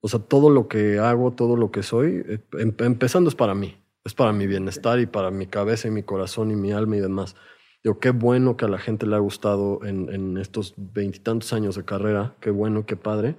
o 0.00 0.08
sea, 0.08 0.20
todo 0.20 0.50
lo 0.50 0.68
que 0.68 0.98
hago, 0.98 1.32
todo 1.32 1.56
lo 1.56 1.70
que 1.70 1.82
soy, 1.82 2.22
eh, 2.28 2.38
em- 2.58 2.74
empezando 2.78 3.28
es 3.28 3.34
para 3.34 3.54
mí, 3.54 3.76
es 4.06 4.14
para 4.14 4.32
mi 4.32 4.46
bienestar 4.46 5.00
y 5.00 5.06
para 5.06 5.32
mi 5.32 5.48
cabeza 5.48 5.88
y 5.88 5.90
mi 5.90 6.04
corazón 6.04 6.52
y 6.52 6.54
mi 6.54 6.70
alma 6.70 6.96
y 6.96 7.00
demás. 7.00 7.34
Digo, 7.82 7.98
qué 7.98 8.10
bueno 8.10 8.56
que 8.56 8.64
a 8.64 8.68
la 8.68 8.78
gente 8.78 9.04
le 9.04 9.16
ha 9.16 9.18
gustado 9.18 9.84
en, 9.84 10.12
en 10.12 10.38
estos 10.38 10.74
veintitantos 10.76 11.52
años 11.52 11.74
de 11.74 11.84
carrera, 11.84 12.36
qué 12.40 12.50
bueno, 12.50 12.86
qué 12.86 12.96
padre, 12.96 13.36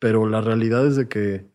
pero 0.00 0.28
la 0.28 0.40
realidad 0.40 0.84
es 0.86 0.96
de 0.96 1.08
que 1.08 1.46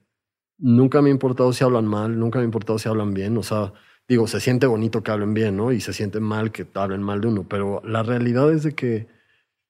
nunca 0.57 1.01
me 1.01 1.09
ha 1.09 1.11
importado 1.11 1.51
si 1.51 1.63
hablan 1.63 1.85
mal, 1.85 2.17
nunca 2.17 2.39
me 2.39 2.43
ha 2.43 2.45
importado 2.45 2.79
si 2.79 2.87
hablan 2.87 3.13
bien, 3.13 3.37
o 3.37 3.43
sea, 3.43 3.73
digo, 4.07 4.27
se 4.27 4.39
siente 4.39 4.65
bonito 4.65 5.03
que 5.03 5.11
hablen 5.11 5.33
bien, 5.33 5.57
¿no? 5.57 5.73
Y 5.73 5.81
se 5.81 5.91
siente 5.91 6.21
mal 6.21 6.51
que 6.51 6.65
hablen 6.73 7.03
mal 7.03 7.19
de 7.19 7.27
uno, 7.27 7.45
pero 7.47 7.81
la 7.83 8.01
realidad 8.01 8.49
es 8.51 8.63
de 8.63 8.73
que 8.73 9.07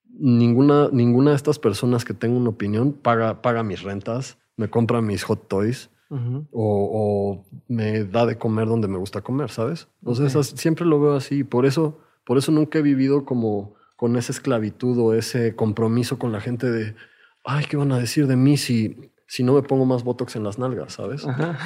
ninguna, 0.08 0.88
ninguna 0.92 1.30
de 1.30 1.36
estas 1.36 1.58
personas 1.58 2.04
que 2.04 2.14
tengo 2.14 2.36
una 2.36 2.50
opinión 2.50 2.92
paga, 2.92 3.42
paga 3.42 3.64
mis 3.64 3.82
rentas, 3.82 4.38
me 4.56 4.70
compra 4.70 5.00
mis 5.00 5.24
hot 5.24 5.48
toys 5.48 5.90
O, 6.52 7.44
o 7.52 7.58
me 7.68 8.04
da 8.04 8.26
de 8.26 8.36
comer 8.38 8.68
donde 8.68 8.88
me 8.88 8.98
gusta 8.98 9.20
comer, 9.22 9.50
¿sabes? 9.50 9.88
Esas- 10.26 10.48
siempre 10.48 10.84
lo 10.86 11.00
veo 11.00 11.14
así. 11.14 11.44
Por 11.44 11.66
eso, 11.66 11.98
por 12.24 12.38
eso 12.38 12.52
nunca 12.52 12.78
he 12.78 12.82
vivido 12.82 13.24
como 13.24 13.74
con 13.96 14.16
esa 14.16 14.32
esclavitud 14.32 14.98
o 14.98 15.14
ese 15.14 15.54
compromiso 15.56 16.18
con 16.18 16.30
la 16.32 16.40
gente 16.40 16.70
de, 16.70 16.94
ay, 17.44 17.64
¿qué 17.68 17.76
van 17.76 17.92
a 17.92 17.98
decir 17.98 18.26
de 18.26 18.36
mí 18.36 18.56
si, 18.56 19.10
si 19.26 19.42
no 19.42 19.54
me 19.54 19.62
pongo 19.62 19.86
más 19.86 20.04
botox 20.04 20.36
en 20.36 20.44
las 20.44 20.58
nalgas, 20.58 20.92
¿sabes? 20.94 21.26
Ajá. 21.26 21.58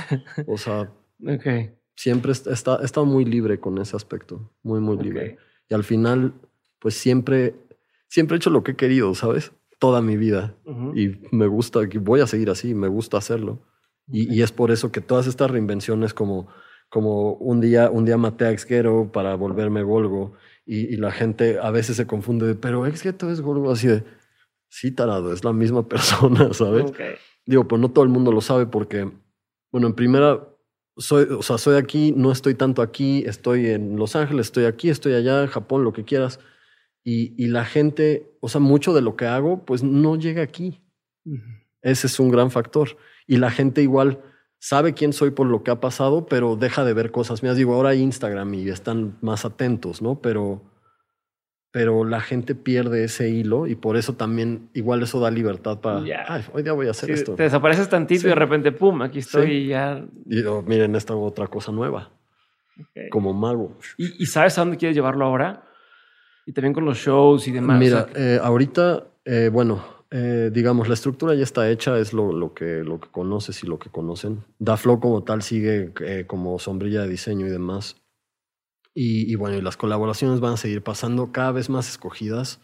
O 0.46 0.56
sea, 0.56 0.92
ok. 1.26 1.72
siempre 1.96 2.32
est- 2.32 2.46
está, 2.46 2.78
he 2.80 2.84
estado 2.84 3.06
muy 3.06 3.24
libre 3.24 3.58
con 3.60 3.76
ese 3.78 3.96
aspecto, 3.96 4.50
muy, 4.62 4.80
muy 4.80 4.96
libre. 4.98 5.38
Y 5.68 5.74
al 5.74 5.84
final, 5.84 6.32
pues 6.78 6.94
siempre, 6.94 7.54
siempre 8.06 8.36
he 8.36 8.38
hecho 8.38 8.50
lo 8.50 8.62
que 8.62 8.72
he 8.72 8.76
querido, 8.76 9.14
¿sabes? 9.14 9.52
Toda 9.78 10.00
mi 10.00 10.16
vida. 10.16 10.54
Y 10.96 11.20
me 11.32 11.46
gusta, 11.46 11.80
voy 12.00 12.20
a 12.20 12.26
seguir 12.26 12.50
así, 12.50 12.74
me 12.74 12.88
gusta 12.88 13.18
hacerlo. 13.18 13.60
Y, 14.10 14.34
y 14.34 14.42
es 14.42 14.52
por 14.52 14.70
eso 14.70 14.90
que 14.90 15.00
todas 15.00 15.26
estas 15.26 15.50
reinvenciones 15.50 16.14
como, 16.14 16.48
como 16.88 17.34
un 17.34 17.60
día, 17.60 17.90
un 17.90 18.04
día 18.04 18.16
maté 18.16 18.46
a 18.46 18.50
Exguero 18.50 19.12
para 19.12 19.34
volverme 19.34 19.82
Golgo 19.82 20.34
y, 20.64 20.92
y 20.92 20.96
la 20.96 21.12
gente 21.12 21.58
a 21.60 21.70
veces 21.70 21.96
se 21.96 22.06
confunde, 22.06 22.46
de, 22.46 22.54
pero 22.54 22.86
Exguero 22.86 23.30
es 23.30 23.40
Golgo 23.40 23.70
así 23.70 23.86
de, 23.88 24.04
sí, 24.68 24.90
tarado, 24.92 25.32
es 25.32 25.44
la 25.44 25.52
misma 25.52 25.88
persona, 25.88 26.52
¿sabes? 26.52 26.84
Ok. 26.84 27.00
Digo, 27.46 27.66
pues 27.66 27.80
no 27.80 27.90
todo 27.90 28.04
el 28.04 28.10
mundo 28.10 28.32
lo 28.32 28.40
sabe 28.40 28.66
porque, 28.66 29.10
bueno, 29.72 29.86
en 29.86 29.94
primera, 29.94 30.46
soy, 30.96 31.24
o 31.30 31.42
sea, 31.42 31.56
soy 31.56 31.76
aquí, 31.76 32.12
no 32.14 32.30
estoy 32.30 32.54
tanto 32.54 32.82
aquí, 32.82 33.24
estoy 33.26 33.68
en 33.68 33.96
Los 33.96 34.16
Ángeles, 34.16 34.48
estoy 34.48 34.64
aquí, 34.64 34.90
estoy 34.90 35.14
allá, 35.14 35.42
en 35.42 35.48
Japón, 35.48 35.84
lo 35.84 35.92
que 35.92 36.04
quieras. 36.04 36.40
Y, 37.04 37.32
y 37.42 37.46
la 37.46 37.64
gente, 37.64 38.30
o 38.40 38.48
sea, 38.50 38.60
mucho 38.60 38.92
de 38.92 39.00
lo 39.00 39.16
que 39.16 39.24
hago, 39.24 39.64
pues 39.64 39.82
no 39.82 40.16
llega 40.16 40.42
aquí. 40.42 40.82
Ujú. 41.24 41.40
Ese 41.80 42.06
es 42.06 42.20
un 42.20 42.30
gran 42.30 42.50
factor. 42.50 42.98
Y 43.28 43.36
la 43.36 43.50
gente 43.52 43.80
igual 43.82 44.18
sabe 44.58 44.92
quién 44.94 45.12
soy 45.12 45.30
por 45.30 45.46
lo 45.46 45.62
que 45.62 45.70
ha 45.70 45.78
pasado, 45.80 46.26
pero 46.26 46.56
deja 46.56 46.84
de 46.84 46.92
ver 46.94 47.12
cosas 47.12 47.44
mías. 47.44 47.56
Digo, 47.56 47.74
ahora 47.74 47.90
hay 47.90 48.00
Instagram 48.02 48.52
y 48.54 48.68
están 48.70 49.16
más 49.20 49.44
atentos, 49.44 50.02
¿no? 50.02 50.20
Pero, 50.20 50.64
pero 51.70 52.04
la 52.04 52.20
gente 52.20 52.54
pierde 52.56 53.04
ese 53.04 53.28
hilo 53.28 53.66
y 53.68 53.74
por 53.76 53.96
eso 53.96 54.14
también 54.14 54.70
igual 54.74 55.02
eso 55.02 55.20
da 55.20 55.30
libertad 55.30 55.78
para, 55.80 56.00
Ya. 56.04 56.24
"Ay, 56.26 56.42
hoy 56.52 56.62
día 56.64 56.72
voy 56.72 56.88
a 56.88 56.90
hacer 56.90 57.08
Sí, 57.10 57.12
esto. 57.12 57.34
Te 57.34 57.44
desapareces 57.44 57.88
tantito 57.88 58.22
Sí. 58.22 58.26
y 58.26 58.30
de 58.30 58.34
repente, 58.34 58.72
pum, 58.72 59.02
aquí 59.02 59.18
estoy 59.20 59.46
Sí. 59.46 59.52
y 59.52 59.66
ya. 59.68 60.04
Y 60.26 60.42
oh, 60.44 60.62
miren, 60.62 60.96
esta 60.96 61.14
otra 61.14 61.46
cosa 61.46 61.70
nueva, 61.70 62.10
ok. 62.80 63.10
como 63.10 63.32
mago. 63.34 63.76
¿Y, 63.98 64.22
y 64.22 64.26
sabes 64.26 64.56
a 64.58 64.62
dónde 64.62 64.78
quieres 64.78 64.96
llevarlo 64.96 65.24
ahora? 65.26 65.64
Y 66.46 66.52
también 66.52 66.72
con 66.72 66.84
los 66.86 66.96
shows 66.96 67.46
y 67.46 67.52
demás. 67.52 67.78
Mira, 67.78 68.08
o 68.10 68.14
sea, 68.14 68.34
eh, 68.36 68.40
ahorita, 68.42 69.04
eh, 69.26 69.50
bueno, 69.52 69.84
eh, 70.10 70.50
digamos, 70.52 70.88
la 70.88 70.94
estructura 70.94 71.34
ya 71.34 71.42
está 71.42 71.70
hecha, 71.70 71.98
es 71.98 72.12
lo, 72.12 72.32
lo, 72.32 72.54
que, 72.54 72.82
lo 72.82 72.98
que 72.98 73.08
conoces 73.10 73.62
y 73.62 73.66
lo 73.66 73.78
que 73.78 73.90
conocen. 73.90 74.44
DaFlow 74.58 75.00
como 75.00 75.22
tal 75.22 75.42
sigue 75.42 75.92
eh, 76.00 76.24
como 76.26 76.58
sombrilla 76.58 77.02
de 77.02 77.08
diseño 77.08 77.46
y 77.46 77.50
demás. 77.50 77.96
Y, 78.94 79.30
y 79.30 79.34
bueno, 79.34 79.56
y 79.56 79.60
las 79.60 79.76
colaboraciones 79.76 80.40
van 80.40 80.54
a 80.54 80.56
seguir 80.56 80.82
pasando 80.82 81.30
cada 81.30 81.52
vez 81.52 81.68
más 81.68 81.88
escogidas. 81.88 82.60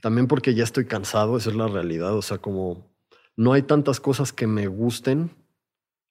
También 0.00 0.28
porque 0.28 0.54
ya 0.54 0.64
estoy 0.64 0.86
cansado, 0.86 1.36
esa 1.36 1.50
es 1.50 1.56
la 1.56 1.68
realidad. 1.68 2.16
O 2.16 2.22
sea, 2.22 2.38
como 2.38 2.90
no 3.36 3.52
hay 3.52 3.62
tantas 3.62 4.00
cosas 4.00 4.32
que 4.32 4.46
me 4.46 4.66
gusten 4.66 5.30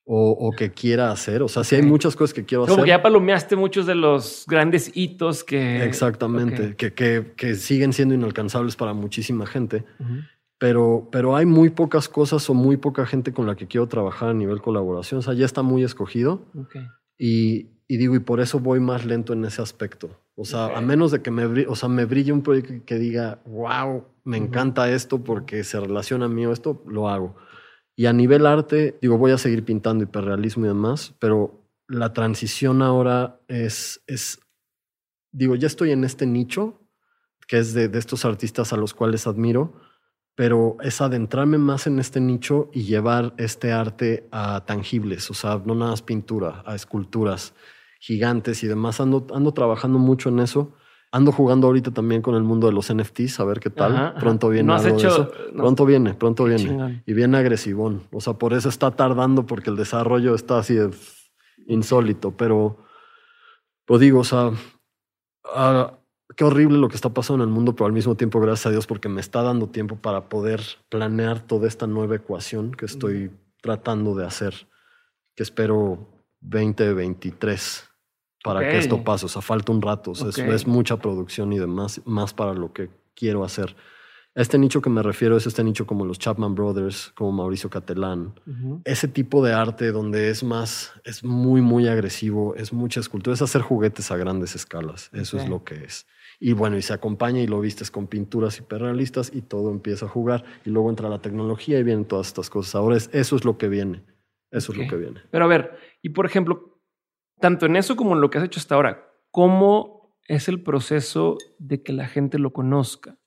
o, 0.05 0.29
o 0.31 0.51
que 0.51 0.71
quiera 0.71 1.11
hacer. 1.11 1.41
O 1.41 1.47
sea, 1.47 1.63
sí 1.63 1.75
hay 1.75 1.81
muchas 1.81 2.15
cosas 2.15 2.33
que 2.33 2.45
quiero 2.45 2.63
como 2.63 2.75
hacer. 2.75 2.85
que 2.85 2.89
ya 2.89 3.01
palomeaste 3.01 3.55
muchos 3.55 3.85
de 3.85 3.95
los 3.95 4.45
grandes 4.47 4.91
hitos 4.95 5.43
que. 5.43 5.83
Exactamente, 5.83 6.75
que, 6.75 6.93
que, 6.93 7.33
que 7.35 7.55
siguen 7.55 7.93
siendo 7.93 8.13
inalcanzables 8.13 8.75
para 8.75 8.93
muchísima 8.93 9.45
gente. 9.45 9.83
Pero, 10.59 11.07
pero 11.11 11.35
hay 11.35 11.45
muy 11.45 11.69
pocas 11.69 12.09
cosas 12.09 12.49
o 12.49 12.53
muy 12.53 12.77
poca 12.77 13.05
gente 13.05 13.31
con 13.31 13.45
la 13.45 13.55
que 13.55 13.67
quiero 13.67 13.87
trabajar 13.87 14.29
a 14.29 14.33
nivel 14.33 14.61
colaboración. 14.61 15.19
O 15.19 15.21
sea, 15.21 15.33
ya 15.33 15.45
está 15.45 15.61
muy 15.61 15.83
escogido. 15.83 16.45
Y, 17.17 17.77
y 17.87 17.97
digo, 17.97 18.15
y 18.15 18.19
por 18.19 18.39
eso 18.39 18.59
voy 18.59 18.79
más 18.79 19.05
lento 19.05 19.33
en 19.33 19.45
ese 19.45 19.61
aspecto. 19.61 20.09
O 20.35 20.45
sea, 20.45 20.77
a 20.77 20.81
menos 20.81 21.11
de 21.11 21.21
que 21.21 21.31
me, 21.31 21.65
o 21.67 21.75
sea, 21.75 21.89
me 21.89 22.05
brille 22.05 22.31
un 22.31 22.43
proyecto 22.43 22.73
que 22.85 22.99
diga, 22.99 23.41
wow, 23.45 24.05
me 24.23 24.37
encanta 24.37 24.91
esto 24.91 25.23
porque 25.23 25.63
se 25.63 25.79
relaciona 25.79 26.25
a 26.25 26.29
mí 26.29 26.45
o 26.45 26.51
esto, 26.51 26.83
lo 26.85 27.09
hago. 27.09 27.35
Y 27.95 28.05
a 28.05 28.13
nivel 28.13 28.45
arte, 28.45 28.99
digo, 29.01 29.17
voy 29.17 29.31
a 29.31 29.39
seguir 29.39 29.65
pintando 29.65 30.03
hiperrealismo 30.03 30.65
y 30.65 30.67
demás, 30.67 31.15
pero 31.17 31.63
la 31.87 32.13
transición 32.13 32.83
ahora 32.83 33.39
es, 33.47 34.03
es 34.05 34.39
digo, 35.31 35.55
ya 35.55 35.65
estoy 35.65 35.91
en 35.91 36.03
este 36.03 36.27
nicho, 36.27 36.81
que 37.47 37.57
es 37.57 37.73
de, 37.73 37.87
de 37.87 37.97
estos 37.97 38.25
artistas 38.25 38.73
a 38.73 38.77
los 38.77 38.93
cuales 38.93 39.25
admiro, 39.25 39.81
pero 40.37 40.77
es 40.81 41.01
adentrarme 41.01 41.57
más 41.57 41.87
en 41.87 41.97
este 41.97 42.19
nicho 42.21 42.69
y 42.71 42.83
llevar 42.83 43.33
este 43.37 43.71
arte 43.71 44.27
a 44.31 44.63
tangibles, 44.65 45.31
o 45.31 45.33
sea, 45.33 45.59
no 45.65 45.73
nada 45.73 45.89
más 45.91 46.03
pintura, 46.03 46.61
a 46.67 46.75
esculturas 46.75 47.55
gigantes 47.99 48.63
y 48.63 48.67
demás. 48.67 49.01
Ando, 49.01 49.25
ando 49.33 49.51
trabajando 49.53 49.97
mucho 49.97 50.29
en 50.29 50.37
eso. 50.39 50.73
Ando 51.11 51.31
jugando 51.31 51.65
ahorita 51.65 51.89
también 51.89 52.21
con 52.21 52.35
el 52.35 52.43
mundo 52.43 52.67
de 52.67 52.73
los 52.73 52.93
NFTs, 52.93 53.39
a 53.39 53.45
ver 53.45 53.59
qué 53.59 53.71
tal. 53.71 53.95
Ajá. 53.95 54.15
Pronto 54.19 54.49
viene 54.49 54.67
¿No 54.67 54.75
has 54.75 54.85
algo 54.85 54.97
de 54.99 55.03
hecho- 55.07 55.13
eso. 55.23 55.31
no- 55.53 55.63
Pronto 55.63 55.85
viene, 55.87 56.13
pronto 56.13 56.43
viene. 56.43 57.01
Y 57.07 57.13
viene 57.13 57.37
agresivón. 57.37 58.03
O 58.11 58.21
sea, 58.21 58.33
por 58.33 58.53
eso 58.53 58.69
está 58.69 58.91
tardando, 58.91 59.45
porque 59.47 59.71
el 59.71 59.75
desarrollo 59.77 60.35
está 60.35 60.59
así 60.59 60.75
de 60.75 60.91
insólito. 61.65 62.35
Pero, 62.37 62.85
lo 63.87 63.97
digo, 63.97 64.19
o 64.19 64.23
sea, 64.23 64.51
ah, 65.55 65.93
qué 66.37 66.43
horrible 66.45 66.77
lo 66.77 66.87
que 66.87 66.95
está 66.95 67.09
pasando 67.09 67.43
en 67.43 67.49
el 67.49 67.53
mundo, 67.53 67.75
pero 67.75 67.87
al 67.87 67.91
mismo 67.93 68.15
tiempo, 68.15 68.39
gracias 68.39 68.67
a 68.67 68.69
Dios, 68.69 68.87
porque 68.87 69.09
me 69.09 69.19
está 69.19 69.41
dando 69.41 69.67
tiempo 69.67 69.97
para 69.97 70.29
poder 70.29 70.61
planear 70.87 71.41
toda 71.41 71.67
esta 71.67 71.87
nueva 71.87 72.15
ecuación 72.15 72.71
que 72.71 72.85
estoy 72.85 73.31
tratando 73.61 74.15
de 74.15 74.25
hacer, 74.25 74.53
que 75.35 75.43
espero 75.43 76.07
2023 76.41 77.83
para 78.43 78.59
que 78.61 78.77
esto 78.77 79.03
pase. 79.03 79.25
O 79.25 79.29
sea, 79.29 79.41
falta 79.41 79.71
un 79.71 79.81
rato. 79.81 80.11
O 80.11 80.15
sea, 80.15 80.31
es- 80.55 80.67
mucha 80.67 80.97
producción 80.97 81.51
y 81.53 81.59
demás, 81.59 82.01
más 82.05 82.33
para 82.33 82.53
lo 82.53 82.71
que 82.71 82.89
quiero 83.15 83.43
hacer. 83.43 83.75
Este 84.35 84.59
nicho 84.59 84.81
que 84.81 84.91
me 84.91 85.01
refiero 85.01 85.35
es 85.35 85.47
este 85.47 85.63
nicho 85.63 85.87
como 85.87 86.05
los 86.05 86.19
Chapman 86.19 86.53
Brothers, 86.53 87.11
como 87.15 87.31
Mauricio 87.31 87.71
Catelán. 87.71 88.39
Ese 88.85 89.07
tipo 89.07 89.43
de 89.43 89.53
arte 89.53 89.91
donde 89.91 90.29
es 90.29 90.43
más, 90.43 90.91
es 91.03 91.23
muy, 91.23 91.61
muy 91.61 91.87
agresivo, 91.87 92.53
es 92.55 92.71
mucha 92.71 92.99
escultura, 92.99 93.33
es 93.33 93.41
hacer 93.41 93.63
juguetes 93.63 94.11
a 94.11 94.17
grandes 94.17 94.53
escalas. 94.55 95.09
Eso 95.13 95.37
es 95.37 95.49
lo 95.49 95.63
que 95.63 95.83
es. 95.83 96.05
Y 96.39 96.53
bueno, 96.53 96.77
y 96.77 96.81
se 96.83 96.93
acompaña 96.93 97.41
y 97.41 97.47
lo 97.47 97.59
vistes 97.59 97.89
con 97.89 98.05
pinturas 98.07 98.59
hiperrealistas 98.59 99.31
y 99.33 99.41
todo 99.41 99.71
empieza 99.71 100.05
a 100.05 100.09
jugar. 100.09 100.43
Y 100.65 100.69
luego 100.69 100.89
entra 100.89 101.09
la 101.09 101.19
tecnología 101.21 101.79
y 101.79 101.83
vienen 101.83 102.05
todas 102.05 102.27
estas 102.27 102.49
cosas. 102.49 102.75
Ahora 102.75 102.95
es, 102.97 103.09
eso 103.13 103.35
es 103.35 103.43
lo 103.43 103.57
que 103.57 103.67
viene. 103.69 104.03
Eso 104.51 104.71
es 104.71 104.77
lo 104.77 104.87
que 104.87 104.95
viene. 104.97 105.21
Pero 105.31 105.45
a 105.45 105.47
ver, 105.47 105.77
y 106.01 106.09
por 106.09 106.25
ejemplo, 106.27 106.79
tanto 107.39 107.65
en 107.65 107.75
eso 107.75 107.95
como 107.95 108.13
en 108.13 108.21
lo 108.21 108.29
que 108.29 108.37
has 108.37 108.43
hecho 108.43 108.59
hasta 108.59 108.75
ahora, 108.75 109.09
¿cómo 109.31 110.15
es 110.27 110.47
el 110.47 110.61
proceso 110.61 111.37
de 111.57 111.81
que 111.81 111.91
la 111.93 112.07
gente 112.07 112.37
lo 112.39 112.53
conozca? 112.53 113.17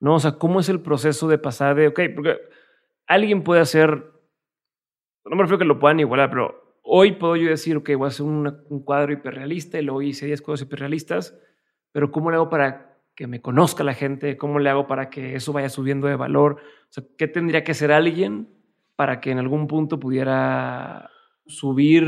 ¿No? 0.00 0.16
O 0.16 0.20
sea, 0.20 0.32
¿cómo 0.32 0.58
es 0.60 0.68
el 0.68 0.80
proceso 0.80 1.28
de 1.28 1.38
pasar 1.38 1.76
de, 1.76 1.88
ok, 1.88 2.00
porque 2.14 2.36
alguien 3.06 3.42
puede 3.44 3.60
hacer, 3.60 4.10
no 5.24 5.36
me 5.36 5.42
refiero 5.42 5.58
que 5.58 5.64
lo 5.64 5.78
puedan 5.78 6.00
igualar, 6.00 6.30
pero 6.30 6.76
hoy 6.82 7.12
puedo 7.12 7.36
yo 7.36 7.48
decir, 7.48 7.76
ok, 7.76 7.90
voy 7.96 8.06
a 8.06 8.08
hacer 8.08 8.26
una- 8.26 8.60
un 8.68 8.82
cuadro 8.84 9.12
hiperrealista 9.12 9.78
y 9.78 9.82
luego 9.82 10.02
hice 10.02 10.26
10 10.26 10.42
cuadros 10.42 10.62
hiperrealistas, 10.62 11.38
pero 11.96 12.10
¿cómo 12.12 12.30
le 12.30 12.36
hago 12.36 12.50
para 12.50 12.98
que 13.14 13.26
me 13.26 13.40
conozca 13.40 13.82
la 13.82 13.94
gente? 13.94 14.36
¿Cómo 14.36 14.58
le 14.58 14.68
hago 14.68 14.86
para 14.86 15.08
que 15.08 15.34
eso 15.34 15.54
vaya 15.54 15.70
subiendo 15.70 16.06
de 16.08 16.14
valor? 16.16 16.58
O 16.90 16.92
sea, 16.92 17.02
¿qué 17.16 17.26
tendría 17.26 17.64
que 17.64 17.72
hacer 17.72 17.90
alguien 17.90 18.50
para 18.96 19.18
que 19.18 19.30
en 19.30 19.38
algún 19.38 19.66
punto 19.66 19.98
pudiera 19.98 21.08
subir 21.46 22.04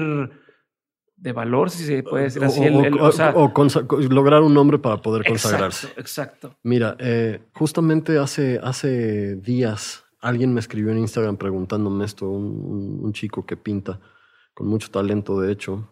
de 1.17 1.33
valor, 1.33 1.71
si 1.71 1.85
se 1.85 2.03
puede 2.03 2.25
decir 2.25 2.45
así? 2.45 2.61
o, 2.61 2.65
el- 2.65 2.85
el- 2.85 3.01
o- 3.01 3.07
o 3.07 3.13
sea, 3.13 3.33
o 3.35 3.51
consa- 3.55 3.81
lograr 4.11 4.43
un 4.43 4.53
nombre 4.53 4.79
para 4.79 4.99
poder 4.99 5.25
consagrarse. 5.27 5.87
exacto, 5.87 6.01
exacto. 6.03 6.57
Mira, 6.63 6.95
eh, 6.99 7.41
justamente 7.55 8.19
hace, 8.19 8.61
hace 8.63 9.37
días 9.37 10.05
alguien 10.21 10.53
me 10.53 10.61
escribió 10.61 10.93
en 10.93 10.99
Instagram 10.99 11.39
preguntándome 11.39 12.05
esto, 12.05 12.29
un, 12.29 12.45
un- 12.45 13.01
un 13.05 13.13
chico 13.15 13.47
que 13.47 13.57
pinta 13.57 14.01
con 14.53 14.67
mucho 14.67 14.91
talento, 14.91 15.41
de 15.41 15.51
hecho, 15.51 15.91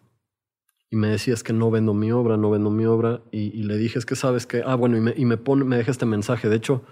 y 0.89 0.95
me 0.95 1.09
decía 1.09 1.33
es 1.33 1.43
que 1.43 1.53
no 1.53 1.69
vendo 1.69 1.93
mi 1.93 2.11
obra, 2.11 2.37
no 2.37 2.49
vendo 2.49 2.69
mi 2.69 2.85
obra, 2.85 3.21
y, 3.31 3.57
y 3.57 3.63
le 3.63 3.77
dije 3.77 3.99
es 3.99 4.05
que 4.05 4.15
sabes 4.15 4.45
que, 4.45 4.63
ah, 4.65 4.75
bueno, 4.75 4.97
y 4.97 5.01
me, 5.01 5.13
y 5.15 5.25
me, 5.25 5.37
pone, 5.37 5.65
me 5.65 5.77
deja 5.77 5.91
este 5.91 6.05
mensaje, 6.05 6.49
de 6.49 6.55
hecho, 6.55 6.83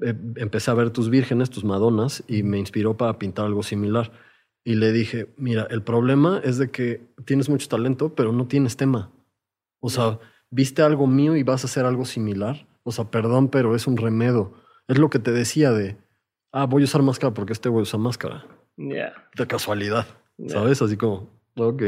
eh, 0.00 0.14
empecé 0.36 0.70
a 0.70 0.74
ver 0.74 0.90
tus 0.90 1.10
vírgenes, 1.10 1.50
tus 1.50 1.64
madonas, 1.64 2.24
y 2.28 2.42
me 2.42 2.58
inspiró 2.58 2.96
para 2.96 3.18
pintar 3.18 3.46
algo 3.46 3.62
similar. 3.62 4.12
Y 4.64 4.76
le 4.76 4.92
dije, 4.92 5.34
mira, 5.36 5.66
el 5.70 5.82
problema 5.82 6.40
es 6.44 6.58
de 6.58 6.70
que 6.70 7.12
tienes 7.24 7.48
mucho 7.48 7.68
talento, 7.68 8.14
pero 8.14 8.32
no 8.32 8.46
tienes 8.46 8.76
tema. 8.76 9.10
O 9.80 9.90
sea, 9.90 10.20
viste 10.50 10.82
algo 10.82 11.08
mío 11.08 11.36
y 11.36 11.42
vas 11.42 11.64
a 11.64 11.66
hacer 11.66 11.84
algo 11.84 12.04
similar. 12.04 12.68
O 12.84 12.92
sea, 12.92 13.10
perdón, 13.10 13.48
pero 13.48 13.74
es 13.74 13.88
un 13.88 13.96
remedo. 13.96 14.54
Es 14.86 14.98
lo 14.98 15.10
que 15.10 15.18
te 15.18 15.32
decía 15.32 15.72
de, 15.72 15.96
ah, 16.52 16.66
voy 16.66 16.82
a 16.82 16.84
usar 16.84 17.02
máscara 17.02 17.34
porque 17.34 17.52
este 17.52 17.68
güey 17.68 17.82
usa 17.82 17.98
máscara. 17.98 18.46
De 19.36 19.46
casualidad. 19.48 20.06
¿sabes? 20.46 20.80
Así 20.80 20.96
como, 20.96 21.28
ok. 21.56 21.82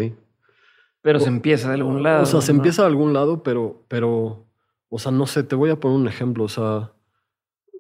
Pero 1.05 1.21
se 1.21 1.29
empieza 1.29 1.69
de 1.69 1.75
algún 1.75 2.03
lado. 2.03 2.23
O 2.23 2.27
sea, 2.27 2.41
se 2.41 2.51
empieza 2.51 2.81
de 2.81 2.89
algún 2.89 3.13
lado, 3.13 3.43
pero, 3.43 3.85
pero, 3.89 4.47
o 4.89 4.99
sea, 4.99 5.13
no 5.13 5.27
sé, 5.27 5.43
te 5.43 5.55
voy 5.55 5.69
a 5.69 5.79
poner 5.79 5.99
un 5.99 6.09
ejemplo. 6.09 6.45
O 6.45 6.49
sea, 6.49 6.93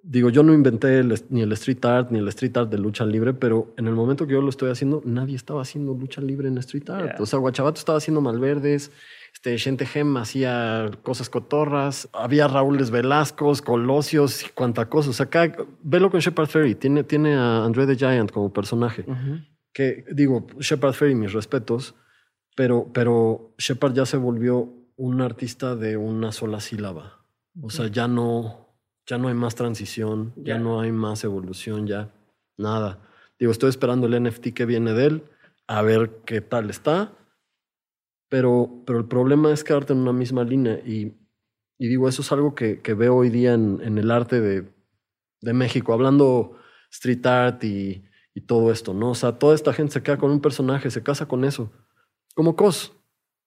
digo, 0.03 0.29
yo 0.29 0.43
no 0.43 0.53
inventé 0.53 0.99
el 0.99 1.19
ni 1.31 1.41
el 1.41 1.51
street 1.53 1.83
art 1.87 2.11
ni 2.11 2.19
el 2.19 2.29
street 2.29 2.55
art 2.59 2.71
de 2.71 2.77
lucha 2.77 3.07
libre, 3.07 3.33
pero 3.33 3.73
en 3.79 3.87
el 3.87 3.95
momento 3.95 4.27
que 4.27 4.35
yo 4.35 4.43
lo 4.43 4.51
estoy 4.51 4.71
haciendo, 4.71 5.01
nadie 5.07 5.37
estaba 5.37 5.63
haciendo 5.63 5.95
lucha 5.95 6.21
libre 6.21 6.49
en 6.49 6.59
street 6.59 6.91
art. 6.91 7.19
O 7.19 7.25
sea, 7.25 7.39
Guachabato 7.39 7.79
estaba 7.79 7.97
haciendo 7.97 8.21
malverdes, 8.21 8.93
este, 9.33 9.57
Gente 9.57 9.87
Gem 9.87 10.15
hacía 10.19 10.91
cosas 11.03 11.31
cotorras, 11.31 12.11
había 12.13 12.47
Raúles 12.47 12.91
Velascos, 12.91 13.63
Colosios 13.63 14.45
y 14.45 14.51
cuanta 14.51 14.91
cosa. 14.91 15.09
O 15.09 15.15
sea, 15.15 15.25
acá, 15.25 15.51
velo 15.83 16.11
con 16.11 16.21
Shepard 16.21 16.49
Ferry, 16.49 16.75
tiene, 16.75 17.05
tiene 17.05 17.37
a 17.37 17.65
André 17.65 17.87
the 17.87 17.97
Giant 17.97 18.31
como 18.31 18.53
personaje 18.53 19.07
que 19.73 20.05
digo, 20.13 20.47
Shepard 20.61 20.95
Ferry, 20.95 21.15
mis 21.15 21.33
respetos, 21.33 21.97
pero, 22.55 22.91
pero 22.93 23.55
Shepard 23.59 23.95
ya 23.95 24.07
se 24.07 24.17
volvió 24.17 24.73
un 24.97 25.21
artista 25.21 25.77
de 25.77 25.97
una 25.97 26.33
sola 26.33 26.61
sílaba. 26.61 27.25
O 27.63 27.71
sea, 27.71 27.89
ya 27.89 28.09
no, 28.09 28.69
ya 29.07 29.19
no 29.19 29.29
hay 29.29 29.35
más 29.35 29.55
transición, 29.55 30.33
ya 30.37 30.55
Ya. 30.55 30.59
no 30.59 30.81
hay 30.81 30.93
más 30.93 31.25
evolución, 31.25 31.87
ya 31.87 32.13
nada. 32.57 33.01
Digo, 33.39 33.53
estoy 33.53 33.71
esperando 33.71 34.07
el 34.07 34.23
NFT 34.23 34.49
que 34.55 34.67
viene 34.67 34.93
de 34.93 35.07
él, 35.07 35.25
a 35.67 35.83
ver 35.83 36.23
qué 36.25 36.41
tal 36.41 36.71
está, 36.71 37.13
pero, 38.29 38.83
pero 38.87 38.99
el 38.99 39.07
problema 39.07 39.53
es 39.53 39.65
quedarte 39.65 39.93
en 39.93 40.01
una 40.01 40.13
misma 40.13 40.45
línea 40.45 40.81
y, 40.85 41.15
y 41.79 41.89
digo, 41.89 42.09
eso 42.09 42.23
es 42.23 42.33
algo 42.33 42.55
que, 42.55 42.81
que 42.81 42.95
veo 42.95 43.15
hoy 43.17 43.31
día 43.31 43.55
en, 43.55 43.81
en 43.83 43.99
el 43.99 44.11
arte 44.11 44.41
de, 44.41 44.69
de 45.41 45.53
México, 45.53 45.93
hablando 45.93 46.57
street 46.91 47.27
art 47.27 47.65
y, 47.65 48.05
y 48.35 48.41
todo 48.43 48.71
esto, 48.73 48.95
¿no? 48.95 49.11
O 49.11 49.15
sea, 49.15 49.39
toda 49.39 49.55
esta 49.55 49.73
gente 49.73 49.93
se 49.95 50.03
queda 50.03 50.17
con 50.19 50.31
un 50.31 50.41
personaje, 50.41 50.91
se 50.91 51.03
casa 51.03 51.27
con 51.27 51.45
eso. 51.45 51.71
Como 52.35 52.57
Cos, 52.57 52.93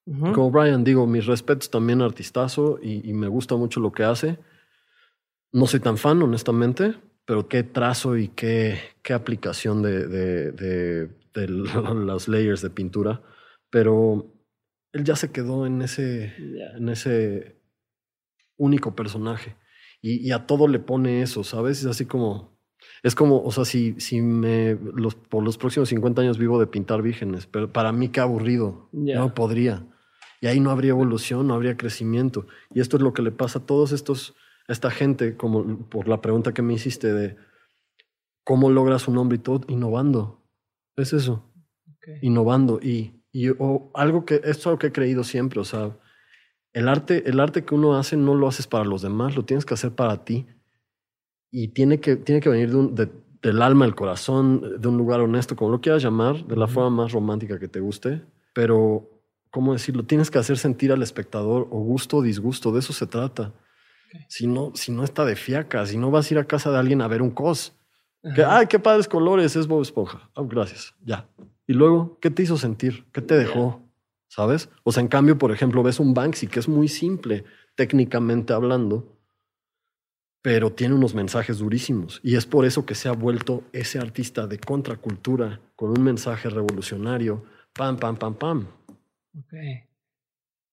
como 0.06 0.50
Brian, 0.50 0.84
digo, 0.84 1.06
mis 1.06 1.26
respetos 1.26 1.70
también 1.70 2.00
artistazo 2.00 2.78
y, 2.82 3.08
y 3.08 3.12
me 3.12 3.28
gusta 3.28 3.56
mucho 3.56 3.80
lo 3.80 3.92
que 3.92 4.04
hace. 4.04 4.38
No 5.52 5.66
soy 5.66 5.80
tan 5.80 5.98
fan, 5.98 6.22
honestamente, 6.22 6.94
pero 7.26 7.46
qué 7.46 7.62
trazo 7.62 8.16
y 8.16 8.28
qué, 8.28 8.80
qué 9.02 9.12
aplicación 9.12 9.82
de, 9.82 10.06
de, 10.06 10.52
de, 10.52 11.06
de 11.34 11.48
los 11.48 12.26
layers 12.26 12.62
de 12.62 12.70
pintura. 12.70 13.22
Pero 13.68 14.34
él 14.92 15.04
ya 15.04 15.14
se 15.14 15.30
quedó 15.30 15.66
en 15.66 15.82
ese, 15.82 16.34
en 16.76 16.88
ese 16.88 17.60
único 18.56 18.96
personaje. 18.96 19.56
y, 20.00 20.30
a 20.32 20.46
todo 20.46 20.68
le 20.68 20.78
pone 20.78 21.20
eso, 21.20 21.44
¿sabes? 21.44 21.80
Es 21.80 21.86
así 21.86 22.06
como, 22.06 22.57
es 23.02 23.14
como, 23.14 23.42
o 23.42 23.50
sea, 23.52 23.64
si, 23.64 23.94
si 24.00 24.20
me, 24.20 24.76
los, 24.94 25.14
por 25.14 25.44
los 25.44 25.58
próximos 25.58 25.88
50 25.88 26.22
años 26.22 26.38
vivo 26.38 26.58
de 26.58 26.66
pintar 26.66 27.02
vírgenes, 27.02 27.46
pero 27.46 27.72
para 27.72 27.92
mí 27.92 28.08
qué 28.08 28.20
aburrido, 28.20 28.88
no 28.92 29.34
podría. 29.34 29.86
Y 30.40 30.46
ahí 30.46 30.60
no 30.60 30.70
habría 30.70 30.90
evolución, 30.90 31.46
no 31.46 31.54
habría 31.54 31.76
crecimiento. 31.76 32.46
Y 32.72 32.80
esto 32.80 32.96
es 32.96 33.02
lo 33.02 33.12
que 33.12 33.22
le 33.22 33.32
pasa 33.32 33.60
a 33.60 33.66
todos 33.66 33.92
estos, 33.92 34.34
a 34.68 34.72
esta 34.72 34.90
gente, 34.90 35.36
como 35.36 35.88
por 35.88 36.08
la 36.08 36.20
pregunta 36.20 36.54
que 36.54 36.62
me 36.62 36.74
hiciste 36.74 37.12
de 37.12 37.36
cómo 38.44 38.70
logras 38.70 39.08
un 39.08 39.14
nombre 39.14 39.36
y 39.36 39.40
todo, 39.40 39.60
innovando. 39.68 40.42
Es 40.96 41.12
eso, 41.12 41.52
innovando. 42.22 42.80
Y, 42.82 43.22
y 43.32 43.48
o 43.50 43.90
algo 43.94 44.24
que, 44.24 44.36
esto 44.36 44.50
es 44.50 44.66
algo 44.66 44.78
que 44.78 44.88
he 44.88 44.92
creído 44.92 45.24
siempre, 45.24 45.60
o 45.60 45.64
sea, 45.64 45.96
el 46.72 46.88
arte, 46.88 47.28
el 47.28 47.40
arte 47.40 47.64
que 47.64 47.74
uno 47.74 47.96
hace 47.96 48.16
no 48.16 48.34
lo 48.34 48.46
haces 48.46 48.66
para 48.66 48.84
los 48.84 49.02
demás, 49.02 49.34
lo 49.36 49.44
tienes 49.44 49.64
que 49.64 49.74
hacer 49.74 49.92
para 49.92 50.24
ti. 50.24 50.46
Y 51.50 51.68
tiene 51.68 52.00
que, 52.00 52.16
tiene 52.16 52.40
que 52.40 52.48
venir 52.48 52.70
de 52.70 53.08
del 53.42 53.62
alma, 53.62 53.84
el 53.84 53.94
corazón, 53.94 54.80
de 54.80 54.88
un 54.88 54.96
lugar 54.96 55.20
honesto, 55.20 55.54
como 55.54 55.70
lo 55.70 55.80
quieras 55.80 56.02
llamar, 56.02 56.44
de 56.44 56.56
la 56.56 56.66
forma 56.66 56.90
más 56.90 57.12
romántica 57.12 57.58
que 57.58 57.68
te 57.68 57.80
guste. 57.80 58.22
Pero, 58.52 59.08
¿cómo 59.50 59.72
decirlo? 59.72 60.02
Tienes 60.02 60.30
que 60.30 60.38
hacer 60.38 60.58
sentir 60.58 60.90
al 60.90 61.02
espectador 61.02 61.68
o 61.70 61.78
gusto 61.78 62.16
o 62.16 62.22
disgusto, 62.22 62.72
de 62.72 62.80
eso 62.80 62.92
se 62.92 63.06
trata. 63.06 63.52
Si, 64.26 64.46
no, 64.46 64.72
si 64.74 64.90
no 64.90 65.04
está 65.04 65.24
de 65.24 65.36
fiaca, 65.36 65.86
si 65.86 65.98
no 65.98 66.10
vas 66.10 66.28
a 66.28 66.34
ir 66.34 66.38
a 66.38 66.44
casa 66.44 66.72
de 66.72 66.78
alguien 66.78 67.00
a 67.00 67.08
ver 67.08 67.22
un 67.22 67.30
cos. 67.30 67.74
Que, 68.34 68.42
ay, 68.42 68.66
qué 68.66 68.80
padres 68.80 69.06
colores, 69.06 69.54
es 69.54 69.68
Bob 69.68 69.82
Esponja. 69.82 70.28
Oh, 70.34 70.46
gracias, 70.46 70.94
ya. 71.04 71.28
Y 71.66 71.74
luego, 71.74 72.18
¿qué 72.20 72.30
te 72.30 72.42
hizo 72.42 72.56
sentir? 72.56 73.04
¿Qué 73.12 73.20
te 73.20 73.36
dejó? 73.36 73.88
¿sabes? 74.28 74.68
O 74.84 74.92
sea, 74.92 75.00
en 75.00 75.08
cambio, 75.08 75.38
por 75.38 75.52
ejemplo, 75.52 75.82
ves 75.82 76.00
un 76.00 76.14
Banksy 76.14 76.46
que 76.46 76.60
es 76.60 76.68
muy 76.68 76.88
simple 76.88 77.44
técnicamente 77.74 78.52
hablando, 78.52 79.17
pero 80.42 80.72
tiene 80.72 80.94
unos 80.94 81.14
mensajes 81.14 81.58
durísimos. 81.58 82.20
Y 82.22 82.36
es 82.36 82.46
por 82.46 82.64
eso 82.64 82.86
que 82.86 82.94
se 82.94 83.08
ha 83.08 83.12
vuelto 83.12 83.64
ese 83.72 83.98
artista 83.98 84.46
de 84.46 84.58
contracultura 84.58 85.60
con 85.74 85.90
un 85.90 86.02
mensaje 86.02 86.48
revolucionario. 86.48 87.44
Pam, 87.72 87.96
pam, 87.96 88.16
pam, 88.16 88.34
pam. 88.34 88.66
Ok. 89.36 89.54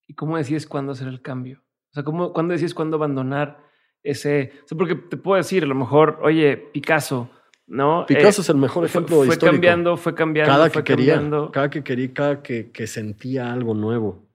¿Y 0.08 0.14
cómo 0.14 0.38
decides 0.38 0.68
cuándo 0.68 0.92
hacer 0.92 1.08
el 1.08 1.22
cambio? 1.22 1.62
O 1.92 1.94
sea, 1.94 2.04
¿cómo, 2.04 2.32
¿cuándo 2.34 2.52
decides 2.54 2.74
cuándo 2.74 2.98
abandonar 2.98 3.60
ese? 4.04 4.54
O 4.64 4.68
sea, 4.68 4.78
porque 4.78 4.96
te 4.96 5.18
puedo 5.18 5.38
decir, 5.38 5.64
a 5.64 5.68
lo 5.68 5.76
mejor, 5.76 6.20
oye, 6.22 6.58
Picasso, 6.58 7.30
¿no? 7.68 8.06
Picasso 8.08 8.42
es 8.42 8.50
el 8.50 8.58
mejor 8.58 8.86
ejemplo 8.86 9.18
fue, 9.18 9.28
fue 9.28 9.38
cambiando, 9.38 9.98
fue 9.98 10.14
cambiando, 10.14 10.52
cada 10.52 10.70
que 10.70 10.84
quería, 10.84 11.22
Cada 11.52 11.70
que 11.70 11.84
quería, 11.84 12.14
cada 12.14 12.44
que, 12.44 12.72
que 12.72 12.86
sentía 12.86 13.52
algo 13.52 13.74
nuevo. 13.74 14.28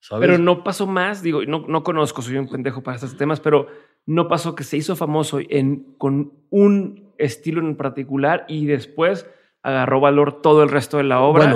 ¿sabes? 0.00 0.28
Pero 0.28 0.38
no 0.38 0.62
pasó 0.62 0.86
más, 0.86 1.22
digo, 1.22 1.44
no, 1.46 1.64
no 1.66 1.82
conozco, 1.82 2.22
soy 2.22 2.36
un 2.36 2.48
pendejo 2.48 2.82
para 2.82 2.96
estos 2.96 3.16
temas, 3.16 3.40
pero 3.40 3.68
no 4.06 4.28
pasó 4.28 4.54
que 4.54 4.64
se 4.64 4.76
hizo 4.76 4.96
famoso 4.96 5.38
en, 5.40 5.94
con 5.98 6.32
un 6.50 7.12
estilo 7.18 7.60
en 7.60 7.76
particular 7.76 8.44
y 8.48 8.66
después 8.66 9.28
agarró 9.62 10.00
valor 10.00 10.40
todo 10.40 10.62
el 10.62 10.68
resto 10.68 10.96
de 10.96 11.04
la 11.04 11.20
obra. 11.20 11.46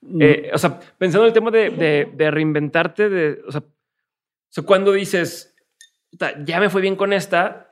Bueno, 0.00 0.20
eh, 0.20 0.50
o 0.52 0.58
sea, 0.58 0.80
pensando 0.96 1.24
en 1.24 1.28
el 1.28 1.34
tema 1.34 1.50
de, 1.50 1.70
de, 1.70 2.12
de 2.14 2.30
reinventarte, 2.30 3.08
de, 3.08 3.42
o 3.46 3.52
sea, 3.52 3.60
o 3.60 4.50
sea, 4.50 4.64
cuando 4.64 4.92
dices, 4.92 5.54
ya 6.44 6.60
me 6.60 6.70
fue 6.70 6.80
bien 6.80 6.96
con 6.96 7.12
esta, 7.12 7.68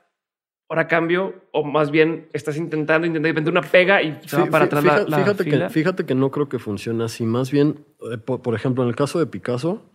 ahora 0.69 0.87
cambio, 0.87 1.33
o 1.51 1.63
más 1.63 1.89
bien 1.89 2.29
estás 2.33 2.57
intentando, 2.57 3.07
intentando 3.07 3.49
una 3.49 3.61
pega 3.61 4.01
y 4.03 4.19
para 4.51 4.65
atrás 4.65 4.83
fíjate, 4.83 5.09
la, 5.09 5.17
fíjate 5.17 5.45
que, 5.45 5.69
fíjate 5.69 6.05
que 6.05 6.15
no 6.15 6.29
creo 6.29 6.49
que 6.49 6.59
funcione 6.59 7.03
así. 7.03 7.25
Más 7.25 7.51
bien, 7.51 7.85
eh, 8.11 8.17
por, 8.17 8.53
ejemplo, 8.53 8.83
en 8.83 8.89
el 8.89 8.95
caso 8.95 9.17
de 9.17 9.25
Picasso, 9.25 9.91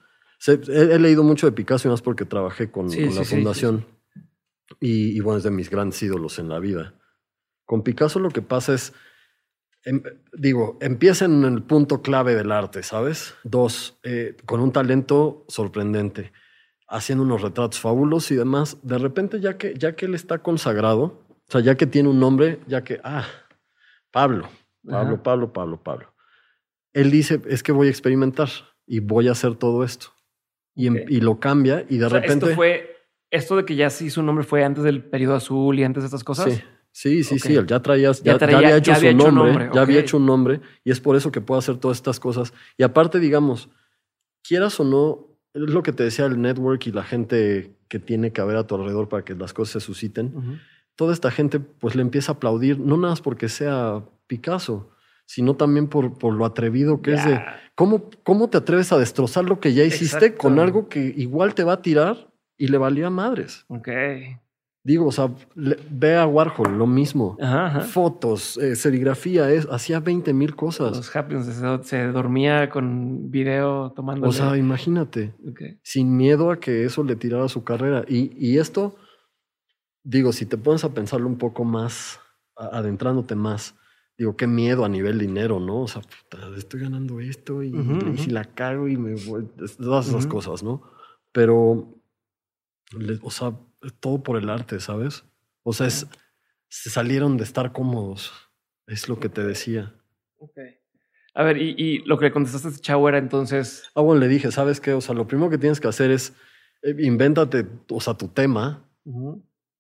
he, 0.46 0.98
leído 0.98 1.22
mucho 1.22 1.46
de 1.46 1.52
Picasso 1.52 1.86
y 1.86 1.90
más 1.90 2.02
porque 2.02 2.24
trabajé 2.24 2.70
con, 2.70 2.88
la 2.88 3.24
fundación. 3.24 3.86
Y, 4.80 5.20
bueno, 5.20 5.38
es 5.38 5.44
de 5.44 5.50
mis 5.50 5.70
grandes 5.70 6.02
ídolos 6.02 6.38
en 6.38 6.48
la 6.48 6.58
vida. 6.58 6.94
Con 7.64 7.82
Picasso 7.82 8.18
lo 8.18 8.30
que 8.30 8.42
pasa 8.42 8.74
es, 8.74 8.92
em, 9.84 10.02
digo, 10.32 10.78
empieza 10.80 11.24
en 11.24 11.44
el 11.44 11.62
punto 11.62 12.02
clave 12.02 12.34
del 12.34 12.52
arte, 12.52 12.82
¿sabes? 12.82 13.34
Dos, 13.44 13.98
eh, 14.02 14.36
con 14.46 14.60
un 14.60 14.72
talento 14.72 15.44
sorprendente 15.48 16.32
haciendo 16.92 17.24
unos 17.24 17.40
retratos 17.40 17.80
fabulosos 17.80 18.30
y 18.32 18.36
demás, 18.36 18.76
de 18.82 18.98
repente 18.98 19.40
ya 19.40 19.56
que, 19.56 19.74
ya 19.74 19.96
que 19.96 20.04
él 20.04 20.14
está 20.14 20.42
consagrado, 20.42 21.24
o 21.48 21.50
sea, 21.50 21.62
ya 21.62 21.74
que 21.74 21.86
tiene 21.86 22.10
un 22.10 22.20
nombre, 22.20 22.60
ya 22.66 22.84
que, 22.84 23.00
ah, 23.02 23.26
Pablo, 24.10 24.48
Pablo, 24.86 25.22
Pablo, 25.22 25.52
Pablo, 25.52 25.82
Pablo. 25.82 26.14
Él 26.92 27.10
dice, 27.10 27.40
es 27.48 27.62
que 27.62 27.72
voy 27.72 27.86
a 27.86 27.90
experimentar 27.90 28.50
y 28.86 29.00
voy 29.00 29.28
a 29.28 29.32
hacer 29.32 29.54
todo 29.54 29.84
esto. 29.84 30.08
Y, 30.74 30.86
em, 30.88 31.04
y 31.08 31.20
lo 31.20 31.40
cambia 31.40 31.86
y 31.88 31.96
de 31.96 32.08
repente... 32.10 32.46
Esto 32.46 32.56
fue, 32.56 32.91
esto 33.32 33.56
de 33.56 33.64
que 33.64 33.74
ya 33.74 33.90
sí 33.90 34.10
su 34.10 34.22
nombre 34.22 34.44
fue 34.44 34.62
antes 34.62 34.84
del 34.84 35.02
periodo 35.02 35.34
azul 35.34 35.78
y 35.78 35.82
antes 35.82 36.04
de 36.04 36.06
estas 36.06 36.22
cosas. 36.22 36.54
Sí. 36.54 36.62
Sí, 36.94 37.24
sí, 37.24 37.38
sí, 37.38 37.54
él 37.54 37.66
ya 37.66 37.80
traías, 37.80 38.22
ya, 38.22 38.34
había 38.34 38.76
hecho 38.76 38.94
su 38.94 39.32
nombre, 39.32 39.70
ya 39.72 39.80
había 39.80 39.98
hecho 39.98 40.18
un 40.18 40.26
nombre 40.26 40.60
y 40.84 40.90
es 40.90 41.00
por 41.00 41.16
eso 41.16 41.32
que 41.32 41.40
puede 41.40 41.60
hacer 41.60 41.78
todas 41.78 41.96
estas 41.96 42.20
cosas. 42.20 42.52
Y 42.76 42.82
aparte, 42.82 43.18
digamos, 43.18 43.70
quieras 44.46 44.78
o 44.78 44.84
no, 44.84 45.26
es 45.54 45.62
lo 45.70 45.82
que 45.82 45.94
te 45.94 46.04
decía 46.04 46.26
el 46.26 46.38
network 46.38 46.86
y 46.86 46.92
la 46.92 47.02
gente 47.02 47.74
que 47.88 47.98
tiene 47.98 48.30
que 48.32 48.42
haber 48.42 48.56
a 48.56 48.66
tu 48.66 48.74
alrededor 48.74 49.08
para 49.08 49.24
que 49.24 49.34
las 49.34 49.54
cosas 49.54 49.82
se 49.82 49.86
susciten. 49.86 50.60
Toda 50.94 51.14
esta 51.14 51.30
gente 51.30 51.60
pues 51.60 51.94
le 51.94 52.02
empieza 52.02 52.32
a 52.32 52.34
aplaudir, 52.34 52.78
no 52.78 52.98
nada 52.98 53.12
más 53.12 53.22
porque 53.22 53.48
sea 53.48 54.04
Picasso, 54.26 54.90
sino 55.24 55.56
también 55.56 55.88
por, 55.88 56.18
por 56.18 56.34
lo 56.34 56.44
atrevido 56.44 57.00
que 57.00 57.14
es 57.14 57.24
de 57.24 57.42
¿cómo, 57.74 58.10
cómo 58.22 58.50
te 58.50 58.58
atreves 58.58 58.92
a 58.92 58.98
destrozar 58.98 59.44
lo 59.44 59.60
que 59.60 59.72
ya 59.72 59.82
hiciste 59.82 60.34
con 60.34 60.58
algo 60.58 60.90
que 60.90 61.14
igual 61.16 61.54
te 61.54 61.64
va 61.64 61.74
a 61.74 61.82
tirar 61.82 62.31
y 62.56 62.68
le 62.68 62.78
valía 62.78 63.10
madres. 63.10 63.64
Ok. 63.68 63.88
Digo, 64.84 65.06
o 65.06 65.12
sea, 65.12 65.32
ve 65.54 66.16
a 66.16 66.26
Warhol, 66.26 66.76
lo 66.76 66.88
mismo. 66.88 67.38
Fotos, 67.90 68.56
eh, 68.58 68.74
serigrafía, 68.74 69.48
es, 69.52 69.68
hacía 69.70 70.00
20 70.00 70.34
mil 70.34 70.56
cosas. 70.56 70.96
Los 70.96 71.14
Happens 71.14 71.46
se, 71.86 72.06
dormía 72.08 72.68
con 72.68 73.30
video 73.30 73.92
tomando. 73.92 74.26
O 74.26 74.32
sea, 74.32 74.56
imagínate. 74.56 75.34
Sin 75.82 76.16
miedo 76.16 76.50
a 76.50 76.58
que 76.58 76.84
eso 76.84 77.04
le 77.04 77.14
tirara 77.14 77.48
su 77.48 77.62
carrera. 77.62 78.04
Y, 78.08 78.32
y 78.36 78.58
esto, 78.58 78.96
digo, 80.02 80.32
si 80.32 80.46
te 80.46 80.56
pones 80.56 80.82
a 80.82 80.92
pensarlo 80.92 81.28
un 81.28 81.38
poco 81.38 81.62
más, 81.62 82.18
adentrándote 82.56 83.36
más, 83.36 83.76
digo, 84.18 84.36
qué 84.36 84.48
miedo 84.48 84.84
a 84.84 84.88
nivel 84.88 85.18
dinero, 85.18 85.60
¿no? 85.60 85.82
O 85.82 85.88
sea, 85.88 86.02
estoy 86.56 86.80
ganando 86.80 87.20
esto 87.20 87.62
y, 87.62 87.72
si 88.16 88.30
la 88.30 88.44
cago 88.44 88.88
y 88.88 88.96
me 88.96 89.14
voy. 89.14 89.48
Todas 89.78 90.08
esas 90.08 90.26
cosas, 90.26 90.62
¿no? 90.64 90.82
Pero, 91.30 92.01
o 93.22 93.30
sea 93.30 93.54
todo 94.00 94.22
por 94.22 94.36
el 94.36 94.48
arte, 94.48 94.80
¿sabes? 94.80 95.24
O 95.62 95.72
sea, 95.72 95.86
es, 95.86 96.06
se 96.68 96.90
salieron 96.90 97.36
de 97.36 97.44
estar 97.44 97.72
cómodos. 97.72 98.32
Es 98.86 99.08
lo 99.08 99.18
que 99.18 99.28
te 99.28 99.44
decía. 99.44 99.94
Ok. 100.38 100.58
A 101.34 101.44
ver, 101.44 101.56
y, 101.56 102.00
lo 102.04 102.18
que 102.18 102.26
le 102.26 102.32
contestaste 102.32 102.68
a 102.68 102.70
este 102.70 102.82
chavo 102.82 103.08
era 103.08 103.18
entonces. 103.18 103.90
Ah, 103.94 104.02
bueno, 104.02 104.20
le 104.20 104.28
dije, 104.28 104.50
¿sabes 104.52 104.80
qué? 104.80 104.92
O 104.92 105.00
sea, 105.00 105.14
lo 105.14 105.26
primero 105.26 105.50
que 105.50 105.58
tienes 105.58 105.80
que 105.80 105.88
hacer 105.88 106.10
es 106.10 106.34
eh, 106.82 106.94
invéntate, 106.98 107.66
o 107.88 108.00
sea, 108.00 108.14
tu 108.14 108.28
tema. 108.28 108.88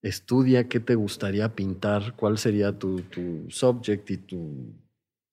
Estudia 0.00 0.68
qué 0.68 0.80
te 0.80 0.94
gustaría 0.94 1.54
pintar, 1.54 2.16
cuál 2.16 2.38
sería 2.38 2.76
tu, 2.76 3.02
tu 3.02 3.46
subject 3.50 4.10
y 4.10 4.16
tu, 4.16 4.74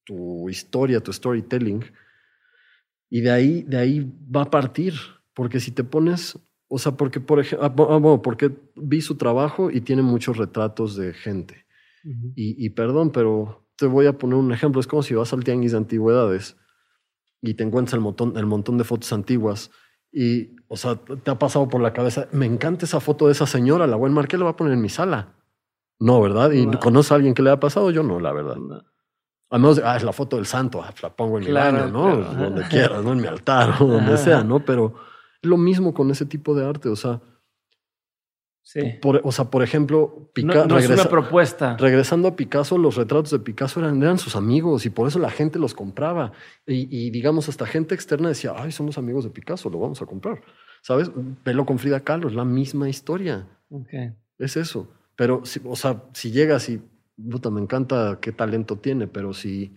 tu 0.04 0.50
historia, 0.50 1.00
tu 1.00 1.14
storytelling. 1.14 1.84
Y 3.10 3.22
de 3.22 3.32
ahí, 3.32 3.64
de 3.64 3.78
ahí 3.78 4.12
va 4.36 4.44
a 4.44 4.50
partir. 4.50 4.94
Porque 5.34 5.62
si 5.62 5.72
te 5.72 5.86
pones 5.86 6.38
o 6.70 6.78
sea, 6.78 6.94
porque, 6.94 7.20
por 7.20 7.40
ejemplo, 7.40 7.68
ah, 7.68 7.96
ah, 7.96 8.22
porque 8.22 8.52
vi 8.76 9.02
su 9.02 9.16
trabajo 9.16 9.72
y 9.72 9.82
tiene 9.82 10.04
muchos 10.04 10.38
retratos 10.38 10.96
de 10.96 11.14
gente. 11.14 11.66
y, 12.36 12.70
perdón, 12.70 13.12
pero 13.12 13.68
te 13.76 13.88
voy 13.88 14.06
a 14.06 14.18
poner 14.18 14.36
un 14.36 14.54
ejemplo. 14.54 14.80
Es 14.80 14.88
como 14.88 15.04
si 15.04 15.16
vas 15.16 15.34
al 15.34 15.44
tianguis 15.44 15.72
de 15.72 15.80
antigüedades 15.80 16.56
y 17.42 17.56
te 17.56 17.64
encuentras 17.64 17.96
el 17.96 18.02
montón, 18.02 18.38
el 18.38 18.46
montón 18.46 18.78
de 18.78 18.84
fotos 18.84 19.12
antiguas. 19.12 19.72
Y, 20.12 20.56
o 20.68 20.78
sea, 20.78 20.96
te 20.96 21.32
ha 21.32 21.40
pasado 21.40 21.68
por 21.68 21.82
la 21.82 21.92
cabeza, 21.92 22.28
me 22.32 22.46
encanta 22.46 22.86
esa 22.86 23.00
foto 23.00 23.26
de 23.26 23.34
esa 23.34 23.48
señora, 23.48 23.88
la 23.88 23.96
a 23.96 24.00
marcar, 24.10 24.40
la 24.40 24.46
voy 24.46 24.54
a 24.54 24.56
poner 24.56 24.74
en 24.74 24.82
mi 24.82 24.90
sala. 24.90 25.36
No, 26.00 26.22
¿verdad? 26.22 26.52
¿Y 26.52 26.66
conoces 26.78 27.12
a 27.12 27.16
alguien 27.16 27.34
que 27.34 27.42
le 27.42 27.50
ha 27.50 27.60
pasado? 27.60 27.92
Yo 27.92 28.04
no, 28.04 28.20
la 28.20 28.32
verdad. 28.32 28.58
A 29.50 29.58
menos, 29.58 29.82
ah, 29.84 29.98
es 29.98 30.04
la 30.04 30.14
foto 30.14 30.36
del 30.36 30.46
santo, 30.46 30.82
ah, 30.82 30.94
la 31.02 31.10
pongo 31.16 31.40
en 31.40 31.46
mi 31.46 31.52
baño, 31.52 31.88
¿no? 31.88 32.16
Donde 32.18 32.64
quieras, 32.68 33.04
¿no? 33.04 33.14
En 33.14 33.22
mi 33.22 33.28
altar 33.28 33.76
o 33.82 33.86
donde 33.86 34.18
sea, 34.18 34.44
¿no? 34.44 34.64
Pero 34.64 34.94
lo 35.42 35.58
mismo 35.58 35.94
con 35.94 36.12
ese 36.12 36.26
tipo 36.26 36.56
de 36.56 36.66
arte, 36.66 36.90
o 36.90 36.96
sea. 36.96 37.22
Por, 39.02 39.22
o 39.24 39.32
sea, 39.32 39.46
por 39.46 39.64
ejemplo, 39.64 40.30
Picasso. 40.32 40.68
No, 40.68 40.78
es 40.78 40.88
una 40.90 41.06
propuesta. 41.06 41.76
Regresando 41.78 42.28
a 42.28 42.36
Picasso, 42.36 42.78
los 42.78 42.98
retratos 42.98 43.32
de 43.32 43.40
Picasso 43.40 43.80
eran, 43.80 44.00
eran 44.04 44.20
sus 44.20 44.36
amigos 44.36 44.86
y 44.86 44.92
por 44.92 45.08
eso 45.08 45.18
la 45.18 45.32
gente 45.32 45.58
los 45.58 45.74
compraba. 45.74 46.34
Y, 46.68 47.10
digamos, 47.10 47.50
hasta 47.50 47.66
gente 47.66 47.96
externa 47.96 48.30
decía, 48.30 48.54
ay, 48.56 48.72
somos 48.72 49.00
amigos 49.00 49.24
de 49.24 49.32
Picasso, 49.32 49.72
lo 49.72 49.80
vamos 49.80 50.04
a 50.04 50.06
comprar. 50.06 50.44
¿Sabes? 50.84 51.10
Velo 51.44 51.66
con 51.66 51.80
Frida 51.80 52.02
Kahlo, 52.02 52.28
es 52.28 52.36
la 52.36 52.46
misma 52.46 52.88
historia. 52.88 53.48
Okay. 53.72 54.14
Es 54.38 54.56
eso. 54.56 54.88
Pero, 55.16 55.42
o 55.66 55.76
sea, 55.76 56.04
si 56.14 56.30
llegas 56.30 56.70
y, 56.70 56.80
puta, 57.30 57.50
me 57.50 57.62
encanta 57.62 58.20
qué 58.22 58.32
talento 58.32 58.78
tiene, 58.78 59.08
pero 59.08 59.34
si 59.34 59.76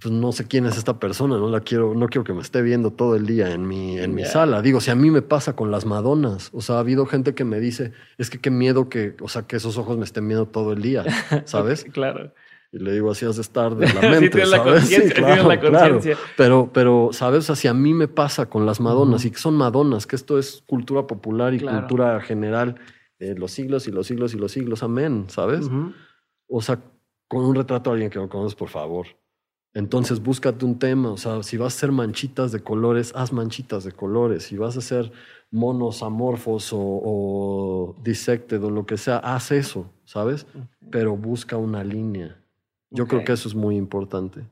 pues 0.00 0.12
no 0.12 0.30
sé 0.32 0.46
quién 0.46 0.66
es 0.66 0.76
esta 0.76 1.00
persona, 1.00 1.38
no 1.38 1.48
la 1.48 1.60
quiero, 1.60 1.94
no 1.94 2.08
quiero 2.08 2.24
que 2.24 2.34
me 2.34 2.42
esté 2.42 2.60
viendo 2.60 2.90
todo 2.90 3.16
el 3.16 3.26
día 3.26 3.52
en 3.52 3.66
mi, 3.66 3.98
en 3.98 4.14
mi 4.14 4.24
sala. 4.24 4.60
Digo, 4.60 4.80
si 4.80 4.90
a 4.90 4.94
mí 4.94 5.10
me 5.10 5.22
pasa 5.22 5.56
con 5.56 5.70
las 5.70 5.86
Madonas, 5.86 6.50
o 6.52 6.60
sea, 6.60 6.76
ha 6.76 6.80
habido 6.80 7.06
gente 7.06 7.34
que 7.34 7.44
me 7.44 7.60
dice, 7.60 7.92
es 8.18 8.28
que 8.28 8.38
qué 8.38 8.50
miedo 8.50 8.90
que, 8.90 9.16
o 9.20 9.28
sea, 9.28 9.46
que 9.46 9.56
esos 9.56 9.78
ojos 9.78 9.96
me 9.96 10.04
estén 10.04 10.28
viendo 10.28 10.46
todo 10.46 10.72
el 10.72 10.82
día, 10.82 11.04
¿sabes? 11.46 11.84
claro. 11.84 12.32
Y 12.72 12.78
le 12.78 12.92
digo, 12.92 13.10
así 13.10 13.24
has 13.24 13.36
de 13.36 13.42
estar 13.42 13.74
de 13.74 13.86
la 13.94 14.00
mente, 14.02 14.44
¿sabes? 14.44 14.88
sí, 14.88 15.08
claro, 15.10 15.48
la 15.48 15.58
claro. 15.58 16.00
Pero, 16.36 16.70
pero, 16.74 17.08
¿sabes? 17.12 17.38
O 17.38 17.42
sea, 17.42 17.56
si 17.56 17.68
a 17.68 17.72
mí 17.74 17.94
me 17.94 18.08
pasa 18.08 18.46
con 18.46 18.66
las 18.66 18.80
Madonas 18.80 19.24
y 19.24 19.30
que 19.30 19.38
son 19.38 19.54
Madonas, 19.54 20.06
que 20.06 20.16
esto 20.16 20.38
es 20.38 20.62
cultura 20.66 21.06
popular 21.06 21.54
y 21.54 21.60
cultura 21.60 22.20
general, 22.20 22.74
de 23.18 23.34
los 23.34 23.52
siglos 23.52 23.88
y 23.88 23.92
los 23.92 24.06
siglos 24.06 24.34
y 24.34 24.36
los 24.36 24.52
siglos, 24.52 24.82
amén, 24.82 25.24
¿sabes? 25.28 25.70
O 26.48 26.60
sea, 26.60 26.80
con 27.28 27.44
un 27.44 27.54
retrato 27.54 27.90
de 27.90 27.94
alguien 27.94 28.10
que 28.10 28.18
no 28.18 28.28
conoces, 28.28 28.54
por 28.54 28.68
favor. 28.68 29.06
Entonces 29.76 30.22
búscate 30.22 30.64
un 30.64 30.78
tema, 30.78 31.10
o 31.10 31.18
sea, 31.18 31.42
si 31.42 31.58
vas 31.58 31.74
a 31.74 31.76
hacer 31.76 31.92
manchitas 31.92 32.50
de 32.50 32.60
colores, 32.60 33.12
haz 33.14 33.30
manchitas 33.30 33.84
de 33.84 33.92
colores. 33.92 34.44
Si 34.44 34.56
vas 34.56 34.74
a 34.76 34.78
hacer 34.78 35.12
monos 35.50 36.02
amorfos 36.02 36.72
o, 36.72 36.78
o 36.80 37.96
dissected 38.02 38.64
o 38.64 38.70
lo 38.70 38.86
que 38.86 38.96
sea, 38.96 39.18
haz 39.18 39.52
eso, 39.52 39.92
¿sabes? 40.06 40.46
Pero 40.90 41.14
busca 41.18 41.58
una 41.58 41.84
línea. 41.84 42.38
Yo 42.88 43.06
creo 43.06 43.22
que 43.22 43.32
eso 43.32 43.50
es 43.50 43.54
muy 43.54 43.76
importante. 43.76 44.44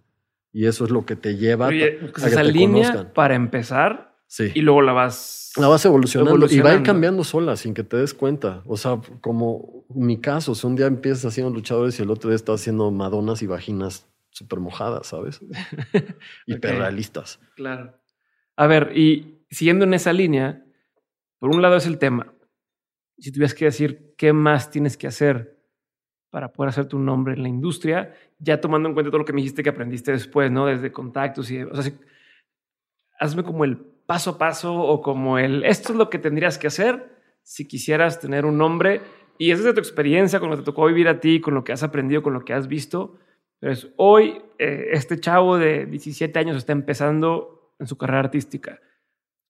Y 0.53 0.67
eso 0.67 0.85
es 0.85 0.91
lo 0.91 1.07
que 1.07 1.17
te 1.17 1.39
lleva 1.39 1.69
a, 1.69 1.71
que 1.71 2.01
esa 2.19 2.43
línea 2.43 3.11
para 3.15 3.35
empezar 3.35 4.19
sí. 4.27 4.53
y 4.53 4.61
luego 4.61 4.83
la 4.83 4.93
vas 4.93 5.53
la 5.57 5.69
vas 5.69 5.83
evolucionando, 5.87 6.47
y 6.51 6.59
va 6.59 6.73
a 6.73 6.75
ir 6.75 6.83
cambiando 6.83 7.25
sola 7.25 7.57
sin 7.57 7.73
que 7.73 7.83
te 7.83 7.97
des 7.97 8.13
cuenta. 8.13 8.63
O 8.67 8.77
sea, 8.77 9.01
como 9.23 9.87
mi 9.89 10.19
caso, 10.19 10.55
si 10.55 10.67
un 10.67 10.77
día 10.77 10.87
empiezas 10.87 11.25
haciendo 11.25 11.51
luchadores 11.51 11.99
y 11.99 12.03
el 12.03 12.11
otro 12.11 12.29
día 12.29 12.37
estás 12.37 12.61
haciendo 12.61 12.91
madonas 12.91 13.41
y 13.41 13.47
vaginas 13.47 14.07
súper 14.35 14.59
mojadas, 14.59 15.07
¿sabes? 15.07 15.41
Hiperrealistas. 16.47 17.41
Claro. 17.55 17.97
A 18.57 18.67
ver, 18.67 18.93
y 18.97 19.47
siguiendo 19.49 19.85
en 19.85 19.95
esa 19.95 20.13
línea, 20.13 20.65
por 21.39 21.55
un 21.55 21.63
lado 21.63 21.77
es 21.77 21.87
el 21.87 21.99
tema. 21.99 22.35
Si 23.17 23.31
tuvieras 23.31 23.55
que 23.55 23.67
decir 23.67 24.15
qué 24.19 24.33
más 24.33 24.71
tienes 24.71 24.97
que 24.97 25.07
hacer 25.07 25.63
para 26.31 26.53
poder 26.53 26.71
hacer 26.71 26.87
tu 26.87 26.99
nombre 26.99 27.35
en 27.35 27.43
la 27.43 27.49
industria, 27.49 28.13
ya 28.39 28.61
tomando 28.61 28.89
en 28.89 28.95
cuenta 28.95 29.11
todo 29.11 29.21
lo 29.21 29.25
que 29.25 29.33
me 29.33 29.41
dijiste 29.41 29.63
que 29.63 29.71
aprendiste 29.71 30.11
después, 30.11 30.51
¿no? 30.51 30.67
Desde 30.67 30.91
contactos 30.91 31.49
y... 31.53 31.63
O 31.63 31.81
sea, 31.81 31.93
hazme 33.21 33.45
como 33.45 33.65
el 33.65 33.77
paso 33.77 34.31
a 34.31 34.39
paso 34.39 34.75
o 34.75 35.01
como 35.01 35.39
el... 35.39 35.65
Esto 35.65 35.93
es 35.93 35.99
lo 35.99 36.11
que 36.11 36.19
tendrías 36.19 36.59
que 36.59 36.67
hacer 36.67 37.15
si 37.45 37.69
quisieras 37.69 38.19
tener 38.19 38.47
un 38.47 38.59
nombre 38.59 39.01
y 39.39 39.53
es 39.53 39.63
de 39.63 39.73
tu 39.73 39.79
experiencia, 39.79 40.41
con 40.41 40.51
lo 40.51 40.57
que 40.57 40.63
te 40.63 40.67
tocó 40.67 40.87
vivir 40.87 41.07
a 41.07 41.21
ti, 41.21 41.41
con 41.41 41.55
lo 41.55 41.63
que 41.63 41.73
has 41.73 41.85
aprendido, 41.85 42.23
con 42.23 42.33
lo 42.33 42.45
que 42.45 42.53
has 42.53 42.67
visto. 42.67 43.17
Entonces, 43.61 43.93
hoy 43.97 44.43
eh, 44.59 44.89
este 44.93 45.19
chavo 45.19 45.59
de 45.59 45.87
17 45.87 46.39
años 46.39 46.57
está 46.57 46.73
empezando 46.73 47.75
en 47.79 47.87
su 47.87 47.97
carrera 47.97 48.21
artística. 48.21 48.81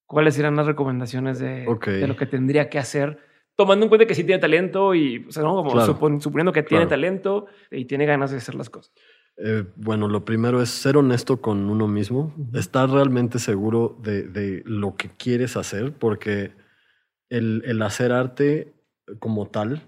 ¿Cuáles 0.07 0.35
serían 0.35 0.57
las 0.57 0.67
recomendaciones 0.67 1.39
de, 1.39 1.67
de 1.87 2.07
lo 2.07 2.17
que 2.17 2.27
tendría 2.27 2.69
que 2.69 2.79
hacer? 2.79 3.19
Tomando 3.57 3.85
en 3.85 3.89
cuenta 3.89 4.07
que 4.07 4.15
sí 4.15 4.25
tiene 4.25 4.41
talento 4.41 4.95
y, 4.95 5.25
o 5.29 5.33
sea, 5.33 5.43
¿no? 5.43 5.55
Como 5.55 6.21
suponiendo 6.21 6.53
que 6.53 6.63
tiene 6.63 6.87
talento 6.87 7.47
y 7.71 7.85
tiene 7.87 8.05
ganas 8.05 8.31
de 8.31 8.39
hacer 8.39 8.55
las 8.55 8.69
cosas. 8.69 8.93
Eh, 9.37 9.65
bueno, 9.77 10.09
lo 10.09 10.25
primero 10.25 10.63
es 10.63 10.71
ser 10.71 10.97
honesto 10.97 11.41
con 11.41 11.69
uno 11.69 11.89
mismo, 11.89 12.35
estar 12.55 12.89
realmente 12.89 13.39
seguro 13.39 13.99
de, 14.01 14.23
de, 14.25 14.63
lo 14.65 14.95
que 14.97 15.11
quieres 15.11 15.57
hacer, 15.57 15.93
porque 15.93 16.53
el, 17.31 17.63
el 17.67 17.83
hacer 17.83 18.13
arte 18.13 18.75
como 19.19 19.47
tal 19.47 19.83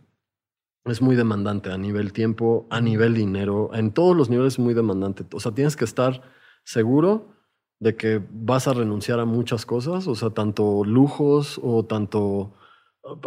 es 0.87 1.03
muy 1.03 1.17
demandante 1.17 1.71
a 1.71 1.79
nivel 1.79 2.13
tiempo, 2.13 2.67
a 2.71 2.81
nivel 2.81 3.15
dinero, 3.15 3.71
en 3.75 3.93
todos 3.93 4.17
los 4.17 4.31
niveles 4.31 4.55
es 4.55 4.59
muy 4.59 4.75
demandante. 4.75 5.25
O 5.33 5.41
sea, 5.41 5.53
tienes 5.53 5.77
que 5.77 5.85
estar 5.85 6.23
seguro 6.65 7.35
de 7.81 7.97
que 7.97 8.23
vas 8.31 8.69
a 8.69 8.73
renunciar 8.73 9.21
a 9.21 9.25
muchas 9.25 9.67
cosas, 9.67 10.07
o 10.07 10.15
sea, 10.15 10.31
tanto 10.31 10.85
lujos 10.85 11.61
o 11.63 11.85
tanto... 11.85 12.55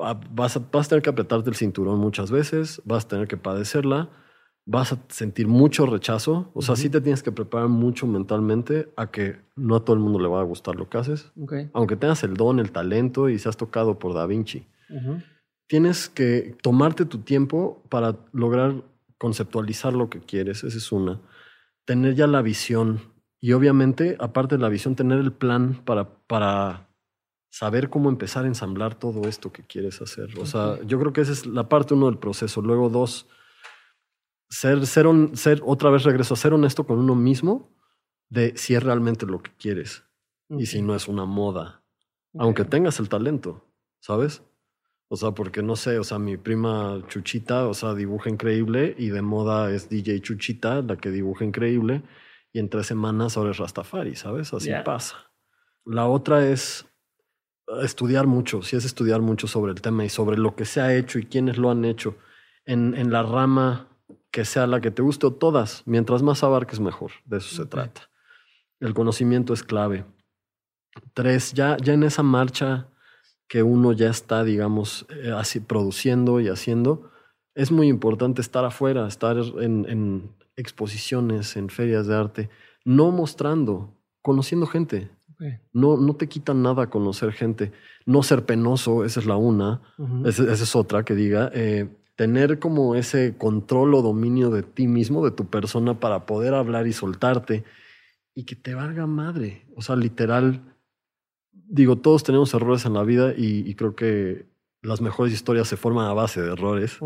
Ah, 0.04 0.20
vas 0.32 0.58
a, 0.58 0.62
vas 0.72 0.88
a 0.88 0.90
tener 0.90 1.02
que 1.02 1.10
apretarte 1.10 1.50
el 1.50 1.56
cinturón 1.56 2.00
muchas 2.00 2.32
veces, 2.32 2.82
vas 2.84 3.06
a 3.06 3.08
tener 3.08 3.28
que 3.28 3.38
padecerla, 3.38 4.10
vas 4.66 4.92
a 4.92 5.00
sentir 5.08 5.48
mucho 5.48 5.86
rechazo, 5.86 6.52
o 6.54 6.62
sea, 6.62 6.76
sí 6.76 6.90
te 6.90 7.00
tienes 7.00 7.24
que 7.24 7.32
preparar 7.32 7.70
mucho 7.70 8.06
mentalmente 8.06 8.92
a 8.98 9.10
que 9.10 9.38
no 9.56 9.76
a 9.76 9.86
todo 9.86 9.96
el 9.96 10.02
mundo 10.02 10.20
le 10.20 10.28
va 10.28 10.42
a 10.42 10.44
gustar 10.44 10.76
lo 10.76 10.90
que 10.90 10.98
haces, 10.98 11.32
aunque 11.74 11.96
tengas 11.96 12.24
el 12.24 12.34
don, 12.34 12.60
el 12.60 12.72
talento 12.72 13.30
y 13.30 13.40
seas 13.40 13.56
tocado 13.56 14.00
por 14.00 14.14
Da 14.14 14.26
Vinci 14.26 14.68
tienes 15.70 16.10
que 16.10 16.58
tomarte 16.64 17.06
tu 17.06 17.20
tiempo 17.20 17.84
para 17.90 18.18
lograr 18.34 18.84
conceptualizar 19.20 19.94
lo 19.94 20.10
que 20.10 20.20
quieres, 20.20 20.64
esa 20.64 20.78
es 20.78 20.92
una. 20.92 21.22
Tener 21.86 22.16
ya 22.16 22.26
la 22.26 22.42
visión 22.42 23.14
y 23.40 23.54
obviamente, 23.54 24.18
aparte 24.20 24.56
de 24.56 24.62
la 24.62 24.70
visión, 24.70 24.96
tener 24.96 25.20
el 25.20 25.32
plan 25.32 25.82
para, 25.86 26.10
para 26.26 26.90
saber 27.52 27.90
cómo 27.90 28.10
empezar 28.10 28.46
a 28.46 28.48
ensamblar 28.48 28.96
todo 28.96 29.30
esto 29.30 29.52
que 29.52 29.64
quieres 29.64 30.02
hacer. 30.02 30.38
O 30.40 30.46
sea, 30.48 30.82
yo 30.86 31.00
creo 31.00 31.14
que 31.14 31.22
esa 31.22 31.32
es 31.32 31.46
la 31.46 31.70
parte 31.70 31.94
uno 31.94 32.08
del 32.08 32.18
proceso. 32.18 32.62
Luego 32.62 32.90
dos, 32.90 33.28
ser, 34.50 34.88
ser, 34.88 35.06
ser, 35.34 35.62
otra 35.64 35.92
vez 35.92 36.04
regreso 36.04 36.34
a 36.34 36.38
ser 36.38 36.54
honesto 36.54 36.86
con 36.86 36.98
uno 36.98 37.14
mismo 37.14 37.70
de 38.30 38.58
si 38.58 38.74
es 38.74 38.82
realmente 38.82 39.28
lo 39.28 39.42
que 39.42 39.52
quieres 39.58 40.04
y 40.50 40.66
si 40.66 40.82
no 40.82 40.96
es 40.96 41.08
una 41.08 41.26
moda, 41.26 41.84
aunque 42.38 42.66
tengas 42.66 43.00
el 43.00 43.08
talento, 43.08 43.68
¿sabes? 44.00 44.42
O 45.12 45.16
sea, 45.16 45.32
porque 45.32 45.64
no 45.64 45.76
sé, 45.76 45.98
o 45.98 46.04
sea, 46.04 46.20
mi 46.20 46.38
prima 46.38 47.02
Chuchita, 47.08 47.68
o 47.68 47.74
sea, 47.74 47.96
dibuja 47.96 48.30
increíble 48.30 48.96
y 48.98 49.10
de 49.10 49.24
moda 49.24 49.72
es 49.72 49.90
DJ 49.90 50.22
Chuchita, 50.22 50.84
la 50.84 50.98
que 50.98 51.10
dibuja 51.10 51.44
increíble, 51.44 52.04
y 52.54 52.60
en 52.60 52.70
tres 52.70 52.86
semanas 52.88 53.36
ahora 53.36 53.52
es 53.52 53.58
Rastafari, 53.58 54.16
¿sabes? 54.16 54.54
Así 54.54 54.70
pasa. 54.86 55.16
La 55.84 56.08
otra 56.08 56.48
es 56.48 56.86
estudiar 57.82 58.28
mucho, 58.28 58.62
si 58.62 58.76
es 58.76 58.86
estudiar 58.86 59.22
mucho 59.22 59.48
sobre 59.48 59.72
el 59.72 59.82
tema 59.82 60.06
y 60.06 60.10
sobre 60.10 60.38
lo 60.38 60.56
que 60.56 60.66
se 60.66 60.80
ha 60.80 60.96
hecho 60.96 61.18
y 61.18 61.26
quiénes 61.26 61.58
lo 61.58 61.72
han 61.72 61.86
hecho 61.86 62.16
en, 62.66 62.94
en 62.96 63.12
la 63.12 63.24
rama 63.24 63.88
que 64.32 64.46
sea 64.46 64.68
la 64.68 64.80
que 64.82 64.92
te 64.92 65.02
guste 65.02 65.28
o 65.28 65.34
todas. 65.34 65.84
Mientras 65.86 66.22
más 66.22 66.44
abarques, 66.44 66.80
mejor. 66.80 67.12
De 67.26 67.38
eso 67.38 67.56
se 67.56 67.66
trata. 67.68 68.10
El 68.80 68.94
conocimiento 68.94 69.54
es 69.54 69.64
clave. 69.64 70.06
Tres, 71.14 71.54
ya, 71.54 71.78
ya 71.78 71.94
en 71.94 72.04
esa 72.04 72.24
marcha 72.24 72.88
que 73.50 73.64
uno 73.64 73.92
ya 73.92 74.10
está, 74.10 74.44
digamos, 74.44 75.06
eh, 75.10 75.34
así 75.36 75.60
produciendo 75.60 76.40
y 76.40 76.48
haciendo, 76.48 77.12
es 77.56 77.72
muy 77.72 77.88
importante 77.88 78.42
estar 78.42 78.64
afuera, 78.64 79.08
estar 79.08 79.38
en, 79.60 80.32
exposiciones, 80.56 81.58
en 81.58 81.70
ferias 81.70 82.08
de 82.08 82.16
arte, 82.16 82.50
no 82.86 83.12
mostrando, 83.12 83.94
conociendo 84.22 84.66
gente. 84.68 85.10
No, 85.72 85.96
no 85.96 86.16
te 86.16 86.28
quitan 86.28 86.62
nada 86.62 86.90
conocer 86.90 87.32
gente. 87.32 87.72
No 88.06 88.24
ser 88.24 88.46
penoso, 88.46 89.06
esa 89.06 89.22
es 89.22 89.26
la 89.26 89.38
una. 89.38 89.82
esa, 90.26 90.52
es 90.52 90.76
otra 90.76 91.04
que 91.04 91.16
diga. 91.16 91.50
Eh, 91.54 91.88
tener 92.16 92.60
como 92.60 92.96
ese 92.96 93.38
control 93.38 93.96
o 93.96 94.02
dominio 94.02 94.50
de 94.50 94.64
ti 94.64 94.88
mismo, 94.88 95.24
de 95.24 95.32
tu 95.32 95.46
persona, 95.46 96.00
para 96.02 96.26
poder 96.26 96.54
hablar 96.54 96.88
y 96.88 96.94
soltarte 96.94 97.64
y 98.36 98.44
que 98.44 98.56
te 98.56 98.76
valga 98.76 99.08
madre. 99.08 99.66
O 99.76 99.82
sea, 99.82 99.96
literal, 99.96 100.69
digo, 101.70 101.98
todos 101.98 102.24
tenemos 102.24 102.54
errores 102.54 102.86
en 102.86 102.94
la 102.94 103.04
vida 103.04 103.34
y, 103.36 103.74
creo 103.76 103.96
que 103.96 104.46
las 104.82 105.02
mejores 105.02 105.34
historias 105.34 105.68
se 105.68 105.78
forman 105.78 106.08
a 106.08 106.14
base 106.14 106.42
de 106.42 106.52
errores 106.52 107.00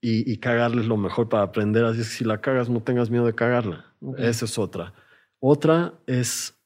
y, 0.00 0.30
y, 0.30 0.36
cagarles 0.38 0.86
lo 0.86 0.96
mejor 0.96 1.28
para 1.28 1.42
aprender. 1.42 1.84
Así 1.84 2.00
es 2.00 2.08
que 2.08 2.14
si 2.14 2.24
la 2.24 2.40
cagas, 2.40 2.70
no 2.70 2.80
tengas 2.80 3.10
miedo 3.10 3.26
de 3.26 3.34
cagarla. 3.34 3.86
Esa 4.16 4.44
es 4.44 4.58
otra. 4.58 4.94
Otra 5.40 5.94
es, 6.06 6.56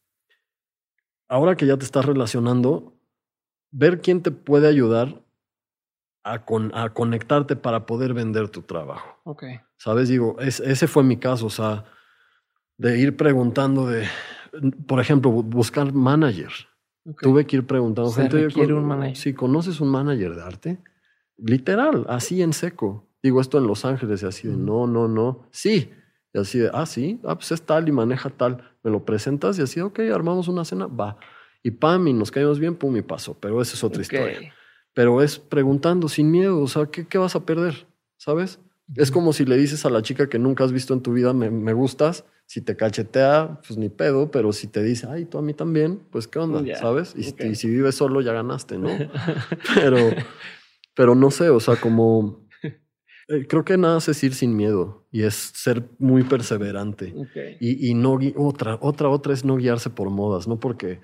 ahora 1.28 1.56
que 1.56 1.66
ya 1.66 1.76
te 1.76 1.84
estás 1.84 2.04
relacionando, 2.04 2.94
ver 3.70 4.00
quién 4.00 4.22
te 4.22 4.30
puede 4.30 4.68
ayudar 4.68 5.22
a, 6.22 6.44
con, 6.44 6.72
a 6.74 6.90
conectarte 6.90 7.56
para 7.56 7.86
poder 7.86 8.14
vender 8.14 8.48
tu 8.48 8.62
trabajo. 8.62 9.18
Okay. 9.24 9.60
¿Sabes? 9.76 10.08
Digo, 10.08 10.36
ese 10.40 10.86
fue 10.86 11.02
mi 11.02 11.16
caso, 11.16 11.46
o 11.46 11.50
sea, 11.50 11.84
de 12.76 12.98
ir 12.98 13.16
preguntando 13.16 13.86
de, 13.86 14.06
por 14.86 15.00
ejemplo, 15.00 15.30
buscar 15.30 15.92
manager. 15.92 16.52
Tuve 17.20 17.46
que 17.46 17.56
ir 17.56 17.66
preguntando 17.66 18.12
gente. 18.12 18.46
un 18.72 18.84
manager. 18.84 19.16
Si 19.16 19.32
conoces 19.32 19.80
un 19.80 19.88
manager 19.88 20.34
de 20.34 20.42
arte, 20.42 20.78
literal, 21.36 22.04
así 22.08 22.42
en 22.42 22.52
seco. 22.52 23.06
Digo 23.22 23.40
esto 23.40 23.58
en 23.58 23.66
Los 23.66 23.84
Ángeles 23.84 24.22
y 24.22 24.26
así 24.26 24.48
de 24.48 24.56
no, 24.56 24.86
no, 24.86 25.08
no. 25.08 25.46
Sí. 25.50 25.90
Y 26.32 26.38
así 26.38 26.58
de, 26.58 26.70
ah, 26.72 26.86
sí, 26.86 27.20
ah, 27.24 27.34
pues 27.34 27.52
es 27.52 27.62
tal 27.62 27.88
y 27.88 27.92
maneja 27.92 28.30
tal. 28.30 28.62
Me 28.82 28.90
lo 28.90 29.04
presentas 29.04 29.58
y 29.58 29.62
así, 29.62 29.80
ok, 29.80 30.00
armamos 30.14 30.48
una 30.48 30.64
cena, 30.64 30.86
va. 30.86 31.18
Y 31.62 31.72
pam, 31.72 32.06
y 32.08 32.12
nos 32.12 32.30
caemos 32.30 32.58
bien, 32.58 32.76
pum, 32.76 32.96
y 32.96 33.02
pasó. 33.02 33.34
Pero 33.38 33.60
esa 33.60 33.74
es 33.74 33.84
otra 33.84 34.00
historia. 34.00 34.54
Pero 34.94 35.22
es 35.22 35.38
preguntando 35.38 36.08
sin 36.08 36.30
miedo, 36.30 36.60
o 36.60 36.66
sea, 36.66 36.86
¿qué, 36.86 37.06
qué 37.06 37.18
vas 37.18 37.36
a 37.36 37.44
perder? 37.44 37.86
¿Sabes? 38.16 38.60
Es 38.96 39.10
como 39.10 39.32
si 39.32 39.44
le 39.44 39.56
dices 39.56 39.86
a 39.86 39.90
la 39.90 40.02
chica 40.02 40.28
que 40.28 40.38
nunca 40.38 40.64
has 40.64 40.72
visto 40.72 40.94
en 40.94 41.00
tu 41.00 41.12
vida, 41.12 41.32
me, 41.32 41.50
me 41.50 41.72
gustas, 41.72 42.24
si 42.46 42.60
te 42.60 42.76
cachetea, 42.76 43.60
pues 43.66 43.78
ni 43.78 43.88
pedo, 43.88 44.30
pero 44.30 44.52
si 44.52 44.66
te 44.66 44.82
dice, 44.82 45.06
ay, 45.08 45.24
tú 45.24 45.38
a 45.38 45.42
mí 45.42 45.54
también, 45.54 46.02
pues 46.10 46.26
qué 46.26 46.40
onda, 46.40 46.62
¿sabes? 46.76 47.14
Y, 47.16 47.54
si 47.54 47.68
vives 47.68 47.94
solo, 47.94 48.20
ya 48.20 48.32
ganaste, 48.32 48.78
¿no? 48.78 48.88
pero, 49.74 49.98
pero 50.94 51.14
no 51.14 51.30
sé, 51.30 51.50
o 51.50 51.60
sea, 51.60 51.76
como 51.76 52.48
Eh, 53.30 53.46
creo 53.46 53.64
que 53.64 53.78
nada 53.78 53.98
es 53.98 54.24
ir 54.24 54.34
sin 54.34 54.56
miedo 54.56 55.06
y 55.12 55.22
es 55.22 55.34
ser 55.34 55.88
muy 55.98 56.24
perseverante. 56.24 57.14
Y, 57.60 57.88
y 57.88 57.94
no 57.94 58.18
otra, 58.36 58.76
otra, 58.80 59.08
otra 59.08 59.32
es 59.32 59.44
no 59.44 59.56
guiarse 59.56 59.88
por 59.88 60.10
modas, 60.10 60.48
no 60.48 60.58
porque 60.58 61.00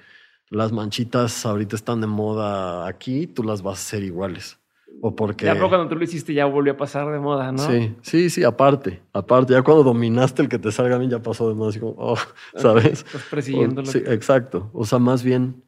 las 0.50 0.72
manchitas 0.72 1.46
ahorita 1.46 1.76
están 1.76 2.00
de 2.00 2.08
moda 2.08 2.88
aquí, 2.88 3.28
tú 3.28 3.44
las 3.44 3.62
vas 3.62 3.78
a 3.78 3.82
hacer 3.82 4.02
iguales. 4.02 4.58
O 5.02 5.14
porque. 5.14 5.46
Ya, 5.46 5.54
pero 5.54 5.68
cuando 5.68 5.88
tú 5.88 5.96
lo 5.96 6.04
hiciste 6.04 6.32
ya 6.32 6.46
volvió 6.46 6.72
a 6.72 6.76
pasar 6.76 7.10
de 7.12 7.18
moda, 7.18 7.52
¿no? 7.52 7.58
Sí, 7.58 7.94
sí, 8.02 8.30
sí, 8.30 8.44
aparte, 8.44 9.02
aparte, 9.12 9.52
ya 9.52 9.62
cuando 9.62 9.84
dominaste 9.84 10.42
el 10.42 10.48
que 10.48 10.58
te 10.58 10.72
salga 10.72 10.98
bien, 10.98 11.10
ya 11.10 11.22
pasó 11.22 11.48
de 11.48 11.54
moda, 11.54 11.70
así 11.70 11.80
como, 11.80 11.94
oh, 11.98 12.16
¿sabes? 12.56 13.04
Estás 13.04 13.22
persiguiendo 13.30 13.84
sí, 13.84 14.02
que- 14.02 14.12
exacto. 14.12 14.70
O 14.72 14.84
sea, 14.84 14.98
más 14.98 15.22
bien, 15.22 15.62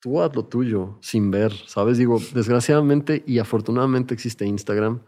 tú 0.00 0.20
haz 0.20 0.34
lo 0.36 0.44
tuyo 0.44 0.98
sin 1.00 1.30
ver, 1.30 1.52
¿sabes? 1.66 1.98
Digo, 1.98 2.18
desgraciadamente 2.34 3.22
y 3.26 3.38
afortunadamente 3.38 4.14
existe 4.14 4.44
Instagram. 4.46 5.00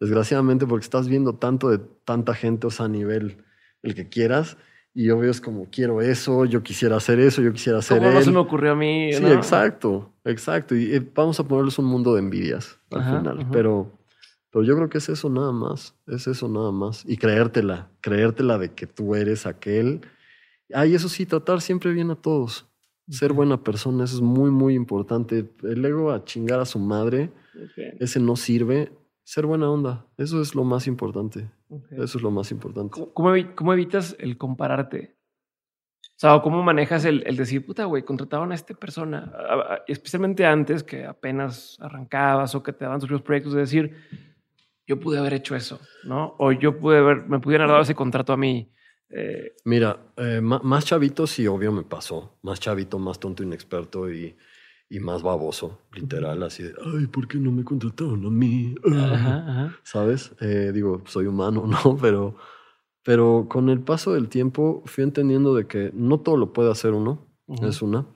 Desgraciadamente 0.00 0.66
porque 0.66 0.84
estás 0.84 1.08
viendo 1.08 1.36
tanto 1.36 1.70
de 1.70 1.78
tanta 2.04 2.34
gente, 2.34 2.66
o 2.66 2.70
sea, 2.70 2.86
a 2.86 2.88
nivel 2.88 3.44
el 3.82 3.94
que 3.94 4.08
quieras. 4.08 4.56
Y 4.92 5.06
veo 5.08 5.24
es 5.24 5.40
como, 5.40 5.68
quiero 5.70 6.00
eso, 6.02 6.44
yo 6.44 6.62
quisiera 6.62 6.96
hacer 6.96 7.18
eso, 7.18 7.42
yo 7.42 7.52
quisiera 7.52 7.78
hacer 7.78 7.98
¿Cómo 7.98 8.10
no 8.12 8.20
se 8.20 8.30
me 8.30 8.38
ocurrió 8.38 8.72
a 8.72 8.76
mí? 8.76 9.12
Sí, 9.12 9.22
no? 9.22 9.32
exacto, 9.32 10.12
exacto. 10.24 10.74
Y 10.74 10.94
eh, 10.94 11.10
vamos 11.14 11.38
a 11.40 11.46
ponerles 11.46 11.78
un 11.78 11.86
mundo 11.86 12.14
de 12.14 12.20
envidias 12.20 12.78
al 12.90 13.00
Ajá, 13.00 13.18
final. 13.18 13.40
ajá. 13.40 13.50
Pero, 13.52 13.92
pero 14.50 14.64
yo 14.64 14.76
creo 14.76 14.88
que 14.88 14.98
es 14.98 15.08
eso 15.08 15.28
nada 15.30 15.52
más. 15.52 15.94
Es 16.06 16.26
eso 16.26 16.48
nada 16.48 16.72
más. 16.72 17.04
Y 17.06 17.16
creértela, 17.16 17.90
creértela 18.00 18.58
de 18.58 18.72
que 18.74 18.86
tú 18.86 19.14
eres 19.14 19.46
aquel. 19.46 20.00
Ay, 20.72 20.94
eso 20.94 21.08
sí, 21.08 21.26
tratar 21.26 21.60
siempre 21.60 21.92
bien 21.92 22.10
a 22.10 22.16
todos. 22.16 22.66
Ser 23.08 23.34
buena 23.34 23.62
persona, 23.62 24.04
eso 24.04 24.16
es 24.16 24.22
muy, 24.22 24.50
muy 24.50 24.74
importante. 24.74 25.50
El 25.62 25.84
ego 25.84 26.10
a 26.10 26.24
chingar 26.24 26.58
a 26.60 26.64
su 26.64 26.78
madre, 26.78 27.30
ese 28.00 28.18
no 28.18 28.34
sirve. 28.34 28.92
Ser 29.24 29.44
buena 29.46 29.70
onda, 29.70 30.06
eso 30.16 30.40
es 30.40 30.54
lo 30.54 30.64
más 30.64 30.86
importante. 30.86 31.50
Eso 31.90 32.18
es 32.18 32.22
lo 32.22 32.30
más 32.30 32.50
importante. 32.50 32.98
¿Cómo, 33.12 33.32
cómo 33.54 33.72
evitas 33.72 34.16
el 34.18 34.38
compararte? 34.38 35.13
O 36.24 36.26
sea, 36.26 36.36
¿o 36.36 36.40
¿cómo 36.40 36.62
manejas 36.62 37.04
el, 37.04 37.22
el 37.26 37.36
decir, 37.36 37.66
puta, 37.66 37.84
güey, 37.84 38.02
contrataron 38.02 38.50
a 38.50 38.54
esta 38.54 38.72
persona? 38.72 39.30
A- 39.36 39.74
a- 39.74 39.84
especialmente 39.86 40.46
antes 40.46 40.82
que 40.82 41.04
apenas 41.04 41.76
arrancabas 41.80 42.54
o 42.54 42.62
que 42.62 42.72
te 42.72 42.86
daban 42.86 42.98
primeros 42.98 43.20
proyectos, 43.20 43.52
de 43.52 43.60
decir, 43.60 43.94
yo 44.86 44.98
pude 44.98 45.18
haber 45.18 45.34
hecho 45.34 45.54
eso, 45.54 45.78
¿no? 46.04 46.34
O 46.38 46.50
yo 46.50 46.78
pude 46.78 46.96
haber, 46.96 47.26
me 47.28 47.40
pudieran 47.40 47.64
haber 47.66 47.72
dado 47.74 47.82
ese 47.82 47.94
contrato 47.94 48.32
a 48.32 48.38
mí. 48.38 48.72
Eh, 49.10 49.52
Mira, 49.66 49.98
eh, 50.16 50.40
más 50.40 50.86
chavito 50.86 51.26
sí, 51.26 51.46
obvio 51.46 51.70
me 51.72 51.82
pasó. 51.82 52.38
Más 52.40 52.58
chavito, 52.58 52.98
más 52.98 53.20
tonto, 53.20 53.42
inexperto 53.42 54.10
y, 54.10 54.34
y 54.88 55.00
más 55.00 55.22
baboso, 55.22 55.82
literal, 55.92 56.42
así 56.42 56.62
de, 56.62 56.72
ay, 56.86 57.06
¿por 57.06 57.28
qué 57.28 57.36
no 57.36 57.52
me 57.52 57.64
contrataron 57.64 58.24
a 58.24 58.30
mí? 58.30 58.74
Ah". 58.90 59.10
ajá, 59.12 59.36
ajá. 59.50 59.76
¿Sabes? 59.82 60.32
Eh, 60.40 60.70
digo, 60.72 61.02
soy 61.04 61.26
humano, 61.26 61.66
¿no? 61.84 61.98
Pero, 62.00 62.36
pero 63.04 63.46
con 63.48 63.68
el 63.68 63.80
paso 63.80 64.14
del 64.14 64.28
tiempo 64.28 64.82
fui 64.86 65.04
entendiendo 65.04 65.54
de 65.54 65.66
que 65.66 65.90
no 65.94 66.20
todo 66.20 66.36
lo 66.36 66.52
puede 66.52 66.70
hacer 66.70 66.92
uno, 66.92 67.26
es 67.62 67.82
una, 67.82 68.06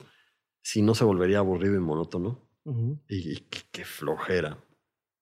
si 0.62 0.82
no 0.82 0.94
se 0.94 1.04
volvería 1.04 1.38
aburrido 1.38 1.76
y 1.76 1.80
monótono. 1.80 2.40
Ujú. 2.64 2.98
Y, 3.08 3.32
y 3.32 3.36
qué, 3.70 3.84
flojera. 3.84 4.58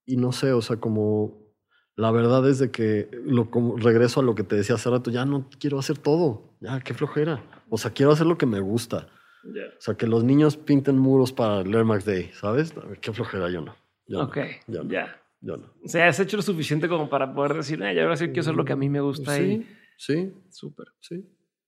Y 0.05 0.17
no 0.17 0.31
sé, 0.31 0.53
o 0.53 0.61
sea, 0.61 0.77
como 0.77 1.47
la 1.95 2.11
verdad 2.11 2.47
es 2.47 2.59
de 2.59 2.71
que 2.71 3.09
lo, 3.25 3.51
como, 3.51 3.75
regreso 3.77 4.21
a 4.21 4.23
lo 4.23 4.35
que 4.35 4.43
te 4.43 4.55
decía 4.55 4.75
hace 4.75 4.89
rato, 4.89 5.11
ya 5.11 5.25
no 5.25 5.49
quiero 5.59 5.79
hacer 5.79 5.97
todo, 5.97 6.53
ya, 6.61 6.79
qué 6.79 6.93
flojera. 6.93 7.43
O 7.69 7.77
sea, 7.77 7.91
quiero 7.91 8.11
hacer 8.11 8.27
lo 8.27 8.37
que 8.37 8.45
me 8.45 8.61
gusta. 8.61 9.07
Ya. 9.43 9.63
O 9.77 9.81
sea, 9.81 9.95
que 9.95 10.07
los 10.07 10.23
niños 10.23 10.57
pinten 10.57 10.97
muros 10.97 11.31
para 11.33 11.63
Learn 11.63 11.87
Max 11.87 12.05
Day, 12.05 12.31
¿sabes? 12.33 12.73
Qué 13.01 13.11
flojera, 13.11 13.49
yo 13.49 13.61
no. 13.61 13.75
Yo 14.07 14.21
Ok, 14.21 14.37
no, 14.67 14.73
yo 14.73 14.83
no, 14.83 14.91
ya. 14.91 15.21
Yo 15.41 15.57
no. 15.57 15.73
O 15.83 15.87
sea, 15.87 16.07
has 16.07 16.19
hecho 16.19 16.37
lo 16.37 16.43
suficiente 16.43 16.87
como 16.87 17.09
para 17.09 17.33
poder 17.33 17.53
decir, 17.55 17.81
"Ah, 17.83 17.93
ya 17.93 18.03
ahora 18.03 18.17
sí 18.17 18.25
quiero 18.27 18.41
hacer 18.41 18.55
lo 18.55 18.65
que 18.65 18.73
a 18.73 18.75
mí 18.75 18.89
me 18.89 18.99
gusta. 19.01 19.35
Sí, 19.35 19.43
y 19.43 19.67
sí, 19.97 20.33
súper. 20.49 20.87
sí. 20.99 21.25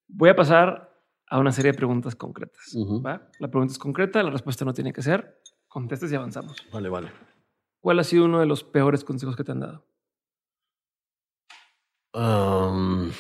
Voy 0.08 0.30
a 0.30 0.36
pasar 0.36 0.92
a 1.28 1.40
una 1.40 1.52
serie 1.52 1.72
de 1.72 1.78
preguntas 1.78 2.16
concretas. 2.16 2.76
¿va? 3.06 3.30
La 3.40 3.50
pregunta 3.50 3.72
es 3.74 3.80
concreta, 3.80 4.24
la 4.24 4.32
respuesta 4.32 4.66
no 4.66 4.74
tiene 4.74 4.92
que 4.92 5.02
ser. 5.02 5.40
Contestes 5.68 6.12
y 6.12 6.16
avanzamos. 6.16 6.58
Vale, 6.74 6.90
vale. 6.90 7.12
¿Cuál 7.80 8.00
ha 8.00 8.04
sido 8.04 8.26
uno 8.26 8.40
de 8.40 8.48
los 8.48 8.64
peores 8.64 9.04
consejos 9.04 9.36
que 9.36 9.44
te 9.44 9.52
han 9.52 9.60
dado? 9.60 9.86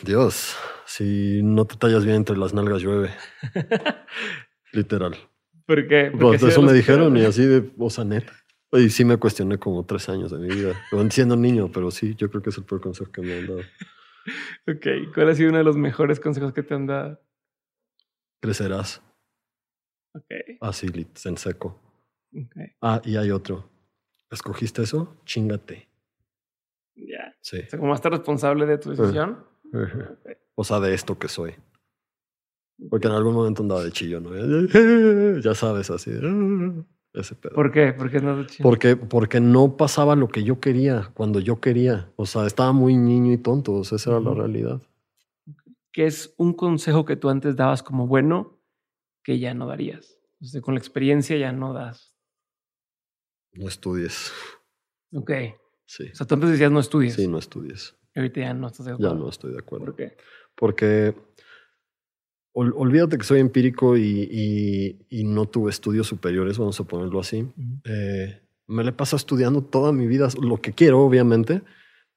Dios, 0.04 0.56
si 0.86 1.42
no 1.44 1.66
te 1.66 1.76
tallas 1.76 2.04
bien 2.04 2.18
entre 2.18 2.38
las 2.38 2.54
nalgas 2.54 2.82
llueve. 2.82 3.12
Literal. 4.74 5.16
¿Por 5.66 5.88
qué? 5.88 6.12
Pues 6.20 6.42
eso 6.44 6.62
me 6.62 6.74
dijeron 6.74 7.16
y 7.18 7.26
así 7.26 7.46
de, 7.46 7.72
o 7.78 7.90
sea, 7.90 8.04
neta. 8.04 8.34
Y 8.72 8.90
sí 8.90 9.04
me 9.04 9.18
cuestioné 9.18 9.58
como 9.58 9.84
tres 9.86 10.08
años 10.10 10.32
de 10.32 10.38
mi 10.38 10.48
vida, 10.54 10.74
siendo 11.12 11.36
niño, 11.36 11.72
pero 11.72 11.90
sí, 11.92 12.14
yo 12.16 12.30
creo 12.30 12.42
que 12.42 12.50
es 12.52 12.58
el 12.58 12.66
peor 12.66 12.82
consejo 12.82 13.12
que 13.12 13.22
me 13.22 13.38
han 13.40 13.48
dado. 13.48 13.62
Ok, 14.68 15.14
¿cuál 15.16 15.30
ha 15.30 15.36
sido 15.36 15.50
uno 15.50 15.58
de 15.58 15.64
los 15.64 15.76
mejores 15.78 16.20
consejos 16.20 16.54
que 16.54 16.62
te 16.62 16.74
han 16.76 16.86
dado? 16.86 17.20
Crecerás, 18.42 19.02
Ok, 20.16 20.26
así, 20.62 20.88
en 21.26 21.38
seco. 21.38 21.80
ok, 22.34 22.56
Ah, 22.82 23.02
y 23.06 23.16
hay 23.18 23.32
otro. 23.32 23.70
¿Escogiste 24.32 24.84
eso? 24.84 25.20
Chingate. 25.26 25.88
ya. 26.96 27.36
Sí. 27.42 27.60
O 27.66 27.70
sea, 27.70 27.80
como 27.80 27.94
estar 27.96 28.12
responsable 28.12 28.66
de 28.68 28.78
tu 28.78 28.92
decisión. 28.92 29.44
Ok. 29.74 30.38
O 30.56 30.64
sea, 30.64 30.80
de 30.80 30.94
esto 30.94 31.18
que 31.18 31.28
soy. 31.28 31.56
Porque 32.90 33.08
en 33.08 33.14
algún 33.14 33.34
momento 33.34 33.62
andaba 33.64 33.84
de 33.84 33.92
chillo, 33.92 34.20
¿no? 34.20 34.30
Ya 35.42 35.54
sabes, 35.56 35.90
así. 35.90 36.12
de, 36.12 36.22
Ese 37.14 37.36
pedo. 37.36 37.56
¿Por 37.56 37.72
qué? 37.72 37.92
¿Por 37.94 38.12
qué 38.12 38.20
no? 38.20 38.46
Porque, 38.62 38.96
porque 38.96 39.40
no 39.40 39.78
pasaba 39.78 40.16
lo 40.16 40.28
que 40.28 40.44
yo 40.44 40.60
quería, 40.60 41.12
cuando 41.16 41.40
yo 41.40 41.60
quería. 41.60 42.12
O 42.16 42.26
sea, 42.26 42.46
estaba 42.46 42.72
muy 42.72 42.96
niño 42.98 43.34
y 43.34 43.38
tonto. 43.38 43.74
O 43.74 43.84
sea, 43.84 43.96
esa 43.96 44.12
era 44.12 44.20
la 44.20 44.34
realidad. 44.34 44.82
¿Qué 45.92 46.06
es 46.06 46.34
un 46.38 46.54
consejo 46.54 47.06
que 47.06 47.16
tú 47.16 47.30
antes 47.30 47.56
dabas 47.56 47.82
como 47.82 48.06
bueno 48.06 48.60
que 49.24 49.40
ya 49.40 49.54
no 49.56 49.66
darías? 49.68 50.20
O 50.40 50.46
sea, 50.46 50.62
con 50.62 50.76
la 50.76 50.80
experiencia 50.80 51.36
ya 51.36 51.52
no 51.52 51.74
das. 51.74 52.16
No 53.54 53.68
estudies. 53.68 54.32
Ok. 55.12 55.32
Sí. 55.88 56.10
O 56.12 56.16
sea, 56.16 56.28
tú 56.28 56.36
antes 56.36 56.52
decías 56.52 56.72
no 56.72 56.80
estudies. 56.80 57.16
Sí, 57.16 57.28
no 57.28 57.40
estudies. 57.40 57.96
Y 58.16 58.20
ahorita 58.20 58.42
ya 58.42 58.54
no 58.54 58.68
estás 58.68 58.86
de 58.86 58.92
Ya 58.92 58.96
acuerdo. 58.96 59.16
no 59.16 59.30
estoy 59.30 59.52
de 59.54 59.60
acuerdo. 59.60 59.86
¿Por 59.88 59.96
qué? 59.96 60.18
Porque 60.56 61.16
ol- 62.54 62.74
olvídate 62.76 63.18
que 63.18 63.24
soy 63.24 63.40
empírico 63.40 63.98
y, 63.98 64.28
y- 64.32 64.98
y 65.10 65.24
no 65.24 65.46
tuve 65.46 65.70
estudios 65.70 66.08
superiores, 66.08 66.58
vamos 66.58 66.80
a 66.80 66.84
ponerlo 66.84 67.20
así. 67.20 67.42
Ujú. 67.44 67.82
Eh, 67.86 68.42
me 68.68 68.84
le 68.84 68.92
paso 68.92 69.16
estudiando 69.16 69.64
toda 69.64 69.92
mi 69.92 70.06
vida, 70.08 70.28
lo 70.42 70.58
que 70.58 70.74
quiero, 70.74 71.00
obviamente, 71.02 71.62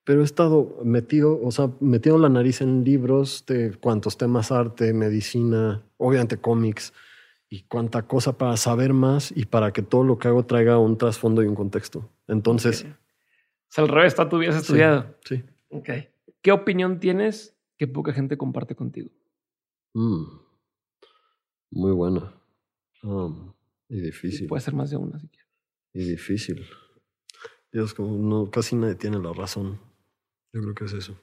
pero 0.04 0.20
he 0.20 0.24
estado 0.24 0.78
metido, 0.84 1.40
o 1.42 1.50
sea, 1.50 1.70
metido 1.80 2.18
la 2.18 2.28
nariz 2.28 2.60
en 2.60 2.84
libros 2.84 3.44
de 3.46 3.70
cuantos 3.80 4.18
temas 4.18 4.50
arte, 4.52 4.92
medicina, 4.92 5.82
obviamente 5.96 6.36
cómics 6.38 6.92
y 7.48 7.62
cuánta 7.62 8.02
cosa 8.02 8.36
para 8.36 8.56
saber 8.56 8.92
más 8.94 9.32
y 9.36 9.44
para 9.44 9.72
que 9.72 9.82
todo 9.82 10.02
lo 10.04 10.18
que 10.18 10.28
hago 10.28 10.44
traiga 10.44 10.78
un 10.78 10.98
trasfondo 10.98 11.42
y 11.42 11.46
un 11.46 11.54
contexto. 11.54 12.10
Entonces. 12.26 12.84
O 12.84 12.88
sea, 13.68 13.84
al 13.84 13.88
revés, 13.88 14.14
tú 14.14 14.36
hubieras 14.36 14.56
sí, 14.56 14.60
estudiado. 14.62 15.14
Sí. 15.24 15.42
Ok. 15.68 15.88
¿Qué 16.42 16.52
opinión 16.52 16.98
tienes 16.98 17.54
que 17.78 17.86
poca 17.86 18.12
gente 18.12 18.36
comparte 18.36 18.74
contigo? 18.74 19.08
Mm. 19.94 20.24
Muy 21.70 21.92
buena. 21.92 22.34
Um, 23.02 23.52
y 23.88 24.00
difícil. 24.00 24.46
Puede 24.46 24.62
ser 24.62 24.74
más 24.74 24.90
de 24.90 24.96
una 24.96 25.18
si 25.18 25.28
quieres. 25.28 25.50
Y 25.94 26.04
difícil. 26.04 26.64
Dios, 27.72 27.94
como 27.94 28.16
no, 28.16 28.50
casi 28.50 28.76
nadie 28.76 28.94
tiene 28.94 29.18
la 29.18 29.32
razón. 29.32 29.80
Yo 30.52 30.60
creo 30.60 30.74
que 30.74 30.84
es 30.84 30.92
eso. 30.92 31.18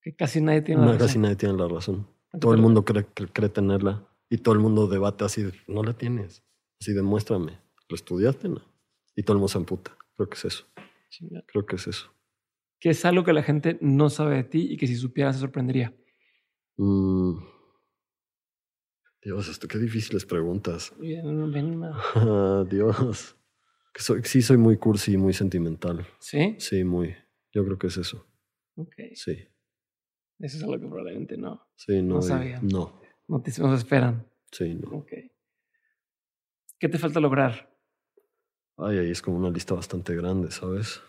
Que 0.00 0.14
casi 0.14 0.40
nadie 0.40 0.62
tiene 0.62 0.80
No, 0.80 0.86
la 0.86 0.92
razón. 0.92 1.06
casi 1.06 1.18
nadie 1.18 1.36
tiene 1.36 1.56
la 1.56 1.68
razón. 1.68 2.06
¿A 2.32 2.36
qué 2.36 2.38
Todo 2.40 2.54
el 2.54 2.60
mundo 2.60 2.84
cree, 2.84 3.06
que 3.14 3.26
cree 3.26 3.48
tenerla. 3.48 4.06
Y 4.30 4.38
todo 4.38 4.54
el 4.54 4.60
mundo 4.60 4.86
debate 4.86 5.24
así, 5.24 5.42
de, 5.42 5.52
no 5.68 5.82
la 5.82 5.92
tienes. 5.92 6.44
Así, 6.80 6.92
demuéstrame. 6.92 7.58
¿Lo 7.88 7.94
estudiaste? 7.96 8.48
No. 8.48 8.62
Y 9.16 9.22
todo 9.22 9.34
el 9.34 9.38
mundo 9.38 9.48
se 9.48 9.58
emputa. 9.58 9.96
Creo 10.16 10.28
que 10.28 10.36
es 10.36 10.44
eso. 10.46 10.64
Creo 11.46 11.66
que 11.66 11.76
es 11.76 11.86
eso. 11.86 12.10
¿Qué 12.80 12.90
es 12.90 13.04
algo 13.04 13.24
que 13.24 13.32
la 13.32 13.42
gente 13.42 13.78
no 13.80 14.10
sabe 14.10 14.36
de 14.36 14.44
ti 14.44 14.72
y 14.72 14.76
que 14.76 14.86
si 14.86 14.96
supiera 14.96 15.32
se 15.32 15.38
sorprendería? 15.40 15.94
Mm. 16.76 17.38
Dios, 19.24 19.48
esto 19.48 19.66
qué 19.68 19.78
difíciles 19.78 20.24
preguntas. 20.26 20.92
Ah, 22.14 22.64
Dios. 22.68 23.36
Que 23.92 24.02
soy, 24.02 24.22
sí, 24.24 24.42
soy 24.42 24.56
muy 24.56 24.76
cursi 24.76 25.12
y 25.12 25.16
muy 25.16 25.32
sentimental. 25.32 26.06
¿Sí? 26.18 26.56
Sí, 26.58 26.84
muy. 26.84 27.14
Yo 27.52 27.64
creo 27.64 27.78
que 27.78 27.86
es 27.86 27.96
eso. 27.96 28.26
Ok. 28.76 28.92
Sí. 29.14 29.32
Eso 30.40 30.56
es 30.56 30.62
algo 30.64 30.74
que 30.80 30.86
probablemente 30.86 31.36
no. 31.36 31.62
Sí, 31.76 32.02
no. 32.02 32.16
No 32.16 32.20
y- 32.20 32.22
sabía. 32.24 32.60
No. 32.60 33.00
No 33.28 33.40
te 33.40 33.50
esperan. 33.50 34.26
Sí, 34.50 34.74
no. 34.74 34.98
Ok. 34.98 35.12
¿Qué 36.78 36.88
te 36.88 36.98
falta 36.98 37.20
lograr? 37.20 37.70
Ay, 38.76 38.98
ahí 38.98 39.10
es 39.10 39.22
como 39.22 39.36
una 39.38 39.50
lista 39.50 39.74
bastante 39.74 40.14
grande, 40.16 40.50
¿sabes? 40.50 41.00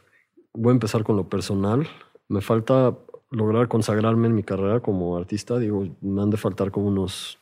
Voy 0.53 0.69
a 0.71 0.73
empezar 0.73 1.03
con 1.03 1.17
lo 1.17 1.27
personal. 1.27 1.87
Me 2.29 2.41
falta 2.41 2.97
lograr 3.31 3.67
consagrarme 3.67 4.27
en 4.27 4.35
mi 4.35 4.43
carrera 4.43 4.79
como 4.79 5.17
artista. 5.17 5.57
Digo, 5.57 5.97
me 6.01 6.21
han 6.21 6.29
de 6.29 6.37
faltar 6.37 6.71
como 6.71 6.87
unos 6.87 7.39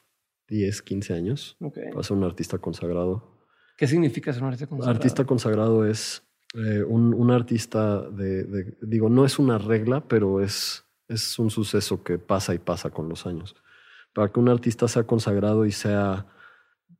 10, 0.49 0.81
15 0.81 1.13
años 1.13 1.57
Ok. 1.59 1.77
para 1.91 2.03
ser 2.03 2.17
un 2.17 2.23
artista 2.23 2.57
consagrado. 2.57 3.23
¿Qué 3.77 3.87
significa 3.87 4.31
ser 4.33 4.43
un 4.43 4.49
artista 4.49 4.67
consagrado? 4.67 4.95
Artista 4.97 5.25
consagrado 5.25 5.85
es 5.85 6.23
Eh, 6.55 6.83
un, 6.83 7.15
un, 7.15 7.31
artista 7.31 8.01
de, 8.11 8.43
de, 8.43 8.77
digo, 8.83 9.09
no 9.09 9.25
es 9.25 9.39
una 9.39 9.57
regla, 9.57 10.01
pero 10.07 10.39
es, 10.39 10.85
es 11.07 11.39
un 11.39 11.49
suceso 11.49 12.03
que 12.03 12.19
pasa 12.19 12.53
y 12.53 12.59
pasa 12.59 12.91
con 12.91 13.09
los 13.09 13.25
años. 13.25 13.55
Para 14.13 14.31
que 14.31 14.39
un 14.39 14.49
artista 14.49 14.87
sea 14.87 15.03
consagrado 15.03 15.65
y 15.65 15.71
sea 15.71 16.27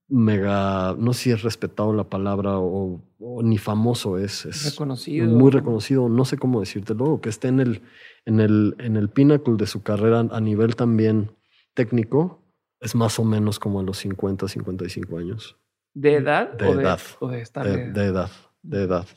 mega, 0.08 0.96
no 0.98 1.14
sé 1.14 1.20
si 1.24 1.32
es 1.32 1.44
respetado 1.44 1.94
la 1.94 2.10
palabra 2.10 2.58
o, 2.60 3.02
ni 3.44 3.58
famoso 3.58 4.18
es, 4.18 4.46
es 4.46 4.72
reconocido. 4.72 5.28
muy 5.28 5.52
reconocido, 5.52 6.10
no 6.10 6.26
sé 6.26 6.38
cómo 6.38 6.60
decírtelo, 6.60 7.22
que 7.22 7.30
esté 7.30 7.48
en 7.48 7.60
el, 7.60 7.82
en 8.26 8.40
el, 8.40 8.76
en 8.80 8.96
el 8.96 9.10
pinnacle 9.10 9.56
de 9.56 9.66
su 9.68 9.82
carrera 9.84 10.20
a 10.32 10.42
nivel 10.42 10.76
también 10.76 11.32
técnico, 11.74 12.43
es 12.84 12.96
más 12.96 13.18
o 13.18 13.24
menos 13.24 13.60
como 13.60 13.80
a 13.80 13.84
los 13.84 13.98
50, 13.98 14.48
55 14.48 15.18
años. 15.18 15.58
¿De 15.94 16.16
edad? 16.16 16.54
De 16.54 16.68
o 16.68 16.80
edad. 16.80 16.98
De, 16.98 17.26
o 17.26 17.30
de, 17.30 17.42
estar 17.42 17.66
de, 17.66 17.92
de, 17.92 18.06
edad, 18.06 18.30
de 18.62 18.84
edad. 18.84 19.08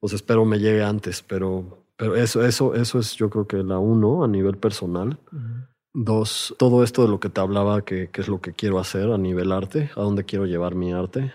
Pues 0.00 0.12
espero 0.12 0.44
me 0.44 0.58
llegue 0.58 0.82
antes, 0.82 1.22
pero, 1.22 1.86
pero 1.96 2.16
eso, 2.16 2.44
eso, 2.44 2.74
eso 2.74 2.98
es 2.98 3.14
yo 3.14 3.30
creo 3.30 3.46
que 3.46 3.58
la 3.58 3.78
uno 3.78 4.24
a 4.24 4.28
nivel 4.28 4.56
personal. 4.56 5.18
Uh 5.32 5.36
-huh. 5.36 5.68
Dos, 5.96 6.56
todo 6.58 6.82
esto 6.82 7.02
de 7.02 7.08
lo 7.08 7.20
que 7.20 7.28
te 7.28 7.40
hablaba, 7.40 7.84
que, 7.84 8.10
que, 8.10 8.20
es 8.20 8.28
lo 8.28 8.40
que 8.40 8.52
quiero 8.52 8.80
hacer 8.80 9.12
a 9.12 9.18
nivel 9.18 9.52
arte, 9.52 9.90
a 9.94 10.00
dónde 10.00 10.24
quiero 10.24 10.44
llevar 10.44 10.74
mi 10.74 10.92
arte. 10.92 11.32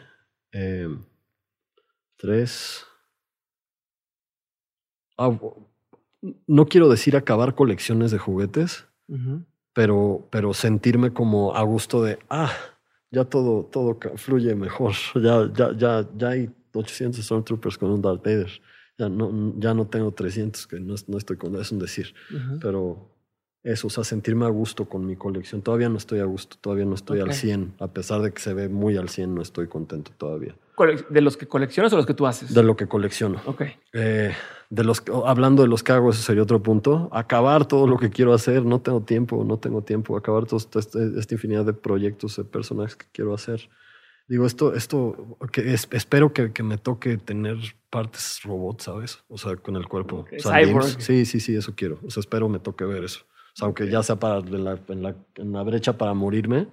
Eh, 0.52 0.90
tres. 2.18 2.86
Ah, 5.18 5.32
no 6.48 6.66
quiero 6.66 6.90
decir 6.90 7.16
acabar 7.16 7.56
colecciones 7.56 8.12
de 8.12 8.18
juguetes, 8.18 8.86
uh 9.08 9.16
-huh. 9.16 9.46
Pero, 9.74 10.28
pero 10.30 10.54
sentirme 10.54 11.12
como 11.12 11.56
a 11.56 11.64
gusto 11.64 12.04
de, 12.04 12.20
ah, 12.30 12.52
ya 13.12 13.26
todo, 13.26 13.66
todo 13.66 13.98
fluye 14.16 14.56
mejor. 14.56 14.94
Ya, 15.16 15.50
ya, 15.54 15.72
ya, 15.76 16.08
ya 16.16 16.30
hay 16.30 16.50
800 16.74 17.24
Stormtroopers 17.24 17.78
con 17.78 17.92
un 17.92 18.02
Darth 18.02 18.24
Vader. 18.24 18.52
Ya 18.98 19.08
no, 19.10 19.54
ya 19.58 19.74
no 19.74 19.88
tengo 19.88 20.12
300, 20.12 20.68
que 20.68 20.80
no, 20.80 20.96
no 21.08 21.18
estoy 21.18 21.38
con 21.38 21.54
eso, 21.54 21.62
es 21.62 21.72
un 21.72 21.80
decir. 21.80 22.14
Uh 22.32 22.36
-huh. 22.36 22.60
Pero 22.62 23.10
eso, 23.64 23.88
o 23.88 23.90
sea, 23.90 24.04
sentirme 24.04 24.46
a 24.46 24.50
gusto 24.50 24.88
con 24.88 25.06
mi 25.06 25.16
colección. 25.16 25.62
Todavía 25.62 25.90
no 25.90 25.98
estoy 25.98 26.20
a 26.20 26.26
gusto, 26.26 26.58
todavía 26.60 26.86
no 26.86 26.96
estoy 26.96 27.20
okay. 27.20 27.32
al 27.32 27.36
100. 27.36 27.74
A 27.80 27.88
pesar 27.88 28.22
de 28.22 28.32
que 28.32 28.42
se 28.42 28.54
ve 28.54 28.70
muy 28.70 28.98
al 28.98 29.10
100, 29.10 29.36
no 29.36 29.42
estoy 29.42 29.68
contento 29.68 30.12
todavía. 30.18 30.56
¿De 31.10 31.22
los 31.22 31.36
que 31.36 31.46
coleccionas 31.46 31.92
o 31.92 31.98
los 31.98 32.06
que 32.06 32.14
tú 32.14 32.26
haces? 32.26 32.54
De 32.54 32.64
lo 32.64 32.78
que 32.78 32.88
colecciono. 32.88 33.42
Ok. 33.46 33.64
Eh, 33.94 34.34
de 34.70 34.84
los, 34.84 35.04
hablando 35.26 35.64
de 35.64 35.68
los 35.68 35.82
que 35.82 35.92
hago, 35.92 36.12
ese 36.12 36.22
sería 36.22 36.44
otro 36.44 36.62
punto. 36.62 37.10
Acabar 37.12 37.66
todo 37.66 37.88
lo 37.88 37.98
que 37.98 38.12
quiero 38.12 38.34
hacer. 38.34 38.64
No 38.64 38.82
tengo 38.82 39.02
tiempo, 39.02 39.44
no 39.44 39.58
tengo 39.58 39.82
tiempo. 39.82 40.16
Acabar 40.16 40.46
toda 40.46 40.60
esta, 40.80 40.80
esta 40.80 41.34
infinidad 41.34 41.66
de 41.66 41.74
proyectos, 41.74 42.36
de 42.36 42.44
personajes 42.44 42.96
que 42.96 43.08
quiero 43.12 43.34
hacer. 43.34 43.68
Digo, 44.28 44.46
esto, 44.46 44.76
esto 44.76 45.40
que 45.52 45.74
es, 45.74 45.88
espero 45.92 46.34
que, 46.34 46.54
que, 46.54 46.62
me 46.62 46.78
toque 46.78 47.18
tener 47.18 47.58
partes 47.90 48.42
robots, 48.44 48.84
¿sabes? 48.84 49.24
O 49.28 49.40
sea, 49.40 49.56
con 49.56 49.76
el 49.76 49.88
cuerpo. 49.88 50.18
Okay. 50.18 50.38
O 50.38 50.42
sea, 50.42 51.00
sí, 51.00 51.26
sí, 51.26 51.40
sí, 51.40 51.56
eso 51.56 51.74
quiero. 51.76 52.00
O 52.06 52.12
sea, 52.12 52.22
espero 52.22 52.48
me 52.48 52.60
toque 52.60 52.86
ver 52.86 53.04
eso. 53.04 53.22
O 53.22 53.56
sea, 53.56 53.66
aunque 53.66 53.90
ya 53.90 54.04
sea 54.04 54.18
para 54.18 54.38
en 54.38 54.64
la, 54.64 54.80
en, 54.88 55.02
la, 55.02 55.16
en 55.34 55.52
la 55.52 55.64
brecha 55.64 55.98
para 55.98 56.14
morirme, 56.14 56.68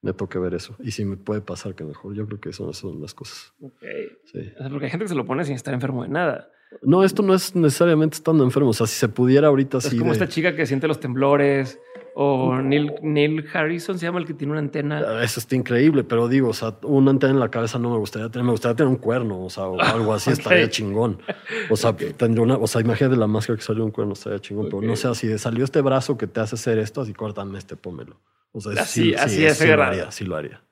me 0.00 0.12
toque 0.12 0.38
ver 0.38 0.54
eso. 0.54 0.76
Y 0.78 0.92
si 0.92 1.04
me 1.04 1.16
puede 1.16 1.40
pasar, 1.40 1.74
que 1.74 1.82
mejor. 1.82 2.14
Yo 2.14 2.24
creo 2.24 2.40
que 2.40 2.52
son, 2.52 2.72
son 2.72 3.00
las 3.00 3.14
cosas. 3.14 3.52
Ok. 3.60 3.82
Sí. 4.26 4.38
O 4.38 4.58
sea, 4.58 4.68
porque 4.70 4.84
hay 4.84 4.90
gente 4.92 5.04
que 5.06 5.08
se 5.08 5.16
lo 5.16 5.26
pone 5.26 5.44
sin 5.44 5.56
estar 5.56 5.74
enfermo 5.74 6.04
de 6.04 6.08
nada. 6.08 6.52
No, 6.80 7.04
esto 7.04 7.22
no 7.22 7.34
es 7.34 7.54
necesariamente 7.54 8.16
estando 8.16 8.44
enfermo. 8.44 8.70
O 8.70 8.72
sea, 8.72 8.86
si 8.86 8.94
se 8.94 9.08
pudiera 9.08 9.48
ahorita 9.48 9.78
es 9.78 9.84
sí. 9.84 9.98
como 9.98 10.10
de... 10.10 10.18
esta 10.18 10.28
chica 10.28 10.56
que 10.56 10.66
siente 10.66 10.88
los 10.88 11.00
temblores. 11.00 11.78
O 12.14 12.60
Neil, 12.60 12.92
Neil, 13.02 13.46
Harrison 13.52 13.98
se 13.98 14.04
llama 14.04 14.18
el 14.18 14.26
que 14.26 14.34
tiene 14.34 14.52
una 14.52 14.60
antena. 14.60 15.22
Eso 15.22 15.40
está 15.40 15.56
increíble, 15.56 16.04
pero 16.04 16.28
digo, 16.28 16.50
o 16.50 16.52
sea, 16.52 16.76
una 16.82 17.10
antena 17.10 17.32
en 17.32 17.40
la 17.40 17.50
cabeza 17.50 17.78
no 17.78 17.90
me 17.90 17.96
gustaría 17.96 18.28
tener, 18.28 18.44
me 18.44 18.50
gustaría 18.50 18.76
tener 18.76 18.90
un 18.90 18.98
cuerno, 18.98 19.42
o 19.42 19.48
sea, 19.48 19.64
o 19.64 19.80
algo 19.80 20.12
así 20.12 20.30
okay. 20.30 20.38
estaría 20.38 20.68
chingón. 20.68 21.22
O 21.70 21.76
sea, 21.76 21.90
okay. 21.90 22.12
tendría 22.12 22.42
una, 22.42 22.56
o 22.56 22.66
sea, 22.66 22.82
imagínate 22.82 23.16
la 23.16 23.26
máscara 23.26 23.56
que 23.56 23.64
salió 23.64 23.82
un 23.84 23.92
cuerno, 23.92 24.12
estaría 24.12 24.38
chingón, 24.40 24.66
okay. 24.66 24.80
pero 24.80 24.90
no 24.90 24.96
sé, 24.96 25.08
así 25.08 25.38
salió 25.38 25.64
este 25.64 25.80
brazo 25.80 26.18
que 26.18 26.26
te 26.26 26.40
hace 26.40 26.56
hacer 26.56 26.78
esto, 26.78 27.00
así 27.00 27.14
córtame 27.14 27.58
este, 27.58 27.76
pómelo. 27.76 28.20
O 28.52 28.60
sea, 28.60 28.82
así, 28.82 29.04
sí, 29.04 29.14
así 29.14 29.36
sí, 29.36 29.46
es, 29.46 29.56
sí 29.56 29.66
lo 29.66 29.82
haría, 29.82 30.10
sí 30.10 30.24
lo 30.24 30.36
haría. 30.36 30.62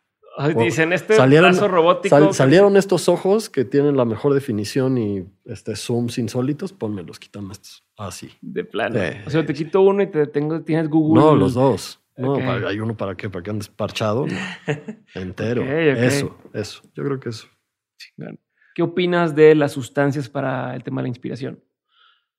Dicen, 0.57 0.93
este 0.93 1.17
salieron, 1.17 1.51
brazo 1.51 1.69
robótico. 1.69 2.17
Sal, 2.17 2.35
salieron 2.35 2.77
estos 2.77 3.09
ojos 3.09 3.51
que 3.51 3.65
tienen 3.65 3.97
la 3.97 4.05
mejor 4.05 4.33
definición 4.33 4.97
y 4.97 5.27
este 5.45 5.77
zooms 5.77 6.19
insólitos, 6.19 6.73
pónmelos, 6.73 7.19
quítame 7.19 7.53
estos. 7.53 7.85
Así. 7.97 8.31
De 8.41 8.65
plano. 8.65 8.99
Eh, 8.99 9.23
o 9.27 9.31
sea, 9.31 9.45
te 9.45 9.53
quito 9.53 9.83
uno 9.83 10.03
y 10.03 10.07
te 10.07 10.27
tengo, 10.27 10.63
tienes 10.63 10.89
Google. 10.89 11.21
No, 11.21 11.35
los 11.35 11.55
dos. 11.55 12.01
No, 12.17 12.35
okay. 12.35 12.47
para, 12.47 12.69
hay 12.69 12.81
uno 12.81 12.97
para 12.97 13.17
qué, 13.17 13.29
para 13.29 13.43
que 13.43 13.51
andes 13.51 13.69
parchado, 13.69 14.27
entero. 15.15 15.63
Okay, 15.63 15.93
okay. 15.93 16.07
Eso, 16.07 16.39
eso. 16.53 16.83
Yo 16.95 17.05
creo 17.05 17.21
que 17.21 17.31
eso. 17.31 17.49
¿Qué 18.75 18.83
opinas 18.83 19.35
de 19.35 19.55
las 19.55 19.73
sustancias 19.73 20.29
para 20.29 20.75
el 20.77 20.83
tema 20.83 21.01
de 21.01 21.05
la 21.05 21.09
inspiración? 21.09 21.63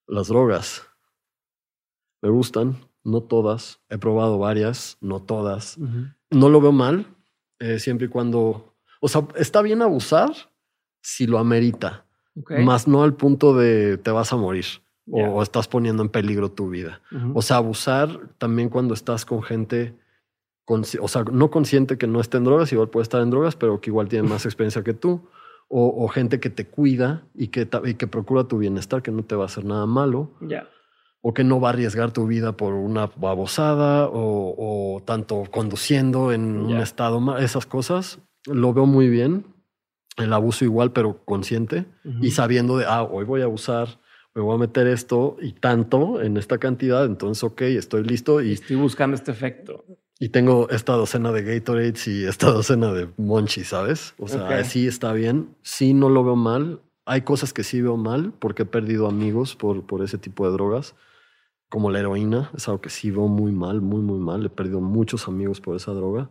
Las 0.08 0.28
drogas. 0.28 0.88
Me 2.22 2.30
gustan, 2.30 2.78
no 3.04 3.22
todas. 3.22 3.82
He 3.90 3.98
probado 3.98 4.38
varias, 4.38 4.98
no 5.02 5.22
todas. 5.22 5.78
Uh 5.78 5.86
-huh. 5.86 6.16
No 6.30 6.50
lo 6.50 6.62
veo 6.62 6.72
mal, 6.72 7.08
eh, 7.62 7.80
siempre 7.80 8.08
y 8.08 8.10
cuando. 8.10 8.74
O 9.00 9.08
sea, 9.08 9.28
está 9.36 9.62
bien 9.62 9.82
abusar 9.82 10.32
si 11.02 11.28
lo 11.28 11.38
amerita, 11.38 12.06
más 12.64 12.88
no 12.88 13.04
al 13.04 13.14
punto 13.14 13.56
de 13.56 13.98
te 13.98 14.12
vas 14.12 14.34
a 14.34 14.36
morir. 14.36 14.66
Yeah. 15.06 15.30
O, 15.30 15.42
estás 15.42 15.68
poniendo 15.68 16.04
en 16.04 16.10
peligro 16.10 16.52
tu 16.52 16.70
vida. 16.70 17.02
Uh 17.12 17.16
-huh. 17.16 17.32
O 17.36 17.42
sea, 17.42 17.58
abusar 17.58 18.20
también 18.38 18.70
cuando 18.70 18.94
estás 18.94 19.26
con 19.26 19.42
gente, 19.42 19.96
con, 20.64 20.84
o 21.02 21.08
sea, 21.08 21.24
no 21.24 21.50
consciente 21.50 21.98
que 21.98 22.08
no 22.08 22.20
esté 22.20 22.38
en 22.38 22.44
drogas, 22.44 22.72
igual 22.72 22.90
puede 22.90 23.04
estar 23.04 23.22
en 23.22 23.30
drogas, 23.30 23.56
pero 23.56 23.82
que 23.82 23.90
igual 23.90 24.08
tiene 24.08 24.28
más 24.28 24.46
experiencia 24.50 24.84
que 24.84 24.94
tú. 24.94 25.28
O, 25.74 26.04
o 26.04 26.08
gente 26.10 26.40
que 26.40 26.50
te 26.50 26.66
cuida 26.68 27.24
y 27.34 27.48
que, 27.48 27.68
y 27.86 27.94
que 27.94 28.06
procura 28.06 28.44
tu 28.44 28.58
bienestar, 28.58 29.02
que 29.02 29.12
no 29.12 29.24
te 29.24 29.36
va 29.36 29.44
a 29.44 29.46
hacer 29.46 29.64
nada 29.64 29.86
malo. 29.86 30.32
Yeah. 30.42 30.68
O 31.22 31.34
que 31.34 31.44
no 31.44 31.60
va 31.60 31.70
a 31.70 31.74
arriesgar 31.74 32.12
tu 32.12 32.26
vida 32.26 32.58
por 32.58 32.74
una 32.74 33.08
babosada 33.16 34.08
o, 34.08 34.56
o 34.58 35.02
tanto 35.04 35.44
conduciendo 35.52 36.32
en 36.32 36.68
yeah. 36.68 36.76
un 36.76 36.82
estado. 36.82 37.38
Esas 37.38 37.66
cosas 37.66 38.20
lo 38.46 38.74
veo 38.74 38.86
muy 38.86 39.10
bien. 39.10 39.46
El 40.18 40.34
abuso 40.34 40.66
igual, 40.66 40.92
pero 40.92 41.24
consciente 41.24 41.86
uh 42.04 42.10
-huh. 42.10 42.26
y 42.26 42.32
sabiendo 42.32 42.78
de, 42.78 42.86
ah, 42.86 43.04
hoy 43.04 43.24
voy 43.24 43.42
a 43.42 43.46
abusar 43.46 44.02
me 44.34 44.42
voy 44.42 44.56
a 44.56 44.58
meter 44.58 44.88
esto 44.88 45.38
y 45.42 45.54
tanto 45.54 46.22
en 46.22 46.38
esta 46.38 46.58
cantidad, 46.58 47.06
entonces, 47.06 47.44
ok, 47.44 47.62
estoy 47.64 48.04
listo 48.04 48.42
y... 48.42 48.54
Estoy 48.54 48.78
buscando 48.78 49.16
este 49.16 49.32
efecto. 49.32 49.84
Y 50.20 50.30
tengo 50.30 50.70
esta 50.70 50.94
docena 50.94 51.32
de 51.32 51.44
Gatorades 51.44 52.08
y 52.08 52.26
esta 52.26 52.48
docena 52.52 52.94
de 52.94 53.10
Monchi, 53.18 53.64
¿sabes? 53.64 54.14
O 54.20 54.28
sea, 54.28 54.46
okay. 54.46 54.64
sí 54.64 54.88
está 54.88 55.14
bien, 55.14 55.56
sí 55.64 55.94
no 55.94 56.10
lo 56.10 56.24
veo 56.24 56.36
mal. 56.36 56.82
Hay 57.06 57.22
cosas 57.22 57.54
que 57.54 57.64
sí 57.64 57.82
veo 57.82 57.98
mal 57.98 58.32
porque 58.40 58.64
he 58.64 58.66
perdido 58.66 59.08
amigos 59.08 59.56
por, 59.56 59.86
por 59.86 60.04
ese 60.04 60.18
tipo 60.18 60.46
de 60.46 60.54
drogas, 60.54 60.96
como 61.72 61.90
la 61.90 62.00
heroína, 62.00 62.52
es 62.54 62.68
algo 62.68 62.82
que 62.82 62.90
sí 62.90 63.12
veo 63.12 63.28
muy 63.30 63.54
mal, 63.54 63.80
muy, 63.80 64.02
muy 64.02 64.20
mal. 64.20 64.46
He 64.46 64.50
perdido 64.50 64.82
muchos 64.82 65.30
amigos 65.30 65.62
por 65.62 65.78
esa 65.78 65.94
droga. 65.94 66.30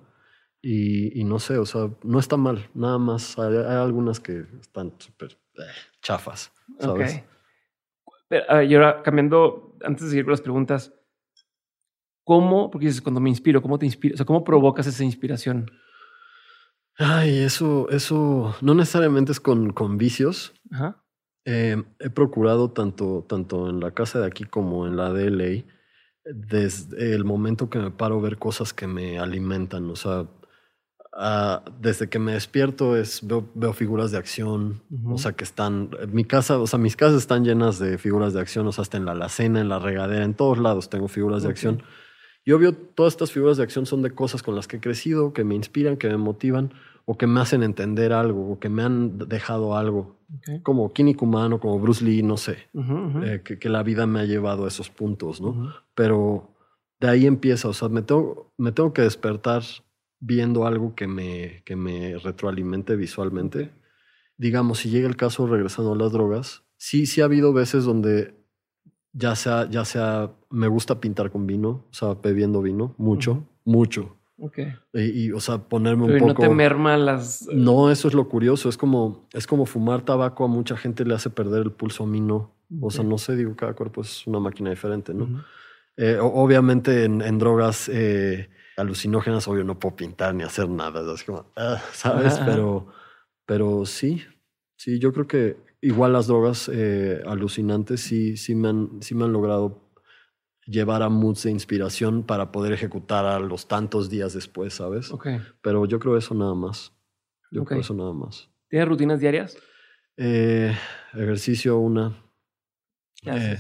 Y, 0.61 1.19
y 1.19 1.25
no 1.25 1.39
sé, 1.39 1.57
o 1.57 1.65
sea, 1.65 1.89
no 2.03 2.19
está 2.19 2.37
mal, 2.37 2.69
nada 2.75 2.99
más. 2.99 3.39
Hay, 3.39 3.57
hay 3.57 3.77
algunas 3.77 4.21
que 4.21 4.45
están 4.61 4.93
súper 4.99 5.39
eh, 5.55 5.63
chafas, 6.03 6.53
¿sabes? 6.79 7.13
Okay. 7.15 7.25
Pero, 8.29 8.63
y 8.63 8.75
ahora, 8.75 9.03
cambiando, 9.03 9.79
antes 9.83 10.05
de 10.05 10.11
seguir 10.11 10.27
con 10.27 10.33
las 10.33 10.43
preguntas, 10.43 10.93
¿cómo, 12.23 12.71
porque 12.71 12.89
dices, 12.89 13.01
cuando 13.01 13.21
me 13.21 13.31
inspiro, 13.31 13.63
cómo 13.63 13.79
te 13.79 13.87
inspiras, 13.87 14.17
o 14.17 14.19
sea, 14.19 14.27
cómo 14.27 14.45
provocas 14.45 14.87
esa 14.87 15.05
inspiración? 15.05 15.71
Ay, 16.99 17.39
eso, 17.39 17.89
eso 17.89 18.55
no 18.61 18.75
necesariamente 18.75 19.33
es 19.33 19.41
con, 19.41 19.73
con 19.73 19.97
vicios. 19.97 20.53
Ajá. 20.71 21.00
Eh, 21.45 21.83
he 21.99 22.11
procurado 22.11 22.71
tanto, 22.71 23.25
tanto 23.29 23.69
en 23.71 23.81
la 23.81 23.93
casa 23.93 24.21
de 24.21 24.27
aquí 24.27 24.45
como 24.45 24.87
en 24.87 24.97
la 24.97 25.13
de 25.13 25.31
LA, 25.31 25.65
desde 26.25 27.15
el 27.15 27.25
momento 27.25 27.71
que 27.71 27.79
me 27.79 27.91
paro 27.91 28.19
a 28.19 28.23
ver 28.23 28.39
cosas 28.39 28.73
que 28.75 28.87
me 28.87 29.19
alimentan, 29.19 29.89
o 29.91 29.97
sea, 29.97 30.27
Uh, 31.13 31.59
desde 31.81 32.09
que 32.09 32.21
me 32.21 32.35
despierto 32.35 32.97
es 32.97 33.27
veo, 33.27 33.51
veo 33.55 33.73
figuras 33.73 34.13
de 34.13 34.19
acción, 34.19 34.81
uh 34.91 34.97
-huh. 34.97 35.15
o 35.15 35.19
sea 35.19 35.33
que 35.33 35.43
están 35.43 35.91
mi 36.13 36.25
casa, 36.25 36.61
o 36.61 36.69
sea 36.69 36.79
mis 36.79 36.95
casas 36.95 37.19
están 37.19 37.45
llenas 37.45 37.81
de 37.81 37.99
figuras 37.99 38.33
de 38.33 38.41
acción, 38.41 38.65
o 38.69 38.73
sea 38.73 38.83
hasta 38.83 38.97
en 38.97 39.07
la 39.07 39.13
alacena, 39.13 39.61
en 39.61 39.69
la 39.69 39.81
regadera, 39.81 40.25
en 40.25 40.35
todos 40.35 40.59
lados 40.59 40.89
tengo 40.89 41.09
figuras 41.09 41.39
okay. 41.39 41.47
de 41.47 41.51
acción. 41.51 41.83
Y 42.45 42.53
obvio 42.53 42.75
todas 42.75 43.15
estas 43.15 43.33
figuras 43.33 43.57
de 43.57 43.65
acción 43.65 43.87
son 43.87 44.03
de 44.03 44.13
cosas 44.13 44.45
con 44.45 44.55
las 44.55 44.69
que 44.69 44.77
he 44.77 44.81
crecido, 44.81 45.33
que 45.33 45.43
me 45.43 45.57
inspiran, 45.57 45.97
que 45.97 46.09
me 46.09 46.17
motivan 46.17 46.73
o 47.11 47.19
que 47.19 47.27
me 47.27 47.41
hacen 47.41 47.65
entender 47.65 48.13
algo 48.13 48.53
o 48.53 48.61
que 48.61 48.69
me 48.69 48.85
han 48.85 49.19
dejado 49.19 49.77
algo, 49.77 50.21
okay. 50.39 50.61
como 50.63 50.93
Kinnikuman 50.93 51.55
o 51.55 51.59
como 51.59 51.81
Bruce 51.81 52.05
Lee, 52.05 52.23
no 52.23 52.37
sé, 52.37 52.69
uh 52.73 52.83
-huh. 52.83 53.27
eh, 53.27 53.43
que, 53.43 53.59
que, 53.59 53.69
la 53.69 53.83
vida 53.83 54.07
me 54.07 54.21
ha 54.21 54.25
llevado 54.27 54.65
a 54.65 54.69
esos 54.69 54.91
puntos, 54.91 55.41
¿no? 55.41 55.75
Pero 55.97 56.55
de 57.01 57.09
ahí 57.09 57.27
empieza, 57.27 57.67
o 57.69 57.73
sea 57.73 57.89
me 57.89 58.03
tengo, 58.03 58.53
me 58.59 58.71
tengo 58.71 58.93
que 58.93 59.03
despertar 59.03 59.65
viendo 60.21 60.67
algo 60.67 60.95
que 60.95 61.09
me, 61.09 61.65
que 61.65 61.75
me 61.75 62.17
retroalimente 62.19 62.95
visualmente. 62.95 63.73
Digamos, 64.37 64.79
si 64.79 64.91
llega 64.91 65.09
el 65.09 65.17
caso 65.17 65.49
regresando 65.49 65.95
a 65.95 65.97
las 65.97 66.13
drogas, 66.13 66.63
sí, 66.77 67.07
sí 67.07 67.23
ha 67.23 67.25
habido 67.25 67.53
veces 67.53 67.83
donde 67.83 68.37
ya 69.13 69.35
sea, 69.35 69.69
ya 69.69 69.85
sea, 69.85 70.31
me 70.49 70.69
gusta 70.69 71.01
pintar 71.01 71.33
con 71.33 71.45
vino, 71.45 71.87
o 71.91 71.93
sea, 71.93 72.15
bebiendo 72.15 72.63
vino, 72.63 72.95
mucho, 72.99 73.49
mucho. 73.65 74.20
Ok. 74.43 74.59
Y, 74.95 75.33
o 75.33 75.41
sea, 75.41 75.59
ponerme 75.59 76.05
un 76.05 76.19
poco. 76.19 76.27
no 76.29 76.35
te 76.35 76.49
merma 76.49 76.97
las. 76.97 77.47
No, 77.53 77.91
eso 77.91 78.09
es 78.09 78.15
lo 78.15 78.29
curioso. 78.29 78.71
Es 78.71 78.79
como, 78.79 79.29
es 79.35 79.47
como 79.47 79.67
fumar 79.67 80.03
tabaco 80.03 80.45
a 80.45 80.49
mucha 80.49 80.77
gente 80.77 81.05
le 81.05 81.15
hace 81.15 81.29
perder 81.29 81.63
el 81.63 81.73
pulso, 81.73 82.05
a 82.05 82.07
mí 82.07 82.21
no. 82.21 82.55
O 82.81 82.91
sea, 82.91 83.05
no 83.05 83.19
sé, 83.19 83.37
digo, 83.37 83.55
cada 83.57 83.75
cuerpo 83.75 84.01
es 84.01 84.27
una 84.27 84.39
máquina 84.39 84.71
diferente, 84.71 85.13
¿no? 85.13 85.45
Eh, 85.97 86.19
obviamente 86.21 87.05
en, 87.05 87.21
en 87.21 87.39
drogas 87.39 87.91
eh, 87.93 88.49
alucinógenas, 88.77 89.47
obvio, 89.49 89.65
no 89.65 89.79
puedo 89.79 89.97
pintar 89.97 90.35
ni 90.35 90.45
hacer 90.45 90.69
nada. 90.69 91.03
Es 91.13 91.25
como, 91.25 91.47
ah, 91.57 91.83
¿sabes? 91.93 92.39
Pero, 92.47 92.87
pero 93.45 93.85
sí, 93.85 94.23
sí, 94.77 94.99
yo 94.99 95.13
creo 95.13 95.27
que 95.27 95.57
igual 95.83 96.13
las 96.13 96.29
drogas 96.29 96.71
eh, 96.73 97.21
alucinantes 97.27 98.01
sí, 98.01 98.37
sí, 98.37 98.55
me 98.55 98.69
han, 98.69 99.03
sí 99.03 99.15
me 99.15 99.25
han 99.25 99.33
logrado 99.33 99.90
llevar 100.71 101.03
a 101.03 101.09
moods 101.09 101.43
de 101.43 101.51
inspiración 101.51 102.23
para 102.23 102.53
poder 102.53 102.73
ejecutar 102.73 103.25
a 103.27 103.39
los 103.41 103.67
tantos 103.67 104.09
días 104.09 104.33
después, 104.35 104.75
¿sabes? 104.75 105.11
Ok. 105.11 105.27
Pero 105.63 105.85
yo 105.87 105.99
creo 105.99 106.17
eso 106.17 106.35
nada 106.35 106.55
más. 106.55 106.93
Yo 107.51 107.65
creo 107.65 107.81
eso 107.81 107.95
nada 107.95 108.13
más. 108.13 108.49
¿Tienes 108.69 108.89
rutinas 108.89 109.19
diarias? 109.21 109.57
Eh, 110.17 110.73
ejercicio, 111.13 111.79
una. 111.79 112.15
¿Qué 113.21 113.31
Eh, 113.31 113.59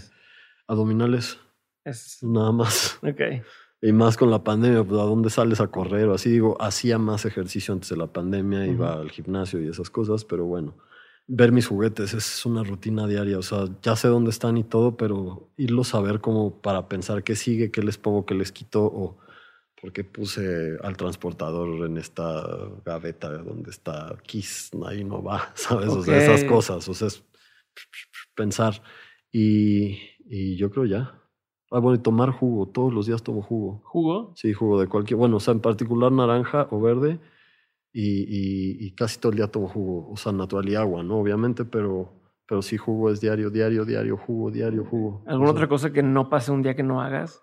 abdominales, 0.69 1.39
Es- 1.85 2.23
nada 2.23 2.53
más. 2.53 2.99
Ok. 3.03 3.21
Y 3.83 3.93
más 3.93 4.19
con 4.19 4.31
la 4.31 4.45
pandemia, 4.45 4.85
pues 4.85 5.01
a 5.01 5.05
dónde 5.05 5.31
sales 5.31 5.59
a 5.61 5.69
correr 5.69 6.07
o 6.09 6.15
así. 6.15 6.29
Digo, 6.31 6.61
hacía 6.61 6.99
más 6.99 7.25
ejercicio 7.25 7.73
antes 7.73 7.89
de 7.89 7.97
la 7.97 8.07
pandemia, 8.07 8.67
iba 8.67 8.93
Ujú. 8.93 9.01
al 9.03 9.11
gimnasio 9.11 9.59
y 9.63 9.69
esas 9.69 9.89
cosas, 9.89 10.25
pero 10.27 10.45
bueno, 10.45 10.77
ver 11.33 11.53
mis 11.53 11.69
juguetes 11.69 12.13
es 12.13 12.45
una 12.45 12.65
rutina 12.65 13.07
diaria. 13.07 13.39
O 13.39 13.43
sea, 13.43 13.67
ya 13.83 13.95
sé 13.97 14.09
dónde 14.09 14.31
están 14.31 14.57
y 14.57 14.65
todo, 14.65 14.97
pero 14.97 15.49
irlos 15.57 15.95
a 15.95 16.01
ver 16.01 16.21
como 16.21 16.61
para 16.61 16.89
pensar 16.89 17.23
qué 17.23 17.37
sigue, 17.37 17.71
qué 17.71 17.83
les 17.83 17.99
pongo, 17.99 18.27
qué 18.27 18.35
les 18.35 18.51
quito 18.51 18.85
o 18.85 19.17
por 19.81 19.93
qué 19.93 20.05
puse 20.05 20.77
al 20.83 20.97
transportador 20.97 21.87
en 21.87 21.97
esta 21.97 22.45
gaveta 22.85 23.31
donde 23.39 23.71
está 23.71 24.15
Kiss, 24.25 24.71
ahí 24.87 25.05
no 25.05 25.23
va, 25.23 25.53
¿sabes? 25.55 25.89
O 25.89 26.03
sea, 26.03 26.19
esas 26.19 26.45
cosas, 26.45 26.87
o 26.89 26.95
sea, 26.95 27.09
es 27.09 27.23
pensar. 28.35 28.83
Y, 29.33 29.99
y 30.27 30.57
yo 30.57 30.71
creo 30.71 30.85
ya. 30.85 31.15
Ah, 31.71 31.79
bueno, 31.79 31.97
y 31.97 32.03
tomar 32.03 32.31
jugo. 32.31 32.67
Todos 32.67 32.93
los 32.93 33.07
días 33.07 33.23
tomo 33.23 33.43
jugo. 33.43 33.81
¿Jugo? 33.85 34.33
Sí, 34.35 34.53
jugo 34.53 34.81
de 34.81 34.89
cualquier. 34.89 35.17
Bueno, 35.17 35.37
o 35.37 35.41
sea, 35.41 35.55
en 35.55 35.61
particular 35.61 36.11
naranja 36.11 36.67
o 36.73 36.81
verde. 36.81 37.21
Y, 37.93 38.03
y- 38.23 38.87
y 38.87 38.91
casi 38.93 39.19
todo 39.19 39.33
el 39.33 39.37
día 39.39 39.49
tomo 39.49 39.69
jugo. 39.69 40.11
O 40.13 40.17
sea, 40.17 40.33
natural 40.33 40.69
y 40.69 40.75
agua, 40.77 41.03
¿no? 41.03 41.19
Obviamente, 41.19 41.65
pero, 41.65 42.13
pero 42.47 42.63
sí, 42.63 42.77
jugo 42.77 43.11
es 43.11 43.21
diario, 43.21 43.51
diario, 43.51 43.85
diario, 43.85 44.17
jugo, 44.17 44.51
diario, 44.51 44.85
jugo. 44.85 45.23
¿Alguna 45.27 45.51
O 45.51 45.53
sea, 45.53 45.57
otra 45.65 45.69
cosa 45.69 45.93
que 45.93 46.03
no 46.03 46.29
pase 46.31 46.53
un 46.53 46.63
día 46.63 46.77
que 46.77 46.83
no 46.85 47.01
hagas? 47.01 47.43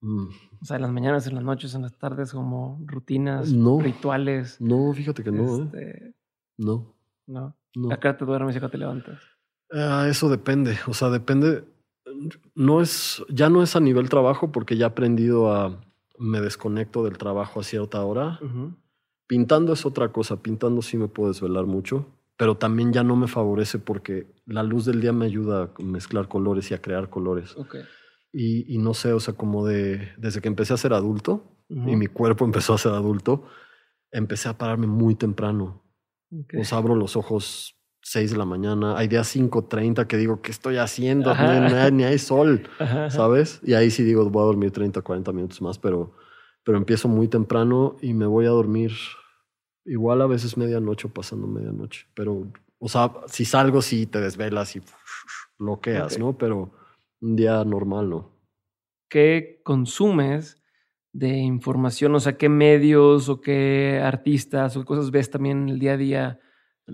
mm, 0.00 0.26
O 0.60 0.64
sea, 0.64 0.76
en 0.76 0.82
las 0.82 0.90
mañanas, 0.92 1.26
en 1.26 1.34
las 1.34 1.44
noches, 1.44 1.74
en 1.74 1.82
las 1.82 1.98
tardes, 1.98 2.32
como 2.32 2.80
rutinas, 2.86 3.52
No. 3.52 3.78
rituales. 3.80 4.58
No, 4.60 4.92
fíjate 4.94 5.22
que 5.22 5.30
no, 5.32 5.58
¿eh? 5.58 5.62
este, 5.64 6.14
No, 6.56 6.94
no. 7.26 7.54
no. 7.74 7.92
¿A 7.92 7.98
qué 8.00 8.08
hora 8.08 8.16
te 8.18 8.24
duermes 8.24 8.54
y 8.54 8.58
a 8.58 8.60
qué 8.60 8.64
hora 8.66 8.72
te 8.72 8.78
levantas? 8.78 9.20
Ah, 9.72 10.06
eso 10.08 10.28
depende. 10.30 10.78
O 10.86 10.94
sea, 10.94 11.10
depende. 11.10 11.64
No 12.54 12.80
es, 12.80 13.22
ya 13.28 13.50
no 13.50 13.62
es 13.62 13.74
a 13.76 13.80
nivel 13.80 14.08
trabajo 14.08 14.52
porque 14.52 14.76
ya 14.76 14.86
he 14.86 14.88
aprendido 14.88 15.52
a. 15.52 15.80
Me 16.18 16.40
desconecto 16.40 17.04
del 17.04 17.18
trabajo 17.18 17.60
a 17.60 17.62
cierta 17.62 18.02
hora. 18.02 18.38
Ujú. 18.40 18.74
Pintando 19.26 19.72
es 19.72 19.84
otra 19.86 20.12
cosa, 20.12 20.42
pintando 20.42 20.82
sí 20.82 20.96
me 20.96 21.08
puedo 21.08 21.30
desvelar 21.30 21.66
mucho, 21.66 22.06
pero 22.36 22.56
también 22.56 22.92
ya 22.92 23.02
no 23.02 23.16
me 23.16 23.26
favorece 23.28 23.78
porque 23.78 24.26
la 24.46 24.62
luz 24.62 24.84
del 24.84 25.00
día 25.00 25.12
me 25.12 25.24
ayuda 25.26 25.70
a 25.78 25.82
mezclar 25.82 26.28
colores 26.28 26.70
y 26.70 26.74
a 26.74 26.82
crear 26.82 27.10
colores. 27.10 27.56
Y, 28.32 28.72
y 28.72 28.78
no 28.78 28.92
sé, 28.94 29.12
o 29.12 29.20
sea, 29.20 29.34
como 29.34 29.66
de 29.66 30.10
desde 30.18 30.40
que 30.40 30.48
empecé 30.48 30.74
a 30.74 30.76
ser 30.76 30.92
adulto 30.92 31.44
y 31.68 31.96
mi 31.96 32.06
cuerpo 32.06 32.44
empezó 32.44 32.74
a 32.74 32.78
ser 32.78 32.92
adulto, 32.92 33.44
empecé 34.12 34.48
a 34.48 34.56
pararme 34.58 34.86
muy 34.86 35.14
temprano. 35.14 35.82
Ok. 36.30 36.54
O 36.60 36.64
sea, 36.64 36.78
abro 36.78 36.94
los 36.94 37.16
ojos 37.16 37.76
6 38.02 38.30
de 38.30 38.36
la 38.36 38.44
mañana, 38.44 38.96
hay 38.96 39.08
días 39.08 39.34
5.30 39.34 40.06
que 40.06 40.16
digo, 40.16 40.40
¿qué 40.42 40.52
estoy 40.52 40.76
haciendo? 40.76 41.34
Ni, 41.34 41.40
ni 41.72 41.72
hay- 41.74 41.92
ni 41.92 42.04
hay 42.04 42.18
sol. 42.18 42.68
Ajá, 42.78 43.06
ajá. 43.06 43.10
¿sabes? 43.10 43.60
Y 43.64 43.72
ahí 43.74 43.90
sí 43.90 44.04
digo, 44.04 44.28
voy 44.30 44.42
a 44.42 44.46
dormir 44.46 44.70
30, 44.70 45.00
40 45.02 45.32
minutos 45.32 45.60
más, 45.62 45.78
pero, 45.78 46.12
pero 46.66 46.78
empiezo 46.78 47.06
muy 47.06 47.28
temprano 47.28 47.96
y 48.02 48.12
me 48.12 48.26
voy 48.26 48.44
a 48.46 48.50
dormir 48.50 48.90
igual 49.84 50.20
a 50.20 50.26
veces 50.26 50.56
medianoche 50.56 51.06
o 51.06 51.12
pasando 51.12 51.46
medianoche. 51.46 52.08
Pero, 52.12 52.50
o 52.80 52.88
sea, 52.88 53.12
si 53.28 53.44
salgo, 53.44 53.80
sí 53.80 54.06
te 54.06 54.20
desvelas 54.20 54.74
y 54.74 54.82
bloqueas, 55.60 56.14
Ok. 56.14 56.18
¿no? 56.18 56.36
Pero 56.36 56.72
un 57.20 57.36
día 57.36 57.64
normal, 57.64 58.10
¿no? 58.10 58.32
¿Qué 59.08 59.60
consumes 59.62 60.60
de 61.12 61.36
información? 61.36 62.12
O 62.16 62.18
sea, 62.18 62.36
¿qué 62.36 62.48
medios 62.48 63.28
o 63.28 63.40
qué 63.40 64.00
artistas 64.02 64.76
o 64.76 64.80
qué 64.80 64.86
cosas 64.86 65.12
ves 65.12 65.30
también 65.30 65.62
en 65.62 65.68
el 65.68 65.78
día 65.78 65.92
a 65.92 65.96
día? 65.96 66.40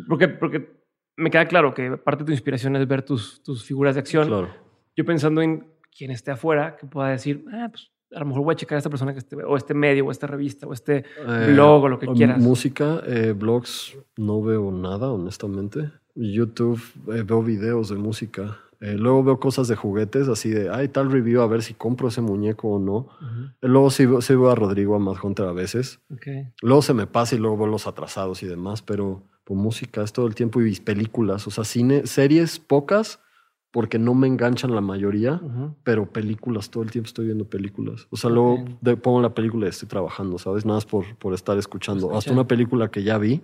Porque, 0.07 0.29
porque 0.29 0.83
me 1.17 1.31
queda 1.31 1.49
claro 1.49 1.73
que 1.73 1.97
parte 1.97 2.25
de 2.25 2.27
tu 2.27 2.33
inspiración 2.33 2.77
es 2.77 2.87
ver 2.87 3.07
tus, 3.07 3.43
tus 3.43 3.65
figuras 3.65 3.95
de 3.95 4.03
acción. 4.03 4.29
Claro. 4.29 4.55
Yo 4.95 5.07
pensando 5.07 5.41
en 5.41 5.67
quien 5.97 6.11
esté 6.11 6.31
afuera, 6.31 6.77
que 6.77 6.87
pueda 6.87 7.09
decir, 7.09 7.47
ah, 7.55 7.69
pues 7.71 7.91
a 8.15 8.21
lo 8.21 8.27
mejor 8.27 8.43
voy 8.45 8.53
a 8.53 8.57
checar 8.57 8.77
a 8.77 8.79
esta 8.79 8.91
persona 8.91 9.13
que 9.13 9.19
esté, 9.21 9.37
o 9.37 9.57
este 9.57 9.75
medio, 9.75 10.07
o 10.07 10.11
esta 10.11 10.27
revista, 10.27 10.67
o 10.67 10.73
este 10.73 11.05
Eh, 11.27 11.51
blog, 11.53 11.85
o 11.85 11.89
lo 11.89 11.99
que 11.99 12.07
quieras. 12.09 12.39
Música, 12.41 13.03
eh, 13.07 13.33
blogs, 13.37 13.97
no 14.17 14.43
veo 14.43 14.71
nada, 14.71 15.11
honestamente. 15.11 15.91
YouTube, 16.15 16.81
eh, 17.15 17.23
veo 17.23 17.43
videos 17.43 17.89
de 17.89 17.97
música. 17.97 18.59
Eh, 18.81 18.97
luego 18.99 19.23
veo 19.23 19.39
cosas 19.41 19.69
de 19.69 19.77
juguetes, 19.77 20.29
así 20.29 20.51
de, 20.51 20.69
ay, 20.69 20.89
tal 20.89 21.11
review, 21.11 21.41
a 21.41 21.47
ver 21.47 21.63
si 21.63 21.73
compro 21.73 22.09
ese 22.09 22.21
muñeco 22.21 22.69
o 22.69 22.79
no. 22.81 22.97
Ujú. 22.97 23.45
Eh, 23.63 23.69
Luego 23.69 23.91
sí, 23.91 24.07
sí 24.21 24.35
veo 24.35 24.51
a 24.51 24.55
Rodrigo, 24.57 24.97
a 24.97 24.99
Mad 24.99 25.17
Hunter 25.23 25.47
a 25.47 25.53
veces. 25.53 26.01
Ok. 26.13 26.27
Luego 26.63 26.83
se 26.83 26.93
me 26.93 27.07
pasa 27.07 27.37
y 27.37 27.39
luego 27.39 27.57
veo 27.59 27.67
los 27.69 27.87
atrasados 27.87 28.43
y 28.43 28.47
demás, 28.47 28.83
pero 28.83 29.23
pues, 29.45 29.59
música 29.59 30.03
es 30.03 30.13
todo 30.13 30.27
el 30.27 30.35
tiempo 30.35 30.61
y 30.61 30.75
películas. 30.81 31.47
O 31.47 31.51
sea, 31.53 31.63
cine, 31.65 32.07
series 32.09 32.59
pocas, 32.59 33.21
porque 33.73 33.99
no 33.99 34.15
me 34.15 34.27
enganchan 34.29 34.75
la 34.75 34.81
mayoría, 34.83 35.41
pero 35.83 36.07
películas, 36.13 36.71
todo 36.71 36.83
el 36.83 36.91
tiempo 36.91 37.07
estoy 37.09 37.25
viendo 37.27 37.47
películas. 37.47 38.07
O 38.11 38.17
sea, 38.17 38.31
luego 38.31 38.65
de- 38.83 38.97
pongo 38.97 39.21
la 39.23 39.35
película 39.35 39.67
y 39.67 39.71
estoy 39.71 39.89
trabajando, 39.89 40.39
¿sabes? 40.39 40.65
Nada 40.65 40.77
más 40.77 40.87
por, 40.87 41.17
por 41.17 41.33
estar 41.35 41.57
escuchando. 41.59 42.15
Hasta 42.15 42.33
una 42.33 42.47
película 42.47 42.91
que 42.91 43.03
ya 43.03 43.17
vi, 43.19 43.41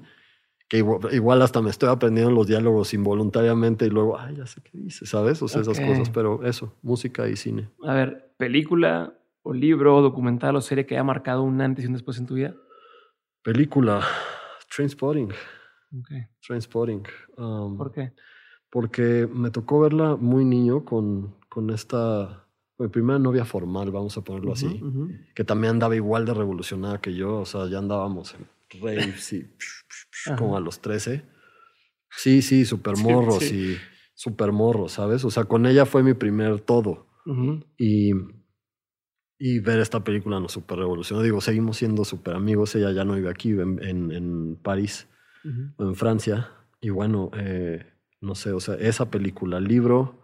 que 0.68 0.78
igual, 0.78 1.00
igual 1.12 1.40
hasta 1.40 1.62
me 1.62 1.70
estoy 1.70 1.88
aprendiendo 1.88 2.30
los 2.30 2.46
diálogos 2.46 2.92
involuntariamente 2.92 3.86
y 3.86 3.90
luego, 3.90 4.18
ay, 4.18 4.36
ya 4.36 4.46
sé 4.46 4.60
qué 4.60 4.76
dice, 4.76 5.06
¿sabes? 5.06 5.40
O 5.42 5.48
sea, 5.48 5.62
esas 5.62 5.80
cosas, 5.80 6.10
pero 6.10 6.44
eso, 6.44 6.74
música 6.82 7.26
y 7.26 7.34
cine. 7.36 7.70
A 7.84 7.94
ver, 7.94 8.34
película 8.36 9.14
o 9.42 9.54
libro 9.54 9.96
o 9.96 10.02
documental 10.02 10.54
o 10.56 10.60
serie 10.60 10.84
que 10.84 10.94
haya 10.94 11.04
marcado 11.04 11.42
un 11.42 11.58
antes 11.62 11.84
y 11.84 11.88
un 11.88 11.94
después 11.94 12.18
en 12.18 12.26
tu 12.26 12.34
vida. 12.34 12.54
Película, 13.42 14.02
Trainspotting, 14.74 15.30
Ok. 15.98 16.10
Trainspotting. 16.46 17.02
Um, 17.38 17.78
¿Por 17.78 17.92
qué? 17.92 18.12
Porque 18.70 19.28
me 19.32 19.50
tocó 19.50 19.80
verla 19.80 20.16
muy 20.16 20.44
niño 20.44 20.84
con, 20.84 21.34
con 21.48 21.70
esta, 21.70 22.46
mi 22.78 22.88
primera 22.88 23.18
novia 23.18 23.44
formal, 23.44 23.90
vamos 23.90 24.16
a 24.16 24.22
ponerlo 24.22 24.52
así, 24.52 24.80
que 25.34 25.44
también 25.44 25.72
andaba 25.72 25.96
igual 25.96 26.24
de 26.24 26.34
revolucionada 26.34 27.00
que 27.00 27.14
yo, 27.14 27.40
o 27.40 27.46
sea, 27.46 27.68
ya 27.68 27.78
andábamos 27.78 28.34
en 28.34 28.46
raves 28.80 29.32
y 29.32 29.46
como 30.36 30.56
a 30.56 30.60
los 30.60 30.80
13. 30.80 31.24
Sí, 32.10 32.42
sí, 32.42 32.64
super 32.64 32.96
morros 32.96 33.44
sí. 33.44 33.72
y 33.72 33.76
super 34.14 34.52
morros, 34.52 34.92
¿sabes? 34.92 35.24
O 35.24 35.30
sea, 35.30 35.44
con 35.44 35.66
ella 35.66 35.86
fue 35.86 36.02
mi 36.02 36.14
primer 36.14 36.60
todo. 36.60 37.06
Y, 37.76 38.12
y 39.38 39.58
ver 39.60 39.80
esta 39.80 40.02
película 40.02 40.40
nos 40.40 40.52
super 40.52 40.78
revolucionó. 40.78 41.22
Digo, 41.22 41.42
seguimos 41.42 41.76
siendo 41.76 42.06
super 42.06 42.34
amigos, 42.34 42.74
ella 42.74 42.90
ya 42.90 43.04
no 43.04 43.14
vive 43.14 43.28
aquí, 43.28 43.50
en, 43.50 43.82
en, 43.84 44.10
en 44.10 44.56
París 44.56 45.08
o 45.76 45.84
en 45.84 45.94
Francia. 45.94 46.50
Y 46.80 46.88
bueno, 46.88 47.30
eh, 47.36 47.84
no 48.20 48.34
sé, 48.34 48.52
o 48.52 48.60
sea, 48.60 48.74
esa 48.76 49.10
película, 49.10 49.60
libro, 49.60 50.14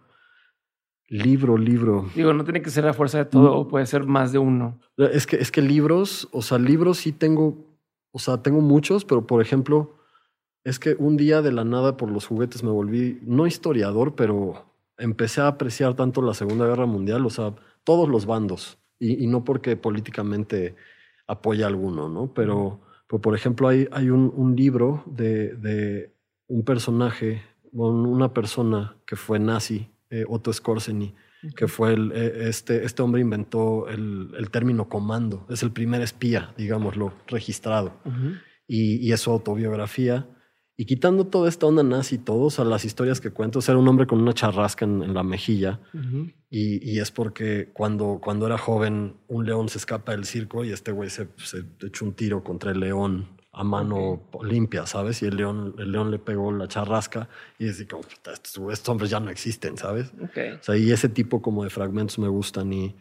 libro, 1.07 1.57
libro. 1.57 2.09
Digo, 2.15 2.33
no 2.33 2.43
tiene 2.43 2.61
que 2.61 2.69
ser 2.69 2.87
a 2.87 2.93
fuerza 2.93 3.19
de 3.19 3.25
todo, 3.25 3.53
Mm. 3.53 3.57
o 3.59 3.67
puede 3.67 3.85
ser 3.85 4.05
más 4.05 4.31
de 4.31 4.39
uno. 4.39 4.79
Es 4.97 5.27
que, 5.27 5.35
es 5.37 5.51
que 5.51 5.61
libros, 5.61 6.27
o 6.31 6.41
sea, 6.41 6.57
libros 6.57 6.97
sí 6.97 7.11
tengo, 7.11 7.57
o 8.11 8.19
sea, 8.19 8.41
tengo 8.41 8.61
muchos, 8.61 9.05
pero 9.05 9.25
por 9.27 9.41
ejemplo, 9.41 9.95
es 10.63 10.79
que 10.79 10.95
un 10.97 11.15
día 11.15 11.41
de 11.41 11.51
la 11.51 11.63
nada 11.63 11.95
por 11.95 12.09
los 12.09 12.25
juguetes 12.25 12.63
me 12.63 12.71
volví, 12.71 13.19
no 13.21 13.45
historiador, 13.45 14.15
pero 14.15 14.65
empecé 14.97 15.41
a 15.41 15.47
apreciar 15.47 15.93
tanto 15.95 16.21
la 16.21 16.33
Segunda 16.33 16.65
Guerra 16.65 16.85
Mundial, 16.87 17.25
o 17.25 17.29
sea, 17.29 17.53
todos 17.83 18.09
los 18.09 18.25
bandos, 18.25 18.79
y, 18.97 19.23
y 19.23 19.27
no 19.27 19.43
porque 19.43 19.77
políticamente 19.77 20.75
apoya 21.27 21.65
a 21.65 21.69
alguno, 21.69 22.09
¿no? 22.09 22.33
Pero, 22.33 22.79
pero, 23.07 23.21
por 23.21 23.35
ejemplo, 23.35 23.67
hay, 23.67 23.87
hay 23.91 24.09
un, 24.09 24.31
un 24.35 24.55
libro 24.55 25.03
de, 25.05 25.53
de 25.55 26.13
un 26.47 26.63
personaje, 26.63 27.43
bueno, 27.75 28.09
una 28.09 28.33
persona 28.33 28.95
que 29.05 29.17
fue 29.17 29.37
nazi, 29.37 29.89
eh, 30.09 30.23
Otto 30.29 30.53
Skorzeny, 30.53 31.13
que 31.57 31.67
fue 31.67 31.93
el, 31.93 32.11
eh, 32.15 32.47
este, 32.47 32.85
este 32.85 33.01
hombre 33.01 33.19
inventó 33.21 33.89
el, 33.89 34.33
el 34.37 34.49
término 34.49 34.87
comando, 34.87 35.45
es 35.49 35.61
el 35.61 35.71
primer 35.71 36.01
espía, 36.01 36.53
digámoslo, 36.57 37.13
registrado. 37.27 37.93
Y, 38.65 39.05
y 39.05 39.11
es 39.11 39.19
su 39.19 39.29
autobiografía. 39.29 40.25
Y 40.77 40.85
quitando 40.85 41.27
toda 41.27 41.49
esta 41.49 41.65
onda 41.65 41.83
nazi 41.83 42.15
y 42.15 42.19
todo, 42.19 42.45
o 42.45 42.49
sea, 42.49 42.63
las 42.63 42.85
historias 42.85 43.19
que 43.19 43.31
cuento, 43.31 43.59
era 43.59 43.77
un 43.77 43.87
hombre 43.89 44.07
con 44.07 44.21
una 44.21 44.33
charrasca 44.33 44.85
en, 44.85 45.13
la 45.13 45.23
mejilla. 45.23 45.81
y, 46.49 46.89
y, 46.89 46.99
es 46.99 47.11
porque 47.11 47.71
cuando, 47.73 48.21
cuando 48.23 48.45
era 48.45 48.57
joven, 48.57 49.17
un 49.27 49.45
león 49.45 49.67
se 49.67 49.79
escapa 49.79 50.13
del 50.13 50.23
circo 50.23 50.63
y 50.63 50.71
este 50.71 50.93
güey 50.93 51.09
se, 51.09 51.27
se 51.37 51.65
echó 51.85 52.05
un 52.05 52.13
tiro 52.13 52.41
contra 52.41 52.71
el 52.71 52.79
león 52.79 53.34
a 53.55 53.63
mano 53.63 54.21
limpia, 54.43 54.85
¿sabes? 54.85 55.21
Y 55.21 55.27
el 55.27 55.37
león, 55.37 55.75
el 55.77 55.91
león 55.91 56.11
le 56.11 56.19
pegó 56.19 56.51
la 56.51 56.67
charrasca 56.67 57.29
y 57.57 57.69
es 57.69 57.85
como, 57.89 58.03
estos, 58.03 58.89
hombres 58.89 59.09
ya 59.09 59.21
no 59.21 59.29
existen, 59.29 59.77
¿sabes? 59.77 60.11
O 60.13 60.63
sea, 60.63 60.75
y 60.75 60.91
ese 60.91 61.07
tipo 61.07 61.41
como 61.41 61.63
de 61.63 61.69
fragmentos 61.69 62.19
me 62.19 62.27
gustan. 62.27 62.73
Y, 62.73 62.95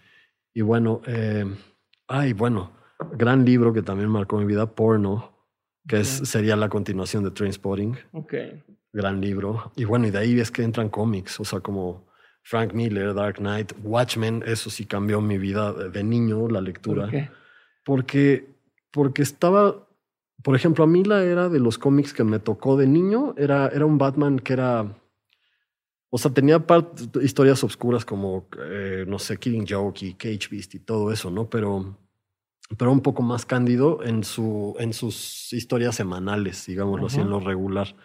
y 0.55 0.63
bueno, 0.63 1.01
eh, 1.09 1.45
ay, 2.07 2.35
bueno, 2.35 2.71
gran 3.17 3.45
libro 3.45 3.73
que 3.73 3.83
también 3.83 4.09
marcó 4.09 4.39
mi 4.39 4.45
vida, 4.45 4.67
Porno, 4.67 5.33
que 5.89 6.01
es, 6.01 6.09
sería 6.09 6.55
la 6.55 6.69
continuación 6.69 7.25
de 7.25 7.33
Trainspotting. 7.33 7.99
Ok. 8.13 8.35
Gran 8.93 9.21
libro. 9.21 9.73
Y 9.75 9.85
bueno, 9.85 10.07
y 10.07 10.13
de 10.13 10.19
ahí 10.19 10.39
es 10.39 10.53
que 10.53 10.63
entran 10.63 10.89
cómics, 10.89 11.41
o 11.41 11.45
sea, 11.45 11.59
como 11.59 12.07
Frank 12.45 12.75
Miller, 12.75 13.13
Dark 13.13 13.39
Knight, 13.39 13.73
Watchmen, 13.83 14.45
eso 14.47 14.71
sí 14.71 14.87
cambió 14.87 15.21
mi 15.21 15.37
vida 15.37 15.73
de, 15.73 16.05
niño, 16.05 16.47
la 16.49 16.61
lectura. 16.61 17.11
¿Por 17.11 17.29
Porque, 17.85 18.47
porque 18.93 19.23
estaba 19.23 19.84
por 20.45 20.55
ejemplo, 20.55 20.85
a 20.85 20.87
mí 20.87 21.03
la 21.05 21.25
era 21.25 21.49
de 21.49 21.59
los 21.59 21.79
cómics 21.79 22.13
que 22.13 22.23
me 22.23 22.39
tocó 22.39 22.77
de 22.77 22.87
niño 22.87 23.35
era, 23.39 23.69
era 23.69 23.87
un 23.87 23.97
Batman 23.97 24.39
que 24.39 24.53
era. 24.53 24.95
O 26.11 26.19
sea, 26.19 26.33
tenía 26.33 26.63
historias 27.23 27.65
oscuras 27.65 28.05
como, 28.05 28.47
eh, 28.61 29.07
no 29.09 29.19
sé, 29.19 29.39
Killing 29.39 29.67
Joke 29.67 30.03
y 30.03 30.13
Cage 30.13 30.49
Beast 30.51 30.75
y 30.75 30.81
todo 30.81 31.11
eso, 31.11 31.31
¿no? 31.31 31.49
Pero, 31.49 31.97
pero 32.77 32.93
un 32.93 33.01
poco 33.01 33.23
más 33.23 33.47
cándido 33.47 34.05
en, 34.05 34.23
su, 34.23 34.77
en 34.79 34.93
sus 34.93 35.51
historias 35.55 35.97
semanales, 35.97 36.67
digámoslo 36.67 37.07
así, 37.07 37.21
en 37.21 37.31
lo 37.31 37.41
regular. 37.41 37.97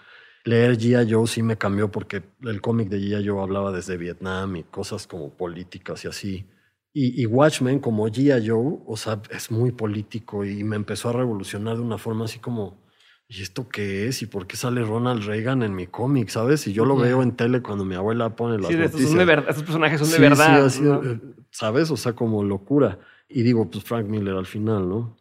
Leer 0.45 0.77
G.I. 0.77 1.11
Joe 1.11 1.27
sí 1.27 1.43
me 1.43 1.57
cambió 1.57 1.91
porque 1.91 2.23
el 2.43 2.61
cómic 2.61 2.87
de 2.87 2.99
G.I. 2.99 3.27
Joe 3.27 3.43
hablaba 3.43 3.73
desde 3.73 3.97
Vietnam 3.97 4.55
y 4.55 4.63
cosas 4.63 5.07
como 5.07 5.29
políticas 5.31 6.05
y 6.05 6.07
así. 6.07 6.45
Y, 6.91 7.25
Watchmen, 7.27 7.79
como 7.79 8.07
G.I. 8.07 8.47
Joe, 8.47 8.79
o 8.85 8.97
sea, 8.97 9.21
es 9.29 9.51
muy 9.51 9.71
político 9.71 10.43
y 10.43 10.63
me 10.63 10.75
empezó 10.75 11.09
a 11.09 11.13
revolucionar 11.13 11.77
de 11.77 11.83
una 11.83 11.99
forma 11.99 12.25
así 12.25 12.39
como, 12.39 12.81
¿y 13.27 13.43
esto 13.43 13.69
qué 13.69 14.07
es? 14.07 14.23
¿Y 14.23 14.25
por 14.25 14.47
qué 14.47 14.57
sale 14.57 14.83
Ronald 14.83 15.23
Reagan 15.23 15.61
en 15.61 15.75
mi 15.75 15.85
cómic? 15.85 16.29
¿Sabes? 16.29 16.65
Y 16.65 16.73
yo 16.73 16.85
lo 16.85 16.97
veo 16.97 17.21
en 17.21 17.35
tele 17.35 17.61
cuando 17.61 17.85
mi 17.85 17.93
abuela 17.93 18.35
pone 18.35 18.57
las 18.57 18.67
sí, 18.67 18.73
noticias. 18.73 18.95
Estos, 18.95 19.09
son 19.09 19.19
de 19.19 19.25
verdad, 19.25 19.49
estos 19.49 19.63
personajes 19.63 19.99
son 19.99 20.11
de 20.11 20.19
verdad. 20.19 20.69
Sí, 20.69 20.83
eh, 20.83 21.19
¿Sabes? 21.51 21.91
O 21.91 21.97
sea, 21.97 22.13
como 22.13 22.43
locura. 22.43 22.97
Y 23.29 23.43
digo, 23.43 23.69
pues 23.69 23.83
Frank 23.83 24.07
Miller 24.07 24.35
al 24.35 24.47
final, 24.47 24.89
¿no? 24.89 25.15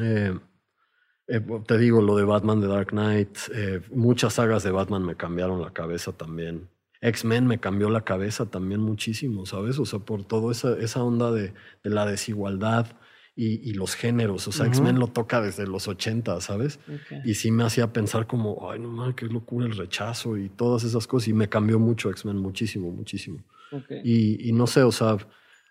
Eh, 0.00 0.38
eh, 1.26 1.40
te 1.66 1.78
digo, 1.78 2.02
lo 2.02 2.16
de 2.16 2.24
Batman 2.24 2.60
de 2.60 2.68
Dark 2.68 2.88
Knight, 2.90 3.38
muchas 3.92 4.34
sagas 4.34 4.62
de 4.62 4.70
Batman 4.70 5.04
me 5.04 5.16
cambiaron 5.16 5.62
la 5.62 5.72
cabeza 5.72 6.12
también. 6.12 6.68
X-Men 7.00 7.46
me 7.46 7.58
cambió 7.58 7.90
la 7.90 8.02
cabeza 8.02 8.46
también 8.46 8.80
muchísimo, 8.80 9.46
¿sabes? 9.46 9.78
O 9.78 9.84
sea, 9.84 10.00
por 10.00 10.24
toda 10.24 10.52
esa, 10.52 10.78
esa 10.78 11.02
onda 11.02 11.30
de, 11.30 11.52
de 11.84 11.90
la 11.90 12.06
desigualdad 12.06 12.86
y, 13.34 13.68
y, 13.68 13.74
los 13.74 13.94
géneros. 13.94 14.48
O 14.48 14.52
sea, 14.52 14.66
X-Men 14.66 14.98
lo 14.98 15.08
toca 15.08 15.42
desde 15.42 15.66
los 15.66 15.88
80, 15.88 16.40
¿sabes? 16.40 16.80
Y 17.24 17.34
sí 17.34 17.50
me 17.50 17.64
hacía 17.64 17.92
pensar 17.92 18.26
como, 18.26 18.70
ay, 18.70 18.80
no 18.80 18.88
mames, 18.88 19.14
qué 19.14 19.26
locura 19.26 19.66
el 19.66 19.76
rechazo 19.76 20.38
y 20.38 20.48
todas 20.48 20.84
esas 20.84 21.06
cosas. 21.06 21.28
Y 21.28 21.32
me 21.34 21.48
cambió 21.48 21.78
mucho 21.78 22.08
X-Men, 22.10 22.38
muchísimo, 22.38 22.90
muchísimo. 22.90 23.44
Y, 24.02 24.48
y, 24.48 24.52
no 24.52 24.66
sé, 24.66 24.82
o 24.84 24.92
sea, 24.92 25.18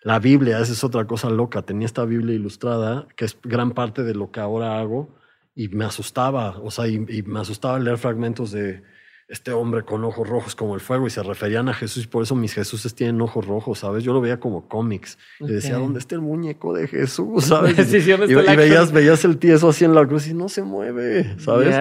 la 0.03 0.19
Biblia, 0.19 0.60
esa 0.60 0.73
es 0.73 0.84
otra 0.84 1.07
cosa 1.07 1.31
loca. 1.31 1.64
Tenía 1.64 1.88
esta 1.88 2.06
Biblia 2.06 2.35
ilustrada, 2.35 3.07
que 3.15 3.26
es 3.26 3.35
gran 3.41 3.72
parte 3.72 4.03
de 4.03 4.14
lo 4.14 4.30
que 4.31 4.41
ahora 4.41 4.80
hago. 4.80 5.15
Y 5.56 5.69
me 5.69 5.85
asustaba, 5.85 6.60
o 6.60 6.69
sea, 6.69 6.88
y 6.88 6.99
me 6.99 7.39
asustaba 7.39 7.80
leer 7.80 7.97
fragmentos 7.97 8.52
de 8.52 8.84
este 9.27 9.52
hombre 9.52 9.84
con 9.84 10.03
ojos 10.03 10.30
rojos 10.30 10.56
como 10.56 10.76
el 10.76 10.81
fuego 10.81 11.07
y 11.07 11.10
se 11.10 11.23
referían 11.23 11.68
a 11.68 11.73
Jesús 11.73 12.03
y 12.03 12.07
por 12.07 12.22
eso 12.22 12.35
mis 12.35 12.53
Jesuses 12.53 12.93
tienen 12.93 13.19
ojos 13.22 13.47
rojos, 13.47 13.80
¿sabes? 13.80 14.03
Yo 14.03 14.14
lo 14.14 14.22
veía 14.22 14.39
como 14.39 14.68
cómics 14.68 15.18
y 15.39 15.47
decía, 15.47 15.77
¿dónde 15.77 15.97
está 15.97 16.14
el 16.14 16.22
muñeco 16.22 16.73
de 16.73 16.88
Jesús? 16.88 17.45
¿sabes? 17.45 17.91
y, 17.93 18.35
veías, 18.56 18.91
veías 18.91 19.26
el 19.26 19.38
tieso 19.38 19.69
así 19.69 19.84
en 19.84 19.95
la 19.95 20.06
cruz 20.07 20.27
y 20.27 20.35
no 20.35 20.47
se 20.47 20.61
mueve, 20.61 21.39
¿sabes? 21.39 21.76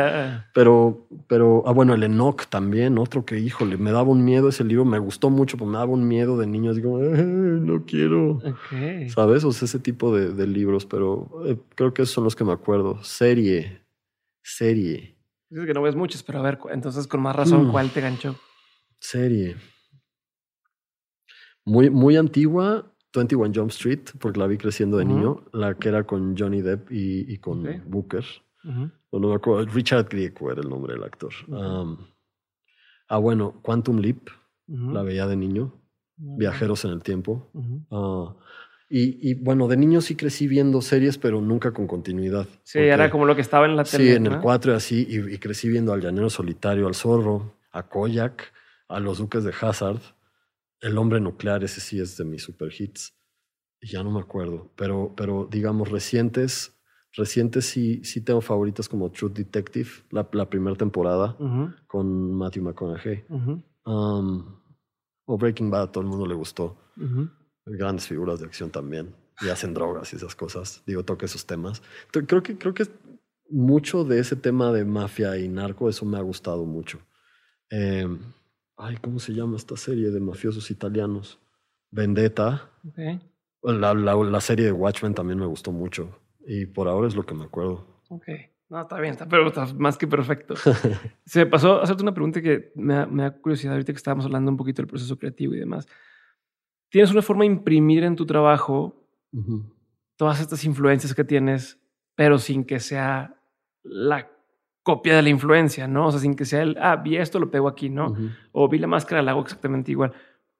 Pero, 0.54 1.06
pero, 1.26 1.62
ah, 1.66 1.72
bueno, 1.72 1.94
el 1.94 2.02
Enoch 2.02 2.46
también, 2.46 2.96
otro 2.98 3.26
que, 3.26 3.38
híjole, 3.38 3.76
me 3.76 3.92
daba 3.92 4.08
un 4.08 4.24
miedo 4.24 4.48
ese 4.48 4.64
libro, 4.64 4.86
me 4.86 4.98
gustó 4.98 5.28
mucho, 5.28 5.58
pero 5.58 5.70
me 5.70 5.76
daba 5.76 5.92
un 5.92 6.08
miedo 6.08 6.38
de 6.38 6.46
niño, 6.46 6.72
digo, 6.72 6.98
no 6.98 7.84
quiero, 7.84 8.40
¿sabes? 9.14 9.44
O 9.44 9.52
sea, 9.52 9.66
ese 9.66 9.78
tipo 9.78 10.16
de, 10.16 10.32
de 10.32 10.46
libros, 10.46 10.86
pero 10.86 11.30
eh, 11.44 11.58
creo 11.74 11.92
que 11.92 12.02
esos 12.02 12.14
son 12.14 12.24
los 12.24 12.34
que 12.34 12.44
me 12.44 12.52
acuerdo. 12.52 13.02
Serie, 13.02 13.82
serie. 14.42 15.13
Dices 15.54 15.68
que 15.68 15.74
no 15.74 15.82
ves 15.82 15.94
muchos, 15.94 16.24
pero 16.24 16.40
a 16.40 16.42
ver, 16.42 16.58
entonces 16.72 17.06
con 17.06 17.22
más 17.22 17.36
razón, 17.36 17.68
mm. 17.68 17.70
¿cuál 17.70 17.88
te 17.90 18.00
ganchó? 18.00 18.34
Serie. 18.98 19.56
Muy, 21.64 21.90
muy 21.90 22.16
antigua, 22.16 22.92
21 23.14 23.52
Jump 23.54 23.70
Street, 23.70 24.00
porque 24.18 24.40
la 24.40 24.48
vi 24.48 24.58
creciendo 24.58 24.96
de 24.96 25.04
niño, 25.04 25.44
la 25.52 25.76
que 25.76 25.90
era 25.90 26.02
con 26.02 26.36
Johnny 26.36 26.60
Depp 26.60 26.90
y, 26.90 27.38
con 27.38 27.62
Booker. 27.86 28.24
no 28.64 28.90
me 29.12 29.32
acuerdo, 29.32 29.64
Richard 29.66 30.08
Grieco 30.08 30.50
era 30.50 30.60
el 30.60 30.68
nombre 30.68 30.94
del 30.94 31.04
actor. 31.04 31.32
ah, 33.08 33.18
bueno, 33.18 33.60
Quantum 33.62 33.98
Leap, 33.98 34.30
la 34.66 35.04
veía 35.04 35.28
de 35.28 35.36
niño. 35.36 35.80
Viajeros 36.16 36.84
en 36.84 36.90
el 36.90 37.02
tiempo. 37.04 37.52
Y, 38.96 39.34
bueno, 39.34 39.66
de 39.66 39.76
niño 39.76 40.00
sí 40.00 40.14
crecí 40.14 40.46
viendo 40.46 40.80
series, 40.80 41.18
pero 41.18 41.40
nunca 41.40 41.72
con 41.72 41.88
continuidad. 41.88 42.46
Sí, 42.62 42.78
era 42.78 43.10
como 43.10 43.24
lo 43.24 43.34
que 43.34 43.40
estaba 43.40 43.66
en 43.66 43.74
la 43.74 43.82
tele. 43.82 44.04
Sí, 44.04 44.10
en 44.12 44.26
el 44.26 44.38
4 44.38 44.70
y 44.70 44.76
así, 44.76 45.06
y, 45.10 45.38
crecí 45.38 45.68
viendo 45.68 45.92
al 45.92 46.00
Llanero 46.00 46.30
Solitario, 46.30 46.86
al 46.86 46.94
Zorro, 46.94 47.56
a 47.72 47.88
Koyak, 47.88 48.52
a 48.86 49.00
los 49.00 49.18
Duques 49.18 49.42
de 49.42 49.52
Hazard, 49.60 50.00
El 50.80 50.96
Hombre 50.96 51.20
Nuclear, 51.20 51.64
ese 51.64 51.80
sí 51.80 51.98
es 51.98 52.16
de 52.16 52.24
mis 52.24 52.44
super 52.44 52.72
hits. 52.72 53.12
Ya 53.82 54.04
no 54.04 54.12
me 54.12 54.20
acuerdo, 54.20 54.70
pero, 54.76 55.12
pero 55.16 55.48
digamos 55.50 55.90
recientes, 55.90 56.80
recientes 57.14 57.64
sí, 57.64 58.00
sí 58.04 58.20
tengo 58.20 58.42
favoritas 58.42 58.88
como 58.88 59.10
True 59.10 59.32
Detective, 59.34 59.90
la, 60.10 60.28
la 60.30 60.48
primera 60.48 60.76
temporada 60.76 61.36
con 61.88 62.32
Matthew 62.32 62.62
McConaughey. 62.62 63.24
Um, 63.86 64.60
o 65.24 65.36
Breaking 65.36 65.68
Bad, 65.68 65.82
a 65.82 65.90
todo 65.90 66.04
el 66.04 66.10
mundo 66.10 66.26
le 66.26 66.34
gustó 66.34 66.78
grandes 67.66 68.06
figuras 68.06 68.40
de 68.40 68.46
acción 68.46 68.70
también 68.70 69.14
y 69.40 69.48
hacen 69.48 69.74
drogas 69.74 70.12
y 70.12 70.16
esas 70.16 70.34
cosas. 70.34 70.82
Digo, 70.86 71.04
toque 71.04 71.26
esos 71.26 71.46
temas. 71.46 71.82
Creo 72.10 72.42
que, 72.42 72.56
creo 72.56 72.74
que 72.74 72.86
mucho 73.50 74.04
de 74.04 74.20
ese 74.20 74.36
tema 74.36 74.72
de 74.72 74.84
mafia 74.84 75.36
y 75.38 75.48
narco, 75.48 75.88
eso 75.88 76.04
me 76.04 76.18
ha 76.18 76.22
gustado 76.22 76.64
mucho. 76.64 77.00
Em, 77.70 78.18
ay, 78.76 78.96
¿cómo 78.98 79.18
se 79.18 79.32
llama 79.32 79.56
esta 79.56 79.76
serie 79.76 80.10
de 80.10 80.20
mafiosos 80.20 80.70
italianos? 80.70 81.40
Vendetta. 81.90 82.70
La, 83.62 83.94
la, 83.94 84.40
serie 84.40 84.66
de 84.66 84.72
Watchmen 84.72 85.14
también 85.14 85.38
me 85.38 85.46
gustó 85.46 85.72
mucho. 85.72 86.18
Y 86.46 86.66
por 86.66 86.88
ahora 86.88 87.08
es 87.08 87.16
lo 87.16 87.24
que 87.24 87.34
me 87.34 87.44
acuerdo. 87.44 87.86
Ok. 88.08 88.28
No, 88.68 88.82
está 88.82 88.98
bien, 88.98 89.12
está, 89.12 89.28
pero 89.28 89.46
está 89.46 89.66
más 89.74 89.96
que 89.96 90.06
perfecto. 90.06 90.54
Se 91.24 91.40
me 91.40 91.46
pasó 91.46 91.80
hacerte 91.80 92.02
una 92.02 92.14
pregunta 92.14 92.42
que 92.42 92.72
me 92.74 93.06
me 93.06 93.22
da 93.22 93.30
curiosidad 93.30 93.74
ahorita 93.74 93.92
que 93.92 93.98
estábamos 93.98 94.24
hablando 94.24 94.50
un 94.50 94.56
poquito 94.56 94.82
del 94.82 94.88
proceso 94.88 95.18
creativo 95.18 95.54
y 95.54 95.58
demás 95.58 95.86
tienes 96.94 97.10
una 97.10 97.22
forma 97.22 97.42
de 97.42 97.48
imprimir 97.50 98.04
en 98.04 98.14
tu 98.14 98.24
trabajo 98.24 98.94
todas 100.14 100.40
estas 100.40 100.64
influencias 100.64 101.12
que 101.12 101.24
tienes, 101.24 101.76
pero 102.14 102.38
sin 102.38 102.64
que 102.64 102.78
sea 102.78 103.34
la 103.82 104.30
copia 104.84 105.16
de 105.16 105.22
la 105.22 105.28
influencia, 105.28 105.88
¿no? 105.88 106.06
O 106.06 106.10
sea, 106.12 106.20
sin 106.20 106.36
que 106.36 106.44
sea 106.44 106.62
el, 106.62 106.76
ah, 106.80 106.94
vi 106.94 107.16
esto, 107.16 107.40
lo 107.40 107.50
pego 107.50 107.66
aquí, 107.66 107.90
¿no? 107.90 108.14
O 108.52 108.68
vi 108.68 108.78
la 108.78 108.86
máscara, 108.86 109.22
la 109.22 109.32
hago 109.32 109.40
exactamente 109.40 109.90
igual. 109.90 110.12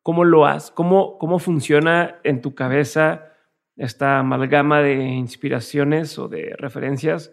¿Cómo 0.03 0.25
lo 0.25 0.45
haces? 0.45 0.73
¿Cómo, 0.73 1.19
¿Cómo 1.19 1.39
funciona 1.39 2.19
en 2.25 2.43
tu 2.43 2.53
cabeza 2.53 3.29
esta 3.77 4.19
amalgama 4.19 4.81
de 4.81 5.05
inspiraciones 5.05 6.19
o 6.19 6.27
de 6.27 6.57
referencias 6.59 7.33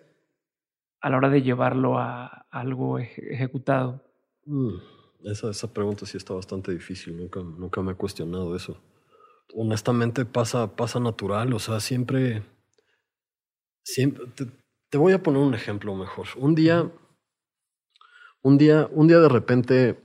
a 0.99 1.09
la 1.09 1.17
hora 1.17 1.29
de 1.31 1.41
llevarlo 1.41 1.97
a 1.97 2.45
algo 2.51 2.99
ejecutado? 2.99 4.03
Mm, 4.45 4.75
esa, 5.23 5.49
esa 5.49 5.73
pregunta 5.73 6.05
sí 6.05 6.17
está 6.17 6.35
bastante 6.35 6.71
difícil, 6.71 7.17
nunca, 7.17 7.39
nunca 7.39 7.81
me 7.81 7.93
he 7.93 7.95
cuestionado 7.95 8.55
eso 8.55 8.79
honestamente 9.55 10.25
pasa, 10.25 10.75
pasa 10.75 10.99
natural, 10.99 11.53
o 11.53 11.59
sea, 11.59 11.79
siempre, 11.79 12.43
siempre, 13.83 14.25
te, 14.89 14.97
voy 14.97 15.13
a 15.13 15.23
poner 15.23 15.41
un 15.41 15.53
ejemplo 15.53 15.95
mejor. 15.95 16.27
Un 16.37 16.55
día, 16.55 16.91
un 18.41 18.57
día, 18.57 18.89
un 18.91 19.07
día 19.07 19.19
de 19.19 19.29
repente, 19.29 19.99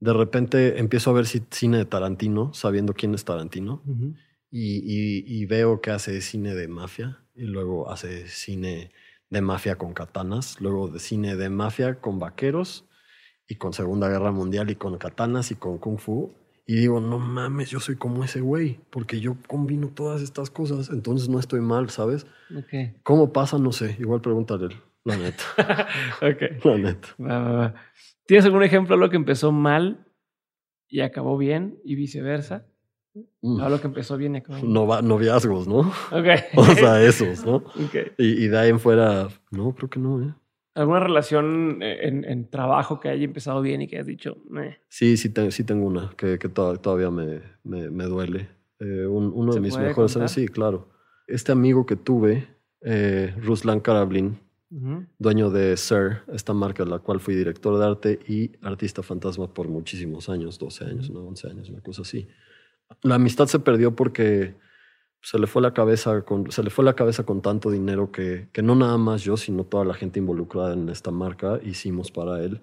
de 0.00 0.12
repente 0.12 0.78
empiezo 0.78 1.10
a 1.10 1.14
ver 1.14 1.26
cine 1.26 1.78
de 1.78 1.84
Tarantino, 1.84 2.52
sabiendo 2.54 2.94
quién 2.94 3.14
es 3.14 3.24
Tarantino, 3.24 3.82
y, 4.50 5.40
y, 5.40 5.46
veo 5.46 5.80
que 5.80 5.90
hace 5.90 6.20
cine 6.20 6.54
de 6.54 6.68
mafia, 6.68 7.24
y 7.34 7.44
luego 7.44 7.90
hace 7.90 8.28
cine 8.28 8.92
de 9.30 9.40
mafia 9.40 9.76
con 9.76 9.94
katanas, 9.94 10.60
luego 10.60 10.88
de 10.88 11.00
cine 11.00 11.34
de 11.34 11.48
mafia 11.48 12.00
con 12.00 12.18
vaqueros, 12.18 12.84
y 13.48 13.56
con 13.56 13.72
Segunda 13.72 14.08
Guerra 14.08 14.30
Mundial, 14.30 14.70
y 14.70 14.76
con 14.76 14.96
katanas, 14.96 15.50
y 15.50 15.56
con 15.56 15.78
kung 15.78 15.98
fu, 15.98 16.34
y 16.66 16.76
digo, 16.76 17.00
no 17.00 17.18
mames, 17.18 17.70
yo 17.70 17.78
soy 17.80 17.96
como 17.96 18.24
ese 18.24 18.40
güey, 18.40 18.80
porque 18.90 19.20
yo 19.20 19.36
combino 19.46 19.88
todas 19.88 20.22
estas 20.22 20.50
cosas, 20.50 20.90
entonces 20.90 21.28
no 21.28 21.38
estoy 21.38 21.60
mal, 21.60 21.90
¿sabes? 21.90 22.26
Okay. 22.64 22.94
¿Cómo 23.02 23.32
pasa? 23.32 23.58
No 23.58 23.72
sé, 23.72 23.96
igual 23.98 24.20
pregúntale. 24.20 24.68
La 25.04 25.16
neta. 25.16 25.44
ok. 26.22 26.64
La 26.64 26.78
neta. 26.78 27.08
Va, 27.20 27.38
va, 27.40 27.52
va. 27.52 27.74
¿Tienes 28.26 28.46
algún 28.46 28.62
ejemplo 28.62 28.96
de 28.96 29.00
lo 29.00 29.10
que 29.10 29.16
empezó 29.16 29.52
mal 29.52 30.06
y 30.88 31.00
acabó 31.00 31.36
bien 31.36 31.78
y 31.84 31.94
viceversa? 31.94 32.64
Mm. 33.42 33.60
Algo 33.60 33.80
que 33.80 33.86
empezó 33.86 34.16
bien 34.16 34.34
y 34.34 34.38
acabó 34.38 34.56
bien. 34.60 34.72
Nova- 34.72 35.02
noviazgos, 35.02 35.68
¿no? 35.68 35.80
Ok. 36.10 36.26
O 36.56 36.64
sea, 36.64 37.02
esos, 37.04 37.44
¿no? 37.44 37.56
Ok. 37.84 38.12
Y, 38.18 38.44
y 38.44 38.48
de 38.48 38.58
ahí 38.58 38.70
en 38.70 38.80
fuera, 38.80 39.28
no, 39.50 39.74
creo 39.74 39.90
que 39.90 40.00
no, 40.00 40.22
¿eh? 40.22 40.34
¿Alguna 40.74 41.00
relación 41.00 41.80
eh, 41.82 42.08
en, 42.08 42.24
en 42.24 42.48
trabajo 42.50 42.98
que 43.00 43.08
haya 43.08 43.24
empezado 43.24 43.60
bien 43.62 43.82
y 43.82 43.86
que 43.88 43.96
hayas 43.96 44.06
dicho, 44.08 44.36
"Meh"? 44.50 44.78
Sí, 44.88 45.16
sí, 45.16 45.28
te- 45.30 45.50
sí 45.52 45.62
tengo 45.64 45.86
una 45.86 46.10
que, 46.16 46.38
que 46.38 46.48
to- 46.48 46.76
todavía 46.78 47.10
me, 47.10 47.40
me, 47.62 47.90
me 47.90 48.04
duele. 48.04 48.48
Eh, 48.80 49.06
un- 49.06 49.32
uno 49.34 49.52
¿Se 49.52 49.58
de 49.60 49.62
mis 49.62 49.78
mejores 49.78 50.16
amigos, 50.16 50.32
sí, 50.32 50.48
claro. 50.48 50.88
Este 51.28 51.52
amigo 51.52 51.86
que 51.86 51.96
tuve, 51.96 52.48
eh, 52.80 53.32
Ruslan 53.40 53.80
Karablin, 53.80 54.38
Ujú. 54.72 55.06
dueño 55.18 55.50
de 55.50 55.76
Sir, 55.76 56.22
esta 56.32 56.52
marca 56.52 56.82
de 56.84 56.90
la 56.90 56.98
cual 56.98 57.20
fui 57.20 57.36
director 57.36 57.78
de 57.78 57.84
arte 57.86 58.18
y 58.26 58.50
artista 58.62 59.02
fantasma 59.04 59.46
por 59.54 59.68
muchísimos 59.68 60.28
años, 60.28 60.58
12 60.58 60.84
años, 60.84 61.08
no 61.10 61.20
11 61.20 61.48
años, 61.48 61.70
una 61.70 61.80
cosa 61.80 62.02
así. 62.02 62.26
La 63.02 63.14
amistad 63.14 63.46
se 63.46 63.60
perdió 63.60 63.94
porque 63.94 64.54
se 65.24 65.38
le 65.38 65.46
fue 65.46 65.62
la 65.62 65.72
cabeza 65.72 66.20
con, 66.22 66.50
se 66.52 66.62
le 66.62 66.68
fue 66.70 66.84
la 66.84 66.94
cabeza 66.94 67.24
con 67.24 67.40
tanto 67.42 67.70
dinero 67.70 68.12
que, 68.12 68.48
que 68.52 68.62
no 68.62 68.74
nada 68.74 68.98
más 68.98 69.22
yo, 69.22 69.36
sino 69.38 69.64
toda 69.64 69.84
la 69.84 69.94
gente 69.94 70.18
involucrada 70.20 70.74
en 70.74 70.88
esta 70.90 71.10
marca 71.10 71.58
hicimos 71.64 72.10
para 72.10 72.44
él. 72.44 72.60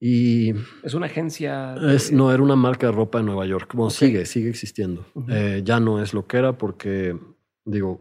Y 0.00 0.50
Es 0.84 0.94
una 0.94 1.06
agencia. 1.06 1.74
de- 1.74 1.96
es, 1.96 2.12
no, 2.12 2.32
era 2.32 2.42
una 2.42 2.54
marca 2.54 2.86
de 2.86 2.92
ropa 2.92 3.18
en 3.18 3.26
Nueva 3.26 3.46
York. 3.46 3.72
Bueno, 3.74 3.90
sigue, 3.90 4.26
sigue 4.26 4.48
existiendo. 4.50 5.04
Eh, 5.28 5.62
ya 5.64 5.80
no 5.80 6.00
es 6.00 6.14
lo 6.14 6.26
que 6.26 6.36
era 6.36 6.56
porque, 6.56 7.18
digo, 7.64 8.00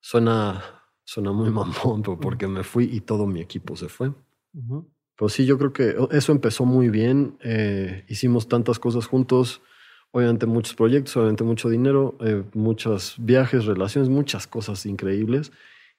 suena, 0.00 0.60
suena 1.04 1.30
muy 1.32 1.50
mamón, 1.50 2.02
pero 2.02 2.18
porque 2.18 2.48
me 2.48 2.64
fui 2.64 2.84
y 2.92 3.00
todo 3.02 3.26
mi 3.26 3.40
equipo 3.40 3.76
se 3.76 3.88
fue. 3.88 4.08
Ujú. 4.54 4.90
Pero 5.16 5.28
sí, 5.28 5.44
yo 5.46 5.56
creo 5.58 5.72
que 5.72 5.94
eso 6.10 6.32
empezó 6.32 6.64
muy 6.64 6.88
bien. 6.88 7.36
eh, 7.44 8.04
hicimos 8.08 8.48
tantas 8.48 8.78
cosas 8.80 9.06
juntos. 9.06 9.60
Obviamente 10.12 10.46
muchos 10.46 10.74
proyectos, 10.74 11.16
obviamente 11.16 11.44
mucho 11.44 11.68
dinero, 11.68 12.16
eh, 12.20 12.42
muchos 12.54 13.14
viajes, 13.18 13.64
relaciones, 13.66 14.08
muchas 14.08 14.46
cosas 14.46 14.84
increíbles. 14.86 15.52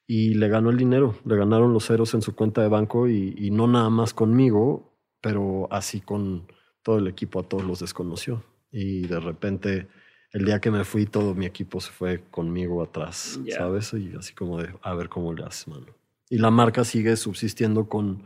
Y 0.07 0.33
le 0.33 0.49
ganó 0.49 0.69
el 0.71 0.77
dinero, 0.77 1.15
le 1.25 1.38
ganaron 1.38 1.71
los 1.73 1.85
ceros 1.88 2.13
en 2.13 2.21
su 2.21 2.35
cuenta 2.35 2.61
de 2.61 2.67
banco 2.67 3.07
y, 3.07 3.33
y 3.38 3.51
no 3.51 3.67
nada 3.67 3.89
más 3.89 4.13
conmigo, 4.13 4.93
pero 5.21 5.67
así 5.71 6.01
con 6.01 6.47
todo 6.83 6.97
el 6.97 7.07
equipo, 7.07 7.39
a 7.39 7.43
todos 7.43 7.63
los 7.63 7.79
desconoció. 7.79 8.43
Y 8.71 9.07
de 9.07 9.19
repente, 9.19 9.88
el 10.33 10.45
día 10.45 10.59
que 10.59 10.71
me 10.71 10.83
fui, 10.83 11.05
todo 11.05 11.35
mi 11.35 11.45
equipo 11.45 11.79
se 11.79 11.91
fue 11.91 12.23
conmigo 12.31 12.81
atrás, 12.83 13.39
Ya. 13.45 13.57
¿sabes? 13.57 13.93
Y 13.93 14.13
así 14.17 14.33
como 14.33 14.61
de, 14.61 14.73
a 14.81 14.93
ver 14.95 15.07
cómo 15.07 15.33
le 15.33 15.43
haces, 15.43 15.67
mano. 15.67 15.85
Y 16.29 16.38
la 16.38 16.49
marca 16.51 16.83
sigue 16.83 17.15
subsistiendo 17.15 17.88
con, 17.88 18.23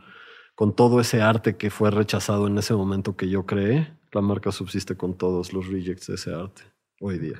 con 0.54 0.74
todo 0.74 1.00
ese 1.00 1.20
arte 1.22 1.56
que 1.56 1.70
fue 1.70 1.90
rechazado 1.90 2.46
en 2.46 2.56
ese 2.58 2.74
momento 2.74 3.16
que 3.16 3.28
yo 3.28 3.44
creé. 3.46 3.92
La 4.12 4.20
marca 4.20 4.52
subsiste 4.52 4.96
con 4.96 5.14
todos 5.14 5.52
los 5.52 5.68
rejects 5.68 6.06
de 6.06 6.14
ese 6.14 6.32
arte 6.32 6.62
hoy 7.00 7.18
día. 7.18 7.36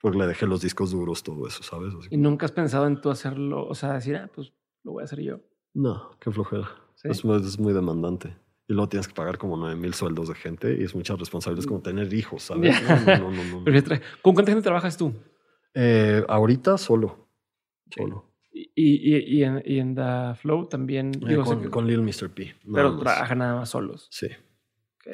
Porque 0.00 0.18
le 0.18 0.26
dejé 0.26 0.46
los 0.46 0.60
discos 0.60 0.92
duros, 0.92 1.22
todo 1.22 1.46
eso, 1.46 1.62
¿sabes? 1.62 1.92
Así 1.94 2.08
¿Y 2.10 2.16
nunca 2.16 2.46
has 2.46 2.52
pensado 2.52 2.86
en 2.86 3.00
tú 3.00 3.10
hacerlo? 3.10 3.66
O 3.66 3.74
sea, 3.74 3.94
decir, 3.94 4.16
ah, 4.16 4.30
pues 4.32 4.52
lo 4.84 4.92
voy 4.92 5.02
a 5.02 5.04
hacer 5.04 5.20
yo. 5.20 5.40
No, 5.74 6.10
qué 6.20 6.30
flojera. 6.30 6.68
Sí. 6.94 7.08
Es, 7.08 7.24
muy, 7.24 7.36
es 7.36 7.58
muy 7.58 7.72
demandante. 7.72 8.36
Y 8.68 8.74
luego 8.74 8.88
tienes 8.88 9.08
que 9.08 9.14
pagar 9.14 9.38
como 9.38 9.56
9 9.56 9.76
mil 9.76 9.94
sueldos 9.94 10.28
de 10.28 10.34
gente 10.34 10.76
y 10.78 10.84
es 10.84 10.94
mucha 10.94 11.16
responsabilidad. 11.16 11.60
Es 11.60 11.66
como 11.66 11.80
tener 11.80 12.12
hijos, 12.12 12.44
¿sabes? 12.44 12.76
No, 13.06 13.30
no, 13.30 13.44
no. 13.44 13.64
¿Con 14.22 14.34
cuánta 14.34 14.52
gente 14.52 14.62
trabajas 14.62 14.96
tú? 14.96 15.14
Eh, 15.74 16.22
ahorita 16.28 16.76
solo. 16.76 17.28
Solo. 17.90 18.26
Y, 18.52 18.70
y, 18.74 19.38
y, 19.38 19.44
en, 19.44 19.62
y 19.64 19.78
en 19.78 19.94
The 19.94 20.34
Flow 20.34 20.66
también. 20.66 21.12
Eh, 21.22 21.28
digo, 21.28 21.44
con, 21.44 21.70
con 21.70 21.86
Lil 21.86 22.02
Mr. 22.02 22.30
P. 22.30 22.54
pero 22.72 22.98
trabajan 22.98 23.38
nada 23.38 23.56
más 23.56 23.70
solos. 23.70 24.08
Sí, 24.10 24.28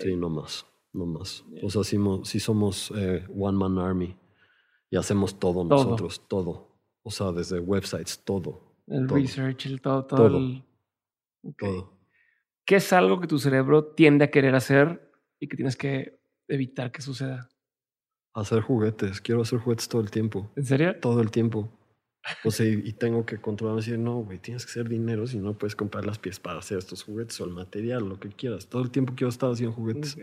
Sí, 0.00 0.16
no 0.16 0.28
más. 0.28 0.66
No 0.92 1.06
más. 1.06 1.44
O 1.62 1.70
sea, 1.70 1.82
sí, 1.82 1.98
sí 2.24 2.40
somos 2.40 2.92
eh, 2.96 3.26
One 3.36 3.58
Man 3.58 3.78
Army 3.78 4.16
y 4.90 4.96
hacemos 4.96 5.38
todo, 5.38 5.66
Todo. 5.66 5.84
nosotros, 5.84 6.22
todo. 6.28 6.68
O 7.02 7.10
sea, 7.10 7.32
desde 7.32 7.58
websites, 7.60 8.20
todo. 8.24 8.60
El 8.86 9.06
todo. 9.06 9.18
research, 9.18 9.66
el 9.66 9.80
todo, 9.80 10.04
todo. 10.06 10.28
Todo. 10.28 10.38
el-. 10.38 10.64
Todo. 11.58 11.92
¿Qué 12.64 12.76
es 12.76 12.92
algo 12.92 13.20
que 13.20 13.26
tu 13.26 13.38
cerebro 13.38 13.84
tiende 13.84 14.24
a 14.24 14.30
querer 14.30 14.54
hacer 14.54 15.12
y 15.38 15.48
que 15.48 15.56
tienes 15.56 15.76
que 15.76 16.18
evitar 16.48 16.90
que 16.92 17.02
suceda? 17.02 17.50
Hacer 18.32 18.62
juguetes. 18.62 19.20
Quiero 19.20 19.42
hacer 19.42 19.58
juguetes 19.58 19.88
todo 19.88 20.00
el 20.00 20.10
tiempo. 20.10 20.50
¿En 20.56 20.64
serio? 20.64 20.98
todo 21.00 21.20
el 21.20 21.30
tiempo. 21.30 21.68
O 22.44 22.50
sea, 22.50 22.66
y, 22.66 22.92
tengo 22.92 23.26
que 23.26 23.38
controlar 23.38 23.76
y 23.76 23.80
decir, 23.80 23.98
no, 23.98 24.16
güey, 24.16 24.38
tienes 24.38 24.64
que 24.64 24.70
hacer 24.70 24.88
dinero 24.88 25.26
si 25.26 25.38
no 25.38 25.56
puedes 25.58 25.76
comprar 25.76 26.06
las 26.06 26.18
piezas 26.18 26.40
para 26.40 26.58
hacer 26.58 26.78
estos 26.78 27.02
juguetes 27.02 27.40
o 27.40 27.44
el 27.44 27.50
material, 27.50 28.08
lo 28.08 28.18
que 28.18 28.28
quieras. 28.28 28.68
Todo 28.68 28.82
el 28.82 28.90
tiempo 28.90 29.14
quiero 29.14 29.28
estar 29.28 29.50
haciendo 29.50 29.74
juguetes. 29.74 30.16
Ok. 30.16 30.22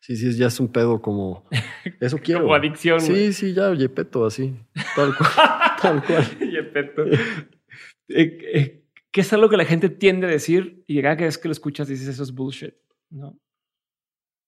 Sí, 0.00 0.16
sí, 0.16 0.36
ya 0.36 0.48
es 0.48 0.58
un 0.58 0.66
pedo 0.66 1.00
como... 1.00 1.48
Eso 2.00 2.18
quiero. 2.22 2.42
Como 2.42 2.54
adicción. 2.54 2.98
güey. 2.98 3.32
Sí, 3.32 3.32
sí, 3.32 3.54
ya, 3.54 3.72
yepeto, 3.72 4.26
así. 4.26 4.52
Tal 4.96 5.14
cual. 5.16 5.30
tal 5.80 6.04
cual. 6.04 6.38
Yepeto. 6.50 7.04
Eh, 7.06 7.18
eh, 8.08 8.84
¿Qué 9.12 9.20
es 9.20 9.32
algo 9.32 9.48
que 9.48 9.56
la 9.56 9.64
gente 9.64 9.88
tiende 9.90 10.26
a 10.26 10.30
decir 10.30 10.82
y 10.88 11.00
cada 11.00 11.14
vez 11.14 11.38
que 11.38 11.46
lo 11.46 11.52
escuchas 11.52 11.86
dices 11.86 12.08
eso 12.08 12.24
es 12.24 12.32
bullshit? 12.32 12.74
¿no? 13.10 13.38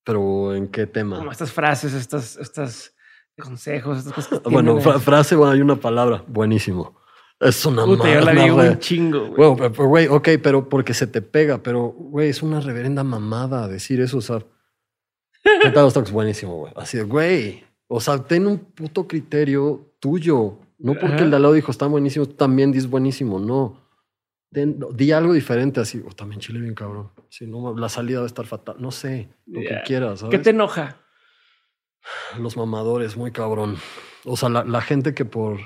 Pero, 0.05 0.55
¿en 0.55 0.69
qué 0.69 0.86
tema? 0.86 1.19
Como 1.19 1.31
estas 1.31 1.52
frases, 1.52 1.94
estas, 1.94 2.36
estas 2.36 2.94
consejos, 3.43 3.98
estas 3.98 4.12
cosas 4.15 4.40
que 4.40 4.48
Bueno, 4.51 4.81
fra- 4.81 4.98
frase, 5.01 5.36
bueno, 5.36 5.52
hay 5.52 5.61
una 5.61 5.77
palabra. 5.77 6.23
Buenísimo. 6.27 6.97
Es 7.40 7.66
una 7.66 7.85
Puta, 7.85 8.12
yo 8.12 8.20
la 8.20 8.32
digo 8.32 8.56
un 8.56 8.78
chingo, 8.78 9.27
güey. 9.28 9.35
Bueno, 9.51 9.73
pero, 9.73 9.89
güey, 9.89 10.06
ok, 10.06 10.28
pero 10.43 10.69
porque 10.69 10.94
se 10.94 11.06
te 11.06 11.20
pega, 11.20 11.62
pero, 11.62 11.89
güey, 11.89 12.28
es 12.31 12.43
una 12.43 12.61
reverenda 12.61 13.02
mamada 13.05 13.66
decir 13.69 14.01
eso, 14.01 14.19
o 14.19 14.20
sea. 14.20 14.39
¿Qué 15.43 15.70
tal 15.70 15.85
los 15.85 15.93
tacos? 15.93 16.11
Buenísimo, 16.12 16.56
güey. 16.56 16.73
Así 16.77 16.97
de, 16.97 17.02
güey, 17.02 17.65
o 17.89 18.01
sea, 18.01 18.19
ten 18.23 18.47
un 18.47 18.59
puto 18.59 19.06
criterio 19.06 19.94
tuyo. 20.01 20.59
No 20.78 20.93
porque 20.94 21.15
Ajá. 21.16 21.24
el 21.24 21.31
de 21.31 21.36
al 21.36 21.43
lado 21.43 21.55
dijo, 21.55 21.70
están 21.70 21.90
buenísimos, 21.90 22.28
tú 22.31 22.35
también 22.35 22.70
dices 22.73 22.89
buenísimo, 22.89 23.39
no. 23.39 23.81
Den- 24.51 24.78
di 24.94 25.12
algo 25.12 25.32
diferente 25.32 25.81
así, 25.81 26.02
o 26.06 26.12
también 26.15 26.40
chile 26.40 26.61
bien 26.61 26.74
cabrón. 26.74 27.11
Sí, 27.28 27.47
no, 27.47 27.77
la 27.77 27.89
salida 27.89 28.19
va 28.20 28.24
a 28.24 28.27
estar 28.27 28.47
fatal, 28.47 28.77
no 28.78 28.90
sé, 28.90 29.28
lo 29.47 29.61
que 29.61 29.81
quieras, 29.85 30.24
¿Qué 30.31 30.39
te 30.39 30.51
enoja? 30.51 30.98
Los 32.39 32.56
mamadores, 32.56 33.16
muy 33.16 33.32
cabrón. 33.32 33.76
O 34.24 34.36
sea, 34.36 34.48
la, 34.48 34.64
la 34.64 34.81
gente 34.81 35.14
que 35.14 35.24
por 35.24 35.59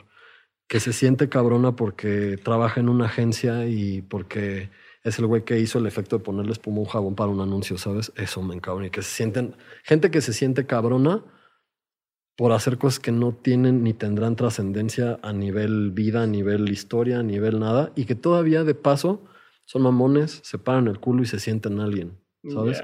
que 0.68 0.80
se 0.80 0.92
siente 0.92 1.28
cabrona 1.28 1.74
porque 1.74 2.36
trabaja 2.36 2.78
en 2.78 2.90
una 2.90 3.06
agencia 3.06 3.66
y 3.66 4.02
porque 4.02 4.70
es 5.02 5.18
el 5.18 5.26
güey 5.26 5.42
que 5.44 5.58
hizo 5.58 5.78
el 5.78 5.86
efecto 5.86 6.18
de 6.18 6.24
ponerle 6.24 6.52
espuma 6.52 6.78
a 6.78 6.80
un 6.80 6.86
jabón 6.86 7.14
para 7.14 7.30
un 7.30 7.40
anuncio, 7.40 7.78
¿sabes? 7.78 8.12
Eso 8.16 8.42
me 8.42 8.54
encabrona. 8.54 8.88
Y 8.88 8.90
que 8.90 9.02
se 9.02 9.10
sienten, 9.10 9.56
gente 9.82 10.10
que 10.10 10.20
se 10.20 10.34
siente 10.34 10.66
cabrona 10.66 11.24
por 12.36 12.52
hacer 12.52 12.76
cosas 12.76 13.00
que 13.00 13.10
no 13.10 13.32
tienen 13.32 13.82
ni 13.82 13.94
tendrán 13.94 14.36
trascendencia 14.36 15.18
a 15.22 15.32
nivel 15.32 15.90
vida, 15.90 16.22
a 16.22 16.26
nivel 16.26 16.68
historia, 16.68 17.20
a 17.20 17.22
nivel 17.22 17.58
nada, 17.58 17.90
y 17.96 18.04
que 18.04 18.14
todavía 18.14 18.62
de 18.62 18.74
paso 18.74 19.24
son 19.64 19.82
mamones, 19.82 20.40
se 20.44 20.58
paran 20.58 20.86
el 20.86 21.00
culo 21.00 21.22
y 21.22 21.26
se 21.26 21.40
sienten 21.40 21.80
alguien, 21.80 22.16
¿sabes? 22.52 22.82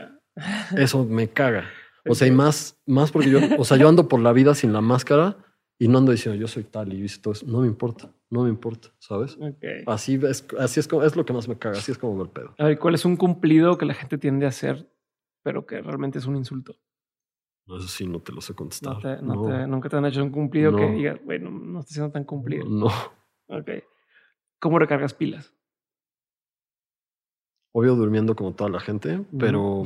Eso 0.77 1.05
me 1.05 1.29
caga. 1.29 1.71
O 2.07 2.15
sea, 2.15 2.27
y 2.29 2.31
más, 2.31 2.79
más 2.87 3.11
porque 3.13 3.31
yo, 3.31 3.39
o 3.59 3.65
sea, 3.65 3.77
yo 3.77 3.89
ando 3.89 4.09
por 4.09 4.21
la 4.21 4.33
vida 4.33 4.55
sin 4.55 4.73
la 4.73 4.81
máscara 4.81 5.37
y 5.79 5.89
no 5.89 5.99
ando 5.99 6.13
diciendo 6.13 6.39
yo 6.41 6.47
soy 6.49 6.65
tal 6.65 6.93
y 6.93 6.99
yo 6.99 7.05
hice 7.05 7.21
todo 7.21 7.33
eso. 7.33 7.47
No 7.47 7.61
me 7.61 7.67
importa, 7.67 8.13
no 8.31 8.43
me 8.45 8.51
importa, 8.51 8.89
¿sabes? 8.99 9.39
Así 9.87 10.15
es, 10.23 10.47
así 10.59 10.81
es, 10.81 10.89
como, 10.89 11.03
es 11.03 11.17
lo 11.17 11.25
que 11.25 11.33
más 11.33 11.49
me 11.49 11.59
caga, 11.59 11.79
así 11.79 11.93
es 11.93 11.99
como 11.99 12.15
veo 12.15 12.25
el 12.25 12.31
pedo. 12.31 12.55
A 12.59 12.65
ver, 12.67 12.79
¿cuál 12.79 12.95
es 12.95 13.05
un 13.05 13.17
cumplido 13.17 13.79
que 13.79 13.87
la 13.87 13.95
gente 13.95 14.19
tiende 14.19 14.47
a 14.47 14.51
hacer, 14.51 14.89
pero 15.43 15.67
que 15.67 15.81
realmente 15.81 16.19
es 16.19 16.27
un 16.27 16.37
insulto? 16.37 16.77
Eso 17.67 17.89
sí, 17.89 18.07
no 18.07 18.21
te 18.21 18.33
lo 18.33 18.43
sé 18.43 18.55
contestar. 18.55 18.93
No 18.95 19.01
te- 19.01 19.23
no 19.23 19.35
No, 19.37 19.43
te- 19.47 19.67
nunca 19.67 19.89
te 19.89 19.97
han 19.97 20.05
hecho 20.05 20.23
un 20.23 20.31
cumplido 20.31 20.77
que 20.77 20.87
No. 20.87 20.93
digas, 20.93 21.19
bueno, 21.25 21.51
no 21.51 21.81
está 21.81 21.93
siendo 21.95 22.13
tan 22.13 22.25
cumplido. 22.25 22.67
no. 22.69 22.89
Ok. 23.49 23.71
¿Cómo 24.61 24.79
recargas 24.79 25.15
pilas? 25.15 25.53
Obvio 27.73 27.97
durmiendo 27.97 28.37
como 28.37 28.53
toda 28.55 28.71
la 28.71 28.81
gente, 28.81 29.25
pero, 29.39 29.85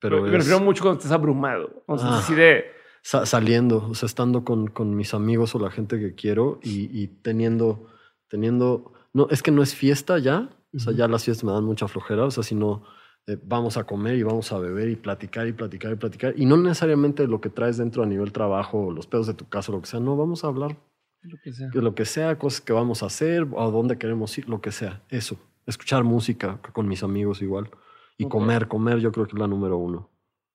pero 0.00 0.22
me 0.22 0.28
es 0.28 0.34
refiero 0.34 0.60
mucho 0.60 0.82
cuando 0.82 0.98
estás 0.98 1.12
abrumado. 1.12 1.82
Cuando 1.86 2.04
estás 2.04 2.20
Ah. 2.20 2.24
así 2.24 2.34
de. 2.34 2.64
sa- 3.02 3.24
saliendo, 3.26 3.86
o 3.90 3.94
sea, 3.94 4.06
estando 4.06 4.44
con, 4.44 4.66
con 4.68 4.94
mis 4.96 5.14
amigos 5.14 5.54
o 5.54 5.58
la 5.58 5.70
gente 5.70 5.98
que 5.98 6.14
quiero 6.14 6.58
y, 6.62 6.90
y 7.00 7.06
teniendo, 7.08 7.86
teniendo, 8.28 8.92
no, 9.12 9.28
es 9.30 9.42
que 9.42 9.50
no 9.50 9.62
es 9.62 9.74
fiesta 9.74 10.18
ya, 10.18 10.50
o 10.74 10.78
sea, 10.78 10.92
ya 10.92 11.08
las 11.08 11.24
fiestas 11.24 11.44
me 11.44 11.52
dan 11.52 11.64
mucha 11.64 11.88
flojera, 11.88 12.24
o 12.24 12.30
sea, 12.30 12.42
sino 12.42 12.82
eh, 13.26 13.38
vamos 13.42 13.76
a 13.76 13.84
comer 13.84 14.16
y 14.16 14.22
vamos 14.22 14.52
a 14.52 14.58
beber 14.58 14.88
y 14.88 14.96
platicar 14.96 15.46
y 15.46 15.52
platicar 15.52 15.92
y 15.92 15.96
platicar, 15.96 16.34
y 16.36 16.44
no 16.46 16.56
necesariamente 16.56 17.26
lo 17.26 17.40
que 17.40 17.48
traes 17.50 17.76
dentro 17.78 18.02
a 18.02 18.06
nivel 18.06 18.32
trabajo 18.32 18.86
o 18.86 18.90
los 18.92 19.06
pedos 19.06 19.26
de 19.26 19.34
tu 19.34 19.48
casa 19.48 19.72
o 19.72 19.76
lo 19.76 19.80
que 19.80 19.86
sea, 19.88 20.00
no, 20.00 20.16
vamos 20.16 20.44
a 20.44 20.48
hablar 20.48 20.76
Lo 21.22 21.36
que 21.42 21.52
sea. 21.52 21.68
de 21.72 21.80
lo 21.82 21.94
que 21.94 22.04
sea, 22.04 22.38
cosas 22.38 22.60
que 22.60 22.72
vamos 22.72 23.02
a 23.02 23.06
hacer, 23.06 23.46
o 23.52 23.62
a 23.62 23.70
dónde 23.70 23.96
queremos 23.96 24.36
ir, 24.36 24.48
lo 24.48 24.60
que 24.60 24.72
sea, 24.72 25.02
eso, 25.08 25.36
escuchar 25.66 26.04
música 26.04 26.60
con 26.72 26.86
mis 26.88 27.02
amigos 27.02 27.40
igual, 27.42 27.70
y 28.18 28.28
comer, 28.28 28.68
comer 28.68 28.98
yo 28.98 29.12
creo 29.12 29.26
que 29.26 29.32
es 29.32 29.38
la 29.38 29.46
número 29.46 29.78
uno. 29.78 30.10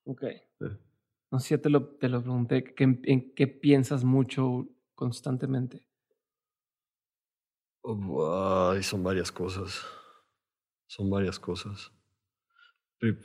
Ok. 0.05 0.23
Sí. 0.59 0.65
No 1.31 1.39
sé 1.39 1.47
si 1.47 1.55
ya 1.55 1.61
te 1.61 1.69
lo, 1.69 1.87
te 1.95 2.09
lo 2.09 2.21
pregunté. 2.21 2.63
¿qué- 2.75 2.83
en, 2.83 3.33
qué 3.33 3.47
piensas 3.47 4.03
mucho 4.03 4.67
constantemente? 4.93 5.87
Ay, 7.83 8.83
son 8.83 9.03
varias 9.03 9.31
cosas. 9.31 9.81
Son 10.87 11.09
varias 11.09 11.39
cosas. 11.39 11.91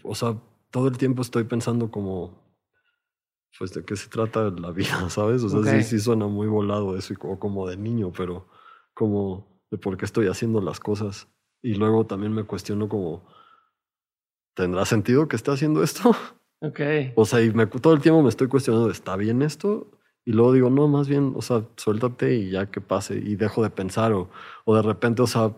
O 0.02 0.14
sea, 0.14 0.40
todo 0.70 0.88
el 0.88 0.98
tiempo 0.98 1.22
estoy 1.22 1.44
pensando 1.44 1.90
como, 1.90 2.42
pues, 3.58 3.72
de 3.72 3.84
qué 3.84 3.94
se 3.96 4.08
trata 4.08 4.50
la 4.50 4.70
vida, 4.70 5.08
¿sabes? 5.10 5.42
O 5.44 5.48
sea, 5.62 5.82
sí, 5.82 5.88
sí 5.88 5.98
suena 6.00 6.26
muy 6.26 6.46
volado 6.48 6.96
eso, 6.96 7.14
o 7.22 7.38
como 7.38 7.68
de 7.68 7.76
niño, 7.76 8.12
pero 8.16 8.48
como 8.94 9.62
de 9.70 9.78
por 9.78 9.96
qué 9.96 10.04
estoy 10.04 10.26
haciendo 10.28 10.60
las 10.60 10.80
cosas. 10.80 11.28
Y 11.62 11.74
luego 11.74 12.06
también 12.06 12.32
me 12.32 12.44
cuestiono 12.44 12.88
como, 12.88 13.26
¿tendrá 14.58 14.84
sentido 14.84 15.28
que 15.28 15.36
esté 15.36 15.50
haciendo 15.50 15.82
esto? 15.82 16.14
Ok. 16.60 16.80
O 17.14 17.24
sea, 17.24 17.40
y 17.40 17.52
me, 17.52 17.68
todo 17.68 17.94
el 17.94 18.00
tiempo 18.00 18.20
me 18.20 18.28
estoy 18.28 18.48
cuestionando, 18.48 18.90
¿está 18.90 19.14
bien 19.14 19.42
esto? 19.42 19.92
Y 20.24 20.32
luego 20.32 20.52
digo, 20.52 20.70
no, 20.70 20.88
más 20.88 21.06
bien, 21.06 21.32
o 21.36 21.40
sea, 21.40 21.62
suéltate 21.76 22.34
y 22.34 22.50
ya 22.50 22.66
que 22.66 22.80
pase. 22.80 23.14
Y 23.14 23.36
dejo 23.36 23.62
de 23.62 23.70
pensar. 23.70 24.12
O, 24.12 24.28
o 24.64 24.74
de 24.74 24.82
repente, 24.82 25.22
o 25.22 25.28
sea, 25.28 25.52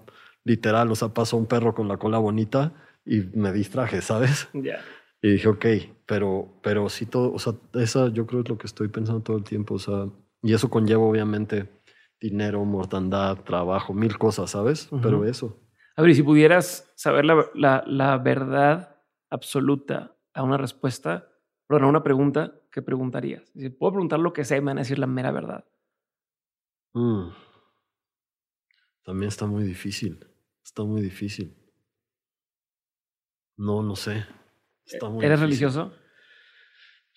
literal, 0.44 0.92
o 0.92 0.94
sea, 0.94 1.08
pasó 1.08 1.38
un 1.38 1.46
perro 1.46 1.74
con 1.74 1.88
la 1.88 1.96
cola 1.96 2.18
bonita 2.18 2.74
y 3.06 3.22
me 3.32 3.50
distraje, 3.50 4.02
¿sabes? 4.02 4.50
Ya. 4.52 4.84
Y 5.22 5.30
dije, 5.30 5.48
ok, 5.48 5.66
pero, 6.04 6.52
pero 6.62 6.90
sí 6.90 7.06
todo, 7.06 7.32
o 7.32 7.38
sea, 7.38 7.54
esa 7.74 8.08
yo 8.08 8.26
creo 8.26 8.42
es 8.42 8.50
lo 8.50 8.58
que 8.58 8.66
estoy 8.66 8.88
pensando 8.88 9.22
todo 9.22 9.38
el 9.38 9.44
tiempo, 9.44 9.76
o 9.76 9.78
sea, 9.78 10.06
y 10.42 10.52
eso 10.52 10.68
conlleva 10.68 11.02
obviamente 11.02 11.66
dinero, 12.20 12.62
mortandad, 12.66 13.38
trabajo, 13.38 13.94
mil 13.94 14.18
cosas, 14.18 14.50
¿sabes? 14.50 14.90
Pero 15.02 15.24
eso. 15.24 15.58
A 15.96 16.02
ver, 16.02 16.10
y 16.10 16.14
si 16.14 16.22
pudieras 16.22 16.92
saber 16.94 17.24
la, 17.24 17.46
la, 17.54 17.82
la 17.86 18.18
verdad 18.18 18.89
absoluta 19.30 20.16
a 20.34 20.42
una 20.42 20.56
respuesta, 20.56 21.28
perdón, 21.66 21.84
a 21.84 21.88
una 21.88 22.02
pregunta, 22.02 22.60
¿qué 22.70 22.82
preguntarías? 22.82 23.50
Si 23.54 23.70
puedo 23.70 23.92
preguntar 23.92 24.20
lo 24.20 24.32
que 24.32 24.44
sea 24.44 24.58
y 24.58 24.60
me 24.60 24.66
van 24.66 24.78
a 24.78 24.82
decir 24.82 24.98
la 24.98 25.06
mera 25.06 25.30
verdad. 25.30 25.64
Mm. 26.92 27.30
También 29.04 29.28
está 29.28 29.46
muy 29.46 29.64
difícil, 29.64 30.26
está 30.62 30.82
muy 30.84 31.00
difícil. 31.00 31.56
No, 33.56 33.82
no 33.82 33.96
sé. 33.96 34.26
¿Eres 35.20 35.40
religioso? 35.40 35.92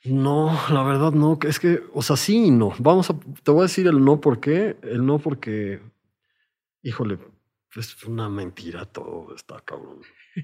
No, 0.06 0.52
la 0.70 0.84
verdad 0.84 1.12
no. 1.12 1.40
Es 1.48 1.60
que, 1.60 1.82
o 1.94 2.02
sea, 2.02 2.18
sí 2.18 2.48
y 2.48 2.52
no. 2.52 2.74
Vamos 2.80 3.10
a, 3.10 3.18
te 3.44 3.52
voy 3.52 3.62
a 3.62 3.64
decir 3.64 3.88
el 3.88 4.04
no 4.04 4.20
por 4.20 4.40
qué. 4.40 4.78
El 4.82 5.06
no 5.06 5.20
porque, 5.20 5.82
híjole, 6.82 7.18
es 7.76 8.04
una 8.04 8.30
mentira 8.30 8.86
todo, 8.86 9.34
está 9.34 9.62
cabrón. 9.62 10.02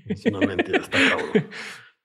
Es 0.07 0.25
una 0.25 0.39
mentira, 0.39 0.79
está 0.79 0.97
cabrón. 1.09 1.47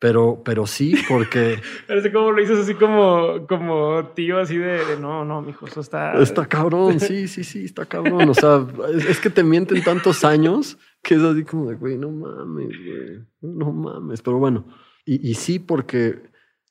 Pero, 0.04 0.42
pero 0.44 0.66
sí, 0.66 0.94
porque. 1.08 1.58
Parece 1.88 2.12
como 2.12 2.32
lo 2.32 2.40
dices 2.40 2.58
así 2.58 2.74
como, 2.74 3.46
como 3.48 4.08
tío, 4.08 4.38
así 4.38 4.58
de, 4.58 4.98
no, 5.00 5.24
no, 5.24 5.40
mijo, 5.40 5.66
eso 5.66 5.80
está. 5.80 6.20
Está 6.20 6.46
cabrón, 6.46 7.00
sí, 7.00 7.26
sí, 7.26 7.42
sí, 7.42 7.64
está 7.64 7.86
cabrón. 7.86 8.28
O 8.28 8.34
sea, 8.34 8.66
es, 9.08 9.18
que 9.18 9.30
te 9.30 9.42
mienten 9.42 9.82
tantos 9.82 10.22
años 10.24 10.76
que 11.02 11.14
es 11.14 11.22
así 11.22 11.44
como 11.44 11.70
de, 11.70 11.76
güey, 11.76 11.96
no 11.96 12.10
mames, 12.10 12.68
güey, 12.68 13.20
no 13.40 13.72
mames. 13.72 14.20
Pero 14.20 14.38
bueno, 14.38 14.66
y, 15.06 15.26
y, 15.26 15.36
sí, 15.36 15.58
porque 15.58 16.18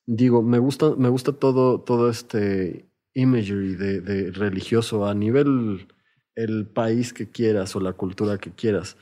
digo, 0.06 0.44
me 0.44 0.60
gusta, 0.60 0.94
me 0.96 1.10
gusta 1.10 1.34
todo, 1.34 1.80
todo 1.80 2.12
este 2.12 2.86
imagery 3.16 3.76
de, 3.76 4.02
de 4.02 4.32
religioso 4.32 5.08
a 5.08 5.16
nivel 5.16 5.88
el 6.36 6.68
país 6.68 7.14
que 7.14 7.30
quieras 7.30 7.76
o 7.76 7.80
la 7.80 7.94
cultura 7.94 8.38
que 8.38 8.52
quieras. 8.52 8.96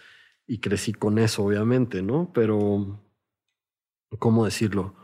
Y 0.47 0.59
crecí 0.59 0.93
con 0.93 1.17
eso, 1.17 1.43
obviamente, 1.43 2.01
¿no? 2.01 2.31
Pero 2.33 2.99
¿cómo 4.19 4.45
decirlo? 4.45 4.95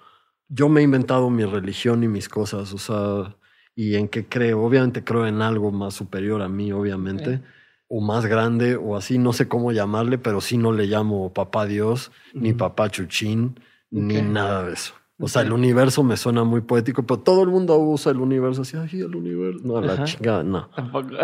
Yo 0.49 0.69
me 0.69 0.81
he 0.81 0.84
inventado 0.84 1.30
mi 1.30 1.45
religión 1.45 2.03
y 2.03 2.07
mis 2.07 2.30
cosas, 2.30 2.73
o 2.73 2.77
sea, 2.77 3.38
y 3.76 3.95
en 3.95 4.07
qué 4.07 4.27
creo. 4.27 4.61
Obviamente 4.64 5.03
creo 5.03 5.27
en 5.27 5.41
algo 5.41 5.72
más 5.72 5.93
superior 5.93 6.41
a 6.41 6.49
mí, 6.49 6.72
obviamente, 6.72 7.41
o 7.88 8.01
más 8.01 8.26
grande, 8.26 8.76
o 8.76 8.95
así, 8.95 9.18
no 9.18 9.34
sé 9.34 9.47
cómo 9.47 9.72
llamarle, 9.72 10.18
pero 10.18 10.41
sí 10.41 10.57
no 10.57 10.72
le 10.72 10.88
llamo 10.88 11.34
papá 11.34 11.65
Dios, 11.65 12.11
ni 12.34 12.53
papá 12.53 12.89
Chuchín, 12.89 13.59
ni 13.89 14.22
nada 14.22 14.65
de 14.65 14.73
eso. 14.73 14.93
O 15.19 15.27
sea, 15.27 15.41
el 15.41 15.51
universo 15.51 16.03
me 16.03 16.15
suena 16.15 16.43
muy 16.43 16.61
poético, 16.61 17.03
pero 17.03 17.22
todo 17.22 17.41
el 17.43 17.49
mundo 17.49 17.76
usa 17.77 18.11
el 18.11 18.19
universo 18.19 18.61
así, 18.61 18.77
ay, 18.77 19.01
el 19.01 19.15
universo. 19.15 19.61
No, 19.64 19.81
la 19.81 20.03
chingada, 20.03 20.43
no. 20.43 20.69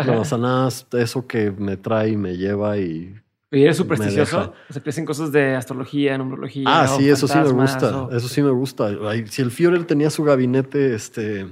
No, 0.06 0.20
o 0.20 0.24
sea, 0.24 0.38
nada, 0.38 0.68
eso 0.68 1.26
que 1.26 1.52
me 1.52 1.76
trae 1.76 2.10
y 2.10 2.16
me 2.16 2.36
lleva 2.36 2.76
y 2.78 3.14
¿Y 3.54 3.62
eres 3.62 3.76
supersticioso? 3.76 4.52
¿Se 4.70 4.80
crees 4.80 4.98
en 4.98 5.04
cosas 5.04 5.32
de 5.32 5.54
astrología, 5.54 6.18
numerología? 6.18 6.64
Ah, 6.66 6.88
sí, 6.88 7.08
eso 7.08 7.28
sí 7.28 7.38
me 7.38 7.50
gusta. 7.50 8.08
Eso 8.12 8.28
sí 8.28 8.42
me 8.42 8.50
gusta. 8.50 8.90
Si 9.26 9.42
el 9.42 9.50
Führer 9.50 9.84
tenía 9.84 10.10
su 10.10 10.24
gabinete 10.24 10.94
este, 10.94 11.46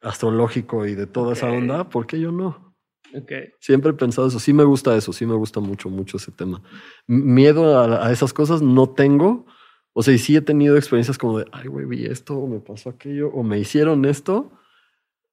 astrológico 0.00 0.86
y 0.86 0.94
de 0.94 1.06
toda 1.06 1.34
esa 1.34 1.50
onda, 1.50 1.88
¿por 1.88 2.06
qué 2.06 2.18
yo 2.20 2.32
no? 2.32 2.74
Okay. 3.22 3.52
Siempre 3.60 3.90
he 3.90 3.94
pensado 3.94 4.28
eso. 4.28 4.38
Sí 4.38 4.52
me 4.52 4.64
gusta 4.64 4.96
eso. 4.96 5.12
Sí 5.12 5.26
me 5.26 5.34
gusta 5.34 5.60
mucho, 5.60 5.88
mucho 5.88 6.18
ese 6.18 6.32
tema. 6.32 6.62
Miedo 7.06 7.80
a, 7.80 8.12
esas 8.12 8.32
cosas 8.32 8.62
no 8.62 8.90
tengo. 8.90 9.46
O 9.92 10.02
sea, 10.02 10.14
y 10.14 10.18
sí 10.18 10.36
he 10.36 10.40
tenido 10.40 10.76
experiencias 10.76 11.18
como 11.18 11.38
de, 11.38 11.46
ay, 11.52 11.66
güey, 11.66 11.86
vi 11.86 12.06
esto, 12.06 12.36
o 12.36 12.46
me 12.46 12.60
pasó 12.60 12.90
aquello, 12.90 13.30
o 13.30 13.42
me 13.42 13.58
hicieron 13.58 14.04
esto, 14.04 14.52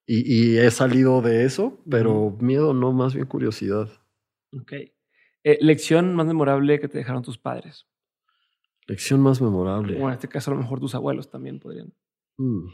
y, 0.08 0.58
he 0.58 0.72
salido 0.72 1.22
de 1.22 1.46
eso, 1.46 1.80
pero 1.90 2.36
miedo 2.40 2.74
no, 2.74 2.92
más 2.92 3.14
bien 3.14 3.26
curiosidad. 3.26 3.90
Ok. 4.54 4.74
Eh, 5.48 5.60
lección 5.62 6.16
más 6.16 6.26
memorable 6.26 6.80
que 6.80 6.88
te 6.88 6.98
dejaron 6.98 7.22
tus 7.22 7.38
padres. 7.38 7.86
Lección 8.88 9.22
más 9.22 9.40
memorable. 9.40 9.94
Bueno, 9.94 10.08
en 10.08 10.14
este 10.14 10.28
caso 10.28 10.50
a 10.50 10.56
lo 10.56 10.60
mejor 10.60 10.80
tus 10.80 10.96
abuelos 10.96 11.30
también 11.30 11.60
podrían. 11.60 11.94
Mm. 12.38 12.68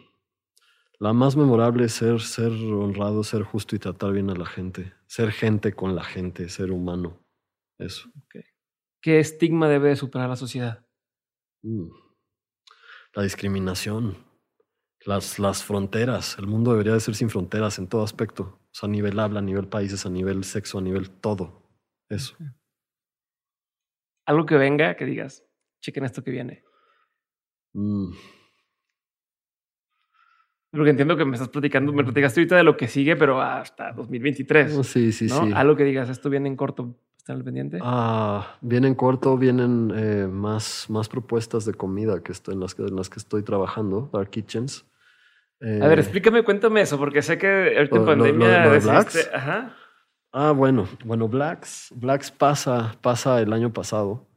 La 1.00 1.12
más 1.12 1.36
memorable 1.36 1.84
es 1.84 1.92
ser, 1.92 2.22
ser 2.22 2.50
honrado, 2.50 3.26
ser 3.26 3.44
justo 3.44 3.76
y 3.76 3.80
tratar 3.80 4.14
bien 4.14 4.30
a 4.30 4.36
la 4.36 4.46
gente. 4.46 4.94
Ser 5.06 5.34
gente 5.34 5.74
con 5.74 5.96
la 5.96 6.04
gente, 6.06 6.48
ser 6.48 6.72
humano. 6.72 7.22
Eso. 7.78 8.10
¿Qué 9.02 9.20
estigma 9.20 9.68
debe 9.68 9.94
superar 9.98 10.30
la 10.30 10.38
sociedad? 10.38 10.86
Mm. 11.64 11.90
La 13.14 13.24
discriminación. 13.24 14.16
Las, 15.06 15.40
las 15.40 15.62
fronteras. 15.62 16.38
El 16.40 16.48
mundo 16.48 16.72
debería 16.72 16.94
de 16.94 17.02
ser 17.02 17.16
sin 17.16 17.30
fronteras 17.30 17.80
en 17.80 17.90
todo 17.90 18.04
aspecto. 18.04 18.44
O 18.44 18.70
sea, 18.72 18.88
a 18.88 18.92
nivel 18.92 19.20
habla, 19.20 19.40
a 19.40 19.44
nivel 19.44 19.68
países, 19.68 20.06
a 20.06 20.10
nivel 20.10 20.46
sexo, 20.46 20.78
a 20.78 20.82
nivel 20.82 21.10
todo. 21.10 21.68
Eso 22.08 22.38
algo 24.26 24.46
que 24.46 24.56
venga 24.56 24.96
que 24.96 25.06
digas, 25.06 25.44
chequen 25.82 26.06
esto 26.06 26.24
que 26.24 26.32
viene. 26.32 26.64
Mm. 27.74 28.12
Porque 30.72 30.90
entiendo 30.90 31.18
que 31.18 31.26
me 31.26 31.34
estás 31.34 31.50
platicando, 31.50 31.92
me 31.92 32.04
platicaste 32.04 32.40
ahorita 32.40 32.56
de 32.56 32.64
lo 32.64 32.78
que 32.78 32.88
sigue, 32.88 33.18
pero 33.18 33.42
hasta 33.42 33.92
2023. 33.92 34.74
sí, 34.88 35.12
sí, 35.12 35.28
sí. 35.28 35.52
Algo 35.54 35.76
que 35.76 35.84
digas, 35.84 36.10
esto 36.10 36.30
viene 36.30 36.48
en 36.48 36.56
corto, 36.56 36.96
¿están 37.18 37.38
al 37.38 37.44
pendiente? 37.44 37.80
Ah, 37.82 38.56
viene 38.62 38.88
en 38.88 38.96
corto, 38.96 39.38
vienen 39.38 39.92
eh, 39.94 40.28
más, 40.32 40.86
más 40.90 41.10
propuestas 41.10 41.66
de 41.66 41.74
comida 41.74 42.24
que 42.24 42.32
estoy, 42.32 42.54
en, 42.54 42.62
las 42.62 42.74
que, 42.74 42.84
en 42.84 42.96
las 42.96 43.10
que 43.10 43.20
estoy 43.20 43.44
trabajando, 43.44 44.10
Dark 44.14 44.30
Kitchens. 44.30 44.86
a 45.60 45.66
ver, 45.66 46.00
eh, 46.00 46.02
explícame, 46.02 46.44
cuéntame 46.44 46.82
eso, 46.82 46.98
porque 46.98 47.22
sé 47.22 47.38
que 47.38 47.76
ahorita 47.76 47.98
en 47.98 48.06
pandemia. 48.06 48.66
Lo, 48.68 48.92
Ajá. 49.34 49.76
Ah, 50.34 50.52
bueno, 50.52 50.88
bueno, 51.04 51.28
Blacks, 51.28 51.94
Blacks 51.96 52.32
pasa, 52.32 52.96
pasa 53.02 53.42
el 53.42 53.52
año 53.52 53.74
pasado 53.74 54.28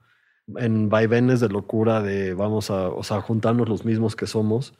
en 0.56 0.90
vaivenes 0.90 1.40
de 1.40 1.48
locura 1.48 2.02
de 2.02 2.34
vamos 2.34 2.70
a, 2.70 2.88
o 2.88 3.02
sea, 3.02 3.20
juntarnos 3.20 3.68
los 3.68 3.84
mismos 3.84 4.14
que 4.14 4.26
somos, 4.26 4.74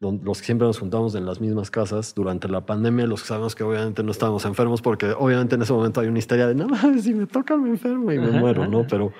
los 0.00 0.38
que 0.38 0.44
siempre 0.46 0.66
nos 0.66 0.78
juntamos 0.78 1.14
en 1.14 1.26
las 1.26 1.40
mismas 1.40 1.70
casas 1.70 2.14
durante 2.14 2.48
la 2.48 2.64
pandemia, 2.64 3.06
los 3.06 3.22
que 3.22 3.28
sabemos 3.28 3.54
que 3.54 3.62
obviamente 3.62 4.02
no 4.02 4.10
estábamos 4.10 4.44
enfermos 4.46 4.80
porque 4.80 5.12
obviamente 5.12 5.56
en 5.56 5.62
ese 5.62 5.72
momento 5.72 6.00
hay 6.00 6.08
una 6.08 6.18
histeria 6.18 6.46
de, 6.46 6.54
no, 6.54 6.68
si 7.00 7.12
me 7.12 7.26
toca 7.26 7.56
me 7.56 7.70
enfermo 7.70 8.10
y 8.10 8.18
me 8.18 8.30
muero, 8.30 8.66
¿no? 8.66 8.86
Pero 8.86 9.12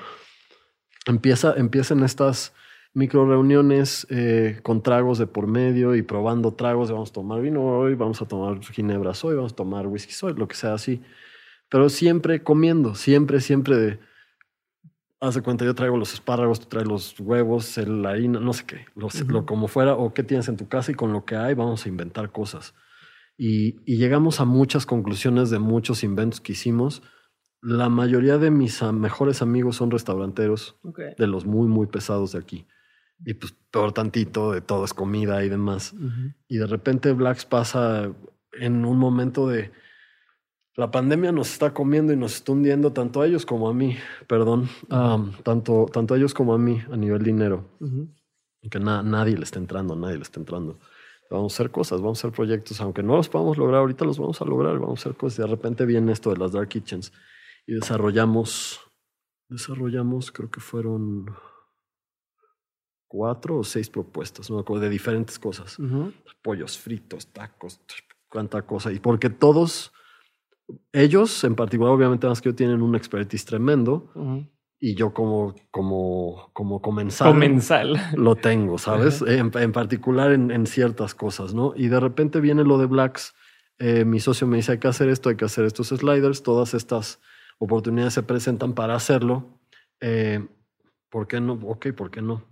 empieza, 1.07 1.55
empiezan 1.57 2.03
estas 2.05 2.55
micro 2.95 3.27
reuniones 3.27 4.07
eh, 4.09 4.61
con 4.63 4.83
tragos 4.83 5.19
de 5.19 5.27
por 5.27 5.47
medio 5.47 5.95
y 5.95 6.03
probando 6.03 6.55
tragos, 6.55 6.91
vamos 6.91 7.11
a 7.11 7.13
tomar 7.13 7.43
vino 7.43 7.65
hoy, 7.65 7.97
vamos 7.97 8.23
a 8.23 8.27
tomar 8.27 8.63
ginebras 8.65 9.25
hoy, 9.25 9.37
vamos 9.37 9.53
a 9.53 9.57
tomar 9.57 9.87
whisky 9.87 10.15
hoy, 10.25 10.35
lo 10.35 10.49
que 10.49 10.55
sea 10.55 10.75
así 10.75 11.03
pero 11.73 11.89
siempre 11.89 12.43
comiendo, 12.43 12.95
siempre, 12.95 13.41
siempre 13.41 13.79
de, 13.79 13.99
haz 15.21 15.37
de 15.37 15.41
cuenta, 15.41 15.65
yo 15.65 15.75
traigo 15.75 15.97
los 15.97 16.13
espárragos, 16.13 16.61
tú 16.61 16.67
traes 16.67 16.87
los 16.87 17.19
huevos, 17.19 17.79
la 17.79 18.11
harina, 18.11 18.41
no 18.41 18.53
sé 18.53 18.67
qué, 18.67 18.85
lo, 18.95 19.47
como 19.47 19.69
fuera, 19.69 19.95
o 19.95 20.13
qué 20.13 20.23
tienes 20.23 20.49
en 20.49 20.59
tu 20.59 20.69
casa 20.69 20.93
y 20.93 20.95
con 20.95 21.15
lo 21.15 21.25
que 21.25 21.35
hay 21.35 21.55
vamos 21.55 21.87
a 21.87 21.89
inventar 21.89 22.31
cosas. 22.31 22.75
Y, 23.39 23.83
llegamos 23.87 24.39
a 24.41 24.45
muchas 24.45 24.85
conclusiones 24.85 25.49
de 25.49 25.61
muchos 25.61 26.05
inventos 26.05 26.43
que 26.43 26.53
hicimos. 26.53 27.03
La 27.63 27.89
mayoría 27.89 28.37
de 28.37 28.51
mis 28.51 28.83
mejores 28.83 29.41
amigos 29.41 29.77
son 29.77 29.91
restauranteros, 29.91 30.77
de 31.17 31.27
los 31.27 31.47
muy, 31.47 31.69
muy 31.69 31.87
pesados 31.87 32.33
de 32.33 32.39
aquí. 32.39 32.67
Y 33.25 33.33
pues 33.33 33.57
peor 33.71 33.93
tantito, 33.93 34.53
de 34.53 34.61
todo 34.61 34.85
es 34.85 34.93
comida 34.93 35.43
y 35.43 35.49
demás. 35.49 35.95
Y 36.49 36.59
de 36.59 36.67
repente 36.67 37.13
Blacks 37.13 37.47
pasa 37.47 38.13
en 38.61 38.85
un 38.85 38.99
momento 38.99 39.49
de 39.49 39.73
la 40.77 40.91
pandemia 40.91 41.33
nos 41.33 41.53
está 41.53 41.75
comiendo 41.75 42.13
y 42.13 42.17
nos 42.17 42.35
está 42.35 42.53
hundiendo 42.53 42.93
tanto 42.93 43.21
a 43.21 43.27
ellos 43.27 43.45
como 43.45 43.69
a 43.69 43.75
mí, 43.75 43.97
perdón, 44.27 44.69
tanto, 45.43 45.87
tanto 45.93 46.15
a 46.15 46.17
ellos 46.17 46.35
como 46.35 46.55
a 46.55 46.59
mí 46.59 46.81
a 46.91 46.97
nivel 46.97 47.23
dinero. 47.23 47.65
Que 48.71 48.79
nadie 48.79 49.37
le 49.37 49.45
está 49.45 49.59
entrando, 49.59 49.97
nadie 49.97 50.17
le 50.17 50.23
está 50.23 50.41
entrando. 50.41 50.79
Vamos 51.31 51.53
a 51.53 51.57
hacer 51.57 51.71
cosas, 51.71 52.01
vamos 52.01 52.19
a 52.19 52.21
hacer 52.21 52.37
proyectos, 52.37 52.81
aunque 52.81 53.03
no 53.03 53.17
los 53.17 53.29
podamos 53.29 53.57
lograr 53.57 53.81
ahorita, 53.81 54.05
los 54.05 54.19
vamos 54.19 54.41
a 54.41 54.45
lograr, 54.45 54.79
vamos 54.79 55.01
a 55.01 55.03
hacer 55.03 55.17
cosas. 55.17 55.39
Y 55.39 55.43
de 55.43 55.49
repente 55.49 55.87
viene 55.87 56.13
esto 56.13 56.31
de 56.31 56.37
las 56.37 56.53
Dark 56.53 56.69
Kitchens 56.69 57.13
y 57.67 57.75
desarrollamos 57.75 58.81
desarrollamos, 59.53 60.33
creo 60.33 60.51
que 60.51 60.61
fueron 60.61 61.27
cuatro 63.07 63.59
o 63.59 63.65
seis 63.65 63.89
propuestas, 63.89 64.51
no 64.51 64.63
de 64.63 64.89
diferentes 64.89 65.39
cosas. 65.39 65.77
Pollos 66.43 66.79
fritos, 66.79 67.27
tacos, 67.29 67.81
cuánta 68.29 68.63
cosa. 68.63 68.91
Y 68.93 68.99
porque 68.99 69.31
todos, 69.31 69.93
ellos 70.93 71.45
en 71.45 71.55
particular, 71.55 71.93
obviamente 71.93 72.27
más 72.27 72.41
que 72.41 72.51
yo, 72.51 72.55
tienen 72.55 72.83
un 72.83 72.95
expertise 72.95 73.45
tremendo. 73.45 74.13
Y 74.79 74.97
yo 74.97 75.15
como, 75.15 75.55
como, 75.71 76.51
como 76.53 76.83
comensal, 76.83 77.33
comensal. 77.33 78.01
lo 78.17 78.35
tengo, 78.35 78.79
¿sabes? 78.79 79.23
en, 79.23 79.51
particular 79.73 80.33
en, 80.33 80.51
en, 80.51 80.67
ciertas 80.67 81.15
cosas, 81.15 81.55
¿no? 81.55 81.73
Y 81.77 81.87
de 81.87 82.01
repente 82.01 82.41
viene 82.41 82.65
lo 82.65 82.79
de 82.79 82.87
Blacks. 82.87 83.35
Eh, 83.79 84.05
mi 84.05 84.19
socio 84.19 84.47
me 84.47 84.57
dice, 84.57 84.73
hay 84.73 84.79
que 84.79 84.89
hacer 84.89 85.09
esto, 85.09 85.29
hay 85.29 85.37
que 85.37 85.45
hacer 85.45 85.65
estos 85.65 85.89
sliders. 85.89 86.43
Todas 86.43 86.75
estas 86.75 87.21
oportunidades 87.59 88.15
se 88.15 88.25
presentan 88.25 88.75
para 88.75 88.97
hacerlo. 88.97 89.61
Eh, 90.01 90.45
¿Por 91.11 91.29
qué 91.29 91.41
no? 91.41 91.55
Ok, 91.65 91.93
¿por 91.93 92.11
qué 92.11 92.23
no? 92.23 92.45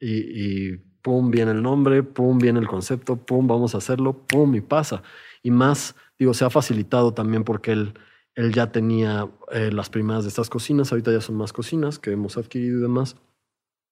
y, 0.00 0.76
pum, 1.02 1.30
viene 1.30 1.52
el 1.52 1.62
nombre, 1.62 2.02
pum, 2.02 2.38
viene 2.38 2.60
el 2.60 2.68
concepto, 2.68 3.16
pum, 3.16 3.46
vamos 3.46 3.74
a 3.74 3.78
hacerlo, 3.78 4.26
pum, 4.26 4.54
y 4.54 4.60
pasa. 4.60 5.02
Y 5.42 5.50
más, 5.50 5.94
digo, 6.18 6.34
se 6.34 6.44
ha 6.44 6.50
facilitado 6.50 7.14
también 7.14 7.44
porque 7.44 7.72
él, 7.72 7.94
él 8.34 8.52
ya 8.52 8.72
tenía 8.72 9.28
eh, 9.52 9.70
las 9.72 9.90
primeras 9.90 10.24
de 10.24 10.28
estas 10.28 10.50
cocinas, 10.50 10.92
ahorita 10.92 11.12
ya 11.12 11.20
son 11.20 11.36
más 11.36 11.52
cocinas 11.52 11.98
que 11.98 12.12
hemos 12.12 12.36
adquirido 12.36 12.78
y 12.78 12.82
demás. 12.82 13.16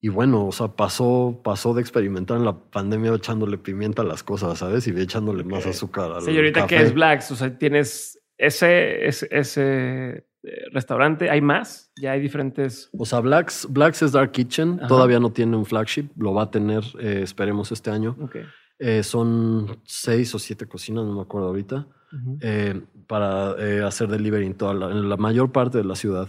Y 0.01 0.09
bueno, 0.09 0.47
o 0.47 0.53
sea, 0.53 0.69
pasó, 0.69 1.40
pasó 1.43 1.73
de 1.73 1.81
experimentar 1.81 2.36
en 2.36 2.44
la 2.44 2.57
pandemia 2.57 3.15
echándole 3.15 3.59
pimienta 3.59 4.03
a 4.03 4.05
las 4.05 4.23
cosas, 4.23 4.59
¿sabes? 4.59 4.86
Y 4.86 4.90
echándole 4.90 5.43
más 5.43 5.66
azúcar 5.66 6.12
al 6.12 6.23
Sí, 6.23 6.36
ahorita 6.36 6.66
que 6.66 6.77
es 6.77 6.93
Blacks, 6.93 7.31
o 7.31 7.36
sea, 7.36 7.57
tienes 7.57 8.23
ese, 8.36 9.07
ese, 9.07 9.28
ese 9.31 10.27
eh, 10.43 10.65
restaurante. 10.73 11.31
¿Hay 11.31 11.40
más? 11.40 11.90
Ya 12.01 12.12
hay 12.12 12.20
diferentes. 12.20 12.90
O 12.97 13.05
sea, 13.05 13.20
Blacks, 13.20 13.66
Blacks 13.70 14.03
es 14.03 14.12
Dark 14.12 14.32
Kitchen. 14.32 14.81
Todavía 14.86 15.19
no 15.19 15.32
tiene 15.32 15.57
un 15.57 15.65
flagship. 15.65 16.11
Lo 16.16 16.35
va 16.35 16.43
a 16.43 16.51
tener, 16.51 16.85
eh, 17.01 17.20
esperemos, 17.23 17.73
este 17.73 17.90
año. 17.90 18.16
Eh, 18.78 19.03
son 19.03 19.81
seis 19.85 20.35
o 20.35 20.39
siete 20.39 20.66
cocinas, 20.66 21.05
no 21.05 21.15
me 21.15 21.23
acuerdo 21.23 21.48
ahorita, 21.48 21.89
para 23.06 23.86
hacer 23.86 24.08
delivery 24.08 24.46
en, 24.46 24.54
toda 24.54 24.74
la, 24.74 24.90
en 24.90 25.08
la 25.08 25.16
mayor 25.16 25.52
parte 25.52 25.78
de 25.78 25.84
la 25.84 25.94
ciudad. 25.94 26.28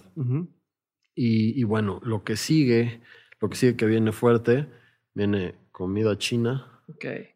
y, 1.16 1.64
bueno, 1.64 2.00
lo 2.04 2.24
que 2.24 2.36
sigue, 2.36 3.02
lo 3.40 3.50
que 3.50 3.56
sigue 3.56 3.76
que 3.76 3.86
viene 3.86 4.12
fuerte, 4.12 4.68
viene 5.14 5.56
comida 5.72 6.18
china. 6.18 6.84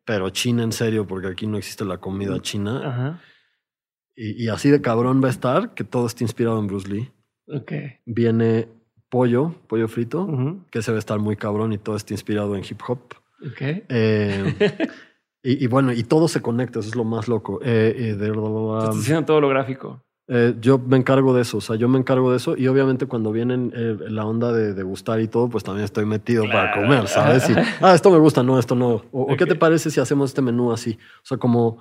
Pero 0.06 0.30
china 0.30 0.64
en 0.64 0.72
serio, 0.72 1.06
porque 1.06 1.28
aquí 1.28 1.48
no 1.48 1.58
existe 1.58 1.86
la 1.86 1.98
comida 1.98 2.42
china. 2.42 2.82
Ajá. 2.84 3.22
Y, 4.16 4.50
así 4.50 4.70
de 4.70 4.82
cabrón 4.82 5.22
va 5.24 5.28
a 5.28 5.32
estar 5.32 5.74
que 5.74 5.84
todo 5.84 6.06
esté 6.06 6.24
inspirado 6.24 6.60
en 6.60 6.68
Bruce 6.68 6.88
Lee. 6.88 7.12
Ok. 7.48 7.72
Viene 8.06 8.68
pollo, 9.10 9.56
pollo 9.68 9.88
frito, 9.88 10.64
que 10.70 10.82
se 10.82 10.92
va 10.92 10.98
a 10.98 11.00
estar 11.00 11.20
muy 11.20 11.36
cabrón 11.36 11.74
y 11.74 11.78
todo 11.78 11.96
está 11.96 12.14
inspirado 12.14 12.56
en 12.56 12.64
hip 12.64 12.80
hop. 12.88 13.16
Ok. 13.42 13.62
Eh, 13.62 14.56
y, 15.44 15.66
bueno, 15.68 15.92
y 15.92 16.04
todo 16.04 16.28
se 16.28 16.42
conecta, 16.42 16.80
eso 16.80 16.90
es 16.90 16.96
lo 16.96 17.04
más 17.04 17.28
loco. 17.28 17.60
Eh, 17.64 18.16
de, 18.18 18.28
Estás 18.28 18.98
haciendo 18.98 19.26
todo 19.26 19.42
lo 19.42 19.50
gráfico. 19.50 20.04
Eh, 20.28 20.56
yo 20.62 20.78
me 20.78 20.98
encargo 20.98 21.34
de 21.34 21.42
eso, 21.42 21.58
o 21.58 21.62
sea, 21.62 21.76
yo 21.76 21.90
me 21.90 21.98
encargo 21.98 22.32
de 22.32 22.38
eso 22.38 22.56
y 22.56 22.68
obviamente 22.68 23.06
cuando 23.06 23.32
vienen 23.32 23.74
la 23.76 24.26
onda 24.26 24.54
de, 24.54 24.84
gustar 24.84 25.20
y 25.20 25.28
todo, 25.28 25.50
pues 25.50 25.64
también 25.64 25.84
estoy 25.84 26.06
metido 26.06 26.46
para 26.46 26.74
comer, 26.74 27.08
¿sabes? 27.08 27.50
Y, 27.50 27.54
ah, 27.82 27.94
esto 27.94 28.12
me 28.12 28.18
gusta, 28.18 28.44
no, 28.44 28.58
esto 28.60 28.76
no. 28.76 29.04
O, 29.12 29.36
¿qué 29.36 29.46
te 29.46 29.56
parece 29.56 29.90
si 29.90 30.00
hacemos 30.00 30.30
este 30.30 30.42
menú 30.42 30.72
así? 30.72 30.98
O 31.24 31.26
sea, 31.26 31.38
como 31.38 31.80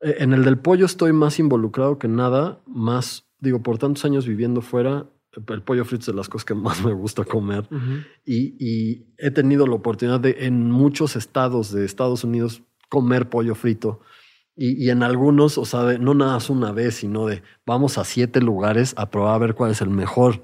eh, 0.00 0.16
en 0.18 0.32
el 0.32 0.44
del 0.44 0.58
pollo 0.58 0.84
estoy 0.84 1.12
más 1.12 1.38
involucrado 1.38 1.98
que 1.98 2.08
nada, 2.08 2.60
más, 2.66 3.26
digo, 3.38 3.62
por 3.62 3.78
tantos 3.78 4.04
años 4.04 4.26
viviendo 4.26 4.60
fuera, 4.60 5.06
el 5.48 5.62
pollo 5.62 5.84
frito 5.84 6.02
es 6.02 6.06
de 6.06 6.14
las 6.14 6.28
cosas 6.28 6.44
que 6.44 6.54
más 6.54 6.84
me 6.84 6.92
gusta 6.92 7.24
comer. 7.24 7.68
y, 8.24 9.06
he 9.18 9.30
tenido 9.30 9.66
la 9.66 9.74
oportunidad 9.74 10.20
de 10.20 10.36
en 10.40 10.70
muchos 10.70 11.16
estados 11.16 11.72
de 11.72 11.84
Estados 11.86 12.24
Unidos 12.24 12.62
comer 12.88 13.28
pollo 13.28 13.54
frito. 13.54 14.00
Y, 14.58 14.88
en 14.88 15.02
algunos, 15.02 15.58
o 15.58 15.66
sea, 15.66 15.98
no 15.98 16.14
nada 16.14 16.32
más 16.32 16.48
una 16.48 16.72
vez, 16.72 16.94
sino 16.94 17.26
de 17.26 17.42
vamos 17.66 17.98
a 17.98 18.04
siete 18.04 18.40
lugares 18.40 18.94
a 18.96 19.10
probar 19.10 19.34
a 19.34 19.38
ver 19.38 19.54
cuál 19.54 19.72
es 19.72 19.82
el 19.82 19.90
mejor. 19.90 20.40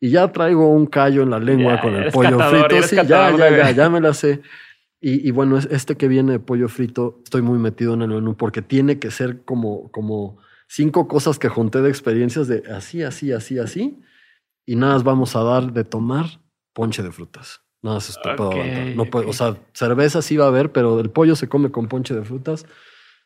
Y 0.00 0.10
ya 0.10 0.32
traigo 0.32 0.66
un 0.70 0.86
callo 0.86 1.22
en 1.22 1.28
la 1.28 1.38
lengua 1.38 1.78
con 1.82 1.94
el 1.94 2.10
pollo 2.10 2.38
frito. 2.38 2.82
Sí, 2.82 2.96
ya, 2.96 3.04
ya, 3.04 3.36
ya, 3.36 3.70
ya 3.70 3.90
me 3.90 4.00
la 4.00 4.14
sé. 4.14 4.40
Y, 4.98 5.30
bueno, 5.32 5.58
este 5.58 5.96
que 5.96 6.08
viene 6.08 6.32
de 6.32 6.38
pollo 6.38 6.70
frito, 6.70 7.20
estoy 7.22 7.42
muy 7.42 7.58
metido 7.58 7.92
en 7.92 8.00
el 8.00 8.08
menú 8.08 8.34
porque 8.38 8.62
tiene 8.62 8.98
que 8.98 9.10
ser 9.10 9.44
como, 9.44 9.90
como 9.92 10.38
cinco 10.66 11.08
cosas 11.08 11.38
que 11.38 11.50
junté 11.50 11.82
de 11.82 11.90
experiencias 11.90 12.48
de 12.48 12.62
así, 12.74 13.02
así, 13.02 13.30
así, 13.30 13.58
así. 13.58 14.00
Y 14.64 14.76
nada 14.76 14.94
más 14.94 15.04
vamos 15.04 15.36
a 15.36 15.42
dar 15.42 15.74
de 15.74 15.84
tomar 15.84 16.24
ponche 16.72 17.02
de 17.02 17.12
frutas. 17.12 17.63
Nada 17.84 17.96
más 17.96 18.08
esto 18.08 18.54
No 18.96 19.04
puedo, 19.04 19.28
o 19.28 19.34
sea, 19.34 19.58
cerveza 19.74 20.22
sí 20.22 20.38
va 20.38 20.46
a 20.46 20.48
haber, 20.48 20.72
pero 20.72 21.00
el 21.00 21.10
pollo 21.10 21.36
se 21.36 21.50
come 21.50 21.70
con 21.70 21.86
ponche 21.86 22.14
de 22.14 22.24
frutas. 22.24 22.64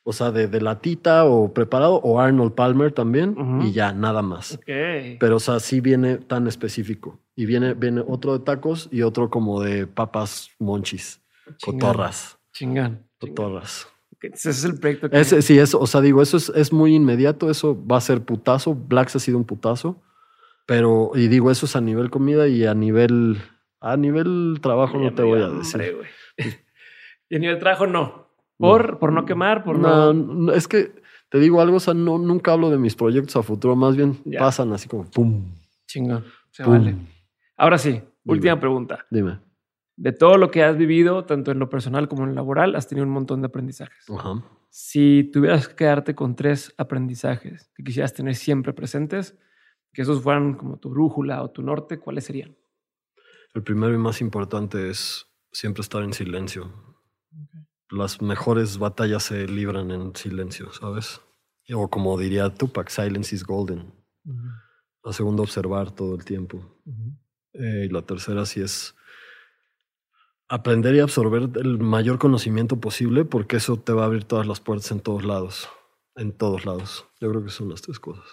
O 0.03 0.13
sea, 0.13 0.33
de, 0.33 0.49
de 0.49 0.61
latita 0.61 1.27
o 1.27 1.55
preparado, 1.55 2.01
o 2.03 2.19
Arnold 2.19 2.55
Palmer 2.55 2.91
también, 2.91 3.37
y 3.63 3.73
ya, 3.73 3.93
nada 3.93 4.21
más. 4.21 4.59
Pero, 4.67 5.37
o 5.37 5.41
sea, 5.41 5.61
sí 5.61 5.81
viene 5.81 6.17
tan 6.17 6.49
específico. 6.49 7.21
Y 7.37 7.47
viene, 7.47 7.75
viene 7.75 8.03
otro 8.05 8.37
de 8.37 8.45
tacos 8.45 8.89
y 8.91 9.03
otro 9.03 9.31
como 9.31 9.61
de 9.61 9.87
papas 9.87 10.51
monchis. 10.59 11.23
Cotorras. 11.63 12.37
Chingán. 12.53 13.07
Cotorras. 13.21 13.87
Ese 14.21 14.51
es 14.51 14.65
el 14.65 14.81
proyecto 14.81 15.09
que... 15.09 15.21
Ese, 15.21 15.41
sí, 15.43 15.57
eso, 15.57 15.79
o 15.79 15.87
sea, 15.87 16.01
digo, 16.01 16.21
eso 16.21 16.37
es, 16.37 16.49
es, 16.49 16.73
muy 16.73 16.97
inmediato, 16.97 17.49
eso 17.49 17.81
va 17.87 17.99
a 17.99 18.01
ser 18.01 18.23
putazo. 18.23 18.75
Blacks 18.75 19.15
ha 19.15 19.21
sido 19.21 19.39
un 19.39 19.45
putazo. 19.45 20.03
Pero, 20.67 21.13
y 21.15 21.29
digo, 21.29 21.51
eso 21.51 21.67
es 21.67 21.77
a 21.77 21.81
nivel 21.81 22.11
comida 22.11 22.49
y 22.49 22.67
a 22.67 22.75
nivel, 22.75 23.39
a 23.81 23.97
nivel 23.97 24.59
trabajo 24.61 24.99
no 24.99 25.15
te 25.15 25.23
voy 25.23 25.43
a 25.43 25.49
decir. 25.49 25.97
y 27.29 27.37
a 27.37 27.39
nivel 27.39 27.59
trabajo 27.59 27.87
no. 27.87 28.29
Por, 28.57 28.99
por 28.99 29.13
no 29.13 29.25
quemar, 29.25 29.63
por 29.63 29.79
no, 29.79 30.53
Es 30.53 30.67
que 30.67 30.93
te 31.29 31.39
digo 31.39 31.61
algo, 31.61 31.77
o 31.77 31.81
sea, 31.81 31.95
no, 31.95 32.19
nunca 32.19 32.53
hablo 32.53 32.71
de 32.71 32.79
mis 32.79 32.97
proyectos 32.97 33.37
a 33.37 33.43
futuro, 33.43 33.77
más 33.77 33.97
bien 33.97 34.19
pasan 34.37 34.73
así 34.73 34.89
como 34.89 35.05
pum. 35.09 35.45
Chingón. 35.87 36.25
Se 36.51 36.65
vale. 36.65 36.97
Ahora 37.57 37.79
sí, 37.79 38.03
última 38.25 38.59
pregunta. 38.59 39.07
Dime 39.11 39.39
de 39.99 40.13
todo 40.13 40.39
lo 40.39 40.51
que 40.53 40.63
has 40.63 40.77
vivido, 40.77 41.25
tanto 41.25 41.51
en 41.51 41.59
lo 41.59 41.69
personal 41.69 42.09
como 42.09 42.23
en 42.23 42.31
lo 42.31 42.37
laboral, 42.37 42.77
has 42.77 42.87
tenido 42.87 43.05
un 43.05 43.13
montón 43.13 43.43
de 43.43 43.49
aprendizajes. 43.49 44.07
Si 44.71 45.29
tuvieras 45.33 45.67
que 45.67 45.75
quedarte 45.75 46.15
con 46.15 46.37
tres 46.37 46.73
aprendizajes 46.79 47.73
que 47.75 47.83
quisieras 47.83 48.15
tener 48.15 48.37
siempre 48.37 48.73
presentes, 48.73 49.37
que 49.93 50.03
esos 50.03 50.23
fueran 50.23 50.55
como 50.55 50.79
tu 50.79 50.91
brújula 50.91 51.43
o 51.43 51.51
tu 51.51 51.63
norte, 51.63 51.99
¿cuáles 51.99 52.25
serían? 52.25 52.57
El 53.55 53.63
primero 53.63 53.95
y 53.95 53.99
más 53.99 54.21
importante 54.21 54.91
es 54.91 55.27
siempre 55.53 55.83
estar 55.83 56.03
en 56.03 56.13
silencio. 56.13 56.73
Las 57.91 58.21
mejores 58.21 58.79
batallas 58.79 59.25
se 59.25 59.47
libran 59.49 59.91
en 59.91 60.15
silencio, 60.15 60.73
¿sabes? 60.73 61.21
O 61.73 61.89
como 61.89 62.19
diría 62.19 62.51
Tupac, 62.51 62.89
silence 62.89 63.35
is 63.35 63.45
golden. 63.45 63.93
La 65.05 65.13
segunda, 65.13 65.43
observar 65.43 65.91
todo 65.91 66.15
el 66.15 66.25
tiempo. 66.25 66.63
Eh, 67.55 67.87
y 67.87 67.89
la 67.89 68.03
tercera, 68.03 68.45
sí 68.45 68.61
es 68.61 68.95
aprender 70.49 70.95
y 70.95 71.01
absorber 71.01 71.51
el 71.57 71.79
mayor 71.79 72.19
conocimiento 72.19 72.81
posible 72.81 73.25
porque 73.25 73.57
eso 73.57 73.77
te 73.77 73.93
va 73.93 74.03
a 74.03 74.07
abrir 74.07 74.25
todas 74.25 74.47
las 74.47 74.61
puertas 74.61 74.91
en 74.91 75.01
todos 75.01 75.25
lados. 75.25 75.69
En 76.17 76.33
todos 76.33 76.65
lados. 76.65 77.07
Yo 77.21 77.31
creo 77.31 77.45
que 77.45 77.51
son 77.51 77.69
las 77.69 77.83
tres 77.83 78.01
cosas. 78.01 78.27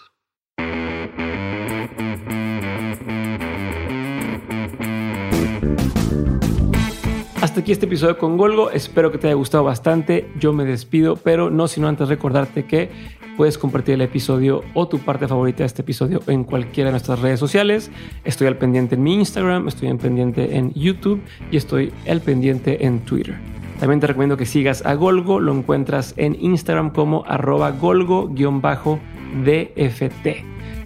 Hasta 7.55 7.61
aquí 7.61 7.71
este 7.71 7.85
episodio 7.85 8.17
con 8.17 8.35
Golgo. 8.35 8.69
Espero 8.69 9.13
que 9.13 9.17
te 9.17 9.27
haya 9.27 9.35
gustado 9.37 9.63
bastante. 9.63 10.29
Yo 10.37 10.51
me 10.51 10.65
despido, 10.65 11.15
pero 11.15 11.49
no 11.49 11.69
sino 11.69 11.87
antes 11.87 12.09
recordarte 12.09 12.65
que 12.65 12.89
puedes 13.37 13.57
compartir 13.57 13.93
el 13.93 14.01
episodio 14.01 14.61
o 14.73 14.89
tu 14.89 14.99
parte 14.99 15.25
favorita 15.25 15.59
de 15.59 15.67
este 15.67 15.81
episodio 15.81 16.19
en 16.27 16.43
cualquiera 16.43 16.89
de 16.89 16.91
nuestras 16.91 17.21
redes 17.21 17.39
sociales. 17.39 17.91
Estoy 18.25 18.47
al 18.47 18.57
pendiente 18.57 18.95
en 18.95 19.03
mi 19.03 19.13
Instagram, 19.13 19.69
estoy 19.69 19.87
al 19.87 19.97
pendiente 19.99 20.57
en 20.57 20.73
YouTube 20.73 21.21
y 21.49 21.55
estoy 21.55 21.93
al 22.09 22.19
pendiente 22.19 22.85
en 22.85 22.99
Twitter. 23.05 23.35
También 23.79 24.01
te 24.01 24.07
recomiendo 24.07 24.35
que 24.35 24.45
sigas 24.45 24.85
a 24.85 24.95
Golgo, 24.95 25.39
lo 25.39 25.53
encuentras 25.53 26.13
en 26.17 26.35
Instagram 26.37 26.89
como 26.89 27.23
arroba 27.25 27.71
golgo-dft. 27.71 28.35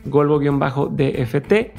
Golgo-dft. 0.05 1.71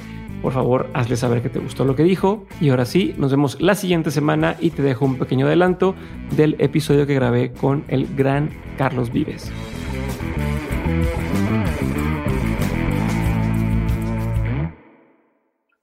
Por 0.43 0.53
favor, 0.53 0.89
hazle 0.95 1.17
saber 1.17 1.43
que 1.43 1.49
te 1.51 1.59
gustó 1.59 1.85
lo 1.85 1.95
que 1.95 2.03
dijo. 2.03 2.47
Y 2.61 2.71
ahora 2.71 2.85
sí, 2.85 3.15
nos 3.19 3.31
vemos 3.31 3.61
la 3.61 3.75
siguiente 3.75 4.11
semana 4.11 4.57
y 4.59 4.71
te 4.71 4.83
dejo 4.83 5.05
un 5.05 5.19
pequeño 5.19 5.47
adelanto 5.47 5.95
del 6.37 6.57
episodio 6.59 7.07
que 7.07 7.15
grabé 7.15 7.53
con 7.53 7.85
el 7.89 8.15
gran 8.17 8.51
Carlos 8.79 9.13
Vives. 9.13 9.53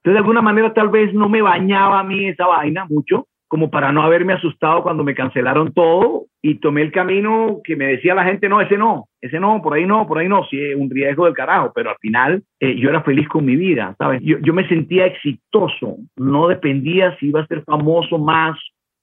De 0.04 0.16
alguna 0.16 0.40
manera, 0.40 0.72
tal 0.72 0.88
vez 0.88 1.12
no 1.12 1.28
me 1.28 1.42
bañaba 1.42 2.00
a 2.00 2.04
mí 2.04 2.28
esa 2.28 2.46
vaina 2.46 2.86
mucho, 2.88 3.28
como 3.48 3.70
para 3.70 3.92
no 3.92 4.02
haberme 4.02 4.34
asustado 4.34 4.82
cuando 4.82 5.02
me 5.02 5.14
cancelaron 5.14 5.72
todo 5.72 6.26
y 6.42 6.56
tomé 6.56 6.82
el 6.82 6.92
camino 6.92 7.60
que 7.64 7.76
me 7.76 7.86
decía 7.86 8.14
la 8.14 8.24
gente, 8.24 8.48
no, 8.48 8.60
ese 8.60 8.76
no, 8.76 9.08
ese 9.20 9.40
no, 9.40 9.60
por 9.62 9.74
ahí 9.74 9.86
no, 9.86 10.06
por 10.06 10.18
ahí 10.18 10.28
no, 10.28 10.44
sí, 10.44 10.74
un 10.74 10.90
riesgo 10.90 11.24
del 11.24 11.34
carajo, 11.34 11.72
pero 11.74 11.90
al 11.90 11.96
final 11.96 12.42
eh, 12.60 12.76
yo 12.76 12.90
era 12.90 13.02
feliz 13.02 13.26
con 13.28 13.44
mi 13.44 13.56
vida, 13.56 13.94
¿sabes? 13.98 14.20
Yo, 14.22 14.38
yo 14.40 14.52
me 14.54 14.68
sentía 14.68 15.06
exitoso, 15.06 15.96
no 16.16 16.46
dependía 16.46 17.16
si 17.18 17.28
iba 17.28 17.40
a 17.40 17.46
ser 17.46 17.64
famoso 17.64 18.18
más 18.18 18.56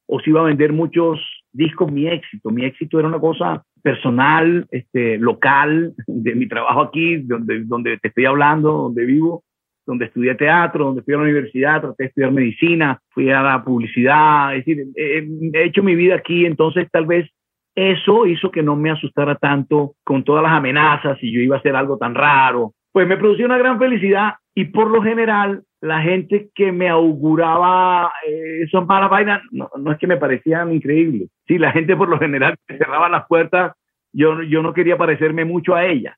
o 0.08 0.20
si 0.20 0.30
iba 0.30 0.42
a 0.42 0.46
vender 0.46 0.72
muchos 0.72 1.20
discos, 1.52 1.92
mi 1.92 2.08
éxito, 2.08 2.52
mi 2.52 2.66
éxito 2.66 3.00
era 3.00 3.08
una 3.08 3.20
cosa 3.20 3.64
personal, 3.82 4.66
este, 4.72 5.18
local, 5.18 5.94
de 6.08 6.36
mi 6.36 6.48
trabajo 6.48 6.82
aquí, 6.82 7.18
donde, 7.18 7.64
donde 7.66 7.98
te 7.98 8.08
estoy 8.10 8.26
hablando, 8.26 8.72
donde 8.72 9.06
vivo, 9.06 9.44
donde 9.86 10.06
estudié 10.06 10.36
teatro, 10.36 10.86
donde 10.86 11.04
fui 11.04 11.14
a 11.14 11.18
la 11.18 11.24
universidad, 11.24 11.82
traté 11.82 12.04
de 12.04 12.08
estudiar 12.08 12.32
medicina, 12.32 13.00
fui 13.10 13.30
a 13.30 13.42
la 13.42 13.64
publicidad, 13.64 14.56
es 14.56 14.66
decir, 14.66 14.86
he, 14.96 15.64
hecho 15.64 15.84
mi 15.84 15.96
vida 15.96 16.16
aquí, 16.16 16.46
entonces 16.46 16.88
tal 16.92 17.06
vez 17.06 17.30
eso 17.76 18.26
hizo 18.26 18.52
que 18.52 18.64
no 18.64 18.76
me 18.76 18.92
asustara 18.92 19.36
tanto 19.36 19.96
con 20.04 20.24
todas 20.24 20.44
las 20.44 20.54
amenazas 20.54 21.18
y 21.22 21.32
yo 21.32 21.42
iba 21.42 21.58
a 21.58 21.60
hacer 21.60 21.76
algo 21.76 21.98
tan 21.98 22.16
raro. 22.16 22.74
Pues 22.92 23.08
me 23.08 23.18
produció 23.18 23.46
una 23.46 23.58
gran 23.58 23.78
felicidad 23.78 24.36
y 24.56 24.66
por 24.66 24.90
lo 24.90 25.02
general 25.02 25.64
la 25.82 26.02
gente 26.02 26.50
que 26.56 26.72
me 26.72 26.90
auguraba 26.90 28.12
eh, 28.26 28.64
esas 28.64 28.86
malas 28.86 29.10
vainas, 29.10 29.42
no, 29.52 29.70
es 29.92 29.98
que 29.98 30.08
me 30.08 30.18
parecían 30.18 30.74
increíbles. 30.74 31.30
Sí, 31.48 31.58
la 31.58 31.72
gente 31.72 31.96
por 31.96 32.08
lo 32.08 32.18
general 32.18 32.56
cerraba 32.68 33.10
las 33.10 33.28
puertas, 33.28 33.74
yo, 34.14 34.42
yo 34.44 34.64
no 34.64 34.74
quería 34.74 34.98
parecerme 34.98 35.44
mucho 35.44 35.76
a 35.76 35.86
ella. 35.86 36.18